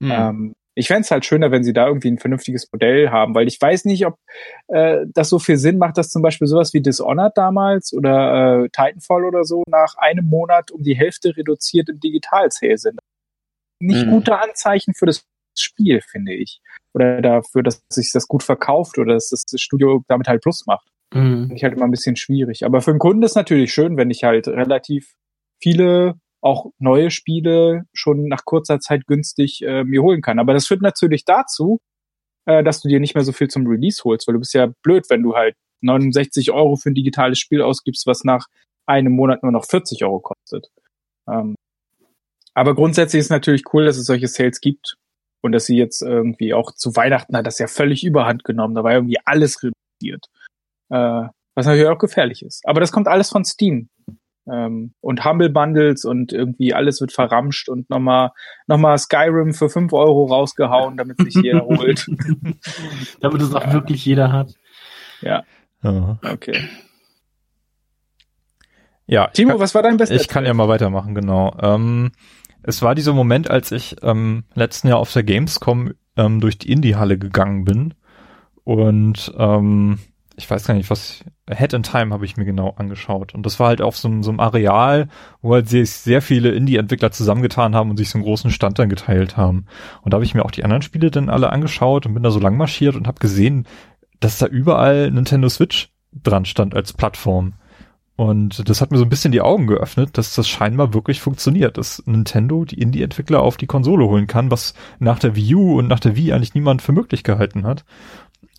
[0.00, 0.10] Mhm.
[0.10, 3.48] Ähm, ich fände es halt schöner, wenn sie da irgendwie ein vernünftiges Modell haben, weil
[3.48, 4.14] ich weiß nicht, ob
[4.68, 8.68] äh, das so viel Sinn macht, dass zum Beispiel sowas wie Dishonored damals oder äh,
[8.68, 13.00] Titanfall oder so nach einem Monat um die Hälfte reduziert im Digital-Sale sind.
[13.80, 14.10] Nicht mhm.
[14.10, 15.24] gute Anzeichen für das
[15.60, 16.60] Spiel, finde ich.
[16.94, 20.88] Oder dafür, dass sich das gut verkauft oder dass das Studio damit halt Plus macht.
[21.12, 21.40] Mhm.
[21.40, 22.64] Finde ich halt immer ein bisschen schwierig.
[22.64, 25.14] Aber für einen Kunden ist natürlich schön, wenn ich halt relativ
[25.62, 30.38] viele auch neue Spiele schon nach kurzer Zeit günstig äh, mir holen kann.
[30.38, 31.78] Aber das führt natürlich dazu,
[32.46, 34.70] äh, dass du dir nicht mehr so viel zum Release holst, weil du bist ja
[34.82, 38.46] blöd, wenn du halt 69 Euro für ein digitales Spiel ausgibst, was nach
[38.86, 40.68] einem Monat nur noch 40 Euro kostet.
[41.28, 41.54] Ähm,
[42.54, 44.96] aber grundsätzlich ist natürlich cool, dass es solche Sales gibt
[45.40, 48.74] und dass sie jetzt irgendwie auch zu Weihnachten hat das ja völlig überhand genommen.
[48.74, 50.26] Da war irgendwie alles reduziert.
[50.90, 52.66] Äh, was natürlich auch gefährlich ist.
[52.68, 53.88] Aber das kommt alles von Steam
[54.50, 58.30] ähm, und Humble Bundles und irgendwie alles wird verramscht und nochmal
[58.66, 62.06] noch mal Skyrim für fünf Euro rausgehauen, damit sich jeder holt.
[63.20, 63.72] damit es auch ja.
[63.72, 64.54] wirklich jeder hat.
[65.20, 65.44] Ja.
[65.82, 66.18] ja.
[66.22, 66.68] Okay.
[69.06, 69.28] Ja.
[69.28, 70.20] Timo, kann, was war dein bestes?
[70.20, 71.56] Ich kann ja mal weitermachen, genau.
[71.60, 72.12] Ähm,
[72.62, 76.70] es war dieser Moment, als ich ähm, letzten Jahr auf der Gamescom ähm, durch die
[76.70, 77.94] Indie-Halle gegangen bin
[78.64, 79.98] und ähm,
[80.38, 83.34] ich weiß gar nicht, was Head in Time habe ich mir genau angeschaut.
[83.34, 85.08] Und das war halt auf so, so einem Areal,
[85.42, 88.88] wo halt sehr, sehr viele Indie-Entwickler zusammengetan haben und sich so einen großen Stand dann
[88.88, 89.66] geteilt haben.
[90.02, 92.30] Und da habe ich mir auch die anderen Spiele dann alle angeschaut und bin da
[92.30, 93.66] so lang marschiert und habe gesehen,
[94.20, 97.54] dass da überall Nintendo Switch dran stand als Plattform.
[98.18, 101.78] Und das hat mir so ein bisschen die Augen geöffnet, dass das scheinbar wirklich funktioniert,
[101.78, 105.86] dass Nintendo die Indie-Entwickler auf die Konsole holen kann, was nach der Wii U und
[105.86, 107.84] nach der Wii eigentlich niemand für möglich gehalten hat.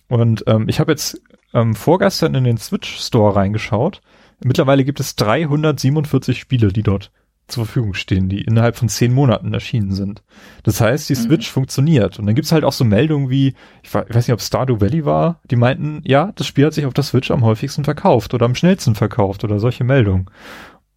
[0.07, 1.21] Und ähm, ich habe jetzt
[1.53, 3.99] ähm, vorgestern in den Switch Store reingeschaut.
[4.41, 7.11] Mittlerweile gibt es 347 Spiele, die dort
[7.51, 10.23] zur Verfügung stehen, die innerhalb von zehn Monaten erschienen sind.
[10.63, 11.17] Das heißt, die mhm.
[11.17, 11.53] Switch mhm.
[11.53, 12.19] funktioniert.
[12.19, 15.41] Und dann gibt's halt auch so Meldungen wie, ich weiß nicht, ob Stardew Valley war,
[15.49, 18.55] die meinten, ja, das Spiel hat sich auf der Switch am häufigsten verkauft oder am
[18.55, 20.29] schnellsten verkauft oder solche Meldungen.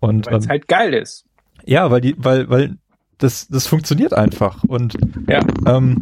[0.01, 1.25] Und weil es ähm, halt geil ist.
[1.65, 2.77] Ja, weil die, weil, weil
[3.19, 4.65] das, das funktioniert einfach.
[4.65, 4.97] Und
[5.29, 5.41] ja.
[5.67, 5.99] ähm,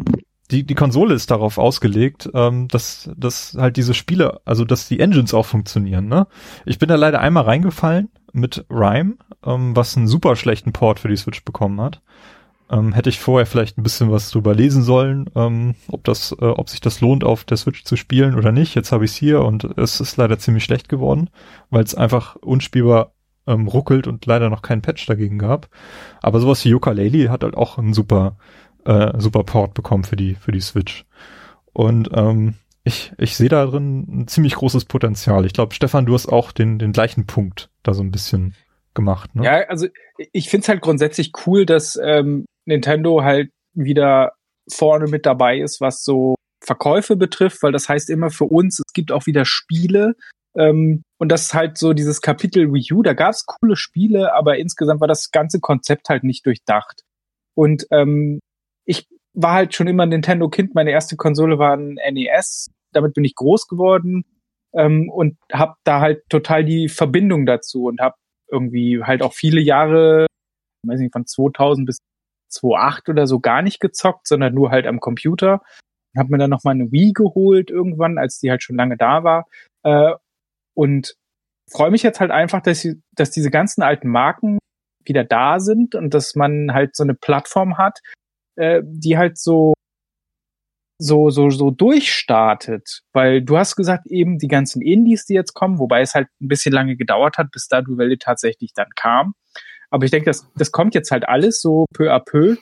[0.51, 5.01] die, die Konsole ist darauf ausgelegt, ähm, dass, dass halt diese Spiele, also dass die
[5.01, 6.09] Engines auch funktionieren.
[6.09, 6.27] Ne?
[6.65, 11.09] Ich bin da leider einmal reingefallen mit Rhyme, ähm, was einen super schlechten Port für
[11.09, 12.00] die Switch bekommen hat.
[12.70, 16.44] ähm, hätte ich vorher vielleicht ein bisschen was drüber lesen sollen, ähm, ob das, äh,
[16.44, 18.75] ob sich das lohnt, auf der Switch zu spielen oder nicht.
[18.75, 21.31] Jetzt habe ich es hier und es ist leider ziemlich schlecht geworden,
[21.70, 23.12] weil es einfach unspielbar
[23.47, 25.68] ähm, ruckelt und leider noch keinen Patch dagegen gab.
[26.23, 28.36] Aber sowas wie Yooka-Laylee hat halt auch einen super,
[28.84, 31.05] äh, super Port bekommen für die, für die Switch.
[31.73, 35.44] Und ähm, ich, ich sehe da drin ein ziemlich großes Potenzial.
[35.44, 38.55] Ich glaube, Stefan, du hast auch den, den gleichen Punkt da so ein bisschen
[38.94, 39.34] gemacht.
[39.34, 39.44] Ne?
[39.44, 39.86] Ja, also
[40.33, 44.33] ich finde es halt grundsätzlich cool, dass ähm, Nintendo halt wieder
[44.70, 48.92] vorne mit dabei ist, was so Verkäufe betrifft, weil das heißt immer für uns, es
[48.92, 50.15] gibt auch wieder Spiele.
[50.57, 54.34] Ähm, und das ist halt so dieses Kapitel Wii U, da gab es coole Spiele,
[54.34, 57.02] aber insgesamt war das ganze Konzept halt nicht durchdacht.
[57.55, 58.41] Und ähm,
[58.84, 60.75] ich war halt schon immer Nintendo-Kind.
[60.75, 62.70] Meine erste Konsole war ein NES.
[62.92, 64.25] Damit bin ich groß geworden
[64.73, 68.17] ähm, und habe da halt total die Verbindung dazu und habe
[68.50, 70.26] irgendwie halt auch viele Jahre,
[70.86, 71.99] weiß nicht, von 2000 bis
[72.50, 75.62] 2008 oder so gar nicht gezockt, sondern nur halt am Computer.
[76.17, 79.23] Hab mir dann noch mal eine Wii geholt irgendwann, als die halt schon lange da
[79.23, 79.47] war.
[79.84, 80.15] Äh,
[80.75, 81.15] und
[81.70, 84.59] freue mich jetzt halt einfach, dass, dass diese ganzen alten Marken
[85.05, 88.00] wieder da sind und dass man halt so eine Plattform hat,
[88.57, 89.75] äh, die halt so
[90.99, 95.79] so so so durchstartet, weil du hast gesagt eben die ganzen Indies, die jetzt kommen,
[95.79, 99.35] wobei es halt ein bisschen lange gedauert hat, bis da Duelle tatsächlich dann kam.
[99.91, 102.57] Aber ich denke, das das kommt jetzt halt alles so peu à peu.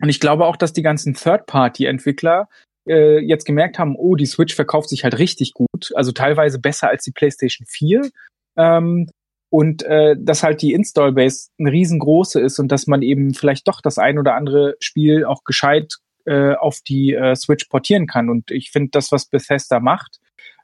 [0.00, 2.48] Und ich glaube auch, dass die ganzen Third-Party-Entwickler
[2.86, 6.88] äh, jetzt gemerkt haben, oh, die Switch verkauft sich halt richtig gut, also teilweise besser
[6.88, 8.10] als die PlayStation 4.
[8.58, 9.08] Ähm,
[9.50, 13.80] und äh, dass halt die Install-Base eine riesengroße ist und dass man eben vielleicht doch
[13.80, 15.94] das ein oder andere Spiel auch gescheit
[16.24, 18.28] äh, auf die äh, Switch portieren kann.
[18.28, 20.18] Und ich finde das, was Bethesda macht,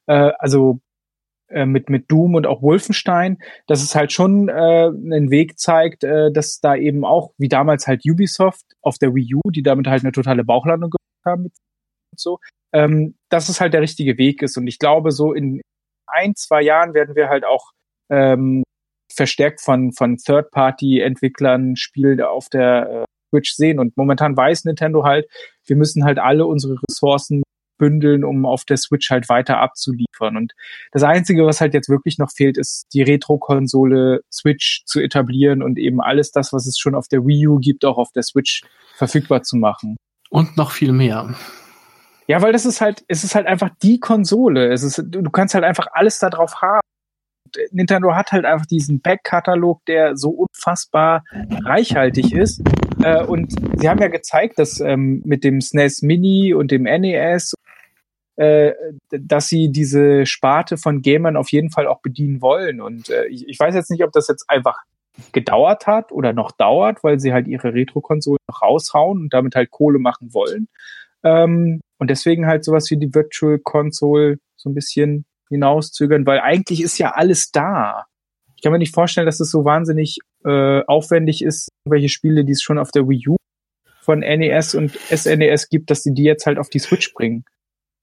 [0.06, 0.80] äh, also
[1.48, 6.02] äh, mit, mit Doom und auch Wolfenstein, dass es halt schon äh, einen Weg zeigt,
[6.02, 9.86] äh, dass da eben auch, wie damals halt Ubisoft auf der Wii U, die damit
[9.86, 12.38] halt eine totale Bauchlandung gemacht haben und so,
[12.72, 14.56] ähm, dass es halt der richtige Weg ist.
[14.56, 15.60] Und ich glaube, so in
[16.06, 17.70] ein, zwei Jahren werden wir halt auch
[18.10, 18.64] ähm,
[19.14, 23.78] verstärkt von, von Third-Party-Entwicklern Spiele auf der äh, Switch sehen.
[23.78, 25.26] Und momentan weiß Nintendo halt,
[25.66, 27.42] wir müssen halt alle unsere Ressourcen
[27.78, 30.36] bündeln, um auf der Switch halt weiter abzuliefern.
[30.36, 30.52] Und
[30.92, 35.78] das Einzige, was halt jetzt wirklich noch fehlt, ist die Retro-Konsole Switch zu etablieren und
[35.78, 38.62] eben alles das, was es schon auf der Wii U gibt, auch auf der Switch
[38.94, 39.96] verfügbar zu machen.
[40.30, 41.34] Und noch viel mehr.
[42.28, 44.72] Ja, weil das ist halt, es ist halt einfach die Konsole.
[44.72, 46.80] Es ist, du kannst halt einfach alles da drauf haben.
[47.70, 51.24] Nintendo hat halt einfach diesen Backkatalog, der so unfassbar
[51.64, 52.62] reichhaltig ist.
[53.02, 57.54] Äh, und sie haben ja gezeigt, dass ähm, mit dem SNES Mini und dem NES,
[58.36, 58.72] äh,
[59.10, 62.80] dass sie diese Sparte von Gamern auf jeden Fall auch bedienen wollen.
[62.80, 64.78] Und äh, ich, ich weiß jetzt nicht, ob das jetzt einfach
[65.32, 69.70] gedauert hat oder noch dauert, weil sie halt ihre Retro-Konsolen noch raushauen und damit halt
[69.70, 70.68] Kohle machen wollen.
[71.22, 76.82] Ähm, und deswegen halt sowas wie die Virtual Console so ein bisschen hinauszögern, weil eigentlich
[76.82, 78.04] ist ja alles da.
[78.56, 82.52] Ich kann mir nicht vorstellen, dass es so wahnsinnig äh, aufwendig ist, welche Spiele, die
[82.52, 83.36] es schon auf der Wii U
[84.00, 87.44] von NES und SNES e gibt, dass sie die jetzt halt auf die Switch bringen.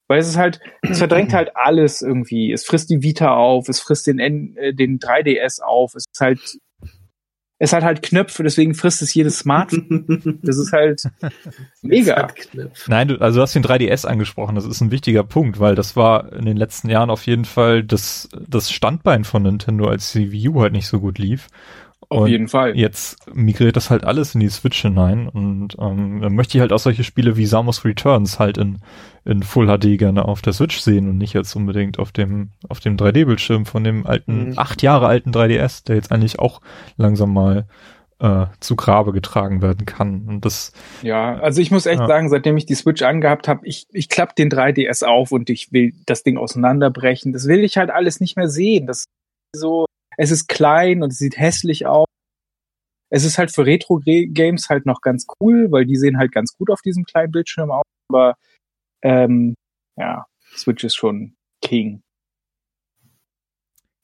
[0.08, 2.52] Weil es ist halt, es verdrängt halt alles irgendwie.
[2.52, 6.20] Es frisst die Vita auf, es frisst den, N, äh, den 3DS auf, es ist
[6.20, 6.58] halt
[7.62, 10.40] es hat halt Knöpfe, deswegen frisst es jedes Smartphone.
[10.42, 11.02] Das ist halt
[11.82, 12.28] mega.
[12.86, 15.94] Nein, du, also du hast den 3DS angesprochen, das ist ein wichtiger Punkt, weil das
[15.94, 20.32] war in den letzten Jahren auf jeden Fall das, das Standbein von Nintendo, als die
[20.32, 21.48] Wii U halt nicht so gut lief.
[22.12, 22.76] Auf jeden Fall.
[22.76, 26.72] Jetzt migriert das halt alles in die Switch hinein und ähm, dann möchte ich halt
[26.72, 28.78] auch solche Spiele wie Samus Returns halt in,
[29.24, 32.80] in Full HD gerne auf der Switch sehen und nicht jetzt unbedingt auf dem, auf
[32.80, 34.54] dem 3D-Bildschirm von dem alten, mhm.
[34.56, 36.60] acht Jahre alten 3DS, der jetzt eigentlich auch
[36.96, 37.66] langsam mal
[38.18, 40.26] äh, zu Grabe getragen werden kann.
[40.26, 40.72] Und das
[41.02, 42.08] Ja, also ich muss echt ja.
[42.08, 45.72] sagen, seitdem ich die Switch angehabt habe, ich, ich klapp den 3DS auf und ich
[45.72, 47.32] will das Ding auseinanderbrechen.
[47.32, 48.88] Das will ich halt alles nicht mehr sehen.
[48.88, 49.08] Das ist
[49.54, 52.06] so es ist klein und es sieht hässlich aus.
[53.10, 56.70] Es ist halt für Retro-Games halt noch ganz cool, weil die sehen halt ganz gut
[56.70, 57.84] auf diesem kleinen Bildschirm aus.
[58.08, 58.36] Aber
[59.02, 59.54] ähm,
[59.96, 62.02] ja, Switch ist schon King.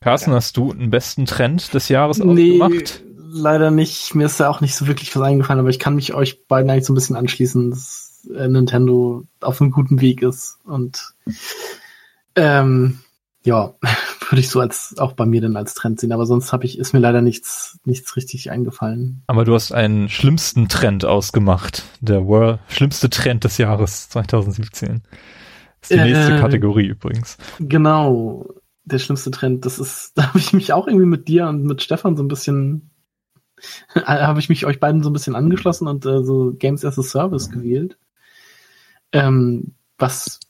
[0.02, 0.36] Carsten, ja.
[0.36, 3.02] hast du einen besten Trend des Jahres nee, ausgemacht?
[3.28, 4.14] Leider nicht.
[4.14, 6.70] Mir ist da auch nicht so wirklich was eingefallen, aber ich kann mich euch beiden
[6.70, 11.14] eigentlich so ein bisschen anschließen, dass äh, Nintendo auf einem guten Weg ist und
[12.34, 13.00] ähm,
[13.44, 13.74] ja,
[14.30, 16.12] würde ich so als auch bei mir dann als Trend sehen.
[16.12, 19.22] Aber sonst habe ich ist mir leider nichts nichts richtig eingefallen.
[19.26, 25.02] Aber du hast einen schlimmsten Trend ausgemacht, der World schlimmste Trend des Jahres 2017.
[25.80, 27.36] Das ist die äh, nächste Kategorie übrigens.
[27.58, 28.46] Genau,
[28.84, 29.64] der schlimmste Trend.
[29.64, 32.28] Das ist, da habe ich mich auch irgendwie mit dir und mit Stefan so ein
[32.28, 32.90] bisschen
[34.04, 37.02] habe ich mich euch beiden so ein bisschen angeschlossen und äh, so Games as a
[37.02, 37.96] Service gewählt.
[39.12, 40.40] Ähm, was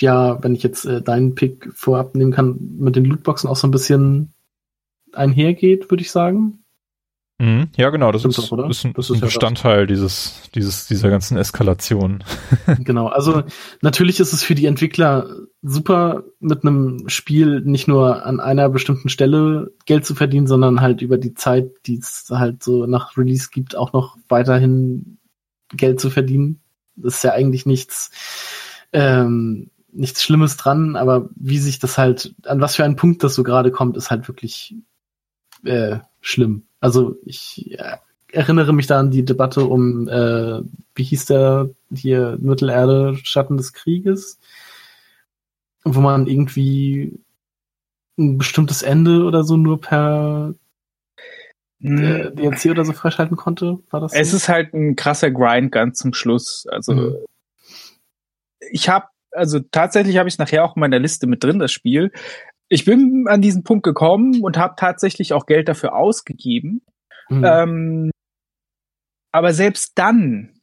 [0.00, 3.66] ja, wenn ich jetzt äh, deinen Pick vorab nehmen kann, mit den Lootboxen auch so
[3.66, 4.32] ein bisschen
[5.12, 6.60] einhergeht, würde ich sagen.
[7.40, 10.88] Mhm, ja, genau, das, ist, doch, ist, ein, das ist, ein Bestandteil ja dieses, dieses,
[10.88, 12.22] dieser ganzen Eskalation.
[12.80, 13.44] genau, also
[13.80, 15.26] natürlich ist es für die Entwickler
[15.62, 21.00] super, mit einem Spiel nicht nur an einer bestimmten Stelle Geld zu verdienen, sondern halt
[21.00, 25.16] über die Zeit, die es halt so nach Release gibt, auch noch weiterhin
[25.72, 26.60] Geld zu verdienen.
[26.94, 28.10] Das ist ja eigentlich nichts,
[28.92, 33.34] ähm, nichts Schlimmes dran, aber wie sich das halt, an was für einen Punkt das
[33.34, 34.74] so gerade kommt, ist halt wirklich
[35.64, 36.64] äh, schlimm.
[36.80, 37.96] Also ich äh,
[38.32, 40.60] erinnere mich da an die Debatte um, äh,
[40.94, 44.38] wie hieß der hier, Mittelerde, Schatten des Krieges,
[45.84, 47.18] wo man irgendwie
[48.18, 50.54] ein bestimmtes Ende oder so nur per
[51.82, 53.78] äh, DLC oder so freischalten konnte.
[53.90, 54.12] War das?
[54.12, 54.36] Es so?
[54.36, 56.66] ist halt ein krasser Grind ganz zum Schluss.
[56.70, 57.16] Also mhm.
[58.70, 61.72] ich habe, also tatsächlich habe ich es nachher auch in meiner Liste mit drin, das
[61.72, 62.12] Spiel.
[62.68, 66.82] Ich bin an diesen Punkt gekommen und habe tatsächlich auch Geld dafür ausgegeben.
[67.28, 67.44] Mhm.
[67.44, 68.10] Ähm,
[69.32, 70.60] aber selbst dann,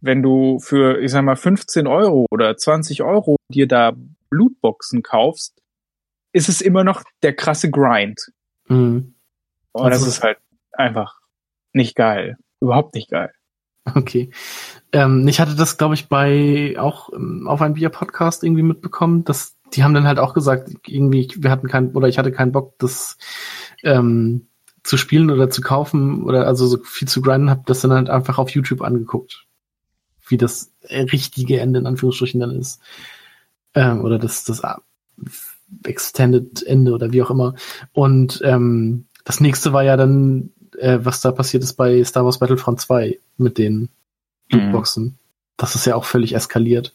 [0.00, 3.92] wenn du für, ich sag mal, 15 Euro oder 20 Euro dir da
[4.30, 5.60] Blutboxen kaufst,
[6.32, 8.20] ist es immer noch der krasse Grind.
[8.68, 9.14] Mhm.
[9.72, 10.38] Und also, das ist halt
[10.72, 11.20] einfach
[11.72, 12.36] nicht geil.
[12.60, 13.32] Überhaupt nicht geil.
[13.94, 14.30] Okay.
[14.92, 19.56] Ähm, ich hatte das, glaube ich, bei auch ähm, auf einem Bier-Podcast irgendwie mitbekommen, dass
[19.74, 22.78] die haben dann halt auch gesagt, irgendwie, wir hatten keinen, oder ich hatte keinen Bock,
[22.78, 23.18] das
[23.82, 24.48] ähm,
[24.82, 28.10] zu spielen oder zu kaufen oder also so viel zu grinden, habe das dann halt
[28.10, 29.46] einfach auf YouTube angeguckt,
[30.26, 32.80] wie das richtige Ende in Anführungsstrichen dann ist.
[33.74, 34.74] Ähm, oder das, das äh,
[35.84, 37.54] Extended Ende oder wie auch immer.
[37.92, 42.38] Und ähm, das nächste war ja dann, äh, was da passiert ist bei Star Wars
[42.38, 43.88] Battlefront 2 mit den
[44.50, 45.04] Lootboxen.
[45.04, 45.14] Mhm.
[45.56, 46.94] Das ist ja auch völlig eskaliert.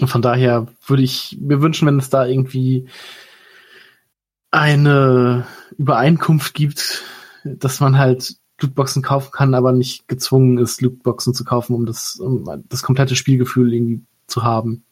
[0.00, 2.86] Und von daher würde ich mir wünschen, wenn es da irgendwie
[4.50, 5.46] eine
[5.78, 7.04] Übereinkunft gibt,
[7.44, 12.16] dass man halt Lootboxen kaufen kann, aber nicht gezwungen ist, Lootboxen zu kaufen, um das,
[12.16, 14.84] um das komplette Spielgefühl irgendwie zu haben.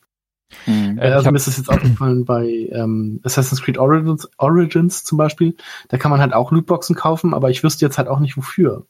[0.67, 0.99] Mhm.
[0.99, 5.57] Äh, also mir ist das jetzt aufgefallen bei ähm, Assassin's Creed Origins, Origins zum Beispiel.
[5.89, 8.87] Da kann man halt auch Lootboxen kaufen, aber ich wüsste jetzt halt auch nicht wofür.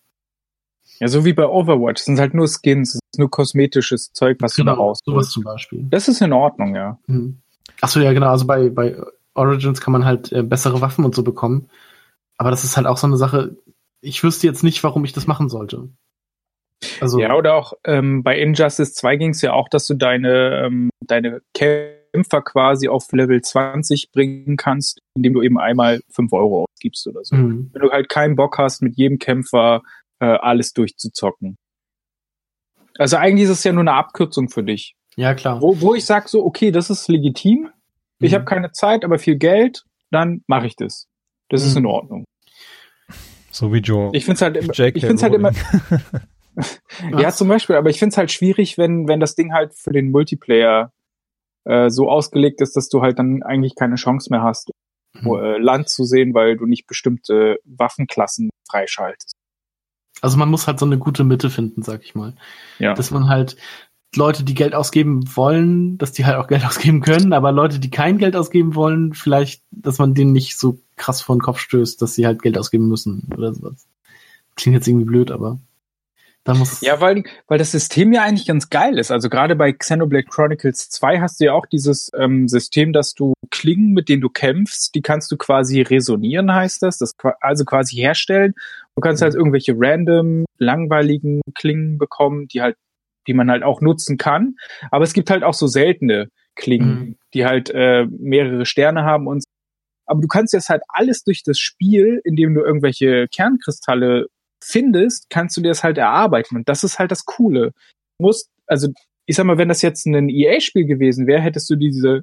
[0.99, 2.01] Ja, so wie bei Overwatch.
[2.01, 4.99] Es sind halt nur Skins, es ist nur kosmetisches Zeug, was genau, du da raus.
[5.05, 5.87] Sowas zum Beispiel.
[5.89, 6.99] Das ist in Ordnung, ja.
[7.07, 7.39] Mhm.
[7.81, 8.29] Achso, ja, genau.
[8.29, 8.97] Also bei, bei
[9.35, 11.71] Origins kann man halt äh, bessere Waffen und so bekommen.
[12.37, 13.57] Aber das ist halt auch so eine Sache.
[14.03, 15.89] Ich wüsste jetzt nicht, warum ich das machen sollte.
[17.00, 20.65] Also, ja, oder auch ähm, bei Injustice 2 ging es ja auch, dass du deine,
[20.65, 26.65] ähm, deine Kämpfer quasi auf Level 20 bringen kannst, indem du eben einmal 5 Euro
[26.65, 27.36] ausgibst oder so.
[27.36, 27.70] Mhm.
[27.73, 29.83] Wenn du halt keinen Bock hast, mit jedem Kämpfer
[30.20, 31.57] äh, alles durchzuzocken.
[32.99, 34.94] Also eigentlich ist es ja nur eine Abkürzung für dich.
[35.17, 35.60] Ja, klar.
[35.60, 37.62] Wo, wo ich sag so, okay, das ist legitim.
[37.62, 37.70] Mhm.
[38.20, 41.07] Ich habe keine Zeit, aber viel Geld, dann mache ich das.
[41.49, 41.68] Das mhm.
[41.68, 42.25] ist in Ordnung.
[43.50, 44.10] So wie Joe.
[44.12, 45.52] Ich finde es halt, immer, ich find's halt immer.
[47.19, 49.93] ja, zum Beispiel, aber ich finde es halt schwierig, wenn, wenn das Ding halt für
[49.93, 50.93] den Multiplayer
[51.65, 54.70] äh, so ausgelegt ist, dass du halt dann eigentlich keine Chance mehr hast,
[55.20, 55.35] mhm.
[55.35, 59.35] äh, Land zu sehen, weil du nicht bestimmte Waffenklassen freischaltest.
[60.20, 62.35] Also man muss halt so eine gute Mitte finden, sag ich mal.
[62.79, 62.95] Ja.
[62.95, 63.57] Dass man halt
[64.17, 67.91] Leute, die Geld ausgeben wollen, dass die halt auch Geld ausgeben können, aber Leute, die
[67.91, 72.01] kein Geld ausgeben wollen, vielleicht, dass man denen nicht so krass vor den Kopf stößt,
[72.03, 73.87] dass sie halt Geld ausgeben müssen oder sowas.
[74.57, 75.59] Klingt jetzt irgendwie blöd, aber
[76.81, 79.10] ja, weil, weil das System ja eigentlich ganz geil ist.
[79.10, 83.35] Also gerade bei Xenoblade Chronicles 2 hast du ja auch dieses ähm, System, dass du
[83.51, 87.97] Klingen, mit denen du kämpfst, die kannst du quasi resonieren, heißt das, das also quasi
[87.97, 88.55] herstellen.
[88.94, 92.77] Du kannst halt irgendwelche random, langweiligen Klingen bekommen, die halt,
[93.27, 94.57] die man halt auch nutzen kann.
[94.91, 97.17] Aber es gibt halt auch so seltene Klingen, mhm.
[97.35, 99.44] die halt äh, mehrere Sterne haben und
[100.07, 104.27] aber du kannst jetzt halt alles durch das Spiel, indem du irgendwelche Kernkristalle
[104.63, 106.57] findest, kannst du dir das halt erarbeiten.
[106.57, 107.73] Und das ist halt das Coole.
[108.19, 108.89] Du musst, also
[109.27, 112.23] ich sag mal, wenn das jetzt ein EA-Spiel gewesen wäre, hättest du diese,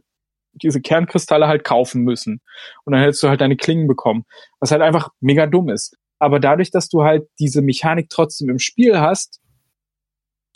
[0.54, 2.42] diese Kernkristalle halt kaufen müssen.
[2.84, 4.26] Und dann hättest du halt deine Klingen bekommen.
[4.60, 5.96] Was halt einfach mega dumm ist.
[6.20, 9.40] Aber dadurch, dass du halt diese Mechanik trotzdem im Spiel hast,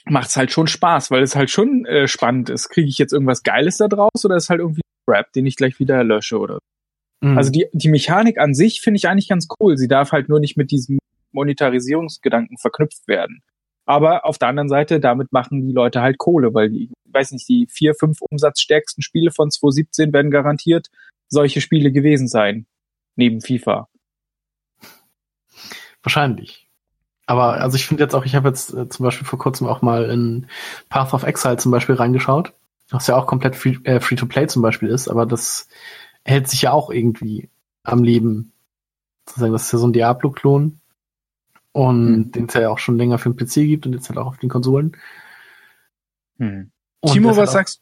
[0.06, 2.70] macht's halt schon Spaß, weil es halt schon äh, spannend ist.
[2.70, 5.80] Kriege ich jetzt irgendwas Geiles da draus oder ist halt irgendwie Crap, den ich gleich
[5.80, 6.60] wieder lösche oder
[7.22, 7.38] mhm.
[7.38, 9.78] Also die, die Mechanik an sich finde ich eigentlich ganz cool.
[9.78, 11.00] Sie darf halt nur nicht mit diesem
[11.34, 13.42] Monetarisierungsgedanken verknüpft werden.
[13.86, 17.48] Aber auf der anderen Seite, damit machen die Leute halt Kohle, weil die, weiß nicht,
[17.50, 20.88] die vier, fünf umsatzstärksten Spiele von 2017 werden garantiert
[21.32, 22.68] solche Spiele gewesen sein.
[23.16, 23.88] Neben FIFA.
[26.04, 26.68] Wahrscheinlich.
[27.26, 29.82] Aber also ich finde jetzt auch, ich habe jetzt äh, zum Beispiel vor kurzem auch
[29.82, 30.48] mal in
[30.90, 32.54] Path of Exile zum Beispiel reingeschaut,
[32.90, 35.70] was ja auch komplett free, äh, free to play zum Beispiel ist, aber das
[36.26, 37.50] hält sich ja auch irgendwie
[37.84, 38.52] am Leben.
[39.26, 40.81] Sozusagen, das ist ja so ein Diablo-Klon.
[41.74, 42.32] Und mhm.
[42.32, 44.38] den es ja auch schon länger für den PC gibt und jetzt halt auch auf
[44.38, 44.98] den Konsolen.
[46.38, 46.72] Mhm.
[47.06, 47.82] Timo, was sagst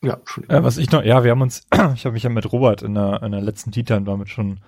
[0.00, 0.08] du?
[0.08, 0.56] Ja, Entschuldigung.
[0.56, 2.94] Äh, was ich noch, ja, wir haben uns, ich habe mich ja mit Robert in
[2.94, 4.60] der, in der letzten Titan damit schon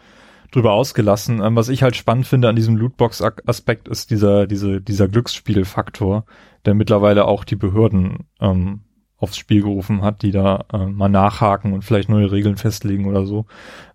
[0.50, 1.40] drüber ausgelassen.
[1.42, 6.24] Ähm, was ich halt spannend finde an diesem Lootbox-Aspekt ist dieser, diese, dieser Glücksspielfaktor,
[6.64, 8.82] der mittlerweile auch die Behörden ähm,
[9.18, 13.24] aufs Spiel gerufen hat, die da äh, mal nachhaken und vielleicht neue Regeln festlegen oder
[13.24, 13.46] so.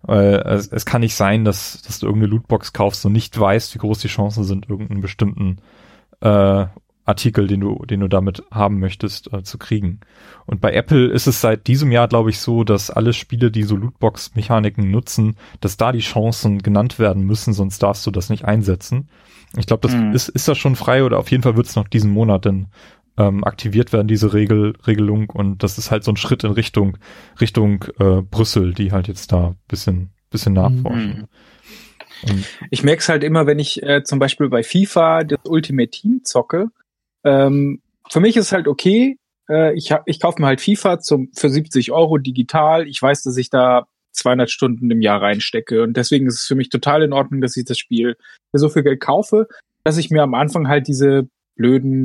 [0.02, 3.74] Weil es, es kann nicht sein, dass, dass du irgendeine Lootbox kaufst und nicht weißt,
[3.74, 5.58] wie groß die Chancen sind, irgendeinen bestimmten
[6.20, 6.66] äh,
[7.04, 10.00] Artikel, den du, den du damit haben möchtest, äh, zu kriegen.
[10.46, 13.64] Und bei Apple ist es seit diesem Jahr, glaube ich, so, dass alle Spiele, die
[13.64, 18.44] so Lootbox-Mechaniken nutzen, dass da die Chancen genannt werden müssen, sonst darfst du das nicht
[18.44, 19.08] einsetzen.
[19.56, 20.12] Ich glaube, das mhm.
[20.12, 22.68] ist, ist das schon frei oder auf jeden Fall wird es noch diesen Monat denn
[23.18, 25.30] ähm, aktiviert werden, diese Regel, Regelung.
[25.30, 26.98] Und das ist halt so ein Schritt in Richtung,
[27.40, 31.28] Richtung äh, Brüssel, die halt jetzt da bisschen, bisschen nachforschen.
[32.26, 32.44] Mhm.
[32.70, 36.20] Ich merke es halt immer, wenn ich äh, zum Beispiel bei FIFA das Ultimate Team
[36.24, 36.68] zocke,
[37.24, 39.16] ähm, für mich ist halt okay.
[39.48, 42.86] Äh, ich ich kaufe mir halt FIFA zum, für 70 Euro digital.
[42.86, 45.82] Ich weiß, dass ich da 200 Stunden im Jahr reinstecke.
[45.82, 48.16] Und deswegen ist es für mich total in Ordnung, dass ich das Spiel
[48.50, 49.48] für so viel Geld kaufe,
[49.84, 52.04] dass ich mir am Anfang halt diese blöden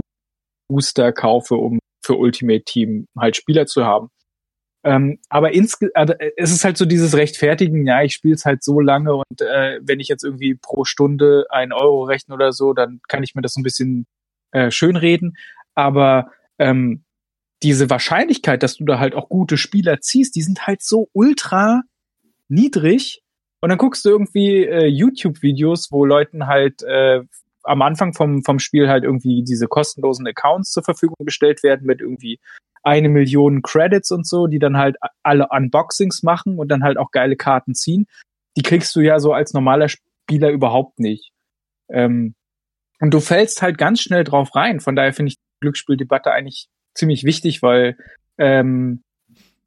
[0.68, 4.10] Booster kaufe, um für Ultimate Team halt Spieler zu haben.
[4.84, 8.64] Ähm, aber insge also es ist halt so dieses Rechtfertigen, ja, ich spiele es halt
[8.64, 12.74] so lange und äh, wenn ich jetzt irgendwie pro Stunde einen Euro rechne oder so,
[12.74, 14.06] dann kann ich mir das so ein bisschen
[14.52, 15.36] äh, schönreden,
[15.76, 17.04] aber ähm,
[17.64, 21.82] diese Wahrscheinlichkeit, dass du da halt auch gute Spieler ziehst, die sind halt so ultra
[22.48, 23.22] niedrig.
[23.60, 27.22] Und dann guckst du irgendwie äh, YouTube-Videos, wo Leuten halt äh,
[27.68, 32.02] am Anfang vom, vom Spiel halt irgendwie diese kostenlosen Accounts zur Verfügung gestellt werden mit
[32.02, 32.40] irgendwie
[32.84, 37.12] eine Million Credits und so, die dann halt alle Unboxings machen und dann halt auch
[37.12, 38.08] geile Karten ziehen.
[38.56, 41.32] Die kriegst du ja so als normaler Spieler überhaupt nicht.
[41.90, 42.34] Ähm,
[43.00, 44.80] und du fällst halt ganz schnell drauf rein.
[44.80, 47.98] Von daher finde ich die Glücksspieldebatte eigentlich ziemlich wichtig, weil
[48.38, 49.04] ähm,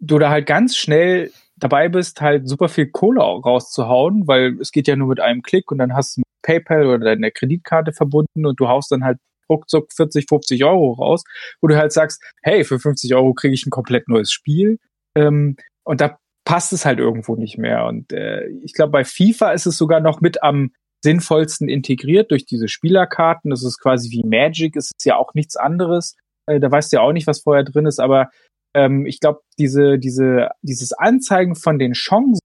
[0.01, 4.89] du da halt ganz schnell dabei bist, halt super viel Kohle rauszuhauen, weil es geht
[4.89, 8.59] ja nur mit einem Klick und dann hast du PayPal oder deine Kreditkarte verbunden und
[8.59, 11.25] du haust dann halt ruckzuck 40, 50 Euro raus,
[11.61, 14.79] wo du halt sagst, hey, für 50 Euro kriege ich ein komplett neues Spiel.
[15.17, 17.87] Ähm, und da passt es halt irgendwo nicht mehr.
[17.87, 22.45] Und äh, ich glaube, bei FIFA ist es sogar noch mit am sinnvollsten integriert durch
[22.45, 23.51] diese Spielerkarten.
[23.51, 26.15] Das ist quasi wie Magic, es ist ja auch nichts anderes.
[26.47, 28.31] Äh, da weißt du ja auch nicht, was vorher drin ist, aber
[28.75, 32.41] ähm, ich glaube, diese, diese, dieses Anzeigen von den Chancen,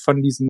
[0.00, 0.48] von diesen,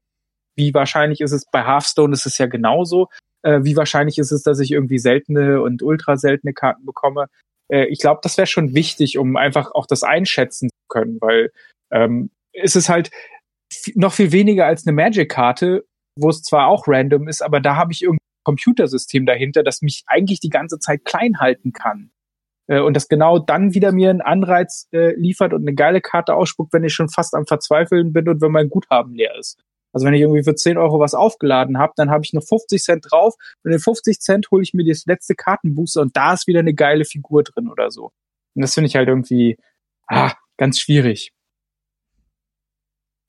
[0.57, 3.09] wie wahrscheinlich ist es bei Hearthstone, ist es ja genauso,
[3.43, 7.26] äh, wie wahrscheinlich ist es, dass ich irgendwie seltene und ultra seltene Karten bekomme.
[7.70, 11.51] Äh, ich glaube, das wäre schon wichtig, um einfach auch das einschätzen zu können, weil
[11.93, 13.10] ähm, es ist halt
[13.94, 15.85] noch viel weniger als eine Magic-Karte
[16.17, 20.05] wo es zwar auch random ist, aber da habe ich irgendein Computersystem dahinter, das mich
[20.07, 22.10] eigentlich die ganze Zeit klein halten kann.
[22.68, 26.35] Äh, und das genau dann wieder mir einen Anreiz äh, liefert und eine geile Karte
[26.35, 29.60] ausspuckt, wenn ich schon fast am Verzweifeln bin und wenn mein Guthaben leer ist.
[29.93, 32.83] Also wenn ich irgendwie für 10 Euro was aufgeladen habe, dann habe ich noch 50
[32.83, 33.35] Cent drauf
[33.65, 36.75] und in 50 Cent hole ich mir das letzte Kartenbooster und da ist wieder eine
[36.75, 38.13] geile Figur drin oder so.
[38.55, 39.57] Und das finde ich halt irgendwie
[40.07, 41.33] ah, ganz schwierig.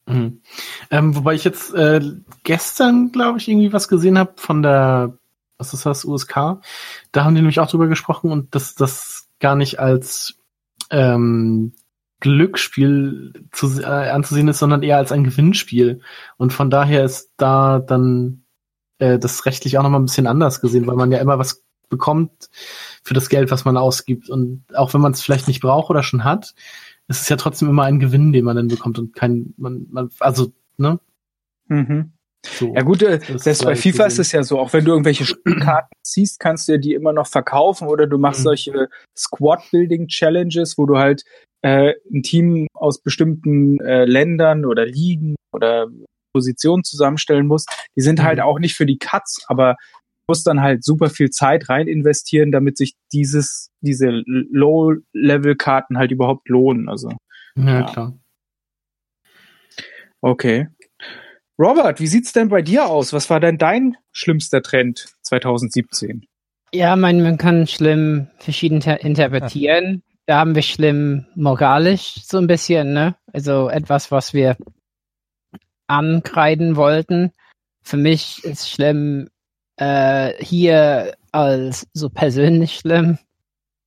[0.08, 0.42] Mhm.
[0.90, 2.02] Ähm, wobei ich jetzt äh,
[2.44, 5.18] gestern, glaube ich, irgendwie was gesehen habe von der,
[5.58, 6.62] was ist das, USK.
[7.12, 10.36] Da haben die nämlich auch drüber gesprochen und dass das gar nicht als
[10.90, 11.74] ähm,
[12.20, 16.02] Glücksspiel zu, äh, anzusehen ist, sondern eher als ein Gewinnspiel.
[16.38, 18.44] Und von daher ist da dann
[19.00, 22.50] äh, das rechtlich auch nochmal ein bisschen anders gesehen, weil man ja immer was bekommt
[23.04, 24.30] für das Geld, was man ausgibt.
[24.30, 26.54] Und auch wenn man es vielleicht nicht braucht oder schon hat,
[27.08, 30.10] es ist ja trotzdem immer ein Gewinn, den man dann bekommt und kein, man, man
[30.20, 31.00] also, ne?
[31.68, 32.14] Mhm.
[32.46, 35.26] So, ja gut, äh, selbst bei FIFA ist es ja so, auch wenn du irgendwelche
[35.26, 38.44] Spielkarten ziehst, kannst du ja die immer noch verkaufen oder du machst mhm.
[38.44, 41.24] solche Squad-Building-Challenges, wo du halt
[41.68, 45.88] äh, ein Team aus bestimmten äh, Ländern oder Ligen oder
[46.34, 47.70] Positionen zusammenstellen musst.
[47.96, 48.42] Die sind halt mhm.
[48.44, 49.76] halt auch nicht für die Cuts, aber
[50.30, 56.50] muss dann halt super viel Zeit rein investieren, damit sich dieses, diese Low-Level-Karten halt überhaupt
[56.50, 56.90] lohnen.
[56.90, 57.12] Also.
[57.56, 58.14] Ja, ja, klar.
[60.22, 60.68] Okay.
[61.58, 63.14] Robert, wie sieht's denn bei dir aus?
[63.14, 66.26] Was war denn dein schlimmster Trend 2017?
[66.74, 70.04] Ja, man, man kann schlimm verschieden interpretieren.
[70.28, 73.16] Da haben wir schlimm moralisch so ein bisschen, ne?
[73.32, 74.58] Also etwas, was wir
[75.88, 77.32] ankreiden wollten.
[77.82, 79.30] Für mich ist schlimm
[79.78, 83.20] äh, hier als so persönlich schlimm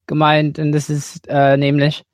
[0.06, 0.58] gemeint.
[0.58, 2.04] Und das ist äh, nämlich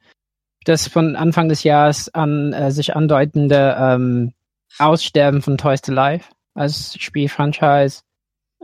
[0.64, 4.34] das von Anfang des Jahres an äh, sich andeutende ähm,
[4.78, 8.02] Aussterben von Toys to Life als Spielfranchise.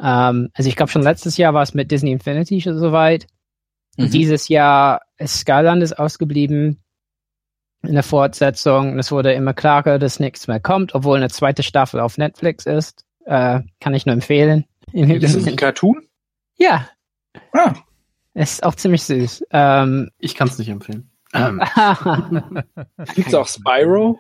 [0.03, 3.29] Ähm, also ich glaube schon letztes Jahr war es mit Disney Infinity schon soweit.
[3.97, 4.11] Mhm.
[4.11, 6.83] Dieses Jahr ist Skylanders ausgeblieben
[7.83, 8.99] in der Fortsetzung.
[8.99, 13.05] Es wurde immer klarer, dass nichts mehr kommt, obwohl eine zweite Staffel auf Netflix ist.
[13.25, 14.65] Äh, kann ich nur empfehlen.
[14.93, 16.07] Ist das ein Cartoon?
[16.57, 16.89] Ja.
[17.53, 17.75] Ah.
[18.35, 19.45] Ist auch ziemlich süß.
[19.51, 21.11] Ähm, ich kann es nicht empfehlen.
[21.35, 21.63] Ähm.
[23.15, 24.19] Gibt es auch Spyro?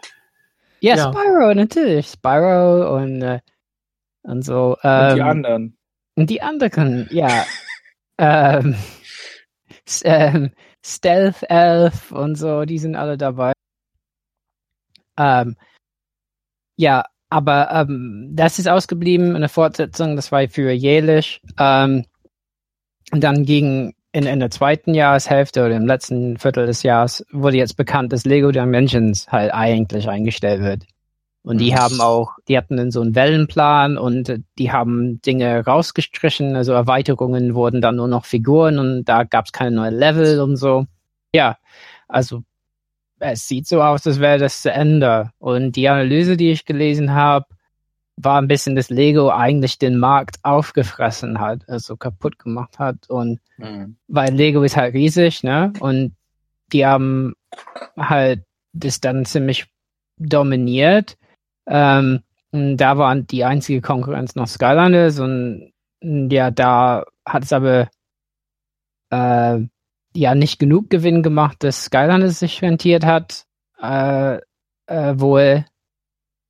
[0.80, 2.08] Ja, ja, Spyro, natürlich.
[2.08, 3.40] Spyro und, äh,
[4.22, 4.76] und so.
[4.82, 5.76] Ähm, und die anderen.
[6.14, 7.44] Und die anderen, ja.
[8.18, 8.74] ähm,
[10.04, 10.52] ähm,
[10.84, 13.52] Stealth Elf und so, die sind alle dabei.
[15.18, 15.56] Ähm,
[16.76, 19.36] ja, aber ähm, das ist ausgeblieben.
[19.36, 21.40] Eine Fortsetzung, das war für jährlich.
[21.58, 22.04] Ähm,
[23.12, 27.56] und dann ging in, in der zweiten Jahreshälfte oder im letzten Viertel des Jahres wurde
[27.56, 30.84] jetzt bekannt, dass Lego Dimensions halt eigentlich eingestellt wird.
[31.42, 31.76] Und die mhm.
[31.76, 37.80] haben auch, die hatten so einen Wellenplan und die haben Dinge rausgestrichen, also Erweiterungen wurden
[37.80, 40.86] dann nur noch Figuren und da gab es keine neuen Level und so.
[41.34, 41.58] Ja,
[42.06, 42.42] also
[43.18, 45.30] es sieht so aus, als wäre das zu Ende.
[45.38, 47.46] Und die Analyse, die ich gelesen habe,
[48.16, 53.08] war ein bisschen, dass Lego eigentlich den Markt aufgefressen hat, also kaputt gemacht hat.
[53.08, 53.96] Und mhm.
[54.08, 55.72] weil Lego ist halt riesig, ne?
[55.80, 56.14] Und
[56.72, 57.34] die haben
[57.96, 59.66] halt das dann ziemlich
[60.18, 61.16] dominiert.
[61.66, 67.88] Ähm, da war die einzige Konkurrenz noch Skylanders und ja, da hat es aber
[69.10, 69.58] äh,
[70.14, 73.46] ja nicht genug Gewinn gemacht, dass Skylanders sich rentiert hat.
[73.80, 74.38] Äh,
[74.86, 75.64] äh, wohl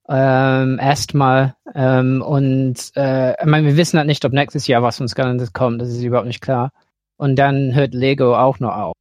[0.09, 1.55] ähm, erstmal.
[1.75, 5.53] Ähm, und äh, ich meine, wir wissen halt nicht, ob nächstes Jahr was von Skylanders
[5.53, 6.73] kommt, das ist überhaupt nicht klar.
[7.17, 8.95] Und dann hört Lego auch noch auf.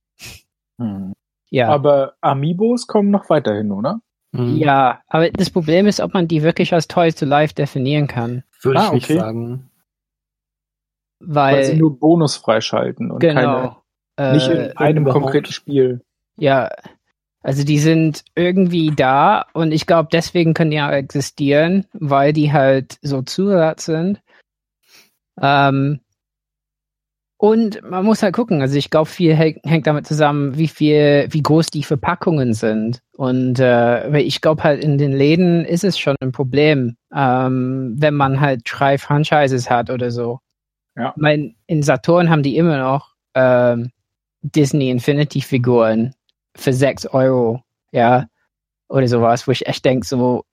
[0.80, 1.14] Hm.
[1.49, 1.69] Ja.
[1.69, 3.99] Aber Amiibos kommen noch weiterhin, oder?
[4.33, 4.55] Hm.
[4.55, 8.43] Ja, aber das Problem ist, ob man die wirklich als Toys to Life definieren kann.
[8.61, 9.19] Würde ah, ich nicht okay.
[9.19, 9.69] sagen.
[11.19, 13.83] Weil, Weil, sie nur Bonus freischalten und genau,
[14.15, 16.01] keine, nicht in äh, einem konkreten Spiel.
[16.37, 16.69] Ja,
[17.43, 22.51] also die sind irgendwie da und ich glaube, deswegen können die auch existieren, weil die
[22.51, 24.21] halt so Zusatz sind.
[25.41, 26.00] Ähm,
[27.41, 31.41] und man muss halt gucken, also ich glaube, viel hängt damit zusammen, wie viel, wie
[31.41, 33.01] groß die Verpackungen sind.
[33.17, 38.13] Und äh, ich glaube halt in den Läden ist es schon ein Problem, ähm, wenn
[38.13, 40.39] man halt drei Franchises hat oder so.
[40.95, 41.13] Ja.
[41.15, 43.89] Ich mein, in Saturn haben die immer noch ähm,
[44.43, 46.13] Disney Infinity Figuren
[46.55, 48.27] für 6 Euro, ja,
[48.87, 50.45] oder sowas, wo ich echt denke, so,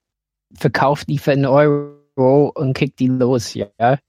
[0.55, 3.99] verkauft die für einen Euro und kickt die los, ja.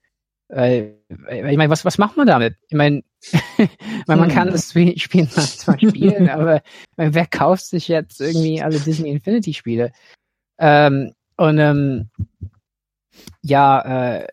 [0.52, 2.56] Äh, ich meine, was, was macht man damit?
[2.68, 3.02] Ich meine,
[4.06, 4.52] man kann hm.
[4.52, 6.62] das Spiel zwar spielen, aber
[6.96, 9.92] meine, wer kauft sich jetzt irgendwie alle Disney Infinity Spiele?
[10.58, 12.10] Ähm, und ähm,
[13.42, 14.26] ja, äh,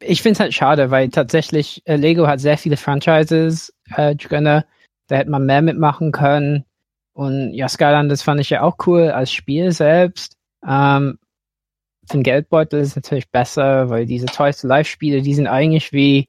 [0.00, 4.44] ich finde es halt schade, weil tatsächlich äh, Lego hat sehr viele Franchises äh, drin.
[4.44, 4.64] Da
[5.16, 6.64] hätte man mehr mitmachen können.
[7.12, 10.36] Und ja, Skyland, das fand ich ja auch cool als Spiel selbst.
[10.66, 11.18] Ähm,
[12.08, 15.92] für Geldbeutel ist es natürlich besser, weil diese Toys to Life Spiele, die sind eigentlich
[15.92, 16.28] wie,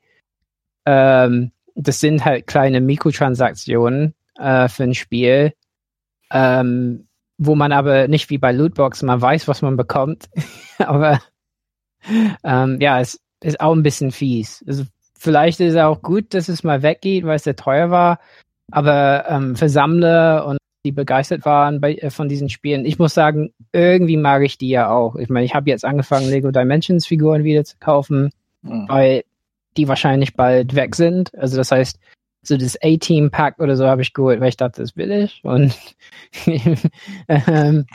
[0.86, 5.54] ähm, das sind halt kleine Mikrotransaktionen äh, für ein Spiel,
[6.32, 10.30] ähm, wo man aber nicht wie bei Lootbox, man weiß, was man bekommt,
[10.78, 11.22] aber
[12.44, 14.64] ähm, ja, es ist auch ein bisschen fies.
[14.68, 14.84] Also
[15.18, 18.20] vielleicht ist es auch gut, dass es mal weggeht, weil es sehr teuer war,
[18.72, 20.59] aber ähm, für Sammler und
[20.90, 22.84] die begeistert waren bei, äh, von diesen Spielen.
[22.84, 25.16] Ich muss sagen, irgendwie mag ich die ja auch.
[25.16, 28.32] Ich meine, ich habe jetzt angefangen, Lego Dimensions Figuren wieder zu kaufen,
[28.64, 28.86] mhm.
[28.90, 29.24] weil
[29.78, 31.34] die wahrscheinlich bald weg sind.
[31.38, 32.00] Also das heißt,
[32.42, 35.42] so das A-Team Pack oder so habe ich geholt, weil ich dachte, das will ich.
[35.44, 35.78] Und,
[37.28, 37.86] ähm,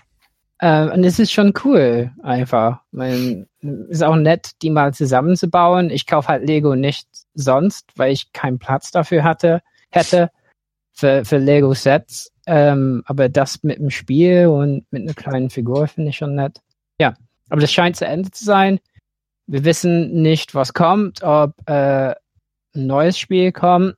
[0.61, 2.81] äh, und es ist schon cool, einfach.
[2.97, 3.45] Es
[3.89, 5.91] ist auch nett, die mal zusammenzubauen.
[5.91, 10.31] Ich kaufe halt Lego nicht sonst, weil ich keinen Platz dafür hatte, hätte
[10.93, 12.34] für, für Lego Sets.
[12.47, 16.61] Ähm, aber das mit dem Spiel und mit einer kleinen Figur finde ich schon nett.
[17.01, 17.15] Ja,
[17.49, 18.81] aber das scheint zu Ende zu sein.
[19.47, 22.15] Wir wissen nicht, was kommt, ob äh,
[22.75, 23.97] ein neues Spiel kommt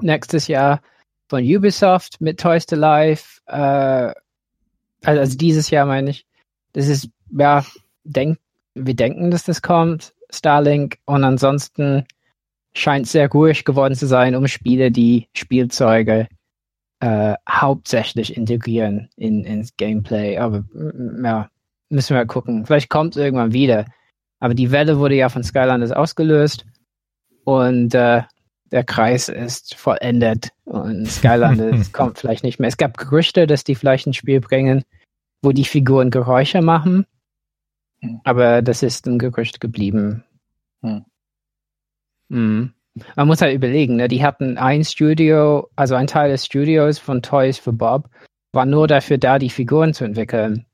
[0.00, 0.80] nächstes Jahr
[1.28, 3.40] von Ubisoft mit Toys to Life.
[3.46, 4.12] Äh,
[5.04, 6.26] also, also dieses Jahr meine ich.
[6.72, 7.64] Das ist, ja,
[8.04, 8.38] denk,
[8.74, 10.98] wir denken, dass das kommt, Starlink.
[11.04, 12.04] Und ansonsten
[12.74, 16.28] scheint sehr ruhig geworden zu sein um Spiele, die Spielzeuge
[17.04, 20.38] äh, hauptsächlich integrieren in, ins Gameplay.
[20.38, 20.64] Aber
[21.22, 21.50] ja,
[21.90, 22.64] müssen wir gucken.
[22.64, 23.84] Vielleicht kommt es irgendwann wieder.
[24.40, 26.64] Aber die Welle wurde ja von Skylanders ausgelöst
[27.44, 28.22] und äh,
[28.72, 32.68] der Kreis ist vollendet und Skylanders kommt vielleicht nicht mehr.
[32.68, 34.82] Es gab Gerüchte, dass die vielleicht ein Spiel bringen,
[35.42, 37.04] wo die Figuren Geräusche machen,
[38.24, 40.24] aber das ist ein Gerücht geblieben.
[40.80, 41.04] Hm.
[42.28, 42.72] Mhm.
[43.16, 44.08] Man muss halt überlegen, ne?
[44.08, 48.08] die hatten ein Studio, also ein Teil des Studios von Toys for Bob,
[48.52, 50.66] war nur dafür da, die Figuren zu entwickeln.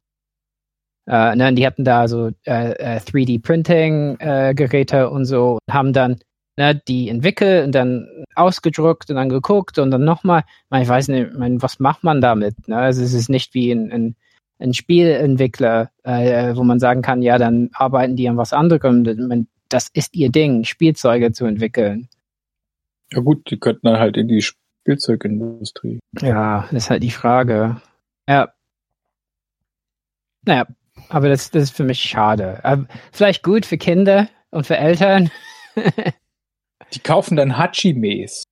[1.07, 6.21] Äh, ne, die hatten da so äh, 3D-Printing-Geräte äh, äh und so und haben dann
[6.57, 10.45] ne, die entwickelt und dann ausgedruckt und dann geguckt und dann nochmal.
[10.73, 12.69] Ich weiß nicht, mein, was macht man damit?
[12.69, 12.77] Ne?
[12.77, 14.15] Also es ist nicht wie ein, ein,
[14.59, 19.49] ein Spielentwickler, äh, wo man sagen kann, ja, dann arbeiten die an was anderem.
[19.71, 22.09] Das ist ihr Ding, Spielzeuge zu entwickeln.
[23.13, 26.01] Ja gut, die könnten dann halt in die Spielzeugindustrie.
[26.21, 27.81] Ja, das ist halt die Frage.
[28.29, 28.53] Ja.
[30.45, 30.67] Naja,
[31.09, 32.65] aber das, das ist für mich schade.
[32.65, 35.31] Aber vielleicht gut für Kinder und für Eltern.
[36.95, 38.45] die kaufen dann Hachimes.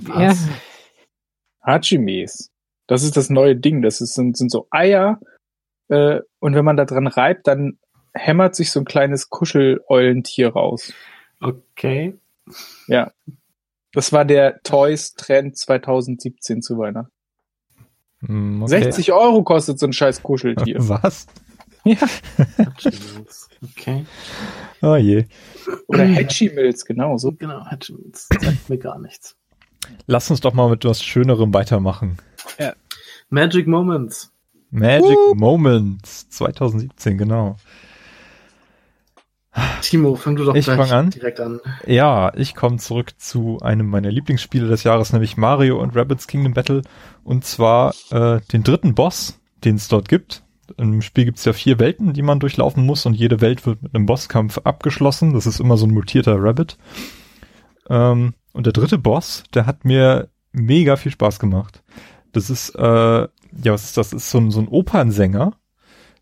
[0.00, 0.34] Ja.
[1.62, 2.50] Hachimes.
[2.86, 3.82] Das ist das neue Ding.
[3.82, 5.20] Das ist, sind, sind so Eier.
[5.88, 7.78] Äh, und wenn man da dran reibt, dann
[8.14, 10.92] hämmert sich so ein kleines Kuscheleulentier raus.
[11.40, 12.14] Okay.
[12.86, 13.12] Ja.
[13.92, 17.12] Das war der Toys-Trend 2017 zu Weihnachten.
[18.20, 18.82] Mm, okay.
[18.82, 20.76] 60 Euro kostet so ein scheiß Kuscheltier.
[20.88, 21.26] Was?
[21.84, 21.98] Ja.
[23.62, 24.06] okay.
[24.80, 25.26] Oh je.
[25.86, 27.32] Oder Hatchimals, genau so.
[27.32, 28.28] Genau, Hatchimals.
[28.40, 29.36] Sagt mir gar nichts.
[30.06, 32.16] Lass uns doch mal mit etwas Schönerem weitermachen.
[32.58, 32.74] Ja.
[33.28, 34.32] Magic Moments.
[34.70, 35.34] Magic uh.
[35.34, 37.56] Moments 2017, genau.
[39.82, 41.10] Timo, fang du doch ich gleich an.
[41.10, 41.60] direkt an.
[41.86, 46.54] Ja, ich komme zurück zu einem meiner Lieblingsspiele des Jahres, nämlich Mario und Rabbids Kingdom
[46.54, 46.82] Battle.
[47.22, 50.42] Und zwar äh, den dritten Boss, den es dort gibt.
[50.76, 53.82] Im Spiel gibt es ja vier Welten, die man durchlaufen muss und jede Welt wird
[53.82, 55.34] mit einem Bosskampf abgeschlossen.
[55.34, 56.78] Das ist immer so ein mutierter Rabbit.
[57.88, 61.82] Ähm, und der dritte Boss, der hat mir mega viel Spaß gemacht.
[62.32, 63.28] Das ist, äh, ja,
[63.66, 64.10] was ist das?
[64.10, 65.52] das ist so ein, so ein Opernsänger,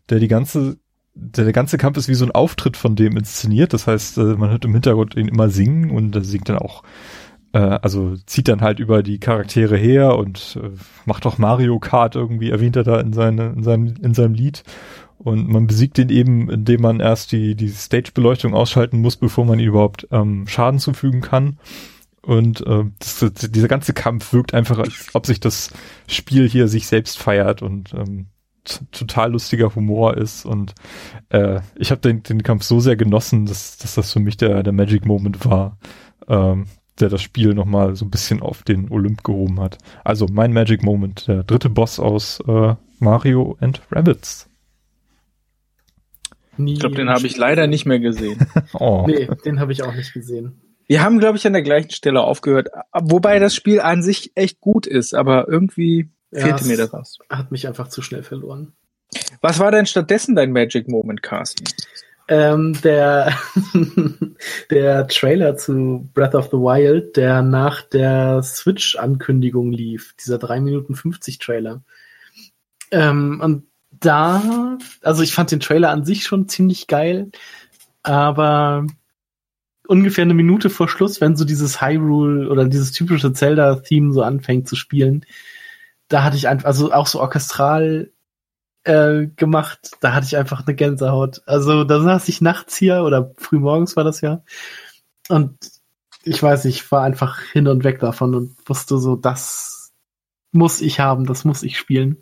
[0.09, 0.77] der die ganze
[1.15, 3.73] der, ganze Kampf ist wie so ein Auftritt von dem inszeniert.
[3.73, 6.83] Das heißt, äh, man hört im Hintergrund ihn immer singen und er singt dann auch,
[7.53, 10.69] äh, also zieht dann halt über die Charaktere her und äh,
[11.05, 14.63] macht auch Mario Kart irgendwie, erwähnt er da in, seine, in, seinem, in seinem Lied.
[15.19, 19.59] Und man besiegt ihn eben, indem man erst die, die Stage-Beleuchtung ausschalten muss, bevor man
[19.59, 21.59] ihm überhaupt ähm, Schaden zufügen kann.
[22.21, 25.71] Und äh, das, dieser ganze Kampf wirkt einfach, als ob sich das
[26.07, 28.27] Spiel hier sich selbst feiert und ähm,
[28.91, 30.73] total lustiger Humor ist und
[31.29, 34.63] äh, ich habe den, den Kampf so sehr genossen, dass, dass das für mich der,
[34.63, 35.77] der Magic Moment war,
[36.27, 36.65] ähm,
[36.99, 39.77] der das Spiel nochmal so ein bisschen auf den Olymp gehoben hat.
[40.03, 44.49] Also mein Magic Moment, der dritte Boss aus äh, Mario and Rabbits.
[46.57, 48.45] Nie ich glaube, den habe ich leider nicht mehr gesehen.
[48.73, 49.05] oh.
[49.07, 50.61] Nee, den habe ich auch nicht gesehen.
[50.85, 54.59] Wir haben, glaube ich, an der gleichen Stelle aufgehört, wobei das Spiel an sich echt
[54.59, 57.17] gut ist, aber irgendwie Fehlte mir da was.
[57.29, 58.73] Hat mich einfach zu schnell verloren.
[59.41, 61.65] Was war denn stattdessen dein Magic Moment, Carsten?
[62.27, 63.37] Ähm, der,
[64.71, 70.95] der Trailer zu Breath of the Wild, der nach der Switch-Ankündigung lief, dieser 3 Minuten
[70.95, 71.83] 50 Trailer.
[72.91, 77.31] Ähm, und da, also ich fand den Trailer an sich schon ziemlich geil,
[78.03, 78.87] aber
[79.87, 84.67] ungefähr eine Minute vor Schluss, wenn so dieses Hyrule oder dieses typische Zelda-Theme so anfängt
[84.67, 85.25] zu spielen,
[86.13, 88.11] da hatte ich einfach, also auch so orchestral
[88.83, 91.41] äh, gemacht, da hatte ich einfach eine Gänsehaut.
[91.47, 94.43] Also da saß ich nachts hier oder frühmorgens war das ja.
[95.27, 95.57] Und
[96.23, 99.91] ich weiß nicht, war einfach hin und weg davon und wusste so, das
[100.51, 102.17] muss ich haben, das muss ich spielen.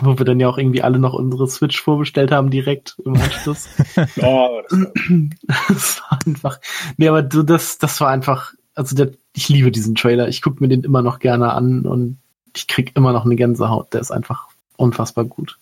[0.00, 3.68] Wo wir dann ja auch irgendwie alle noch unsere Switch vorbestellt haben, direkt im Anschluss.
[4.22, 5.32] oh, das, war
[5.68, 6.60] das war einfach.
[6.96, 10.28] Nee, aber das, das war einfach, also der, ich liebe diesen Trailer.
[10.28, 12.18] Ich gucke mir den immer noch gerne an und
[12.54, 13.92] ich krieg immer noch eine Gänsehaut.
[13.92, 15.58] Der ist einfach unfassbar gut.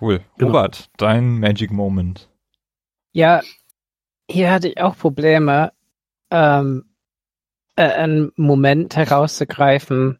[0.00, 0.24] Cool.
[0.38, 0.52] Genau.
[0.52, 2.28] Robert, dein Magic Moment.
[3.12, 3.42] Ja,
[4.30, 5.72] hier hatte ich auch Probleme,
[6.30, 6.84] ähm,
[7.76, 10.18] äh, einen Moment herauszugreifen.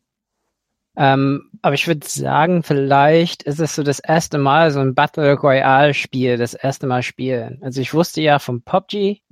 [0.96, 5.34] Ähm, aber ich würde sagen, vielleicht ist es so das erste Mal so ein Battle
[5.34, 7.58] Royale Spiel, das erste Mal spielen.
[7.62, 9.22] Also ich wusste ja vom PUBG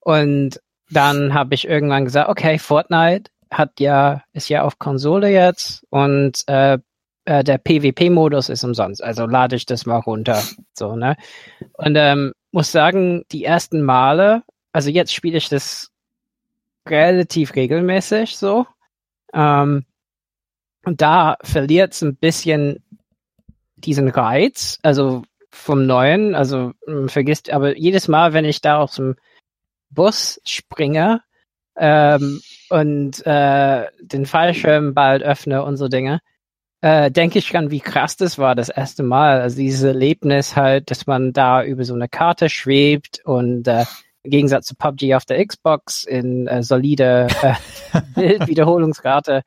[0.00, 0.60] und
[0.90, 6.46] dann habe ich irgendwann gesagt, okay, Fortnite hat ja, ist ja auf Konsole jetzt und
[6.46, 6.78] äh,
[7.24, 9.02] äh, der PvP-Modus ist umsonst.
[9.02, 10.42] Also lade ich das mal runter.
[10.72, 11.16] So, ne?
[11.74, 15.90] Und ähm, muss sagen, die ersten Male, also jetzt spiele ich das
[16.88, 18.66] relativ regelmäßig so.
[19.34, 19.84] Ähm,
[20.84, 22.82] und da verliert es ein bisschen
[23.76, 24.78] diesen Reiz.
[24.82, 26.34] Also vom Neuen.
[26.34, 26.72] Also
[27.06, 29.16] vergisst, aber jedes Mal, wenn ich da aus dem
[29.90, 31.22] Bus springe
[31.76, 36.20] ähm, und äh, den Fallschirm bald öffne und so Dinge,
[36.82, 39.40] äh, denke ich an, wie krass das war das erste Mal.
[39.40, 43.84] Also dieses Erlebnis halt, dass man da über so eine Karte schwebt und äh,
[44.22, 47.54] im Gegensatz zu PUBG auf der Xbox in äh, solide äh,
[48.14, 49.42] Bildwiederholungsrate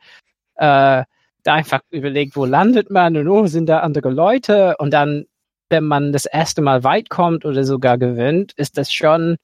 [0.56, 1.04] äh,
[1.44, 5.26] da einfach überlegt, wo landet man und oh, sind da andere Leute und dann,
[5.70, 9.38] wenn man das erste Mal weit kommt oder sogar gewinnt, ist das schon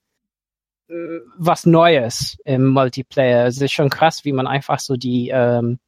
[1.36, 3.46] was Neues im Multiplayer.
[3.46, 5.78] Es ist schon krass, wie man einfach so die ähm,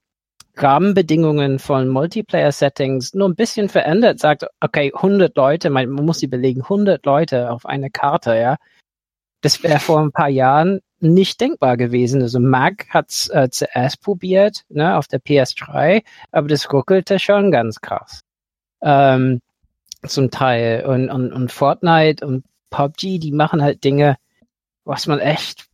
[0.57, 6.27] Rahmenbedingungen von Multiplayer-Settings nur ein bisschen verändert, sagt, okay, 100 Leute, man, man muss sie
[6.27, 8.57] belegen, 100 Leute auf eine Karte, ja.
[9.41, 12.23] Das wäre vor ein paar Jahren nicht denkbar gewesen.
[12.23, 17.81] Also Mac hat's äh, zuerst probiert, ne, auf der PS3, aber das ruckelte schon ganz
[17.81, 18.21] krass.
[18.83, 19.41] Ähm,
[20.07, 20.85] zum Teil.
[20.87, 24.17] Und, und, und Fortnite und PUBG, die machen halt Dinge,
[24.85, 25.69] was man echt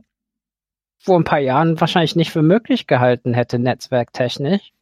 [0.98, 4.72] vor ein paar Jahren wahrscheinlich nicht für möglich gehalten hätte, netzwerktechnisch.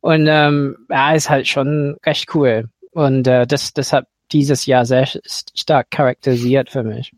[0.00, 2.68] Und ähm, ja, ist halt schon recht cool.
[2.92, 7.12] Und äh, das, das hat dieses Jahr sehr stark charakterisiert für mich.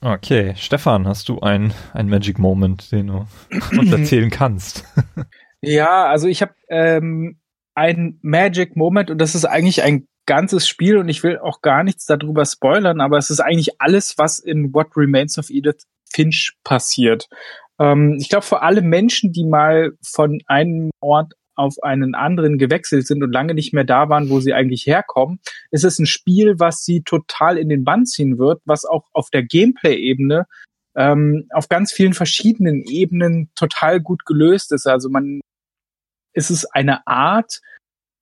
[0.00, 3.26] Okay, Stefan, hast du ein, ein Magic Moment, den du
[3.76, 4.84] uns erzählen kannst?
[5.60, 7.40] ja, also ich habe ähm,
[7.74, 11.82] ein Magic Moment und das ist eigentlich ein ganzes Spiel und ich will auch gar
[11.82, 16.52] nichts darüber spoilern, aber es ist eigentlich alles, was in What Remains of Edith Finch
[16.62, 17.28] passiert.
[17.80, 23.06] Ähm, ich glaube, für alle Menschen, die mal von einem Ort auf einen anderen gewechselt
[23.06, 25.40] sind und lange nicht mehr da waren, wo sie eigentlich herkommen,
[25.72, 29.30] ist es ein Spiel, was sie total in den Bann ziehen wird, was auch auf
[29.30, 30.46] der Gameplay-Ebene
[30.94, 34.86] ähm, auf ganz vielen verschiedenen Ebenen total gut gelöst ist.
[34.86, 35.40] Also man
[36.32, 37.60] ist es eine Art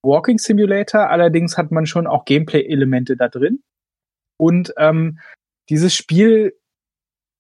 [0.03, 3.63] Walking Simulator, allerdings hat man schon auch Gameplay-Elemente da drin.
[4.39, 5.19] Und ähm,
[5.69, 6.55] dieses Spiel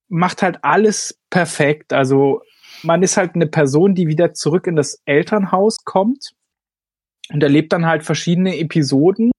[0.08, 1.92] macht halt alles perfekt.
[1.92, 2.42] Also
[2.82, 6.32] man ist halt eine Person, die wieder zurück in das Elternhaus kommt
[7.30, 9.30] und erlebt dann halt verschiedene Episoden,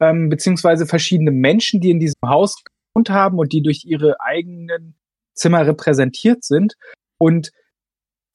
[0.00, 4.94] ähm, beziehungsweise verschiedene Menschen, die in diesem Haus gewohnt haben und die durch ihre eigenen
[5.34, 6.74] Zimmer repräsentiert sind.
[7.18, 7.50] Und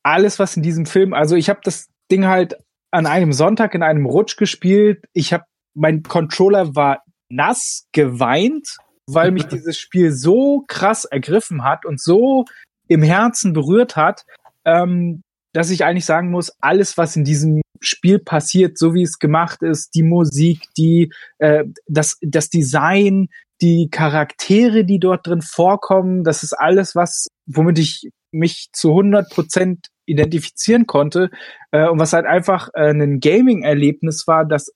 [0.03, 2.55] alles, was in diesem Film, also ich habe das Ding halt
[2.95, 5.03] an einem Sonntag in einem Rutsch gespielt.
[5.11, 5.43] Ich habe,
[5.73, 12.45] mein Controller war nass geweint, weil mich dieses Spiel so krass ergriffen hat und so
[12.87, 14.23] im Herzen berührt hat,
[14.63, 19.19] ähm, dass ich eigentlich sagen muss, alles, was in diesem Spiel passiert, so wie es
[19.19, 23.27] gemacht ist, die Musik, die, äh, das, das Design,
[23.61, 29.29] die Charaktere, die dort drin vorkommen, das ist alles, was, womit ich mich zu 100
[29.29, 31.31] Prozent identifizieren konnte
[31.71, 34.71] äh, und was halt einfach äh, ein Gaming-Erlebnis war, das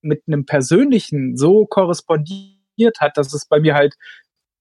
[0.00, 3.94] mit einem persönlichen so korrespondiert hat, dass es bei mir halt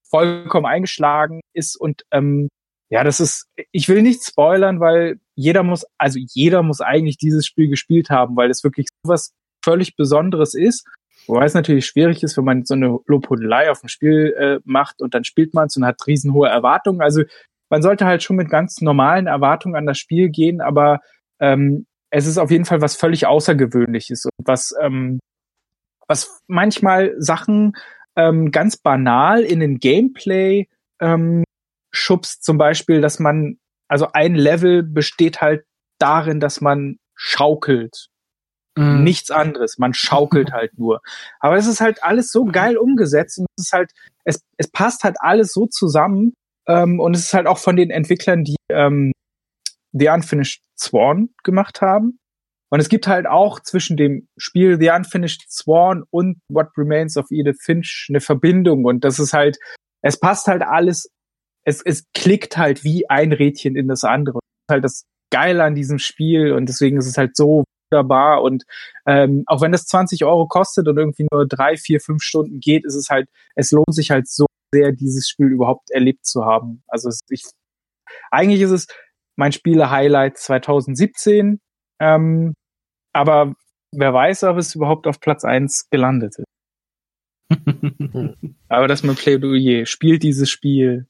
[0.04, 2.50] vollkommen eingeschlagen ist und ähm,
[2.90, 7.44] ja, das ist, ich will nicht spoilern, weil jeder muss, also jeder muss eigentlich dieses
[7.46, 10.86] Spiel gespielt haben, weil es wirklich was völlig Besonderes ist.
[11.26, 15.02] Wobei es natürlich schwierig ist, wenn man so eine Lobhudelei auf dem Spiel äh, macht
[15.02, 17.02] und dann spielt man es und hat riesenhohe Erwartungen.
[17.02, 17.24] Also
[17.70, 21.00] man sollte halt schon mit ganz normalen Erwartungen an das Spiel gehen, aber
[21.40, 25.20] ähm, es ist auf jeden Fall was völlig Außergewöhnliches und was, ähm,
[26.08, 27.74] was manchmal Sachen
[28.16, 30.68] ähm, ganz banal in den Gameplay
[31.00, 31.44] ähm,
[31.92, 35.66] schubst zum Beispiel, dass man, also ein Level besteht halt
[36.00, 38.08] darin, dass man schaukelt.
[38.76, 39.04] Mm.
[39.04, 39.78] Nichts anderes.
[39.78, 41.02] Man schaukelt halt nur.
[41.40, 43.92] Aber es ist halt alles so geil umgesetzt und es ist halt,
[44.24, 46.34] es, es passt halt alles so zusammen.
[46.68, 49.12] Ähm, und es ist halt auch von den Entwicklern, die ähm,
[49.92, 52.20] The Unfinished Sworn gemacht haben.
[52.70, 57.28] Und es gibt halt auch zwischen dem Spiel The Unfinished Sworn und What Remains of
[57.30, 58.86] Edith Finch eine Verbindung.
[58.86, 59.60] Und das ist halt,
[60.02, 61.08] es passt halt alles
[61.66, 64.40] es, es klickt halt wie ein Rädchen in das andere.
[64.40, 68.42] Das ist halt das Geile an diesem Spiel und deswegen ist es halt so wunderbar
[68.44, 68.64] und
[69.06, 72.86] ähm, auch wenn das 20 Euro kostet und irgendwie nur drei, vier, fünf Stunden geht,
[72.86, 76.84] ist es halt, es lohnt sich halt so sehr, dieses Spiel überhaupt erlebt zu haben.
[76.88, 77.44] Also es, ich,
[78.32, 78.88] eigentlich ist es
[79.36, 81.60] mein Spiele-Highlight 2017,
[82.00, 82.54] ähm,
[83.14, 83.56] aber
[83.92, 86.46] wer weiß, ob es überhaupt auf Platz eins gelandet ist.
[88.68, 89.86] aber das ist mein Plädoyer.
[89.86, 91.08] Spielt dieses Spiel.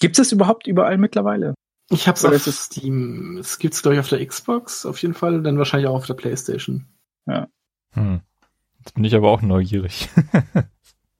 [0.00, 1.54] Gibt es überhaupt überall mittlerweile?
[1.90, 3.38] Ich hab's Oder auf Steam.
[3.38, 6.14] Es gibt's, glaube ich, auf der Xbox auf jeden Fall, dann wahrscheinlich auch auf der
[6.14, 6.86] Playstation.
[7.26, 7.48] Ja.
[7.92, 8.20] Hm.
[8.78, 10.08] Jetzt bin ich aber auch neugierig.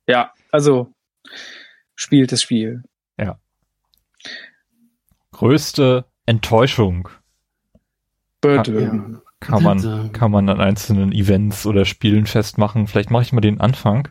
[0.07, 0.93] ja, also
[1.94, 2.83] spielt das Spiel.
[3.18, 3.39] Ja.
[5.33, 7.09] Größte Enttäuschung.
[8.44, 8.62] Ja.
[9.41, 12.86] kann man, kann man an einzelnen Events oder Spielen festmachen.
[12.86, 14.09] Vielleicht mache ich mal den Anfang.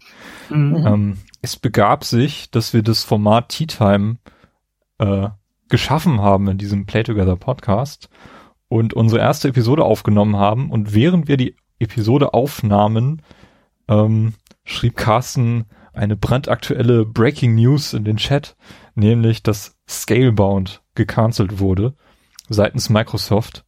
[0.50, 0.86] Mhm.
[0.86, 4.18] Ähm, es begab sich, dass wir das Format Tea Time
[4.98, 5.30] äh,
[5.70, 8.10] geschaffen haben in diesem Play Together Podcast
[8.68, 10.70] und unsere erste Episode aufgenommen haben.
[10.70, 13.22] Und während wir die Episode aufnahmen,
[13.88, 14.34] ähm,
[14.64, 15.66] schrieb Carsten
[15.96, 18.56] eine brandaktuelle Breaking News in den Chat,
[18.96, 21.96] nämlich dass Scalebound gecancelt wurde
[22.50, 23.66] seitens Microsoft.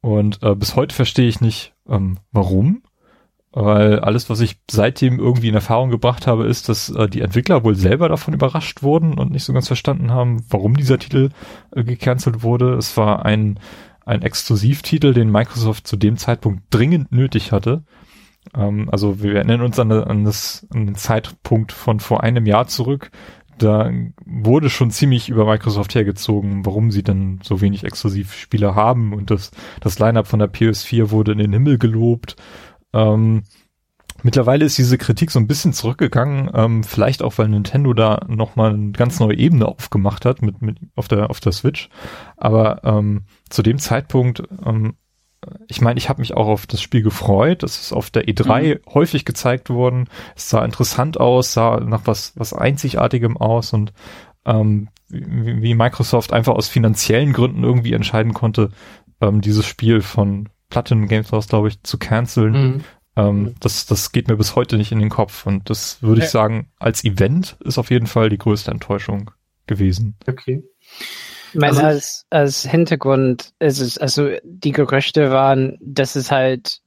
[0.00, 2.82] Und äh, bis heute verstehe ich nicht, ähm, warum.
[3.52, 7.62] Weil alles, was ich seitdem irgendwie in Erfahrung gebracht habe, ist, dass äh, die Entwickler
[7.62, 11.30] wohl selber davon überrascht wurden und nicht so ganz verstanden haben, warum dieser Titel
[11.70, 12.74] äh, gecancelt wurde.
[12.74, 13.60] Es war ein,
[14.04, 17.84] ein Exklusivtitel, den Microsoft zu dem Zeitpunkt dringend nötig hatte.
[18.54, 22.66] Ähm, also wir erinnern uns an, an, das, an den Zeitpunkt von vor einem Jahr
[22.66, 23.10] zurück.
[23.56, 23.90] Da
[24.26, 29.52] wurde schon ziemlich über Microsoft hergezogen, warum sie denn so wenig Exklusivspiele haben und das,
[29.80, 32.34] das Lineup von der PS4 wurde in den Himmel gelobt
[32.94, 33.42] ähm,
[34.22, 38.72] mittlerweile ist diese Kritik so ein bisschen zurückgegangen, ähm, vielleicht auch, weil Nintendo da nochmal
[38.72, 41.90] eine ganz neue Ebene aufgemacht hat mit, mit auf der auf der Switch.
[42.36, 44.94] Aber ähm, zu dem Zeitpunkt, ähm,
[45.68, 47.62] ich meine, ich habe mich auch auf das Spiel gefreut.
[47.62, 48.94] Es ist auf der E3 mhm.
[48.94, 50.08] häufig gezeigt worden.
[50.36, 53.92] Es sah interessant aus, sah nach was was Einzigartigem aus und
[54.44, 58.70] ähm, wie, wie Microsoft einfach aus finanziellen Gründen irgendwie entscheiden konnte,
[59.20, 62.52] ähm, dieses Spiel von Platinum Games House, glaube ich, zu canceln.
[62.52, 62.84] Mhm.
[63.16, 65.46] Ähm, das, das geht mir bis heute nicht in den Kopf.
[65.46, 69.30] Und das würde ich sagen, als Event ist auf jeden Fall die größte Enttäuschung
[69.66, 70.16] gewesen.
[70.26, 70.64] Okay.
[71.54, 76.80] Ich meine, also, als, als Hintergrund ist es, also die Gerüchte waren, dass es halt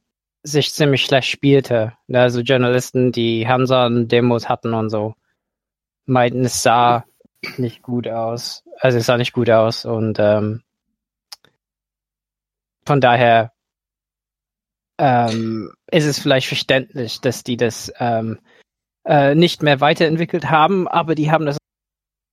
[0.43, 1.93] sich ziemlich schlecht spielte.
[2.11, 5.15] Also Journalisten, die Hansan-Demos hatten und so,
[6.05, 7.05] meinten, es sah
[7.57, 8.65] nicht gut aus.
[8.77, 10.63] Also es sah nicht gut aus und ähm,
[12.85, 13.53] von daher
[14.97, 18.39] ähm, ist es vielleicht verständlich, dass die das ähm,
[19.05, 21.57] äh, nicht mehr weiterentwickelt haben, aber die haben das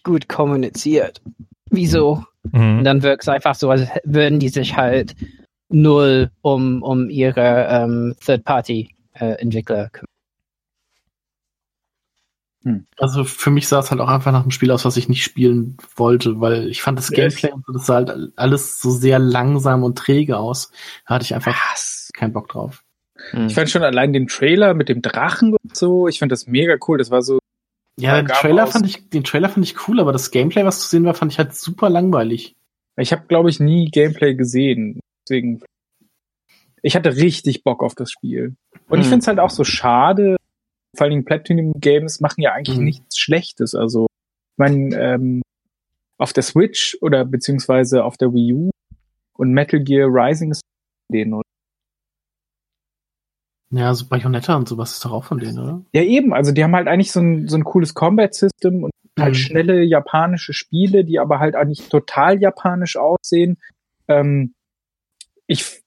[0.03, 1.23] gut kommuniziert.
[1.77, 2.25] Wieso?
[2.53, 2.79] Mhm.
[2.79, 5.15] Und dann wirkt es einfach so, als würden die sich halt
[5.69, 10.07] null um, um ihre ähm, Third-Party-Entwickler äh, kümmern.
[12.65, 12.87] Hm.
[12.99, 15.23] Also für mich sah es halt auch einfach nach einem Spiel aus, was ich nicht
[15.23, 19.83] spielen wollte, weil ich fand das Gameplay und das sah halt alles so sehr langsam
[19.83, 20.71] und träge aus.
[21.07, 22.11] Da hatte ich einfach Was?
[22.15, 22.83] keinen Bock drauf.
[23.31, 23.47] Hm.
[23.47, 26.77] Ich fand schon allein den Trailer mit dem Drachen und so, ich fand das mega
[26.89, 26.97] cool.
[26.99, 27.39] Das war so.
[28.01, 30.89] Ja, den Trailer fand ich, den Trailer fand ich cool, aber das Gameplay, was zu
[30.89, 32.55] sehen war, fand ich halt super langweilig.
[32.97, 35.01] Ich habe, glaube ich, nie Gameplay gesehen.
[35.23, 35.63] Deswegen.
[36.83, 38.57] Ich hatte richtig Bock auf das Spiel.
[38.89, 39.01] Und hm.
[39.01, 40.37] ich finde es halt auch so schade,
[40.95, 42.85] vor allen Dingen Platinum Games machen ja eigentlich mhm.
[42.85, 43.75] nichts Schlechtes.
[43.75, 45.43] Also, ich meine, ähm,
[46.19, 48.71] auf der Switch oder beziehungsweise auf der Wii U
[49.37, 50.63] und Metal Gear Rising ist
[51.13, 51.49] denen, oder?
[53.75, 55.83] Ja, so Bayonetta und sowas ist doch auch von denen, oder?
[55.93, 56.33] Ja, eben.
[56.33, 59.39] Also die haben halt eigentlich so ein, so ein cooles Combat-System und halt mhm.
[59.39, 63.59] schnelle japanische Spiele, die aber halt eigentlich total japanisch aussehen.
[64.07, 64.55] Ähm,
[65.47, 65.83] ich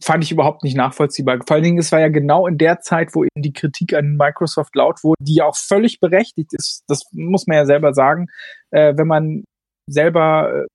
[0.00, 1.38] fand ich überhaupt nicht nachvollziehbar.
[1.46, 4.16] Vor allen Dingen, es war ja genau in der Zeit, wo eben die Kritik an
[4.16, 6.84] Microsoft laut wurde, die ja auch völlig berechtigt ist.
[6.86, 8.28] Das muss man ja selber sagen.
[8.70, 9.44] Äh, wenn man
[9.90, 10.66] selber äh,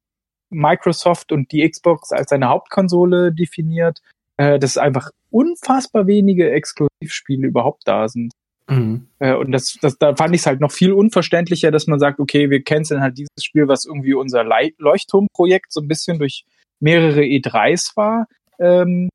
[0.52, 4.02] Microsoft und die Xbox als seine Hauptkonsole definiert,
[4.40, 8.32] äh, dass einfach unfassbar wenige Exklusivspiele überhaupt da sind.
[8.70, 9.08] Mhm.
[9.20, 12.20] Äh, und das, das, da fand ich es halt noch viel unverständlicher, dass man sagt,
[12.20, 14.46] okay, wir canceln halt dieses Spiel, was irgendwie unser
[14.78, 16.46] Leuchtturmprojekt so ein bisschen durch
[16.80, 18.28] mehrere E3s war
[18.60, 19.10] ähm,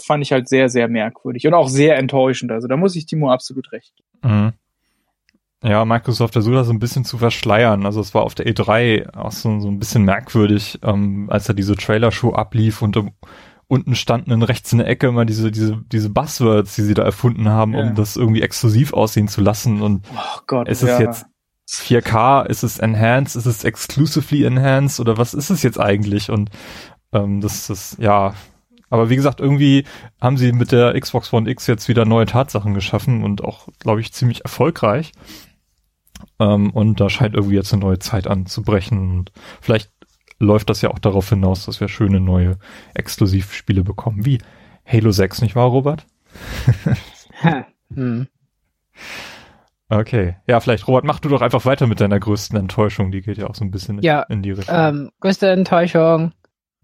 [0.00, 2.50] fand ich halt sehr, sehr merkwürdig und auch sehr enttäuschend.
[2.50, 4.52] Also da muss ich Timo absolut recht Mhm.
[5.62, 7.84] Ja, Microsoft versucht das so ein bisschen zu verschleiern.
[7.84, 11.52] Also es war auf der E3 auch so, so ein bisschen merkwürdig, ähm, als da
[11.52, 13.12] diese Trailer-Show ablief und um,
[13.68, 17.02] unten standen in rechts in der Ecke immer diese, diese, diese Buzzwords, die sie da
[17.02, 17.80] erfunden haben, ja.
[17.82, 19.82] um das irgendwie exklusiv aussehen zu lassen.
[19.82, 21.00] Und oh Gott, ist es ja.
[21.00, 21.26] jetzt
[21.70, 26.30] 4K, ist es enhanced, ist es exclusively enhanced oder was ist es jetzt eigentlich?
[26.30, 26.50] Und
[27.12, 28.34] ähm, das ist, ja,
[28.88, 29.84] aber wie gesagt, irgendwie
[30.18, 34.00] haben sie mit der Xbox One X jetzt wieder neue Tatsachen geschaffen und auch, glaube
[34.00, 35.12] ich, ziemlich erfolgreich.
[36.38, 38.98] Ähm, und da scheint irgendwie jetzt eine neue Zeit anzubrechen.
[39.18, 39.90] Und vielleicht
[40.38, 42.58] läuft das ja auch darauf hinaus, dass wir schöne neue
[42.94, 44.38] Exklusivspiele bekommen, wie
[44.86, 46.06] Halo 6, nicht wahr, Robert?
[47.94, 48.26] hm.
[49.90, 50.36] Okay.
[50.46, 53.10] Ja, vielleicht, Robert, mach du doch einfach weiter mit deiner größten Enttäuschung.
[53.10, 54.74] Die geht ja auch so ein bisschen ja, in die Richtung.
[54.76, 56.32] Ähm, größte Enttäuschung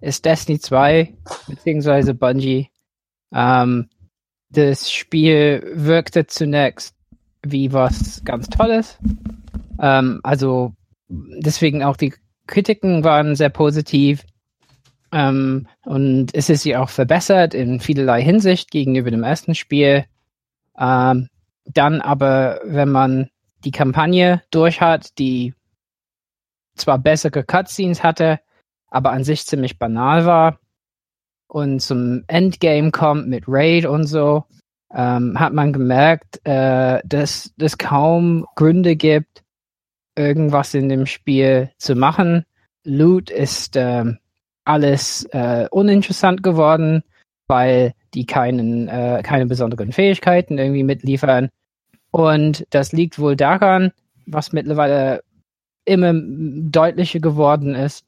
[0.00, 1.14] ist Destiny 2,
[1.48, 2.70] beziehungsweise Bungie.
[3.32, 3.88] Ähm,
[4.50, 6.94] das Spiel wirkte zunächst
[7.42, 8.98] wie was ganz Tolles.
[9.80, 10.72] Ähm, also
[11.08, 12.14] deswegen auch die
[12.46, 14.24] Kritiken waren sehr positiv.
[15.12, 20.04] Ähm, und es ist sie auch verbessert in vielerlei Hinsicht gegenüber dem ersten Spiel.
[20.78, 21.28] Ähm,
[21.66, 23.30] dann aber, wenn man
[23.64, 25.54] die Kampagne durch hat, die
[26.74, 28.40] zwar bessere Cutscenes hatte,
[28.88, 30.58] aber an sich ziemlich banal war
[31.46, 34.44] und zum Endgame kommt mit Raid und so,
[34.92, 39.43] ähm, hat man gemerkt, äh, dass es kaum Gründe gibt,
[40.16, 42.44] irgendwas in dem Spiel zu machen.
[42.84, 44.04] Loot ist äh,
[44.64, 47.02] alles äh, uninteressant geworden,
[47.46, 51.50] weil die keinen, äh, keine besonderen Fähigkeiten irgendwie mitliefern.
[52.10, 53.92] Und das liegt wohl daran,
[54.26, 55.22] was mittlerweile
[55.84, 58.06] immer deutlicher geworden ist,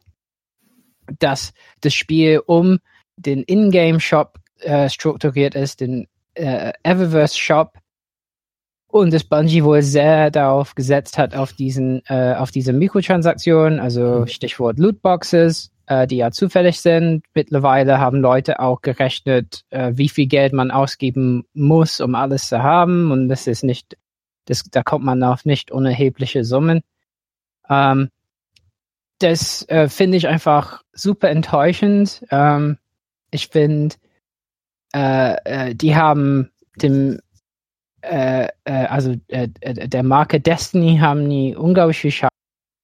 [1.18, 2.78] dass das Spiel um
[3.16, 7.78] den Ingame-Shop äh, strukturiert ist, den äh, Eververse-Shop,
[8.98, 14.20] und das Bungie wohl sehr darauf gesetzt hat, auf diesen, äh, auf diese Mikrotransaktionen, also
[14.20, 14.26] mhm.
[14.26, 17.24] Stichwort Lootboxes, äh, die ja zufällig sind.
[17.34, 22.62] Mittlerweile haben Leute auch gerechnet, äh, wie viel Geld man ausgeben muss, um alles zu
[22.62, 23.10] haben.
[23.10, 23.96] Und das ist nicht,
[24.46, 26.82] das, da kommt man auf nicht unerhebliche Summen.
[27.68, 28.10] Ähm,
[29.18, 32.24] das äh, finde ich einfach super enttäuschend.
[32.30, 32.78] Ähm,
[33.30, 33.96] ich finde,
[34.94, 37.20] äh, äh, die haben dem,
[38.06, 42.36] äh, äh, also äh, äh, der Marke Destiny haben die unglaublich viel Schaden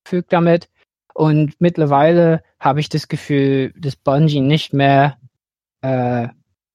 [0.05, 0.69] gefügt damit.
[1.15, 5.19] Und mittlerweile habe ich das Gefühl, dass Bungie nicht mehr
[5.83, 6.29] äh,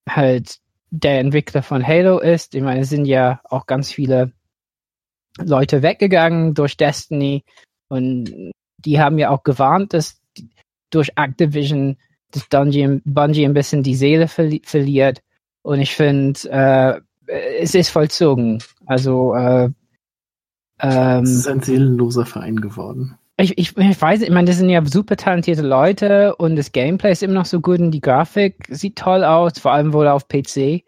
[0.07, 0.59] halt
[0.89, 2.55] der Entwickler von Halo ist.
[2.55, 4.31] Ich meine, es sind ja auch ganz viele
[5.37, 7.43] Leute weggegangen durch Destiny
[7.89, 10.21] und die haben ja auch gewarnt, dass
[10.89, 11.97] durch Activision
[12.31, 15.21] das Bungie, ein bisschen die Seele verli verliert.
[15.61, 18.63] Und ich finde, äh, es ist vollzogen.
[18.85, 19.69] Also äh,
[20.79, 23.17] ähm, es ist ein seelenloser Verein geworden.
[23.39, 27.11] Ich, ich, ich weiß, ich meine, das sind ja super talentierte Leute und das Gameplay
[27.11, 30.27] ist immer noch so gut und die Grafik sieht toll aus, vor allem wohl auf
[30.27, 30.83] PC.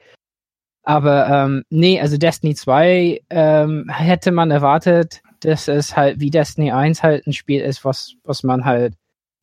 [0.84, 6.72] Aber ähm, nee, also Destiny 2 ähm, hätte man erwartet, dass es halt wie Destiny
[6.72, 8.96] 1 halt ein Spiel ist, was, was man halt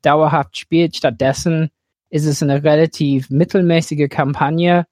[0.02, 0.96] dauerhaft spielt.
[0.96, 1.70] Stattdessen
[2.10, 4.86] ist es eine relativ mittelmäßige Kampagne.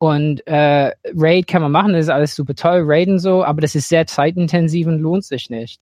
[0.00, 3.74] Und äh, Raid kann man machen, das ist alles super toll, Raiden so, aber das
[3.74, 5.78] ist sehr zeitintensiv und lohnt sich nicht.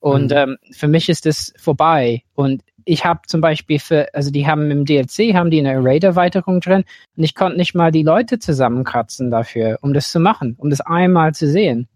[0.00, 0.36] Und mhm.
[0.36, 2.24] ähm, für mich ist das vorbei.
[2.34, 6.60] Und ich habe zum Beispiel für, also die haben im DLC, haben die eine Raid-Erweiterung
[6.60, 6.82] drin
[7.16, 10.80] und ich konnte nicht mal die Leute zusammenkratzen dafür, um das zu machen, um das
[10.80, 11.86] einmal zu sehen.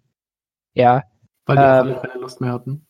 [0.74, 1.02] Ja.
[1.46, 2.86] Weil die ähm, keine Lust mehr hatten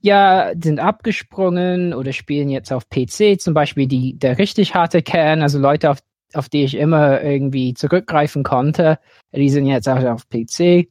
[0.00, 5.42] ja, sind abgesprungen oder spielen jetzt auf PC, zum Beispiel die, der richtig harte Kern,
[5.42, 5.98] also Leute, auf,
[6.34, 8.98] auf die ich immer irgendwie zurückgreifen konnte,
[9.32, 10.88] die sind jetzt auch auf PC.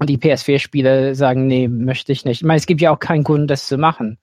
[0.00, 2.40] Und die PS4-Spieler sagen, nee, möchte ich nicht.
[2.40, 4.18] Ich meine, es gibt ja auch keinen Grund, das zu machen.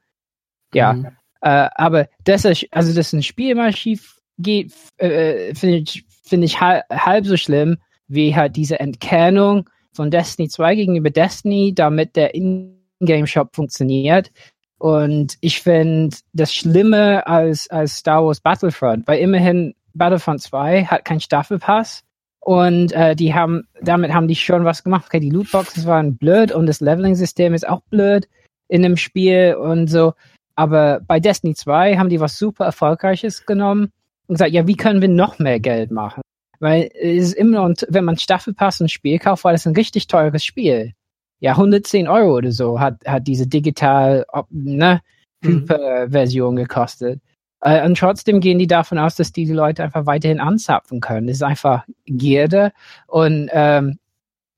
[0.74, 0.94] Ja.
[0.94, 1.08] Mhm.
[1.42, 6.46] Äh, aber das ist, also, dass ein Spiel mal schief geht, äh, finde ich, finde
[6.46, 7.78] ich halb, halb so schlimm,
[8.08, 14.32] wie halt diese Entkernung von Destiny 2 gegenüber Destiny, damit der in Game Shop funktioniert.
[14.78, 21.06] Und ich finde das Schlimme als, als Star Wars Battlefront, weil immerhin Battlefront 2 hat
[21.06, 22.04] keinen Staffelpass.
[22.40, 25.06] Und äh, die haben, damit haben die schon was gemacht.
[25.08, 28.28] Okay, die Lootboxes waren blöd und das Leveling-System ist auch blöd
[28.68, 30.14] in dem Spiel und so.
[30.56, 33.92] Aber bei Destiny 2 haben die was super Erfolgreiches genommen
[34.28, 36.22] und gesagt, ja, wie können wir noch mehr Geld machen?
[36.60, 40.08] Weil es ist immer noch, wenn man Staffelpass und Spiel kauft, war das ein richtig
[40.08, 40.94] teures Spiel
[41.42, 45.02] ja, 110 Euro oder so hat, hat diese digital ne,
[45.44, 46.58] Hyper-Version mhm.
[46.58, 47.20] gekostet.
[47.62, 51.28] Äh, und trotzdem gehen die davon aus, dass die, die Leute einfach weiterhin anzapfen können.
[51.28, 52.74] Das ist einfach Gierde.
[53.08, 54.00] Und ähm,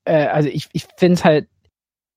[0.05, 1.47] äh, also ich, ich finde es halt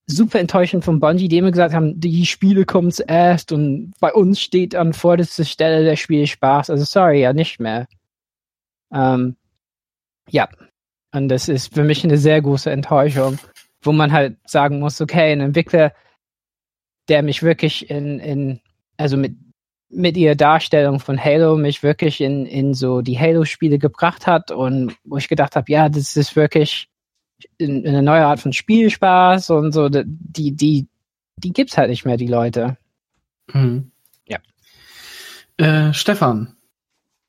[0.06, 4.40] super enttäuschend von Bungie, die immer gesagt haben, die Spiele kommen zuerst und bei uns
[4.40, 6.70] steht an vorderster Stelle der Spielspaß.
[6.70, 7.86] Also sorry, ja nicht mehr.
[8.92, 9.36] Ähm,
[10.30, 10.48] ja.
[11.12, 13.38] Und das ist für mich eine sehr große Enttäuschung
[13.86, 15.92] wo man halt sagen muss, okay, ein Entwickler,
[17.08, 18.60] der mich wirklich in, in
[18.96, 19.36] also mit,
[19.96, 24.94] mit ihrer Darstellung von Halo mich wirklich in, in so die Halo-Spiele gebracht hat und
[25.04, 26.88] wo ich gedacht habe, ja, das ist wirklich
[27.60, 30.86] eine neue Art von Spielspaß und so, die, die,
[31.38, 32.76] die gibt's halt nicht mehr, die Leute.
[33.52, 33.90] Mhm.
[34.26, 34.38] Ja.
[35.56, 36.56] Äh, Stefan,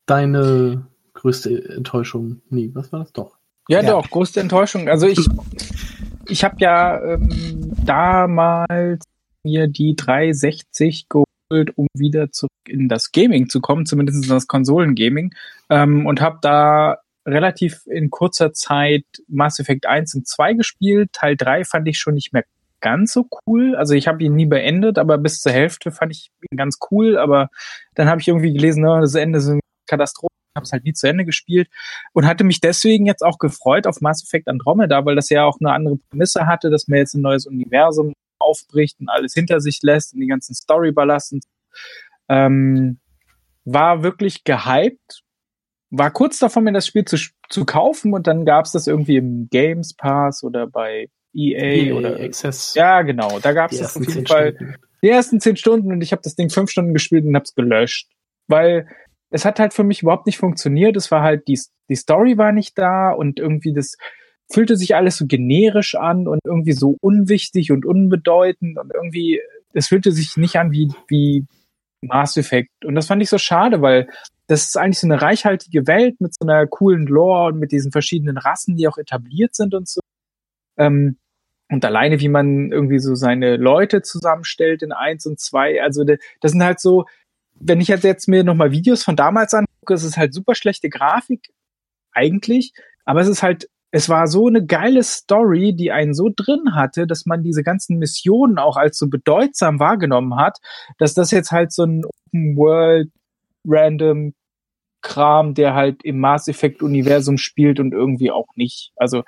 [0.05, 2.41] deine größte Enttäuschung?
[2.49, 3.37] Nee, was war das doch?
[3.69, 4.89] Ja, ja, doch, größte Enttäuschung.
[4.89, 5.25] Also ich,
[6.27, 9.05] ich habe ja ähm, damals
[9.43, 14.47] mir die 360 geholt, um wieder zurück in das Gaming zu kommen, zumindest in das
[14.47, 15.33] Konsolengaming,
[15.69, 21.11] ähm, und habe da relativ in kurzer Zeit Mass Effect 1 und 2 gespielt.
[21.13, 22.45] Teil 3 fand ich schon nicht mehr
[22.79, 23.75] ganz so cool.
[23.75, 27.17] Also ich habe ihn nie beendet, aber bis zur Hälfte fand ich ihn ganz cool.
[27.17, 27.49] Aber
[27.95, 29.51] dann habe ich irgendwie gelesen, no, das Ende ist
[29.87, 31.69] Katastrophe, habe es halt nie zu Ende gespielt
[32.13, 35.57] und hatte mich deswegen jetzt auch gefreut auf Mass Effect Andromeda, weil das ja auch
[35.59, 38.13] eine andere Prämisse hatte, dass man jetzt ein neues Universum
[38.47, 41.35] aufbricht und alles hinter sich lässt und die ganzen Storyballast
[42.29, 42.99] ähm,
[43.65, 45.23] war wirklich gehypt,
[45.89, 47.17] war kurz davor, mir das Spiel zu,
[47.49, 51.95] zu kaufen und dann gab es das irgendwie im Games Pass oder bei EA, EA
[51.95, 52.73] oder Access.
[52.75, 54.75] Ja, genau, da gab es das auf jeden Fall Stunden.
[55.01, 58.09] die ersten zehn Stunden und ich habe das Ding fünf Stunden gespielt und hab's gelöscht,
[58.47, 58.87] weil
[59.29, 60.95] es hat halt für mich überhaupt nicht funktioniert.
[60.95, 61.59] Es war halt die
[61.89, 63.97] die Story war nicht da und irgendwie das
[64.49, 69.41] fühlte sich alles so generisch an und irgendwie so unwichtig und unbedeutend und irgendwie
[69.73, 71.45] es fühlte sich nicht an wie wie
[72.01, 72.85] Mass Effect.
[72.85, 74.07] Und das fand ich so schade, weil
[74.47, 77.91] das ist eigentlich so eine reichhaltige Welt mit so einer coolen Lore und mit diesen
[77.91, 79.99] verschiedenen Rassen, die auch etabliert sind und so.
[80.77, 81.17] Ähm,
[81.69, 86.51] und alleine, wie man irgendwie so seine Leute zusammenstellt in eins und zwei, also das
[86.51, 87.05] sind halt so,
[87.55, 91.49] wenn ich jetzt mir nochmal Videos von damals angucke, es ist halt super schlechte Grafik,
[92.13, 92.71] eigentlich,
[93.03, 97.07] aber es ist halt, es war so eine geile Story, die einen so drin hatte,
[97.07, 100.59] dass man diese ganzen Missionen auch als so bedeutsam wahrgenommen hat,
[100.99, 103.09] dass das jetzt halt so ein Open World
[103.65, 104.35] random
[105.01, 108.91] Kram, der halt im Mass Effect Universum spielt und irgendwie auch nicht.
[108.97, 109.23] Also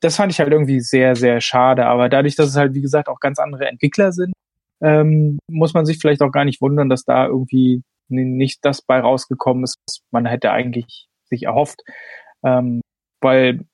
[0.00, 1.86] das fand ich halt irgendwie sehr, sehr schade.
[1.86, 4.34] Aber dadurch, dass es halt, wie gesagt, auch ganz andere Entwickler sind,
[4.82, 9.00] ähm, muss man sich vielleicht auch gar nicht wundern, dass da irgendwie nicht das bei
[9.00, 11.80] rausgekommen ist, was man hätte eigentlich sich erhofft.
[12.44, 12.82] Ähm,
[13.22, 13.64] weil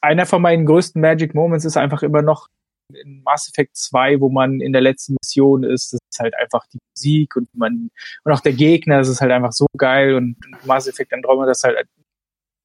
[0.00, 2.48] einer von meinen größten Magic Moments ist einfach immer noch
[2.92, 6.64] in Mass Effect 2, wo man in der letzten Mission ist, das ist halt einfach
[6.72, 7.90] die Musik und man
[8.24, 11.58] und auch der Gegner, das ist halt einfach so geil und Mass Effect Andromeda das
[11.58, 11.88] ist halt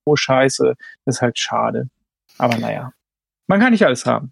[0.06, 0.76] so scheiße,
[1.06, 1.90] das ist halt schade.
[2.38, 2.94] Aber naja,
[3.48, 4.32] man kann nicht alles haben.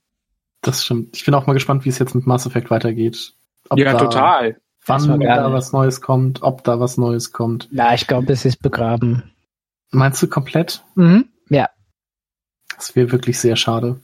[0.62, 1.16] Das stimmt.
[1.16, 3.34] Ich bin auch mal gespannt, wie es jetzt mit Mass Effect weitergeht.
[3.70, 4.60] Ob ja, total.
[4.86, 7.68] Wann da was Neues kommt, ob da was Neues kommt.
[7.72, 9.32] Na, ich glaube, es ist begraben.
[9.92, 10.84] Meinst du komplett?
[10.96, 11.30] Mhm.
[11.50, 11.70] Ja.
[12.80, 14.00] Das wäre wirklich sehr schade.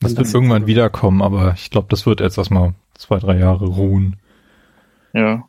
[0.00, 4.16] Das wird irgendwann wiederkommen, aber ich glaube, das wird jetzt erstmal zwei, drei Jahre ruhen.
[5.12, 5.44] Ja.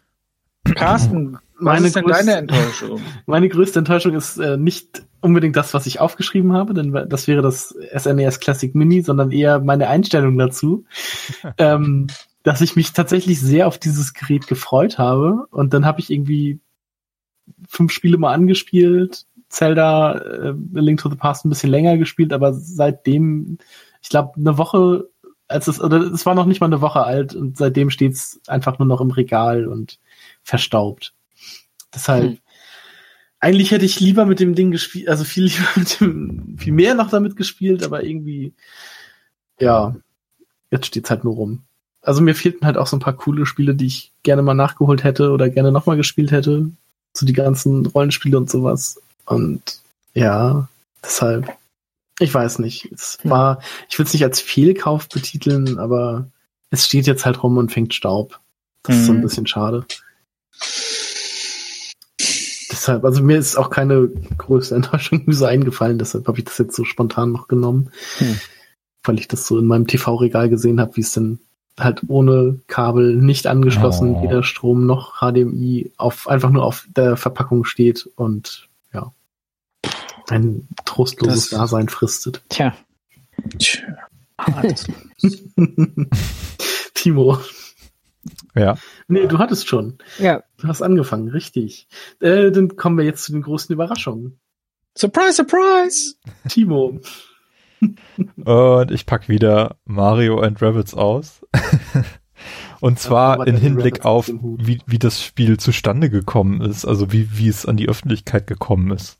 [0.75, 3.01] Carsten, was ist denn deine Enttäuschung?
[3.25, 7.41] Meine größte Enttäuschung ist äh, nicht unbedingt das, was ich aufgeschrieben habe, denn das wäre
[7.41, 10.85] das SNES e Classic Mini, sondern eher meine Einstellung dazu,
[11.57, 12.07] ähm,
[12.43, 16.59] dass ich mich tatsächlich sehr auf dieses Gerät gefreut habe und dann habe ich irgendwie
[17.67, 22.53] fünf Spiele mal angespielt, Zelda äh, Link to the Past ein bisschen länger gespielt, aber
[22.53, 23.59] seitdem
[24.03, 25.09] ich glaube, eine Woche,
[25.47, 28.77] als es, oder es war noch nicht mal eine Woche alt und seitdem steht's einfach
[28.77, 29.99] nur noch im Regal und
[30.43, 31.13] verstaubt.
[31.93, 32.37] Deshalb, hm.
[33.39, 36.95] eigentlich hätte ich lieber mit dem Ding gespielt, also viel lieber mit dem, viel mehr
[36.95, 38.53] noch damit gespielt, aber irgendwie,
[39.59, 39.95] ja,
[40.69, 41.63] jetzt steht's halt nur rum.
[42.01, 45.05] Also mir fehlten halt auch so ein paar coole Spiele, die ich gerne mal nachgeholt
[45.05, 46.71] hätte oder gerne nochmal gespielt hätte.
[47.13, 49.01] So die ganzen Rollenspiele und sowas.
[49.25, 49.79] Und
[50.13, 50.67] ja,
[51.03, 51.57] deshalb
[52.19, 52.91] ich weiß nicht.
[52.91, 56.27] Es war, ich will es nicht als Fehlkauf betiteln, aber
[56.69, 58.39] es steht jetzt halt rum und fängt Staub.
[58.83, 59.01] Das mhm.
[59.01, 59.21] ist so ein mhm.
[59.23, 59.85] bisschen schade.
[62.71, 66.75] Deshalb, also mir ist auch keine größte Enttäuschung so eingefallen, deshalb habe ich das jetzt
[66.75, 67.91] so spontan noch genommen.
[68.19, 68.39] Mhm.
[69.03, 71.39] Weil ich das so in meinem TV-Regal gesehen habe, wie es denn
[71.79, 74.23] halt ohne Kabel, nicht angeschlossen, oh.
[74.23, 78.69] weder Strom noch HDMI, auf einfach nur auf der Verpackung steht und
[80.29, 82.43] ein trostloses das, Dasein fristet.
[82.49, 82.75] Tja.
[83.59, 83.83] Tja.
[86.93, 87.37] Timo.
[88.55, 88.77] Ja.
[89.07, 89.97] Nee, du hattest schon.
[90.19, 90.43] Ja.
[90.57, 91.87] Du hast angefangen, richtig.
[92.19, 94.39] Äh, dann kommen wir jetzt zu den großen Überraschungen.
[94.95, 96.15] Surprise, surprise!
[96.47, 96.99] Timo.
[98.45, 101.41] Und ich pack wieder Mario and Rabbits aus.
[102.79, 107.47] Und zwar in Hinblick auf, wie, wie das Spiel zustande gekommen ist, also wie, wie
[107.47, 109.19] es an die Öffentlichkeit gekommen ist.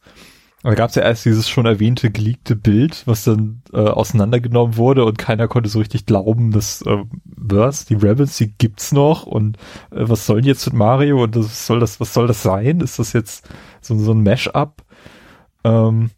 [0.64, 5.04] Da gab es ja erst dieses schon erwähnte geleakte Bild, was dann äh, auseinandergenommen wurde
[5.04, 9.58] und keiner konnte so richtig glauben, dass äh, was, die Rebels, die gibt's noch und
[9.92, 12.80] äh, was soll jetzt mit Mario und das soll das, was soll das sein?
[12.80, 13.50] Ist das jetzt
[13.82, 14.86] so, so ein Mash-up?
[15.66, 16.12] Ähm,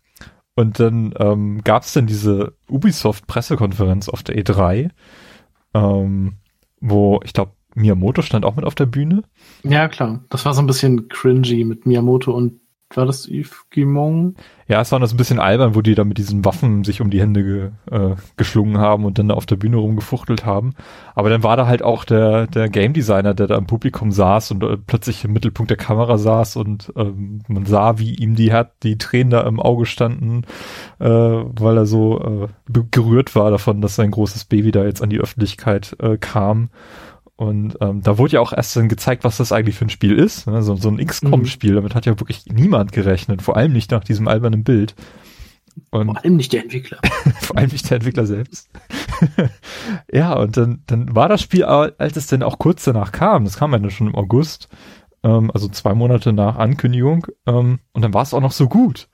[0.56, 4.92] und dann ähm, gab es dann diese Ubisoft-Pressekonferenz auf der E3,
[5.74, 6.34] ähm,
[6.80, 9.24] wo ich glaube Miyamoto stand auch mit auf der Bühne.
[9.64, 10.24] Ja, klar.
[10.30, 12.62] Das war so ein bisschen cringy mit Miyamoto und
[12.94, 14.38] war das Yves Guimont?
[14.68, 17.10] Ja, es war so ein bisschen albern, wo die da mit diesen Waffen sich um
[17.10, 20.74] die Hände ge, äh, geschlungen haben und dann da auf der Bühne rumgefuchtelt haben.
[21.14, 24.52] Aber dann war da halt auch der, der Game Designer, der da im Publikum saß
[24.52, 28.54] und äh, plötzlich im Mittelpunkt der Kamera saß und ähm, man sah, wie ihm die
[28.54, 30.44] hat, die Tränen da im Auge standen,
[31.00, 35.10] äh, weil er so äh, gerührt war davon, dass sein großes Baby da jetzt an
[35.10, 36.70] die Öffentlichkeit äh, kam.
[37.38, 40.18] Und ähm, da wurde ja auch erst dann gezeigt, was das eigentlich für ein Spiel
[40.18, 40.48] ist.
[40.48, 40.62] Ne?
[40.64, 41.76] So, so ein XCOM-Spiel, mhm.
[41.76, 44.96] damit hat ja wirklich niemand gerechnet, vor allem nicht nach diesem albernen Bild.
[45.90, 47.00] Und vor allem nicht der Entwickler.
[47.42, 48.70] vor allem nicht der Entwickler selbst.
[50.12, 53.58] ja, und dann, dann war das Spiel, als es dann auch kurz danach kam, das
[53.58, 54.70] kam ja dann schon im August,
[55.24, 59.10] ähm, also zwei Monate nach Ankündigung, ähm, und dann war es auch noch so gut.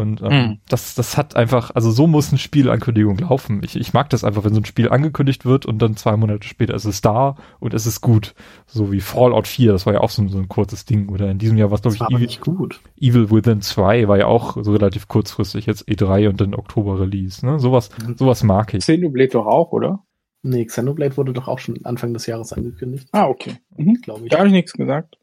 [0.00, 0.58] Und ähm, mhm.
[0.68, 3.60] das, das hat einfach, also so muss eine Spielankündigung laufen.
[3.62, 6.46] Ich, ich mag das einfach, wenn so ein Spiel angekündigt wird und dann zwei Monate
[6.48, 8.34] später ist es da und es ist gut.
[8.66, 11.08] So wie Fallout 4, das war ja auch so, so ein kurzes Ding.
[11.10, 12.80] Oder in diesem Jahr war es, glaube ich, Evil, gut.
[12.98, 17.44] Evil Within 2 war ja auch so relativ kurzfristig, jetzt E3 und dann Oktober Release.
[17.44, 17.60] Ne?
[17.60, 18.16] Sowas, mhm.
[18.16, 18.80] sowas mag ich.
[18.80, 20.02] Xenoblade doch auch, oder?
[20.42, 23.08] Nee, Xenoblade wurde doch auch schon Anfang des Jahres angekündigt.
[23.12, 23.58] Ah, okay.
[23.76, 23.94] Mhm.
[24.02, 24.30] Glaube ich.
[24.30, 25.18] Da habe ich nichts gesagt.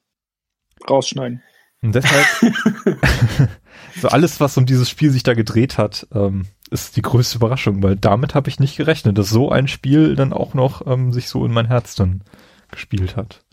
[0.87, 1.41] Rausschneiden.
[1.87, 2.25] Und deshalb,
[4.01, 7.81] so alles, was um dieses Spiel sich da gedreht hat, ähm, ist die größte Überraschung,
[7.81, 11.29] weil damit habe ich nicht gerechnet, dass so ein Spiel dann auch noch ähm, sich
[11.29, 12.25] so in mein Herz dann
[12.71, 13.45] gespielt hat.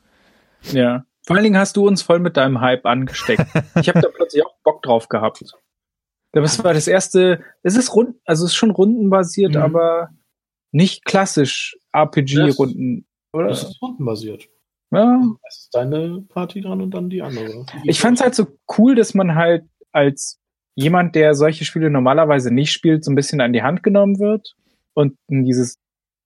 [0.72, 1.04] Ja.
[1.24, 3.46] Vor allen Dingen hast du uns voll mit deinem Hype angesteckt.
[3.80, 5.44] Ich habe da plötzlich auch Bock drauf gehabt.
[6.32, 9.62] Das war das erste, es ist rund, also es ist schon rundenbasiert, mhm.
[9.62, 10.08] aber
[10.72, 13.50] nicht klassisch RPG-Runden, oder?
[13.50, 14.48] Es ist rundenbasiert.
[14.90, 15.20] Ja.
[15.48, 17.66] Es ist deine Party dran und dann die andere.
[17.84, 18.46] Die ich fand es halt so
[18.78, 20.38] cool, dass man halt als
[20.74, 24.54] jemand, der solche Spiele normalerweise nicht spielt, so ein bisschen an die Hand genommen wird
[24.94, 25.76] und in dieses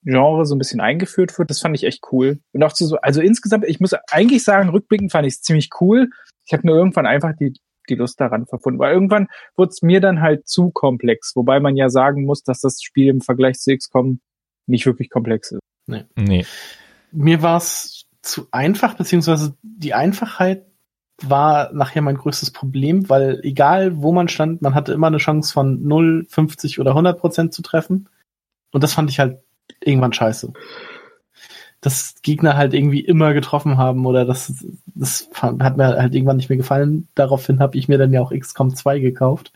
[0.05, 1.51] Genre so ein bisschen eingeführt wird.
[1.51, 2.41] Das fand ich echt cool.
[2.53, 5.71] Und auch zu so, also insgesamt, ich muss eigentlich sagen, rückblickend fand ich es ziemlich
[5.81, 6.09] cool.
[6.47, 7.53] Ich habe nur irgendwann einfach die,
[7.89, 11.77] die Lust daran verfunden, weil irgendwann wurde es mir dann halt zu komplex, wobei man
[11.77, 14.21] ja sagen muss, dass das Spiel im Vergleich zu XCOM
[14.67, 15.61] nicht wirklich komplex ist.
[15.87, 16.05] Nee.
[16.17, 16.47] nee.
[17.11, 20.67] Mir war es zu einfach, beziehungsweise die Einfachheit
[21.23, 25.53] war nachher mein größtes Problem, weil egal wo man stand, man hatte immer eine Chance
[25.53, 28.09] von 0, 50 oder 100 Prozent zu treffen.
[28.71, 29.39] Und das fand ich halt
[29.81, 30.53] irgendwann scheiße.
[31.81, 34.53] Dass Gegner halt irgendwie immer getroffen haben oder das,
[34.95, 37.09] das hat mir halt irgendwann nicht mehr gefallen.
[37.15, 39.53] Daraufhin habe ich mir dann ja auch XCOM 2 gekauft.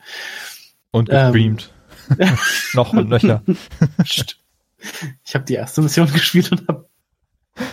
[0.90, 1.72] Und gestreamt.
[2.18, 2.38] Ähm.
[2.74, 3.42] Noch und nöcher.
[4.04, 6.88] ich habe die erste Mission gespielt und habe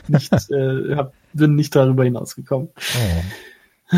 [0.07, 2.69] nicht, äh, hab, bin nicht darüber hinausgekommen.
[2.75, 3.97] Oh.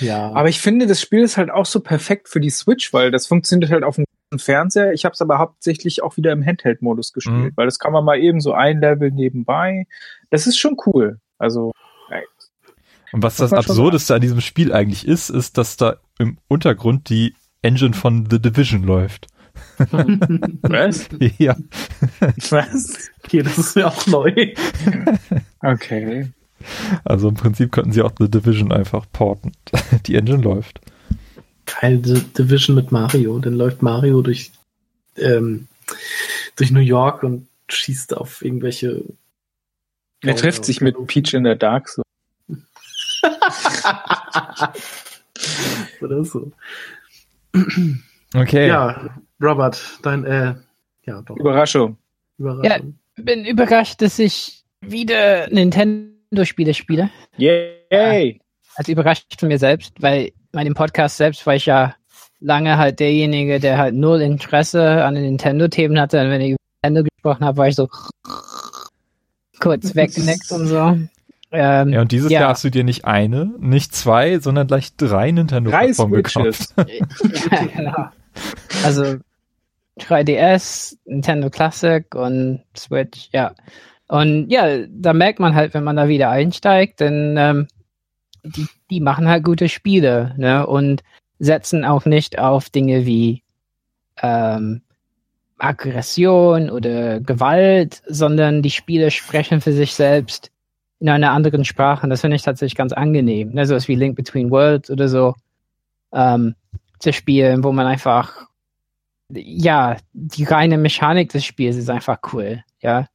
[0.00, 0.32] Ja.
[0.32, 3.26] Aber ich finde, das Spiel ist halt auch so perfekt für die Switch, weil das
[3.26, 4.06] funktioniert halt auf dem
[4.38, 4.92] Fernseher.
[4.92, 7.52] Ich habe es aber hauptsächlich auch wieder im Handheld-Modus gespielt, mhm.
[7.56, 9.86] weil das kann man mal eben so ein Level nebenbei.
[10.30, 11.20] Das ist schon cool.
[11.38, 11.72] Also.
[13.12, 17.34] Und was das Absurdeste an diesem Spiel eigentlich ist, ist, dass da im Untergrund die
[17.62, 19.28] Engine von The Division läuft.
[20.62, 21.08] Was?
[21.38, 21.56] Ja.
[22.50, 23.10] Was?
[23.24, 24.54] Okay, das ist mir auch neu.
[25.60, 26.30] Okay.
[27.04, 29.52] Also im Prinzip könnten sie auch The Division einfach porten.
[30.06, 30.80] Die Engine läuft.
[31.66, 33.38] Geil, The Division mit Mario.
[33.38, 34.52] Dann läuft Mario durch,
[35.16, 35.68] ähm,
[36.56, 39.02] durch New York und schießt auf irgendwelche.
[40.22, 42.02] Er trifft sich mit Peach in der Dark so.
[46.00, 46.52] Oder so.
[48.34, 48.68] Okay.
[48.68, 49.10] Ja,
[49.42, 50.54] Robert, dein, äh,
[51.04, 51.36] ja, doch.
[51.36, 51.96] Überraschung.
[52.38, 52.64] Überraschung.
[53.16, 57.10] Ja, bin überrascht, dass ich wieder Nintendo-Spiele spiele.
[57.36, 57.78] Yay!
[57.90, 58.38] Äh,
[58.76, 61.94] also überrascht von mir selbst, weil meinem Podcast selbst war ich ja
[62.40, 66.20] lange halt derjenige, der halt null Interesse an den Nintendo-Themen hatte.
[66.20, 67.88] Und wenn ich über Nintendo gesprochen habe, war ich so
[69.60, 70.98] kurz weggenickt und so.
[71.52, 72.40] Ähm, ja, und dieses ja.
[72.40, 76.74] Jahr hast du dir nicht eine, nicht zwei, sondern gleich drei Nintendo-Plattformen gekauft.
[76.76, 78.08] ja, genau.
[78.84, 79.16] Also
[80.00, 83.54] 3DS, Nintendo Classic und Switch, ja.
[84.08, 87.68] Und ja, da merkt man halt, wenn man da wieder einsteigt, denn ähm,
[88.44, 90.66] die, die machen halt gute Spiele, ne?
[90.66, 91.02] Und
[91.38, 93.42] setzen auch nicht auf Dinge wie
[94.22, 94.82] ähm,
[95.58, 100.50] Aggression oder Gewalt, sondern die Spiele sprechen für sich selbst
[100.98, 102.04] in einer anderen Sprache.
[102.04, 103.52] Und das finde ich tatsächlich ganz angenehm.
[103.52, 103.66] Ne?
[103.66, 105.34] So was wie Link Between Worlds oder so
[106.12, 106.54] ähm,
[106.98, 108.46] zu spielen, wo man einfach
[109.30, 113.08] ja, die reine Mechanik des Spiels ist einfach cool, ja.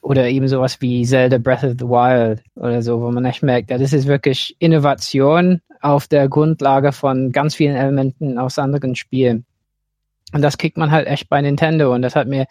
[0.00, 3.70] Oder eben sowas wie Zelda Breath of the Wild oder so, wo man echt merkt,
[3.70, 9.46] ja, das ist wirklich Innovation auf der Grundlage von ganz vielen Elementen aus anderen Spielen.
[10.32, 12.46] Und das kriegt man halt echt bei Nintendo und das hat mir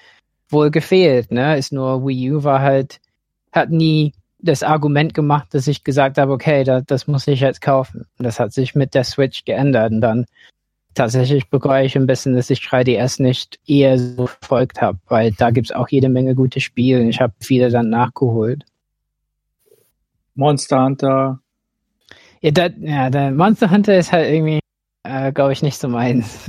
[0.50, 1.58] wohl gefehlt, ne?
[1.58, 3.00] Ist nur Wii U war halt,
[3.52, 7.62] hat nie das Argument gemacht, dass ich gesagt habe, okay, da, das muss ich jetzt
[7.62, 8.06] kaufen.
[8.18, 10.26] Und das hat sich mit der Switch geändert und dann
[10.94, 15.50] tatsächlich bereue ich ein bisschen, dass ich 3DS nicht eher so verfolgt habe, weil da
[15.50, 17.04] gibt es auch jede Menge gute Spiele.
[17.04, 18.64] Ich habe viele dann nachgeholt.
[20.36, 21.40] Monster Hunter.
[22.42, 24.60] Ja, da, ja, der Monster Hunter ist halt irgendwie,
[25.04, 26.48] äh, glaube ich, nicht so meins.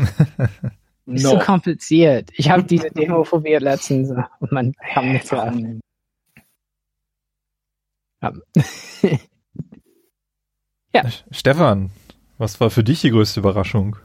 [1.06, 1.18] no.
[1.18, 2.30] so kompliziert.
[2.34, 5.80] Ich habe diese Demo probiert letztens und man kam nicht so an.
[8.24, 8.32] Ja.
[10.94, 11.02] ja.
[11.30, 11.90] Stefan,
[12.38, 13.96] was war für dich die größte Überraschung?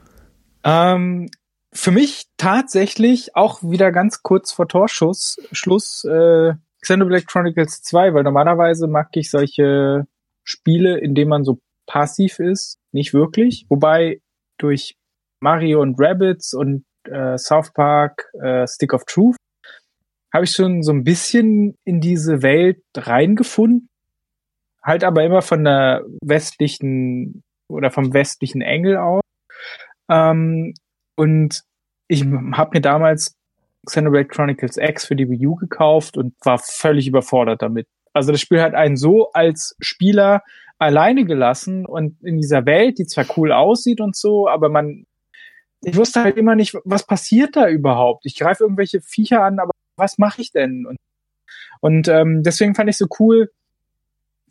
[0.64, 1.30] Ähm,
[1.72, 8.24] für mich tatsächlich auch wieder ganz kurz vor Torschuss, Schluss, äh, Xenoblade Chronicles 2, weil
[8.24, 10.06] normalerweise mag ich solche
[10.44, 13.66] Spiele, in denen man so passiv ist, nicht wirklich.
[13.68, 14.20] Wobei
[14.58, 14.96] durch
[15.40, 19.36] Mario und Rabbits und äh, South Park, äh, Stick of Truth,
[20.32, 23.89] habe ich schon so ein bisschen in diese Welt reingefunden.
[24.82, 29.22] Halt aber immer von der westlichen oder vom westlichen Engel aus.
[30.10, 30.74] Ähm,
[31.16, 31.62] und
[32.08, 33.36] ich habe mir damals
[33.86, 37.86] Xenoblade Chronicles X für die Wii U gekauft und war völlig überfordert damit.
[38.12, 40.42] Also das Spiel hat einen so als Spieler
[40.78, 45.06] alleine gelassen und in dieser Welt, die zwar cool aussieht und so, aber man,
[45.82, 48.24] ich wusste halt immer nicht, was passiert da überhaupt.
[48.24, 50.86] Ich greife irgendwelche Viecher an, aber was mache ich denn?
[50.86, 50.96] Und,
[51.80, 53.50] und ähm, deswegen fand ich so cool,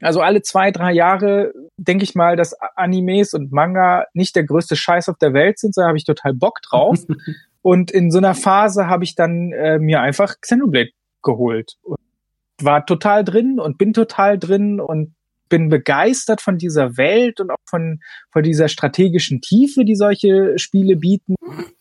[0.02, 4.76] also alle zwei, drei Jahre denke ich mal, dass Animes und Manga nicht der größte
[4.76, 7.00] Scheiß auf der Welt sind, sondern habe ich total Bock drauf.
[7.62, 12.00] und in so einer Phase habe ich dann äh, mir einfach Xenoblade geholt und
[12.62, 15.16] war total drin und bin total drin und
[15.50, 18.00] bin begeistert von dieser Welt und auch von,
[18.32, 21.36] von dieser strategischen Tiefe, die solche Spiele bieten.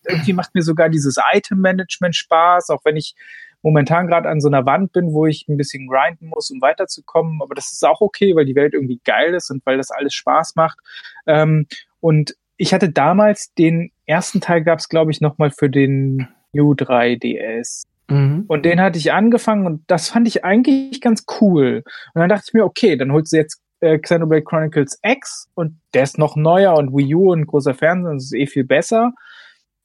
[0.08, 3.14] Irgendwie macht mir sogar dieses Item-Management Spaß, auch wenn ich
[3.62, 7.40] momentan gerade an so einer Wand bin, wo ich ein bisschen grinden muss, um weiterzukommen.
[7.42, 10.14] Aber das ist auch okay, weil die Welt irgendwie geil ist und weil das alles
[10.14, 10.78] Spaß macht.
[11.26, 11.66] Ähm,
[12.00, 16.72] und ich hatte damals den ersten Teil gab es, glaube ich, nochmal für den New
[16.72, 17.84] 3DS.
[18.08, 18.44] Mhm.
[18.48, 21.82] Und den hatte ich angefangen und das fand ich eigentlich ganz cool.
[22.14, 25.78] Und dann dachte ich mir, okay, dann holst du jetzt äh, Xenoblade Chronicles X und
[25.94, 29.12] der ist noch neuer und Wii U und großer Fernseher, das ist eh viel besser.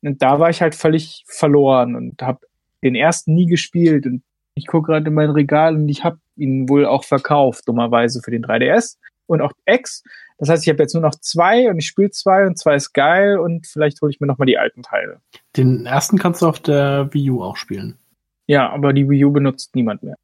[0.02, 2.40] Und da war ich halt völlig verloren und habe
[2.84, 4.24] den ersten nie gespielt und
[4.56, 8.32] ich gucke gerade in mein Regal und ich habe ihn wohl auch verkauft, dummerweise für
[8.32, 10.04] den 3DS und auch X.
[10.38, 12.94] Das heißt, ich habe jetzt nur noch zwei und ich spiele zwei und zwei ist
[12.94, 15.22] geil und vielleicht hole ich mir nochmal die alten Teile.
[15.56, 17.98] Den ersten kannst du auf der Wii U auch spielen.
[18.46, 20.18] Ja, aber die Wii U benutzt niemand mehr.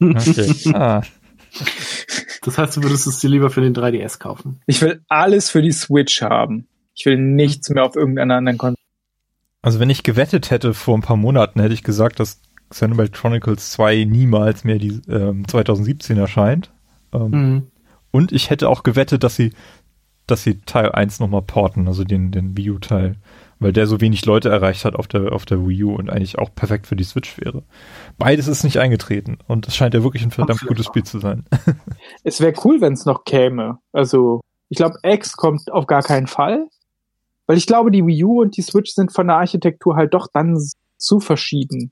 [0.00, 0.54] okay.
[0.74, 1.02] ah.
[2.42, 4.60] Das heißt, du würdest es dir lieber für den 3DS kaufen.
[4.66, 6.68] Ich will alles für die Switch haben.
[6.94, 8.79] Ich will nichts mehr auf irgendeiner anderen Konsole.
[9.62, 12.40] Also wenn ich gewettet hätte vor ein paar Monaten, hätte ich gesagt, dass
[12.70, 16.70] Xenoblade Chronicles 2 niemals mehr die ähm, 2017 erscheint.
[17.12, 17.66] Ähm, mhm.
[18.10, 19.52] Und ich hätte auch gewettet, dass sie,
[20.26, 23.16] dass sie Teil 1 nochmal porten, also den, den Wii U-Teil.
[23.58, 26.38] Weil der so wenig Leute erreicht hat auf der, auf der Wii U und eigentlich
[26.38, 27.62] auch perfekt für die Switch wäre.
[28.16, 31.44] Beides ist nicht eingetreten und es scheint ja wirklich ein verdammt gutes Spiel zu sein.
[32.24, 33.78] es wäre cool, wenn es noch käme.
[33.92, 34.40] Also,
[34.70, 36.68] ich glaube, X kommt auf gar keinen Fall.
[37.50, 40.28] Weil ich glaube, die Wii U und die Switch sind von der Architektur halt doch
[40.32, 40.56] dann
[40.98, 41.90] zu verschieden.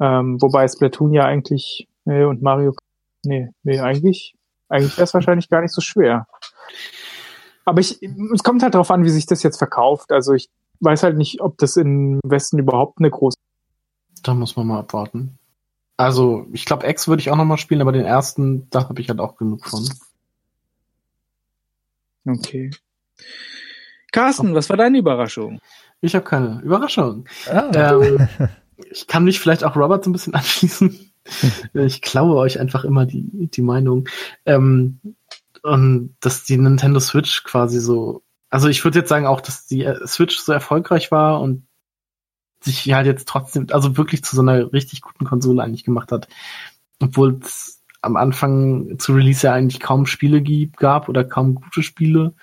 [0.00, 2.72] Ähm, wobei Splatoon ja eigentlich, nee, und Mario,
[3.24, 4.34] nee, nee, eigentlich,
[4.70, 6.26] eigentlich wäre es wahrscheinlich gar nicht so schwer.
[7.66, 10.12] Aber ich, es kommt halt darauf an, wie sich das jetzt verkauft.
[10.12, 10.48] Also ich
[10.80, 13.36] weiß halt nicht, ob das im Westen überhaupt eine große.
[14.22, 15.38] Da muss man mal abwarten.
[15.98, 18.98] Also, ich glaube, X würde ich auch noch mal spielen, aber den ersten, da habe
[19.02, 19.86] ich halt auch genug von.
[22.26, 22.70] Okay.
[24.12, 25.60] Carsten, was war deine Überraschung?
[26.00, 27.26] Ich habe keine Überraschung.
[27.50, 27.70] Ah.
[27.74, 28.28] Ähm,
[28.90, 31.12] ich kann mich vielleicht auch Robert so ein bisschen anschließen.
[31.74, 34.08] ich klaue euch einfach immer die, die Meinung.
[34.46, 35.00] Ähm,
[35.62, 39.86] und dass die Nintendo Switch quasi so, also ich würde jetzt sagen auch, dass die
[40.06, 41.66] Switch so erfolgreich war und
[42.60, 46.28] sich halt jetzt trotzdem, also wirklich zu so einer richtig guten Konsole eigentlich gemacht hat.
[47.00, 50.42] Obwohl es am Anfang zu Release ja eigentlich kaum Spiele
[50.76, 52.34] gab oder kaum gute Spiele.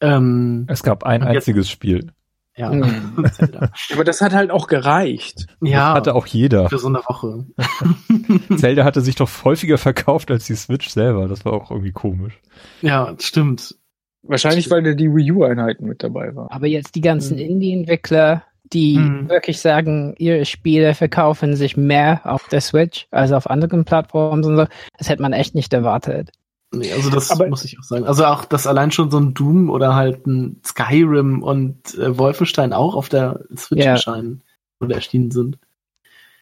[0.00, 2.12] Ähm, es gab ein einziges jetzt, Spiel.
[2.58, 2.70] Ja.
[3.92, 5.46] Aber das hat halt auch gereicht.
[5.60, 5.90] Ja.
[5.90, 6.68] Das hatte auch jeder.
[6.68, 7.46] Für so eine Woche.
[8.56, 11.28] Zelda hatte sich doch häufiger verkauft als die Switch selber.
[11.28, 12.38] Das war auch irgendwie komisch.
[12.82, 13.76] Ja, stimmt.
[14.22, 14.84] Wahrscheinlich, stimmt.
[14.84, 16.48] weil da die Wii U-Einheiten mit dabei waren.
[16.50, 17.44] Aber jetzt die ganzen mhm.
[17.44, 19.28] Indie-Entwickler, die mhm.
[19.28, 24.56] wirklich sagen, ihre Spiele verkaufen sich mehr auf der Switch als auf anderen Plattformen und
[24.56, 24.66] so,
[24.98, 26.32] das hätte man echt nicht erwartet.
[26.70, 28.04] Nee, also das aber muss ich auch sagen.
[28.04, 32.72] Also auch, dass allein schon so ein Doom oder halt ein Skyrim und äh, Wolfenstein
[32.72, 33.92] auch auf der Switch ja.
[33.92, 34.42] erscheinen
[34.80, 35.58] oder erschienen sind.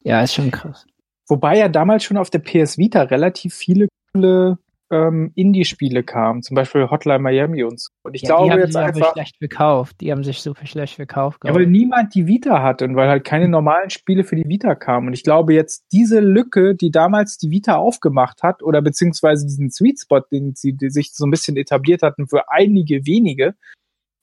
[0.03, 0.87] Ja, ist schon krass.
[1.29, 4.59] Wobei ja damals schon auf der PS Vita relativ viele coole
[4.91, 7.91] ähm, Indie-Spiele kamen, zum Beispiel Hotline Miami und so.
[8.05, 10.01] Und ich ja, glaube die haben jetzt sich einfach schlecht verkauft.
[10.01, 11.41] Die haben sich super schlecht verkauft.
[11.45, 14.75] Ja, weil niemand die Vita hatte und weil halt keine normalen Spiele für die Vita
[14.75, 15.09] kamen.
[15.09, 19.71] Und ich glaube jetzt diese Lücke, die damals die Vita aufgemacht hat oder beziehungsweise diesen
[19.71, 23.55] Sweet Spot, den sie die sich so ein bisschen etabliert hatten für einige wenige,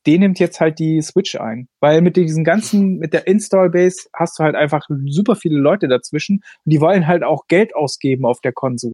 [0.06, 1.68] den nimmt jetzt halt die Switch ein.
[1.80, 6.44] Weil mit diesen ganzen, mit der Install-Base hast du halt einfach super viele Leute dazwischen
[6.66, 8.94] und die wollen halt auch Geld ausgeben auf der Konsole.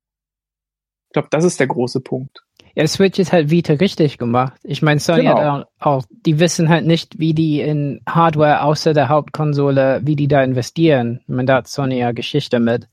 [1.09, 2.43] Ich glaube, das ist der große Punkt.
[2.75, 4.53] Ja, Switch ist halt Vita richtig gemacht.
[4.63, 5.37] Ich meine, Sony genau.
[5.39, 10.27] hat auch, die wissen halt nicht, wie die in Hardware außer der Hauptkonsole, wie die
[10.27, 11.21] da investieren.
[11.23, 12.87] Ich meine, da hat Sony ja Geschichte mit.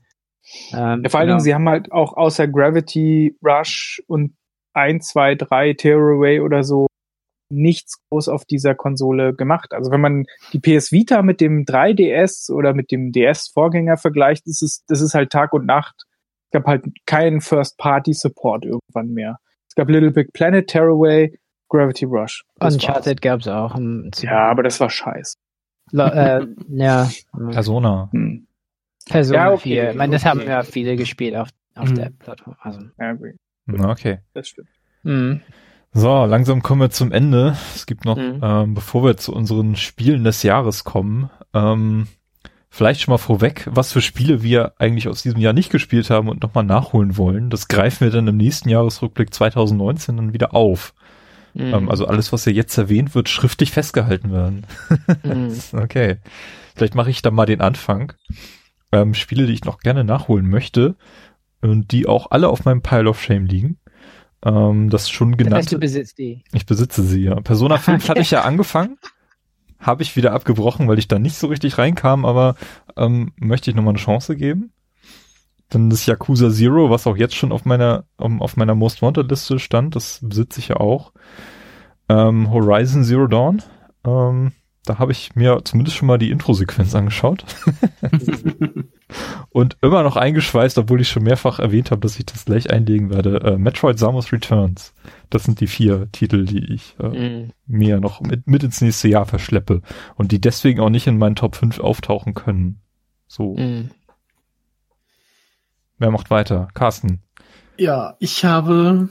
[0.73, 1.45] Ähm, ja, vor allen Dingen, genau.
[1.45, 4.35] sie haben halt auch außer Gravity Rush und
[4.73, 6.87] 1, 2, 3 Tearaway oder so
[7.49, 9.73] nichts groß auf dieser Konsole gemacht.
[9.73, 14.63] Also wenn man die PS Vita mit dem 3DS oder mit dem DS-Vorgänger vergleicht, ist
[14.63, 16.06] es, das ist halt Tag und Nacht.
[16.47, 19.39] Es gab halt keinen First-Party-Support irgendwann mehr.
[19.69, 22.45] Es gab Little Big Planet, Tearaway, Gravity Rush.
[22.59, 23.77] Das Uncharted gab es auch.
[24.21, 25.37] ja, aber das war scheiße.
[25.93, 27.11] äh, ja.
[27.51, 28.09] Persona.
[28.13, 28.47] Hm.
[29.09, 29.91] Persona ja, okay, 4.
[29.91, 30.31] Ich meine, das okay.
[30.31, 31.95] haben ja viele gespielt auf, auf hm.
[31.95, 32.57] der Plattform.
[32.61, 32.81] Also.
[32.99, 33.35] Ja, okay.
[33.69, 34.19] okay.
[34.35, 34.69] Das stimmt.
[35.03, 35.41] Hm.
[35.93, 37.57] So, langsam kommen wir zum Ende.
[37.75, 38.41] Es gibt noch, mhm.
[38.43, 42.07] ähm, bevor wir zu unseren Spielen des Jahres kommen, ähm,
[42.71, 46.29] vielleicht schon mal vorweg, was für Spiele wir eigentlich aus diesem Jahr nicht gespielt haben
[46.29, 47.51] und nochmal nachholen wollen.
[47.51, 50.95] Das greifen wir dann im nächsten Jahresrückblick 2019 dann wieder auf.
[51.55, 51.75] Mhm.
[51.75, 54.67] Ähm, also alles, was hier jetzt erwähnt wird, schriftlich festgehalten werden.
[55.23, 55.59] Mhm.
[55.73, 56.19] okay.
[56.75, 58.13] Vielleicht mache ich dann mal den Anfang.
[58.93, 60.97] Ähm, Spiele, die ich noch gerne nachholen möchte
[61.61, 63.79] und die auch alle auf meinem Pile of Shame liegen.
[64.45, 65.73] Ähm, das schon genannt.
[65.73, 66.45] Du besitzt die.
[66.53, 67.37] Ich besitze sie, ja.
[67.37, 68.99] Persona 5 hatte ich ja angefangen.
[69.79, 72.57] Habe ich wieder abgebrochen, weil ich da nicht so richtig reinkam, aber
[72.97, 74.73] ähm, möchte ich nochmal eine Chance geben.
[75.69, 79.31] Dann das Yakuza Zero, was auch jetzt schon auf meiner, um, auf meiner Most Wanted
[79.31, 81.13] Liste stand, das besitze ich ja auch.
[82.09, 83.63] Ähm, Horizon Zero Dawn,
[84.07, 84.53] ähm,
[84.87, 87.45] da habe ich mir zumindest schon mal die Intro-Sequenz angeschaut.
[89.51, 93.11] und immer noch eingeschweißt, obwohl ich schon mehrfach erwähnt habe, dass ich das gleich einlegen
[93.11, 93.41] werde.
[93.41, 94.95] Äh, Metroid Samus Returns.
[95.31, 97.53] Das sind die vier Titel, die ich äh, mm.
[97.67, 99.83] mir noch mit, mit ins nächste Jahr verschleppe
[100.15, 102.81] und die deswegen auch nicht in meinen Top 5 auftauchen können.
[103.27, 103.57] So.
[103.57, 103.91] Mm.
[105.99, 106.69] Wer macht weiter?
[106.75, 107.21] Carsten.
[107.79, 109.09] Ja, ich habe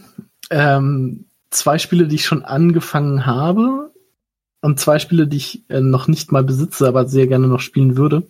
[0.50, 3.86] ähm, zwei Spiele, die ich schon angefangen habe,
[4.66, 7.98] und zwei Spiele, die ich äh, noch nicht mal besitze, aber sehr gerne noch spielen
[7.98, 8.24] würde.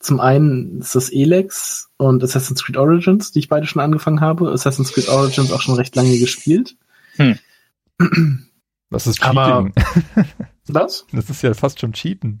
[0.00, 4.50] Zum einen ist das Elex und Assassin's Creed Origins, die ich beide schon angefangen habe.
[4.50, 6.76] Assassin's Creed Origins auch schon recht lange gespielt.
[7.16, 7.38] Hm.
[8.90, 9.38] Das ist Cheating.
[9.38, 9.70] Aber,
[10.68, 11.06] was?
[11.12, 12.40] Das ist ja fast schon Cheaten.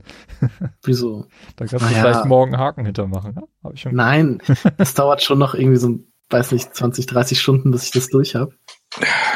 [0.82, 1.26] Wieso?
[1.56, 2.00] Da kannst du naja.
[2.00, 3.34] vielleicht morgen Haken hintermachen.
[3.36, 3.42] Ja?
[3.62, 4.40] Hab ich schon Nein,
[4.78, 5.98] es dauert schon noch irgendwie so,
[6.30, 8.54] weiß nicht, 20, 30 Stunden, bis ich das durch habe.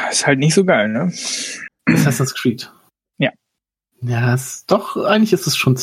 [0.09, 1.11] Ist halt nicht so geil, ne?
[1.85, 2.71] Assassin's Creed.
[4.01, 5.75] Ja, es, doch, eigentlich ist es schon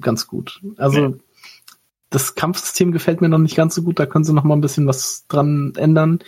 [0.00, 0.60] ganz gut.
[0.76, 1.12] Also, ja.
[2.10, 4.60] das Kampfsystem gefällt mir noch nicht ganz so gut, da können sie noch mal ein
[4.60, 6.20] bisschen was dran ändern.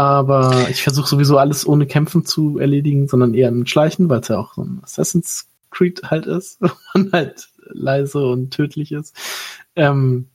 [0.00, 4.28] Aber ich versuche sowieso alles ohne Kämpfen zu erledigen, sondern eher mit Schleichen, weil es
[4.28, 9.14] ja auch so ein Assassin's Creed halt ist, wo man halt leise und tödlich ist.
[9.76, 10.30] Ähm,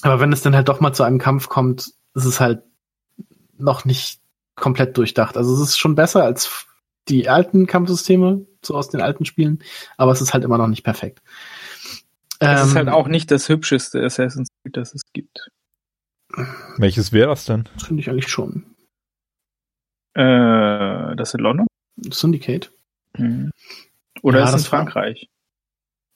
[0.00, 2.62] aber wenn es dann halt doch mal zu einem Kampf kommt, ist es halt
[3.58, 4.20] noch nicht
[4.54, 5.36] komplett durchdacht.
[5.36, 6.66] Also es ist schon besser als
[7.10, 9.62] die alten Kampfsysteme, so aus den alten Spielen,
[9.98, 11.20] aber es ist halt immer noch nicht perfekt.
[12.38, 15.50] Es ähm, ist halt auch nicht das hübscheste Assassin's Creed, das es gibt.
[16.78, 17.68] Welches wäre das denn?
[17.74, 18.64] Das finde ich eigentlich schon.
[20.14, 21.66] Äh, das in London?
[22.10, 22.72] Syndicate.
[23.16, 23.50] Mhm.
[24.22, 25.28] Oder ja, ist das in Frankreich?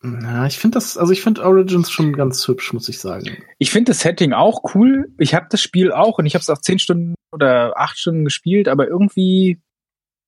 [0.02, 3.42] Ja, ich finde das, also ich finde Origins schon ganz hübsch, muss ich sagen.
[3.58, 5.10] Ich finde das Setting auch cool.
[5.18, 8.24] Ich habe das Spiel auch und ich habe es auch zehn Stunden oder acht Stunden
[8.24, 9.60] gespielt, aber irgendwie,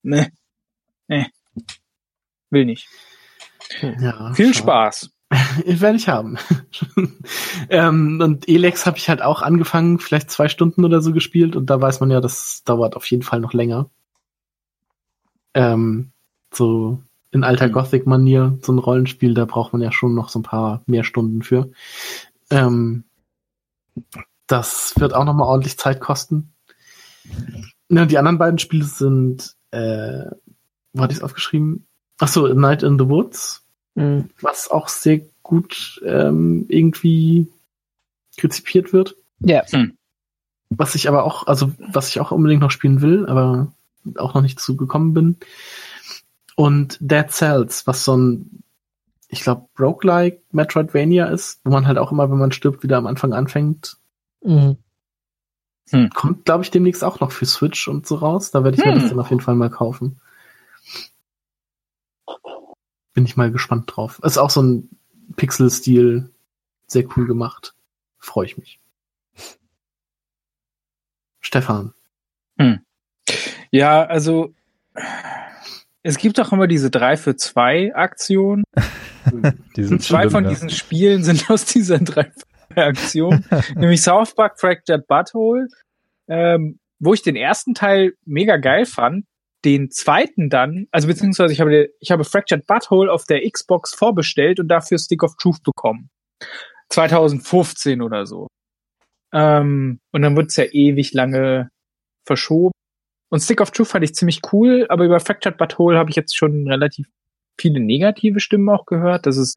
[0.02, 0.32] ne,
[1.08, 1.26] ne,
[2.48, 2.88] will nicht.
[3.82, 4.58] Ja, Viel schade.
[4.58, 5.10] Spaß.
[5.66, 6.39] Werde ich haben.
[7.70, 11.70] ähm, und Elex habe ich halt auch angefangen, vielleicht zwei Stunden oder so gespielt und
[11.70, 13.91] da weiß man ja, das dauert auf jeden Fall noch länger.
[15.55, 16.12] Ähm,
[16.52, 17.00] so
[17.31, 17.73] in alter mhm.
[17.73, 21.42] Gothic-Manier, so ein Rollenspiel, da braucht man ja schon noch so ein paar mehr Stunden
[21.42, 21.70] für.
[22.50, 23.05] Ähm,
[24.47, 26.52] das wird auch nochmal ordentlich Zeit kosten.
[27.89, 30.25] Ja, die anderen beiden Spiele sind, äh,
[30.92, 31.86] wo hatte ich es aufgeschrieben?
[32.18, 34.31] Achso, Night in the Woods, mhm.
[34.41, 37.47] was auch sehr gut ähm, irgendwie
[38.42, 39.15] rezipiert wird.
[39.39, 39.62] Ja.
[39.70, 39.97] Mhm.
[40.70, 43.73] Was ich aber auch, also was ich auch unbedingt noch spielen will, aber
[44.16, 45.36] auch noch nicht dazu gekommen bin.
[46.57, 48.62] Und Dead Cells, was so ein,
[49.28, 53.07] ich glaube, Roguelike Metroidvania ist, wo man halt auch immer, wenn man stirbt, wieder am
[53.07, 53.99] Anfang anfängt.
[54.42, 54.78] Mhm.
[55.91, 56.10] Hm.
[56.10, 58.50] Kommt, glaube ich, demnächst auch noch für Switch und so raus.
[58.50, 58.94] Da werde ich hm.
[58.94, 60.20] mir das dann auf jeden Fall mal kaufen.
[63.15, 64.18] Bin ich mal gespannt drauf.
[64.25, 64.91] Ist auch so ein
[65.36, 66.31] Pixel-Stil,
[66.86, 67.74] sehr cool gemacht.
[68.18, 68.81] Freue ich mich.
[71.40, 71.94] Stefan.
[72.58, 72.81] Hm.
[73.70, 74.55] Ja, also
[76.02, 78.65] es gibt doch immer diese 3 für 2 Aktion.
[79.76, 83.44] Und zwei von diesen Spielen sind aus dieser 3 für 2 Aktion.
[83.74, 85.68] nämlich South Park Fractured Butthole.
[86.28, 89.26] Ähm, wo ich den ersten Teil mega geil fand,
[89.64, 94.60] den zweiten dann, also beziehungsweise ich habe, ich habe Fractured Butthole auf der Xbox vorbestellt
[94.60, 96.10] und dafür Stick of Truth bekommen.
[96.90, 98.48] 2015 oder so.
[99.32, 101.70] Ähm, und dann wurde es ja ewig lange
[102.24, 102.72] verschoben.
[103.28, 106.36] Und Stick of Truth fand ich ziemlich cool, aber über Fractured Butthole habe ich jetzt
[106.36, 107.06] schon relativ
[107.58, 109.54] viele negative Stimmen auch gehört, dass es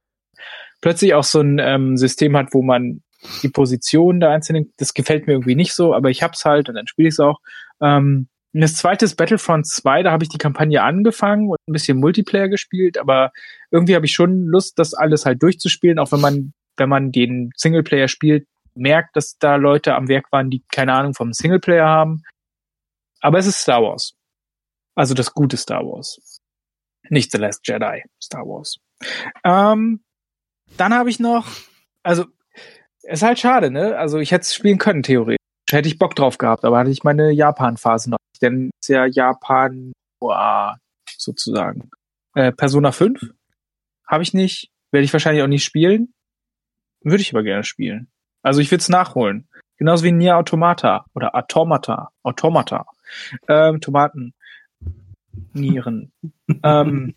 [0.82, 3.04] plötzlich auch so ein ähm, System hat, wo man
[3.44, 6.76] die Position der einzelnen, das gefällt mir irgendwie nicht so, aber ich hab's halt und
[6.76, 7.40] dann spiele ich es auch.
[7.82, 12.00] Ähm, das zweite ist Battlefront 2, da habe ich die Kampagne angefangen und ein bisschen
[12.00, 13.32] Multiplayer gespielt, aber
[13.70, 17.52] irgendwie habe ich schon Lust, das alles halt durchzuspielen, auch wenn man, wenn man den
[17.56, 22.24] Singleplayer spielt, merkt, dass da Leute am Werk waren, die keine Ahnung vom Singleplayer haben.
[23.22, 24.14] Aber es ist Star Wars.
[24.96, 26.40] Also das gute Star Wars.
[27.10, 28.78] Nicht The Last Jedi, Star Wars.
[29.44, 30.02] Ähm,
[30.78, 31.48] dann habe ich noch,
[32.04, 32.26] also
[33.04, 33.98] ist halt schade, ne?
[33.98, 35.38] Also ich hätte es spielen können, theoretisch.
[35.70, 38.19] Hätte ich Bock drauf gehabt, aber hatte ich meine Japan-Phase noch.
[38.42, 40.78] Denn ist ja Japan boah,
[41.18, 41.90] sozusagen.
[42.36, 43.34] Äh, Persona 5
[44.08, 46.14] habe ich nicht, werde ich wahrscheinlich auch nicht spielen.
[47.02, 48.10] Würde ich aber gerne spielen.
[48.42, 49.48] Also ich will es nachholen.
[49.78, 52.10] Genauso wie Nier Automata oder Automata.
[52.24, 52.86] Automata.
[53.48, 54.34] Ähm, Tomaten.
[55.54, 56.12] Nieren.
[56.64, 57.16] ähm,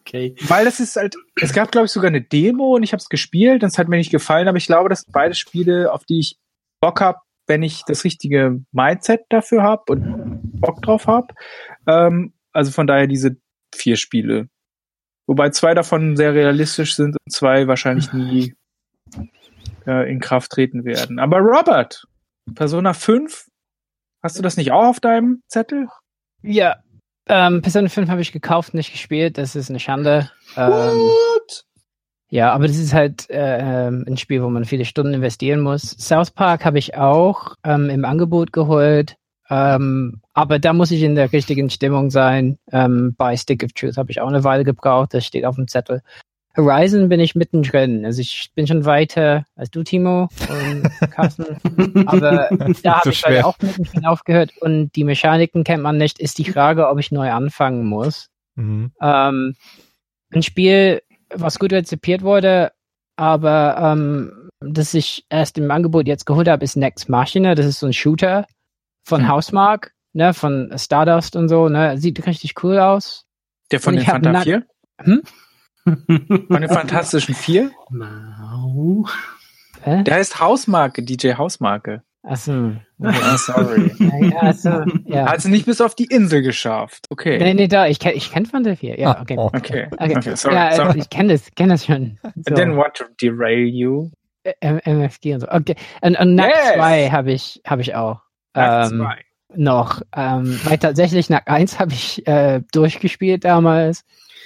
[0.00, 0.36] okay.
[0.46, 3.08] Weil das ist halt, es gab glaube ich sogar eine Demo und ich habe es
[3.08, 6.20] gespielt, das hat mir nicht gefallen, aber ich glaube, das sind beide Spiele, auf die
[6.20, 6.38] ich
[6.80, 10.21] Bock habe, wenn ich das richtige Mindset dafür habe und
[10.62, 11.34] Bock drauf habe.
[11.86, 13.36] Ähm, also von daher diese
[13.74, 14.48] vier Spiele.
[15.26, 18.54] Wobei zwei davon sehr realistisch sind und zwei wahrscheinlich nie
[19.86, 21.18] äh, in Kraft treten werden.
[21.18, 22.06] Aber Robert,
[22.54, 23.46] Persona 5,
[24.22, 25.88] hast du das nicht auch auf deinem Zettel?
[26.42, 26.82] Ja,
[27.28, 29.38] ähm, Persona 5 habe ich gekauft, nicht gespielt.
[29.38, 30.30] Das ist eine Schande.
[30.56, 31.64] Ähm, What?
[32.30, 35.82] Ja, aber das ist halt äh, ähm, ein Spiel, wo man viele Stunden investieren muss.
[35.82, 39.16] South Park habe ich auch ähm, im Angebot geholt.
[39.52, 42.56] Ähm, aber da muss ich in der richtigen Stimmung sein.
[42.70, 45.12] Ähm, bei Stick of Truth habe ich auch eine Weile gebraucht.
[45.12, 46.00] Das steht auf dem Zettel.
[46.56, 48.06] Horizon bin ich mittendrin.
[48.06, 51.58] Also ich bin schon weiter als du, Timo und Carsten.
[52.06, 52.48] Aber
[52.82, 56.18] da habe ich halt auch mittendrin aufgehört und die Mechaniken kennt man nicht.
[56.18, 58.28] Ist die Frage, ob ich neu anfangen muss.
[58.54, 58.92] Mhm.
[59.02, 59.54] Ähm,
[60.32, 61.02] ein Spiel,
[61.34, 62.72] was gut rezipiert wurde,
[63.16, 67.54] aber ähm, das ich erst im Angebot jetzt geholt habe, ist Next Machina.
[67.54, 68.46] Das ist so ein Shooter
[69.02, 69.28] von mhm.
[69.28, 71.68] Hausmark, ne, von Stardust und so.
[71.68, 73.26] Ne, sieht richtig cool aus.
[73.70, 74.66] Der von den Fanta 4?
[75.00, 75.22] Hm?
[75.84, 77.70] Von den Fantastischen Vier?
[77.90, 79.06] No.
[79.82, 80.04] Hä?
[80.04, 82.02] Der heißt Hausmarke, DJ Hausmarke.
[82.22, 82.72] Achso.
[83.00, 83.90] Oh, sorry.
[83.98, 85.38] ja, also, ja.
[85.40, 87.06] Sie nicht bis auf die Insel geschafft.
[87.10, 87.38] Okay.
[87.38, 89.00] Nee, nee, da, ich, kenn, ich kenne Fanta 4.
[89.00, 89.36] Ja, okay.
[89.36, 89.88] Ah, okay.
[89.90, 90.16] okay.
[90.16, 90.98] okay sorry, ja, sorry.
[91.00, 92.18] ich kenne das, kenn das schon.
[92.22, 92.54] So.
[92.54, 94.10] I didn't want to derail you.
[94.60, 95.48] MFG und so.
[95.48, 95.74] Okay.
[96.00, 97.12] Und, und Nack 2 yes.
[97.12, 98.20] habe ich, hab ich auch.
[98.54, 99.06] Ähm,
[99.54, 100.02] noch.
[100.14, 104.04] Ähm, weil tatsächlich Nack 1 habe ich äh, durchgespielt damals.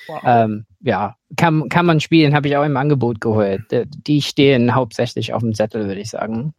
[0.08, 0.22] Wow.
[0.24, 3.62] Ähm, ja, kann, kann man spielen, habe ich auch im Angebot geholt.
[3.70, 6.54] Die stehen hauptsächlich auf dem Zettel, würde ich sagen.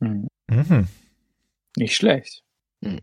[0.00, 0.28] Mhm.
[0.48, 0.88] Mhm.
[1.76, 2.42] Nicht schlecht.
[2.80, 3.00] Mhm.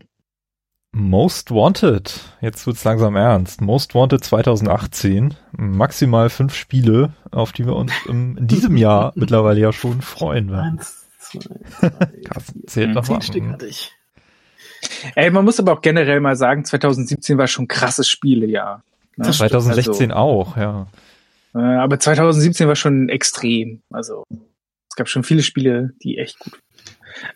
[0.96, 2.20] Most Wanted.
[2.40, 3.60] Jetzt wird's langsam ernst.
[3.60, 5.34] Most Wanted 2018.
[5.56, 10.52] Maximal fünf Spiele, auf die wir uns im, in diesem Jahr mittlerweile ja schon freuen
[10.52, 10.80] werden.
[11.40, 11.90] Zwei,
[12.22, 13.22] drei, zählt noch mal.
[13.22, 13.92] Stück hatte ich.
[15.14, 18.82] Ey, man muss aber auch generell mal sagen, 2017 war schon ein krasses Spielejahr.
[19.16, 19.30] Ne?
[19.30, 20.86] 2016 also, auch, ja.
[21.54, 23.82] Äh, aber 2017 war schon extrem.
[23.90, 24.24] Also
[24.88, 26.60] es gab schon viele Spiele, die echt gut.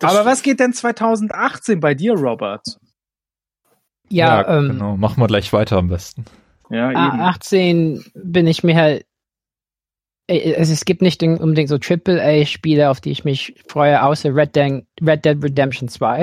[0.01, 2.79] Das aber was geht denn 2018 bei dir, Robert?
[4.09, 4.97] Ja, ja ähm, genau.
[4.97, 6.25] Machen wir gleich weiter am besten.
[6.71, 7.21] Ja, ah, eben.
[7.21, 9.05] 18 bin ich mir halt.
[10.31, 14.85] Also es gibt nicht unbedingt so AAA-Spiele, auf die ich mich freue, außer Red, Dead,
[15.01, 16.19] Red Dead Redemption 2.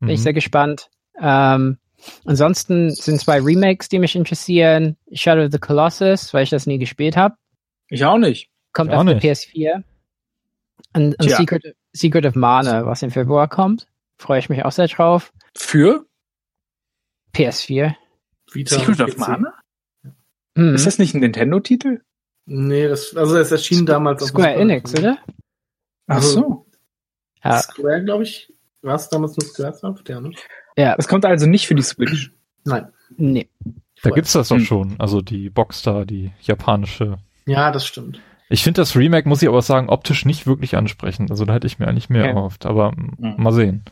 [0.00, 0.08] Bin mhm.
[0.10, 0.90] ich sehr gespannt.
[1.20, 1.78] Ähm,
[2.24, 4.96] Ansonsten sind zwei Remakes, die mich interessieren.
[5.12, 7.36] Shadow of the Colossus, weil ich das nie gespielt habe.
[7.88, 8.50] Ich auch nicht.
[8.72, 9.82] Kommt auf der PS4.
[10.94, 13.88] Und, und Secret, Secret of Mana, was im Februar kommt.
[14.18, 15.32] Freue ich mich auch sehr drauf.
[15.56, 16.06] Für?
[17.34, 17.94] PS4.
[18.52, 19.54] Vita Secret of Mana?
[20.54, 20.74] Mhm.
[20.74, 22.00] Ist das nicht ein Nintendo-Titel?
[22.52, 25.18] Nee, das, also es erschien damals Square Enix, oder?
[26.08, 26.66] Ach so.
[27.44, 27.58] Ja.
[27.58, 30.02] Square, glaube ich, war es damals nur Square?
[30.08, 30.32] Ja, ne?
[30.76, 30.96] Ja.
[30.96, 32.32] Das kommt also nicht für die Switch.
[32.64, 32.88] Nein.
[33.16, 33.48] Nee.
[34.02, 34.64] Da gibt's das doch hm.
[34.64, 34.96] schon.
[34.98, 37.18] Also die Boxstar, die japanische.
[37.46, 38.20] Ja, das stimmt.
[38.48, 41.30] Ich finde das Remake, muss ich aber sagen, optisch nicht wirklich ansprechend.
[41.30, 42.32] Also da hätte ich mir eigentlich mehr okay.
[42.32, 42.66] erhofft.
[42.66, 43.36] Aber mhm.
[43.36, 43.84] mal sehen.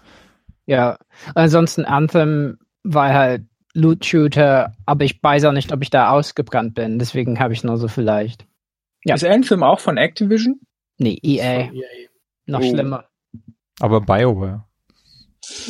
[0.66, 0.98] Ja,
[1.36, 6.98] ansonsten Anthem war halt Loot-Shooter, aber ich weiß auch nicht, ob ich da ausgebrannt bin.
[6.98, 8.47] Deswegen habe ich nur so vielleicht.
[9.08, 9.14] Ja.
[9.14, 10.60] Ist Anthem auch von Activision?
[10.98, 11.70] Nee, EA.
[11.72, 12.08] EA.
[12.44, 12.62] Noch oh.
[12.62, 13.08] schlimmer.
[13.80, 14.66] Aber BioWare.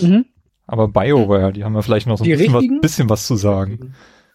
[0.00, 0.26] Mhm.
[0.66, 3.94] Aber BioWare, die haben ja vielleicht noch so ein bisschen was, bisschen was, zu sagen.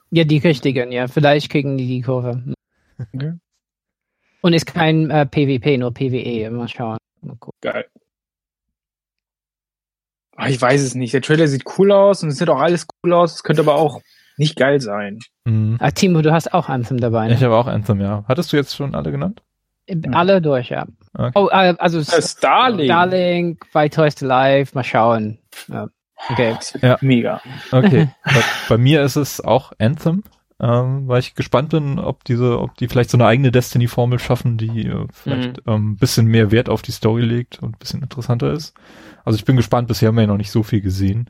[0.10, 1.08] Ja, die richtigen, ja.
[1.08, 2.56] Vielleicht kriegen die die Kurve.
[3.14, 3.34] Okay.
[4.42, 6.50] Und ist kein äh, PvP, nur PvE.
[6.50, 6.98] Mal schauen.
[7.22, 7.86] Mal Geil.
[10.38, 11.14] Ach, ich weiß es nicht.
[11.14, 13.36] Der Trailer sieht cool aus und es sieht auch alles cool aus.
[13.36, 14.02] Es könnte aber auch
[14.38, 15.20] nicht geil sein.
[15.46, 15.78] Mhm.
[15.80, 17.28] Ah, Timo, du hast auch Anthem dabei.
[17.28, 17.34] Ne?
[17.34, 18.24] Ich habe auch Anthem, ja.
[18.28, 19.42] Hattest du jetzt schon alle genannt?
[20.12, 20.86] Alle durch, ja.
[21.14, 21.32] Okay.
[21.36, 22.90] Oh, äh, also äh, Starlink.
[22.90, 24.72] Starlink bei Toys to Life.
[24.74, 25.40] Mal schauen.
[25.68, 25.88] Ja.
[26.30, 26.56] Okay.
[26.82, 26.98] Ja.
[27.02, 27.42] Mega.
[27.72, 28.08] Okay.
[28.24, 30.24] bei, bei, mir ist es auch Anthem,
[30.62, 34.58] ähm, weil ich gespannt bin, ob diese, ob die vielleicht so eine eigene Destiny-Formel schaffen,
[34.58, 35.74] die äh, vielleicht mhm.
[35.74, 38.74] ähm, bisschen mehr Wert auf die Story legt und bisschen interessanter ist.
[39.26, 41.30] Also ich bin gespannt, bisher haben wir ja noch nicht so viel gesehen.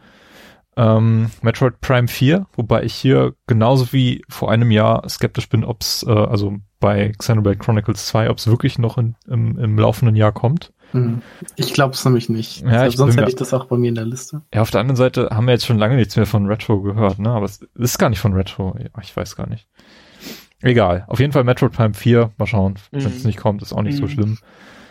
[0.75, 6.03] Ähm, Metroid Prime 4, wobei ich hier genauso wie vor einem Jahr skeptisch bin, ob's,
[6.07, 10.73] äh, also bei Xenoblade Chronicles 2, ob's wirklich noch in, im, im laufenden Jahr kommt.
[10.91, 11.21] Hm.
[11.55, 12.61] Ich glaube es nämlich nicht.
[12.61, 14.41] Ja, also sonst hätte ich das auch bei mir in der Liste.
[14.53, 17.19] Ja, auf der anderen Seite haben wir jetzt schon lange nichts mehr von Retro gehört,
[17.19, 17.29] ne?
[17.29, 18.75] Aber es ist gar nicht von Retro.
[19.01, 19.67] Ich weiß gar nicht.
[20.61, 21.03] Egal.
[21.07, 22.31] Auf jeden Fall Metroid Prime 4.
[22.37, 22.75] Mal schauen.
[22.91, 23.03] Mhm.
[23.03, 24.01] Wenn es nicht kommt, ist auch nicht mhm.
[24.01, 24.37] so schlimm.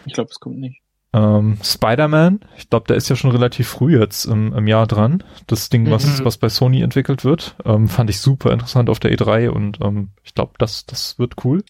[0.05, 0.82] Ich glaube, es kommt nicht.
[1.15, 5.23] Ähm, Spider-Man, ich glaube, der ist ja schon relativ früh jetzt im, im Jahr dran.
[5.47, 6.25] Das Ding, was, mhm.
[6.25, 10.11] was bei Sony entwickelt wird, ähm, fand ich super interessant auf der E3 und ähm,
[10.23, 11.63] ich glaube, das, das wird cool.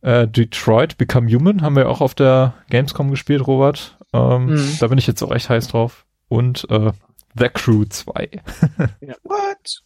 [0.00, 3.98] Äh, Detroit Become Human haben wir auch auf der Gamescom gespielt, Robert.
[4.12, 4.76] Ähm, mhm.
[4.78, 6.06] Da bin ich jetzt auch echt heiß drauf.
[6.28, 6.92] Und äh,
[7.36, 8.28] The Crew 2.
[9.00, 9.14] ja.
[9.24, 9.82] What?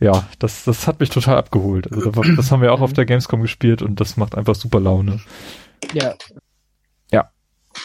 [0.00, 1.92] Ja, das, das hat mich total abgeholt.
[1.92, 5.20] Also das haben wir auch auf der Gamescom gespielt und das macht einfach super Laune.
[5.92, 6.14] Ja,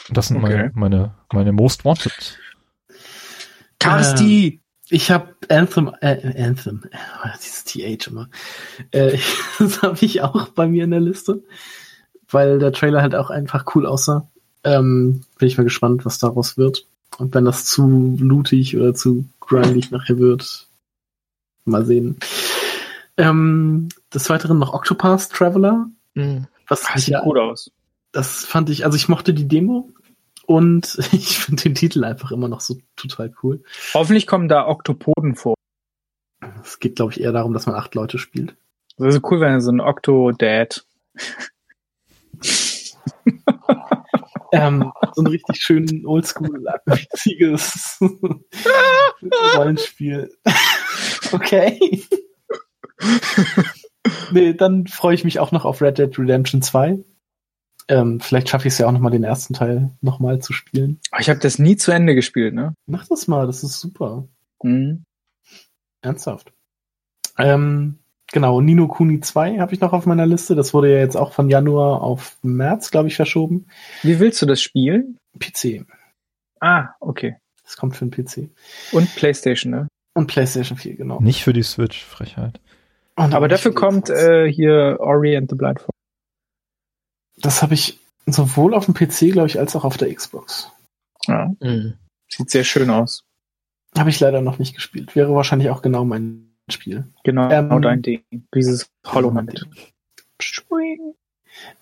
[0.09, 0.47] das sind okay.
[0.47, 2.39] meine, meine, meine Most Wanted.
[3.79, 4.47] Casti!
[4.47, 4.59] Ähm,
[4.89, 8.29] ich habe Anthem, äh, Anthem, oh, dieses TH immer.
[8.91, 9.17] Äh,
[9.59, 11.43] das habe ich auch bei mir in der Liste,
[12.29, 14.27] weil der Trailer halt auch einfach cool aussah.
[14.63, 16.85] Ähm, bin ich mal gespannt, was daraus wird.
[17.17, 20.67] Und wenn das zu lootig oder zu grindig nachher wird,
[21.65, 22.17] mal sehen.
[23.17, 25.87] Ähm, des Weiteren noch Octopath Traveler.
[26.13, 26.47] Mhm.
[26.67, 27.71] Was das sieht ja, gut aus
[28.17, 29.91] das fand ich, also ich mochte die Demo
[30.47, 33.63] und ich finde den Titel einfach immer noch so total cool.
[33.93, 35.53] Hoffentlich kommen da Oktopoden vor.
[36.63, 38.55] Es geht, glaube ich, eher darum, dass man acht Leute spielt.
[38.97, 40.83] Das ist cool, wenn er so ein Octo-Dad.
[44.51, 47.99] ähm, so ein richtig schön oldschool witziges
[49.55, 50.31] Rollenspiel.
[51.33, 52.03] okay.
[54.31, 57.03] nee, dann freue ich mich auch noch auf Red Dead Redemption 2.
[57.89, 60.99] Ähm, vielleicht schaffe ich es ja auch nochmal den ersten Teil nochmal zu spielen.
[61.19, 62.73] Ich habe das nie zu Ende gespielt, ne?
[62.85, 64.27] Mach das mal, das ist super.
[64.61, 65.03] Mhm.
[66.01, 66.51] Ernsthaft.
[67.37, 67.99] Ähm,
[68.31, 70.55] genau, Nino Kuni 2 habe ich noch auf meiner Liste.
[70.55, 73.67] Das wurde ja jetzt auch von Januar auf März, glaube ich, verschoben.
[74.03, 75.17] Wie willst du das spielen?
[75.39, 75.85] PC.
[76.59, 77.37] Ah, okay.
[77.63, 78.49] Das kommt für den PC.
[78.91, 79.87] Und PlayStation, ne?
[80.13, 81.19] Und PlayStation 4, genau.
[81.21, 82.59] Nicht für die Switch, Frechheit.
[83.15, 85.96] Aber dafür kommt äh, hier Ori and the Blind Forest
[87.37, 90.71] das habe ich sowohl auf dem PC, glaube ich, als auch auf der Xbox.
[91.27, 91.51] Ja.
[91.59, 91.93] Mhm.
[92.29, 93.23] Sieht sehr schön aus.
[93.97, 95.15] Habe ich leider noch nicht gespielt.
[95.15, 97.05] Wäre wahrscheinlich auch genau mein Spiel.
[97.23, 98.23] Genau, ähm, dein Ding.
[98.53, 99.65] Dieses Hollow Knight.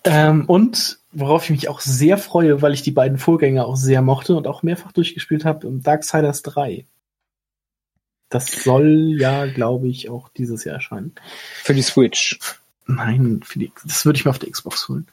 [0.04, 4.02] Ähm, und worauf ich mich auch sehr freue, weil ich die beiden Vorgänger auch sehr
[4.02, 6.86] mochte und auch mehrfach durchgespielt habe, Darksiders 3.
[8.28, 11.14] Das soll ja, glaube ich, auch dieses Jahr erscheinen.
[11.62, 12.38] Für die Switch.
[12.86, 15.06] Nein, die, das würde ich mir auf der Xbox holen.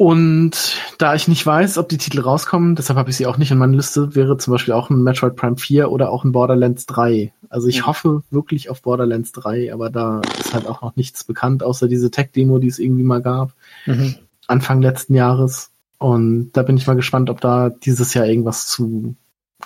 [0.00, 3.50] Und da ich nicht weiß, ob die Titel rauskommen, deshalb habe ich sie auch nicht
[3.50, 6.86] in meiner Liste, wäre zum Beispiel auch ein Metroid Prime 4 oder auch ein Borderlands
[6.86, 7.34] 3.
[7.50, 7.86] Also ich ja.
[7.86, 12.10] hoffe wirklich auf Borderlands 3, aber da ist halt auch noch nichts bekannt, außer diese
[12.10, 13.52] Tech-Demo, die es irgendwie mal gab.
[13.84, 14.14] Mhm.
[14.46, 15.70] Anfang letzten Jahres.
[15.98, 19.16] Und da bin ich mal gespannt, ob da dieses Jahr irgendwas zu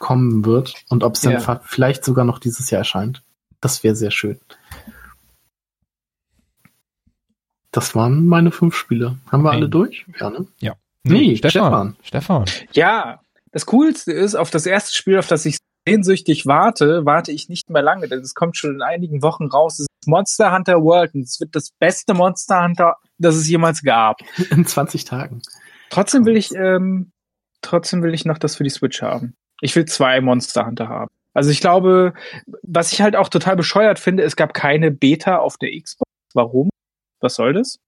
[0.00, 1.60] kommen wird und ob es dann ja.
[1.64, 3.22] vielleicht sogar noch dieses Jahr erscheint.
[3.60, 4.40] Das wäre sehr schön.
[7.74, 9.18] Das waren meine fünf Spiele.
[9.32, 9.58] Haben wir hey.
[9.58, 10.06] alle durch?
[10.20, 10.46] Ja, ne?
[10.60, 10.74] Ja.
[11.02, 11.96] Nee, nee Stefan.
[12.04, 12.44] Stefan.
[12.70, 13.18] Ja,
[13.50, 17.70] das Coolste ist, auf das erste Spiel, auf das ich sehnsüchtig warte, warte ich nicht
[17.70, 19.80] mehr lange, denn es kommt schon in einigen Wochen raus.
[19.80, 23.82] Es ist Monster Hunter World und es wird das beste Monster Hunter, das es jemals
[23.82, 24.20] gab.
[24.50, 25.42] In 20 Tagen.
[25.90, 27.10] Trotzdem will ich, ähm,
[27.60, 29.34] trotzdem will ich noch das für die Switch haben.
[29.60, 31.10] Ich will zwei Monster Hunter haben.
[31.32, 32.14] Also ich glaube,
[32.62, 36.08] was ich halt auch total bescheuert finde, es gab keine Beta auf der Xbox.
[36.34, 36.70] Warum?
[37.24, 37.80] Was soll das?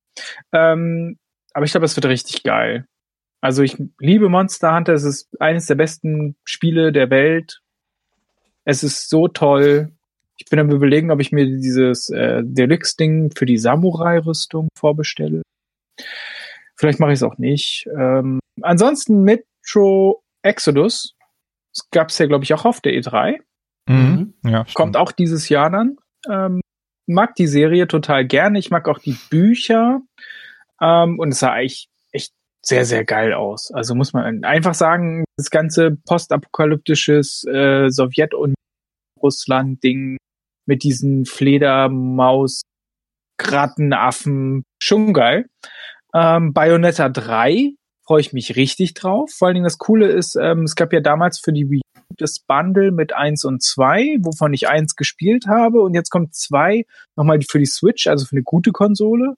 [0.52, 1.18] Ähm,
[1.52, 2.86] aber ich glaube, es wird richtig geil.
[3.40, 7.60] Also ich liebe Monster Hunter, es ist eines der besten Spiele der Welt.
[8.64, 9.92] Es ist so toll.
[10.38, 15.42] Ich bin am überlegen, ob ich mir dieses äh, Deluxe-Ding für die Samurai-Rüstung vorbestelle.
[16.76, 17.86] Vielleicht mache ich es auch nicht.
[17.96, 21.14] Ähm, ansonsten Metro Exodus
[21.74, 23.38] Das gab es ja, glaube ich, auch auf der E3.
[23.88, 24.34] Mhm.
[24.44, 25.96] Ja, Kommt auch dieses Jahr dann.
[26.28, 26.60] Ähm,
[27.06, 28.58] mag die Serie total gerne.
[28.58, 30.00] Ich mag auch die Bücher.
[30.80, 33.70] Ähm, und es sah eigentlich echt sehr, sehr geil aus.
[33.72, 38.54] Also muss man einfach sagen, das ganze postapokalyptisches äh, Sowjetunion,
[39.22, 40.18] Russland-Ding
[40.66, 42.62] mit diesen Fledermaus,
[43.40, 45.46] Rattenaffen, schon geil.
[46.14, 47.74] Ähm, Bayonetta 3
[48.06, 49.30] freue ich mich richtig drauf.
[49.30, 51.82] Vor allen Dingen das Coole ist, ähm, es gab ja damals für die Wii
[52.16, 56.84] das Bundle mit 1 und 2, wovon ich 1 gespielt habe und jetzt kommt 2
[57.16, 59.34] nochmal für die Switch, also für eine gute Konsole.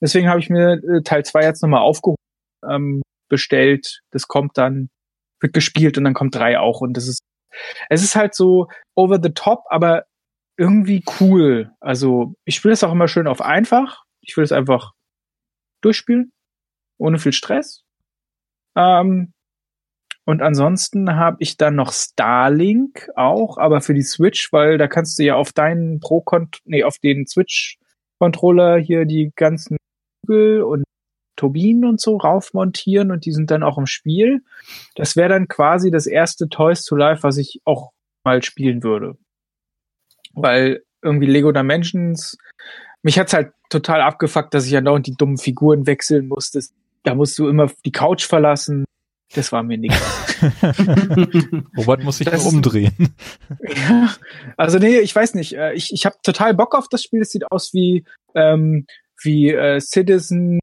[0.00, 2.16] Deswegen habe ich mir äh, Teil 2 jetzt nochmal aufgehoben,
[2.68, 4.00] ähm, bestellt.
[4.10, 4.88] Das kommt dann,
[5.40, 7.20] wird gespielt und dann kommt 3 auch und das ist,
[7.88, 10.04] es ist halt so over the top, aber
[10.56, 11.72] irgendwie cool.
[11.80, 14.04] Also ich spiele es auch immer schön auf einfach.
[14.22, 14.92] Ich will es einfach
[15.82, 16.32] durchspielen,
[16.98, 17.82] ohne viel Stress.
[18.76, 19.33] Ähm,
[20.26, 25.18] und ansonsten habe ich dann noch Starlink auch, aber für die Switch, weil da kannst
[25.18, 26.24] du ja auf deinen Pro
[26.64, 27.78] nee, auf den Switch
[28.18, 29.76] Controller hier die ganzen
[30.24, 30.84] Flügel und
[31.36, 34.42] Turbinen und so raufmontieren und die sind dann auch im Spiel.
[34.94, 37.90] Das wäre dann quasi das erste Toys to Life, was ich auch
[38.24, 39.18] mal spielen würde.
[40.32, 42.38] Weil irgendwie Lego Dimensions,
[43.02, 46.60] mich hat's halt total abgefuckt, dass ich ja dauernd die dummen Figuren wechseln musste.
[47.02, 48.84] Da musst du immer die Couch verlassen.
[49.34, 50.00] Das war mir nichts.
[51.76, 53.14] Robert muss sich das, umdrehen.
[53.60, 54.14] Ja,
[54.56, 55.54] also nee, ich weiß nicht.
[55.54, 57.22] Äh, ich, ich habe total Bock auf das Spiel.
[57.22, 58.04] Es sieht aus wie,
[58.34, 58.86] ähm,
[59.22, 60.60] wie äh, Citizen,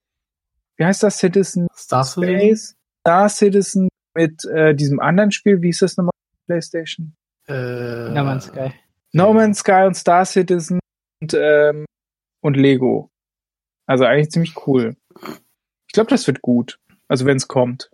[0.78, 1.18] wie heißt das?
[1.18, 2.76] Citizen Star Space?
[3.02, 5.62] Star Citizen mit äh, diesem anderen Spiel.
[5.62, 6.12] Wie ist das nochmal?
[6.48, 7.14] PlayStation?
[7.48, 8.74] Äh, no Man's Sky.
[9.14, 10.80] No Man's Sky und Star Citizen
[11.22, 11.86] und, ähm,
[12.42, 13.10] und Lego.
[13.86, 14.96] Also eigentlich ziemlich cool.
[15.88, 16.80] Ich glaube, das wird gut.
[17.08, 17.90] Also wenn es kommt.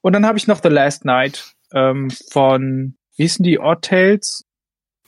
[0.00, 4.44] Und dann habe ich noch The Last Night ähm, von, wie hießen die, Odd Tales?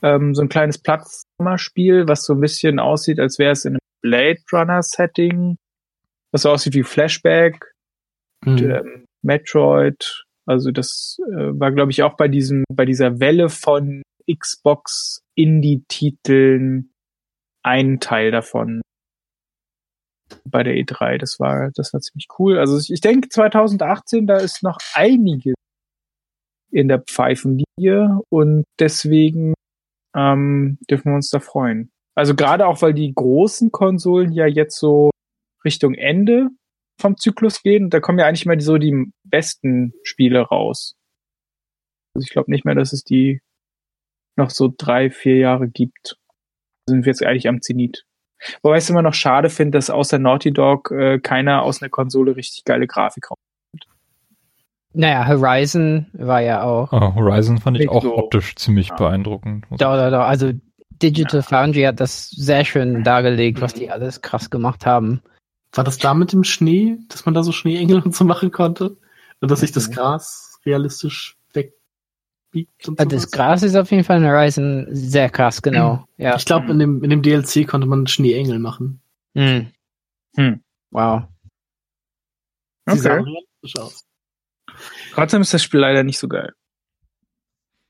[0.01, 3.79] Ähm, so ein kleines Plattformerspiel, was so ein bisschen aussieht, als wäre es in einem
[4.01, 5.57] Blade Runner Setting.
[6.31, 7.73] Was so aussieht wie Flashback.
[8.43, 8.51] Mhm.
[8.51, 10.25] Und, ähm, Metroid.
[10.45, 16.91] Also das äh, war, glaube ich, auch bei diesem, bei dieser Welle von Xbox Indie-Titeln
[17.63, 18.81] ein Teil davon
[20.45, 21.17] bei der E3.
[21.17, 22.57] Das war, das war ziemlich cool.
[22.57, 25.55] Also ich denke 2018, da ist noch einiges
[26.71, 29.53] in der Pfeifenlinie und deswegen
[30.15, 31.89] ähm, dürfen wir uns da freuen.
[32.15, 35.11] Also gerade auch, weil die großen Konsolen ja jetzt so
[35.63, 36.49] Richtung Ende
[36.99, 40.95] vom Zyklus gehen, da kommen ja eigentlich mal so die besten Spiele raus.
[42.15, 43.41] Also ich glaube nicht mehr, dass es die
[44.37, 46.17] noch so drei, vier Jahre gibt.
[46.87, 48.05] Sind wir jetzt eigentlich am Zenit.
[48.61, 51.89] Wobei ich es immer noch schade finde, dass außer Naughty Dog äh, keiner aus einer
[51.89, 53.45] Konsole richtig geile Grafik rauskommt.
[54.93, 56.91] Naja, Horizon war ja auch.
[56.93, 58.17] Oh, Horizon fand ich auch so.
[58.17, 58.95] optisch ziemlich ja.
[58.95, 59.65] beeindruckend.
[59.71, 60.23] Doch, doch, doch.
[60.23, 60.53] Also
[61.01, 61.45] Digital ja.
[61.45, 65.21] Foundry hat das sehr schön dargelegt, was die alles krass gemacht haben.
[65.73, 68.97] War das da mit dem Schnee, dass man da so Schneeengel und so machen konnte?
[69.41, 71.37] Und dass sich das Gras realistisch
[72.55, 72.87] biegt.
[72.87, 76.07] Und das Gras ist auf jeden Fall in Horizon sehr krass, genau.
[76.17, 76.23] Mhm.
[76.23, 76.35] Ja.
[76.37, 79.01] Ich glaube, in dem, in dem DLC konnte man Schneeengel machen.
[79.33, 79.71] Mhm.
[80.37, 80.63] Hm.
[80.91, 81.23] Wow.
[82.85, 83.01] Sie okay.
[83.01, 84.05] sahen realistisch aus.
[85.13, 86.53] Trotzdem ist das Spiel leider nicht so geil.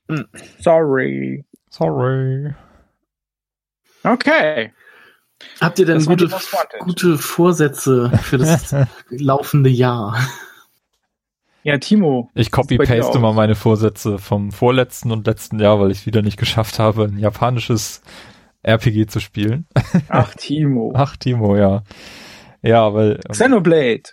[0.10, 0.27] Hm.
[0.60, 1.45] Sorry.
[1.69, 2.56] Sorry.
[4.03, 4.74] Okay.
[5.61, 6.30] Habt ihr denn gute,
[6.80, 8.74] gute Vorsätze für das
[9.10, 10.18] laufende Jahr?
[11.66, 12.30] Ja, Timo.
[12.35, 16.38] Ich copy-paste mal meine Vorsätze vom vorletzten und letzten Jahr, weil ich es wieder nicht
[16.38, 18.03] geschafft habe, ein japanisches
[18.61, 19.66] RPG zu spielen.
[20.10, 20.94] Ach, Timo.
[20.95, 21.82] Ach, Timo, ja.
[22.61, 23.14] Ja, weil.
[23.14, 24.03] Ähm, Xenoblade.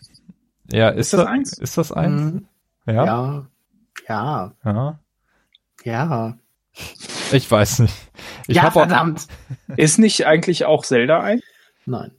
[0.72, 1.58] Ja, ist, ist das, das eins?
[1.58, 2.22] Ist das eins?
[2.22, 2.46] Mhm.
[2.86, 3.04] Ja.
[3.04, 3.46] Ja.
[4.08, 4.52] Ja.
[4.64, 4.98] Ja.
[5.84, 6.38] Ja.
[7.32, 7.94] Ich weiß nicht.
[8.46, 9.26] Ich ja, verdammt.
[9.76, 11.42] ist nicht eigentlich auch Zelda ein?
[11.84, 12.12] Nein.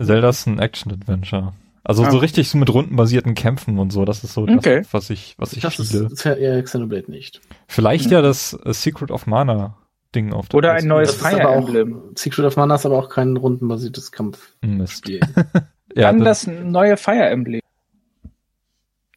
[0.00, 1.54] Zelda ist ein Action-Adventure.
[1.88, 2.10] Also ah.
[2.10, 4.80] so richtig so mit rundenbasierten Kämpfen und so, das ist so okay.
[4.80, 6.02] das, was ich, was ich das spiele.
[6.02, 7.40] Das ist ja Xenoblade nicht.
[7.68, 8.12] Vielleicht mhm.
[8.12, 9.78] ja das uh, Secret of Mana
[10.12, 12.10] Ding auf der Oder ein neues Fire Emblem.
[12.16, 15.20] Secret of Mana ist aber auch kein rundenbasiertes Kampfspiel.
[15.94, 17.60] ja, Dann das, das neue Fire Emblem.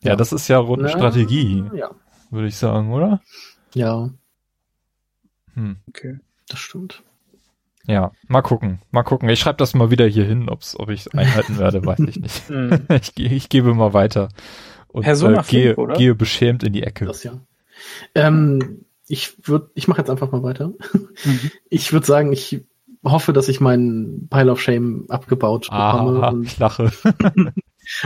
[0.02, 1.64] Ja, das ist ja Rundenstrategie.
[1.74, 1.90] Ja.
[2.30, 3.20] Würde ich sagen, oder?
[3.74, 4.12] Ja.
[5.56, 5.78] Hm.
[5.88, 6.20] Okay.
[6.48, 7.02] Das stimmt.
[7.86, 8.82] Ja, mal gucken.
[8.92, 9.30] Mal gucken.
[9.30, 12.20] Ich schreibe das mal wieder hier hin, ob's, ob ich es einhalten werde, weiß ich
[12.20, 12.50] nicht.
[12.50, 12.86] Hm.
[12.90, 14.30] ich, ich gebe mal weiter.
[14.88, 17.06] Und Persona äh, gehe, 5, gehe beschämt in die Ecke.
[17.06, 17.40] Das ja.
[18.16, 20.70] Ähm, ich würde, ich mache jetzt einfach mal weiter.
[21.24, 21.52] Mhm.
[21.70, 22.66] Ich würde sagen, ich
[23.04, 26.24] hoffe, dass ich meinen Pile of Shame abgebaut bekomme.
[26.24, 26.92] Ah, und, ich lache.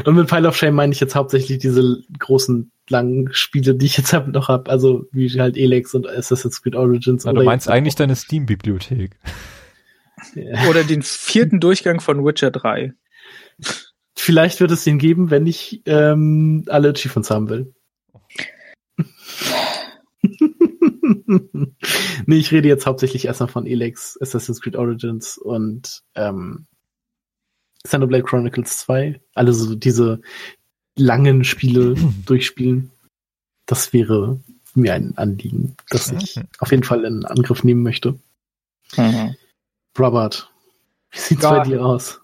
[0.05, 3.97] Und mit Pile of Shame meine ich jetzt hauptsächlich diese großen, langen Spiele, die ich
[3.97, 4.69] jetzt noch habe.
[4.69, 7.25] Also wie halt Elex und Assassin's Creed Origins.
[7.25, 9.17] Na, du meinst eigentlich deine Steam-Bibliothek.
[10.35, 10.65] Ja.
[10.69, 12.93] Oder den vierten Durchgang von Witcher 3.
[14.15, 17.73] Vielleicht wird es den geben, wenn ich ähm, alle Achievements haben will.
[22.25, 26.67] nee, ich rede jetzt hauptsächlich erstmal von Elex, Assassin's Creed Origins und ähm,
[27.83, 29.19] Xenoblade Chronicles 2.
[29.33, 30.21] Alle so diese
[30.95, 31.95] langen Spiele
[32.25, 32.91] durchspielen.
[33.65, 34.39] Das wäre
[34.75, 38.19] mir ein Anliegen, das ich auf jeden Fall in Angriff nehmen möchte.
[38.97, 39.35] Mhm.
[39.97, 40.51] Robert,
[41.11, 42.19] wie sieht's ja, bei dir aus?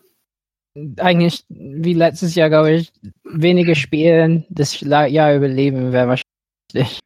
[0.98, 2.92] Eigentlich wie letztes Jahr, glaube ich,
[3.24, 7.00] wenige Spielen das Jahr überleben wäre wahrscheinlich.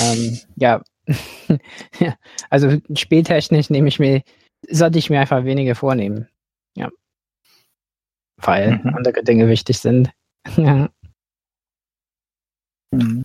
[0.00, 0.82] ähm, ja.
[2.50, 4.22] also spieltechnisch nehme ich mir,
[4.68, 6.28] sollte ich mir einfach weniger vornehmen.
[6.74, 6.90] Ja.
[8.36, 8.94] Weil mhm.
[8.94, 10.10] andere Dinge wichtig sind.
[10.56, 10.88] ja.
[12.90, 13.24] Mhm.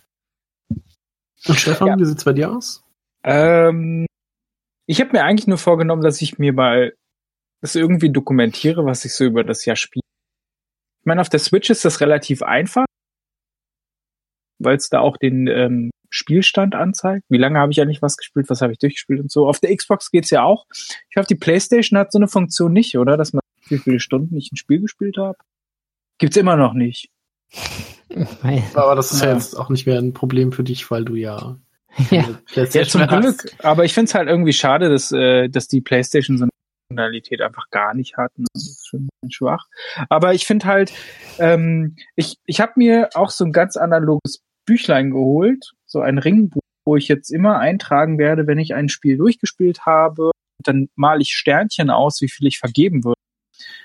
[1.46, 1.98] Und Stefan, ja.
[1.98, 2.84] wie sieht's bei dir aus?
[3.24, 4.06] Ähm,
[4.90, 6.94] ich habe mir eigentlich nur vorgenommen, dass ich mir mal
[7.60, 10.02] das irgendwie dokumentiere, was ich so über das Jahr spiele.
[10.98, 12.86] Ich meine, auf der Switch ist das relativ einfach,
[14.58, 17.24] weil es da auch den ähm, Spielstand anzeigt.
[17.28, 19.46] Wie lange habe ich eigentlich was gespielt, was habe ich durchgespielt und so.
[19.46, 20.66] Auf der Xbox geht's ja auch.
[21.08, 23.16] Ich hoffe, die PlayStation hat so eine Funktion nicht, oder?
[23.16, 25.38] Dass man wie viele Stunden ich ein Spiel gespielt habe.
[26.18, 27.10] Gibt's immer noch nicht.
[28.74, 29.28] Aber das ist ja.
[29.28, 31.60] ja jetzt auch nicht mehr ein Problem für dich, weil du ja
[32.10, 33.52] ja, ja zum Glück.
[33.62, 36.50] Aber ich finde es halt irgendwie schade, dass, äh, dass die PlayStation so eine
[36.88, 38.36] Funktionalität einfach gar nicht hat.
[38.38, 38.46] Ne?
[38.52, 39.66] Das ist schon schwach.
[40.08, 40.92] Aber ich finde halt,
[41.38, 46.62] ähm, ich, ich habe mir auch so ein ganz analoges Büchlein geholt, so ein Ringbuch,
[46.84, 50.30] wo ich jetzt immer eintragen werde, wenn ich ein Spiel durchgespielt habe.
[50.62, 53.19] Dann male ich Sternchen aus, wie viel ich vergeben würde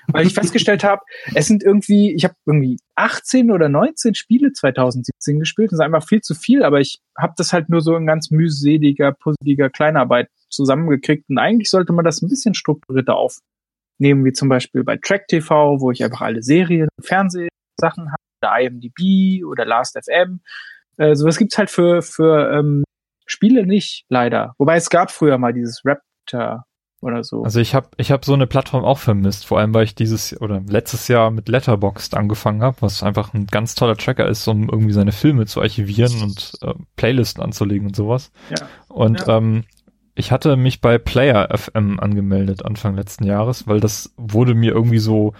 [0.08, 1.02] weil ich festgestellt habe,
[1.34, 5.72] es sind irgendwie, ich habe irgendwie 18 oder 19 Spiele 2017 gespielt.
[5.72, 8.30] Das ist einfach viel zu viel, aber ich habe das halt nur so in ganz
[8.30, 11.28] mühseliger, puzzeliger Kleinarbeit zusammengekriegt.
[11.28, 15.80] Und eigentlich sollte man das ein bisschen strukturierter aufnehmen, wie zum Beispiel bei Track TV,
[15.80, 20.40] wo ich einfach alle Serien, Fernsehsachen habe, oder IMDb oder Last.fm.
[20.98, 22.84] Äh, sowas gibt's halt für, für ähm,
[23.26, 24.54] Spiele nicht, leider.
[24.58, 26.64] Wobei es gab früher mal dieses Raptor
[27.06, 27.42] oder so.
[27.42, 30.38] Also ich habe ich hab so eine Plattform auch vermisst, vor allem weil ich dieses
[30.40, 34.68] oder letztes Jahr mit Letterboxd angefangen habe, was einfach ein ganz toller Tracker ist, um
[34.68, 38.30] irgendwie seine Filme zu archivieren und äh, Playlisten anzulegen und sowas.
[38.50, 38.66] Ja.
[38.88, 39.38] Und ja.
[39.38, 39.64] ähm,
[40.14, 44.98] ich hatte mich bei Player FM angemeldet Anfang letzten Jahres, weil das wurde mir irgendwie
[44.98, 45.34] so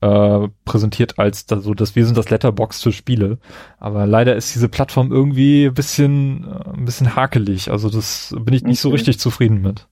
[0.00, 3.38] äh, präsentiert als da, so, dass wir sind das Letterbox für Spiele.
[3.78, 7.70] Aber leider ist diese Plattform irgendwie ein bisschen, äh, ein bisschen hakelig.
[7.70, 8.82] Also das bin ich nicht okay.
[8.82, 9.88] so richtig zufrieden mit.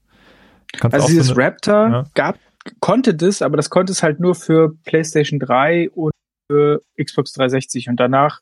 [0.77, 2.03] Kannst also dieses so eine, Raptor ja.
[2.13, 2.39] gab,
[2.79, 6.11] konnte das, aber das konnte es halt nur für PlayStation 3 und
[6.51, 8.39] für Xbox 360 und danach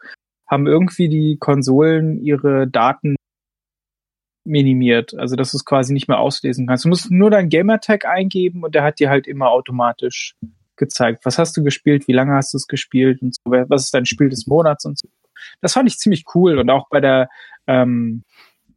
[0.49, 3.15] haben irgendwie die Konsolen ihre Daten
[4.45, 6.85] minimiert, also dass du es quasi nicht mehr auslesen kannst.
[6.85, 10.35] Du musst nur dein Gamertag eingeben und der hat dir halt immer automatisch
[10.77, 13.93] gezeigt, was hast du gespielt, wie lange hast du es gespielt und so, was ist
[13.93, 15.09] dein Spiel des Monats und so.
[15.61, 17.29] Das fand ich ziemlich cool und auch bei der
[17.67, 18.23] ähm,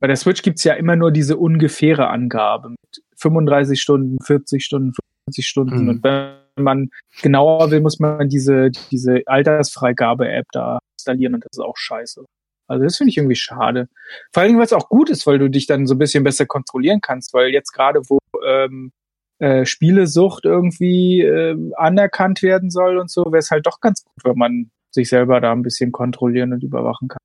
[0.01, 4.93] bei der Switch gibt's ja immer nur diese ungefähre Angabe mit 35 Stunden, 40 Stunden,
[5.27, 5.83] 50 Stunden.
[5.83, 5.89] Mhm.
[5.89, 6.91] Und wenn man
[7.23, 12.25] genauer will, muss man diese, diese Altersfreigabe-App da installieren und das ist auch scheiße.
[12.67, 13.89] Also das finde ich irgendwie schade.
[14.33, 16.47] Vor allem, weil es auch gut ist, weil du dich dann so ein bisschen besser
[16.47, 18.93] kontrollieren kannst, weil jetzt gerade, wo ähm,
[19.39, 24.25] äh, Spielesucht irgendwie äh, anerkannt werden soll und so, wäre es halt doch ganz gut,
[24.25, 27.21] wenn man sich selber da ein bisschen kontrollieren und überwachen kann.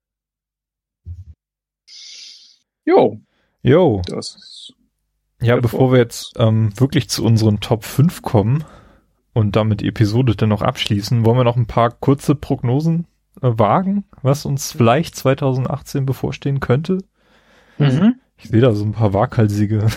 [2.86, 3.20] Jo.
[3.62, 4.02] Jo.
[4.08, 4.74] Das
[5.42, 8.64] ja, bevor wir jetzt ähm, wirklich zu unseren Top 5 kommen
[9.34, 13.06] und damit die Episode dann noch abschließen, wollen wir noch ein paar kurze Prognosen
[13.42, 17.00] äh, wagen, was uns vielleicht 2018 bevorstehen könnte.
[17.78, 18.16] Mhm.
[18.38, 19.88] Ich sehe da so ein paar waghalsige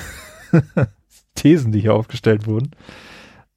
[1.34, 2.72] Thesen, die hier aufgestellt wurden.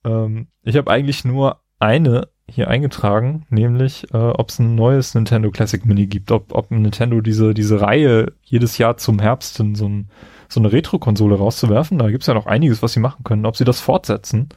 [0.06, 5.52] Ähm, ich habe eigentlich nur eine hier eingetragen, nämlich äh, ob es ein neues Nintendo
[5.52, 9.88] Classic Mini gibt, ob, ob Nintendo diese, diese Reihe jedes Jahr zum Herbst in so,
[9.88, 10.10] ein,
[10.50, 11.98] so eine Retro-Konsole rauszuwerfen.
[11.98, 14.50] Da gibt's ja noch einiges, was sie machen können, ob sie das fortsetzen.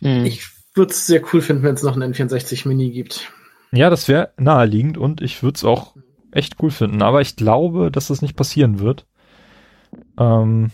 [0.00, 0.26] Mhm.
[0.26, 0.42] Ich
[0.74, 3.32] würde es sehr cool finden, wenn es noch ein N64 Mini gibt.
[3.72, 5.94] Ja, das wäre naheliegend und ich würde es auch
[6.32, 7.02] echt cool finden.
[7.02, 9.06] Aber ich glaube, dass das nicht passieren wird.
[10.18, 10.70] Ähm,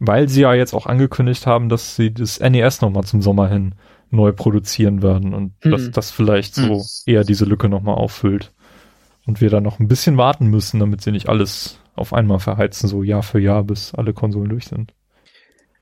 [0.00, 3.74] weil sie ja jetzt auch angekündigt haben, dass sie das NES nochmal zum Sommer hin
[4.10, 5.70] neu produzieren werden und hm.
[5.70, 6.84] dass das vielleicht so hm.
[7.06, 8.52] eher diese Lücke nochmal auffüllt.
[9.26, 12.88] Und wir dann noch ein bisschen warten müssen, damit sie nicht alles auf einmal verheizen,
[12.88, 14.94] so Jahr für Jahr, bis alle Konsolen durch sind.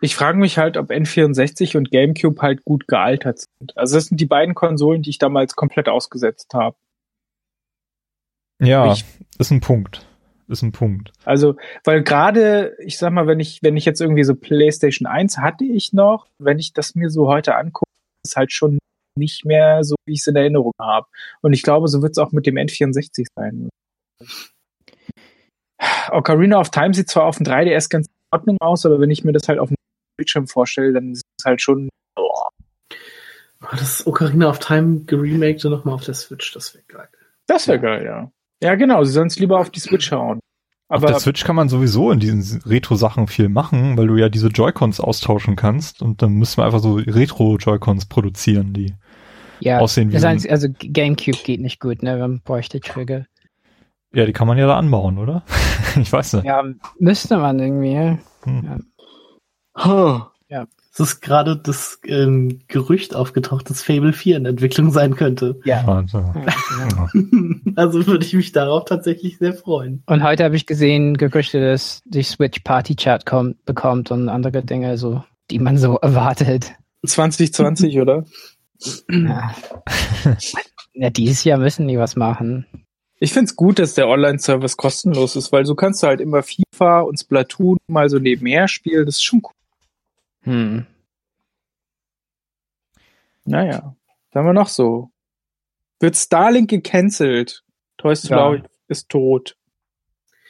[0.01, 3.77] Ich frage mich halt, ob N64 und GameCube halt gut gealtert sind.
[3.77, 6.77] Also das sind die beiden Konsolen, die ich damals komplett ausgesetzt habe.
[8.61, 9.05] Ja, ich,
[9.39, 10.05] ist ein Punkt.
[10.49, 11.13] Ist ein Punkt.
[11.25, 15.39] Also, weil gerade, ich sag mal, wenn ich, wenn ich jetzt irgendwie so PlayStation 1
[15.39, 17.91] hatte ich noch, wenn ich das mir so heute angucke,
[18.29, 18.79] ist halt schon
[19.17, 21.07] nicht mehr so, wie ich es in Erinnerung habe.
[21.43, 23.69] Und ich glaube, so wird es auch mit dem N64 sein.
[26.11, 29.25] Ocarina of Time sieht zwar auf dem 3DS ganz in Ordnung aus, aber wenn ich
[29.25, 29.77] mir das halt auf dem
[30.17, 31.89] Bildschirm vorstelle, dann ist es halt schon.
[32.17, 32.49] Oh.
[33.73, 37.09] Das Ocarina of Time geremaked nochmal auf der Switch, das wäre geil.
[37.47, 38.31] Das wäre geil, ja.
[38.63, 40.41] Ja, genau, sie sollen es lieber auf die Switch hauen.
[40.89, 44.31] Aber auf der Switch kann man sowieso in diesen Retro-Sachen viel machen, weil du ja
[44.31, 48.95] diese Joy-Cons austauschen kannst und dann müssen wir einfach so Retro-Joy-Cons produzieren, die
[49.61, 50.15] ja, aussehen wie.
[50.15, 52.17] Das heißt, also GameCube geht nicht gut, ne?
[52.17, 53.27] Man bräuchte Trigger.
[54.15, 55.43] Ja, die kann man ja da anbauen, oder?
[56.01, 56.45] ich weiß nicht.
[56.45, 56.65] Ja,
[56.99, 58.19] müsste man irgendwie.
[58.45, 58.65] Hm.
[58.65, 59.85] Ja.
[59.85, 60.23] Huh.
[60.49, 60.67] ja.
[60.99, 65.61] Es ist gerade das ähm, Gerücht aufgetaucht, dass Fable 4 in Entwicklung sein könnte.
[65.65, 65.87] Ja.
[65.87, 66.25] Wahnsinn.
[67.77, 70.03] also würde ich mich darauf tatsächlich sehr freuen.
[70.07, 74.65] Und heute habe ich gesehen, Gerüchte, dass die Switch Party Chat kommt, bekommt und andere
[74.65, 76.73] Dinge, so, die man so erwartet.
[77.07, 78.25] 2020, oder?
[79.09, 79.55] Ja.
[80.95, 82.67] ja, dieses Jahr müssen die was machen.
[83.21, 87.03] Ich find's gut, dass der Online-Service kostenlos ist, weil so kannst du halt immer FIFA
[87.03, 89.07] und Splatoon mal so nebenher spielen.
[89.07, 89.53] Das ist schon cool.
[90.49, 90.87] Hm.
[93.45, 93.95] Naja,
[94.31, 95.11] was haben wir noch so?
[96.01, 97.65] Wird Starlink gecancelt?
[97.99, 98.65] Toy Story ja.
[98.89, 99.57] ist tot.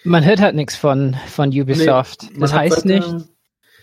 [0.04, 2.28] Man hört halt nichts von, von Ubisoft.
[2.30, 3.08] Nee, das heißt nicht.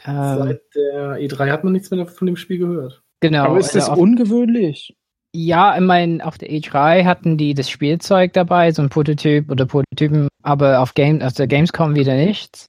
[0.05, 3.03] Der, ähm, seit der E3 hat man nichts mehr von dem Spiel gehört.
[3.19, 3.43] Genau.
[3.43, 4.95] Aber ist das also ungewöhnlich?
[5.33, 9.65] Ja, ich meine, auf der E3 hatten die das Spielzeug dabei, so ein Prototyp oder
[9.65, 12.67] Prototypen, aber auf Game, auf der Gamescom wieder nichts.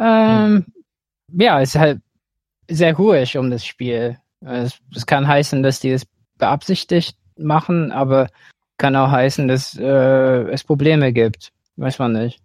[0.00, 0.66] Ähm,
[1.28, 1.40] hm.
[1.40, 2.00] Ja, es ist halt
[2.68, 4.18] sehr ruhig um das Spiel.
[4.40, 6.06] Es, es, kann heißen, dass die es
[6.38, 8.28] beabsichtigt machen, aber
[8.78, 11.52] kann auch heißen, dass äh, es Probleme gibt.
[11.76, 12.40] Weiß man nicht.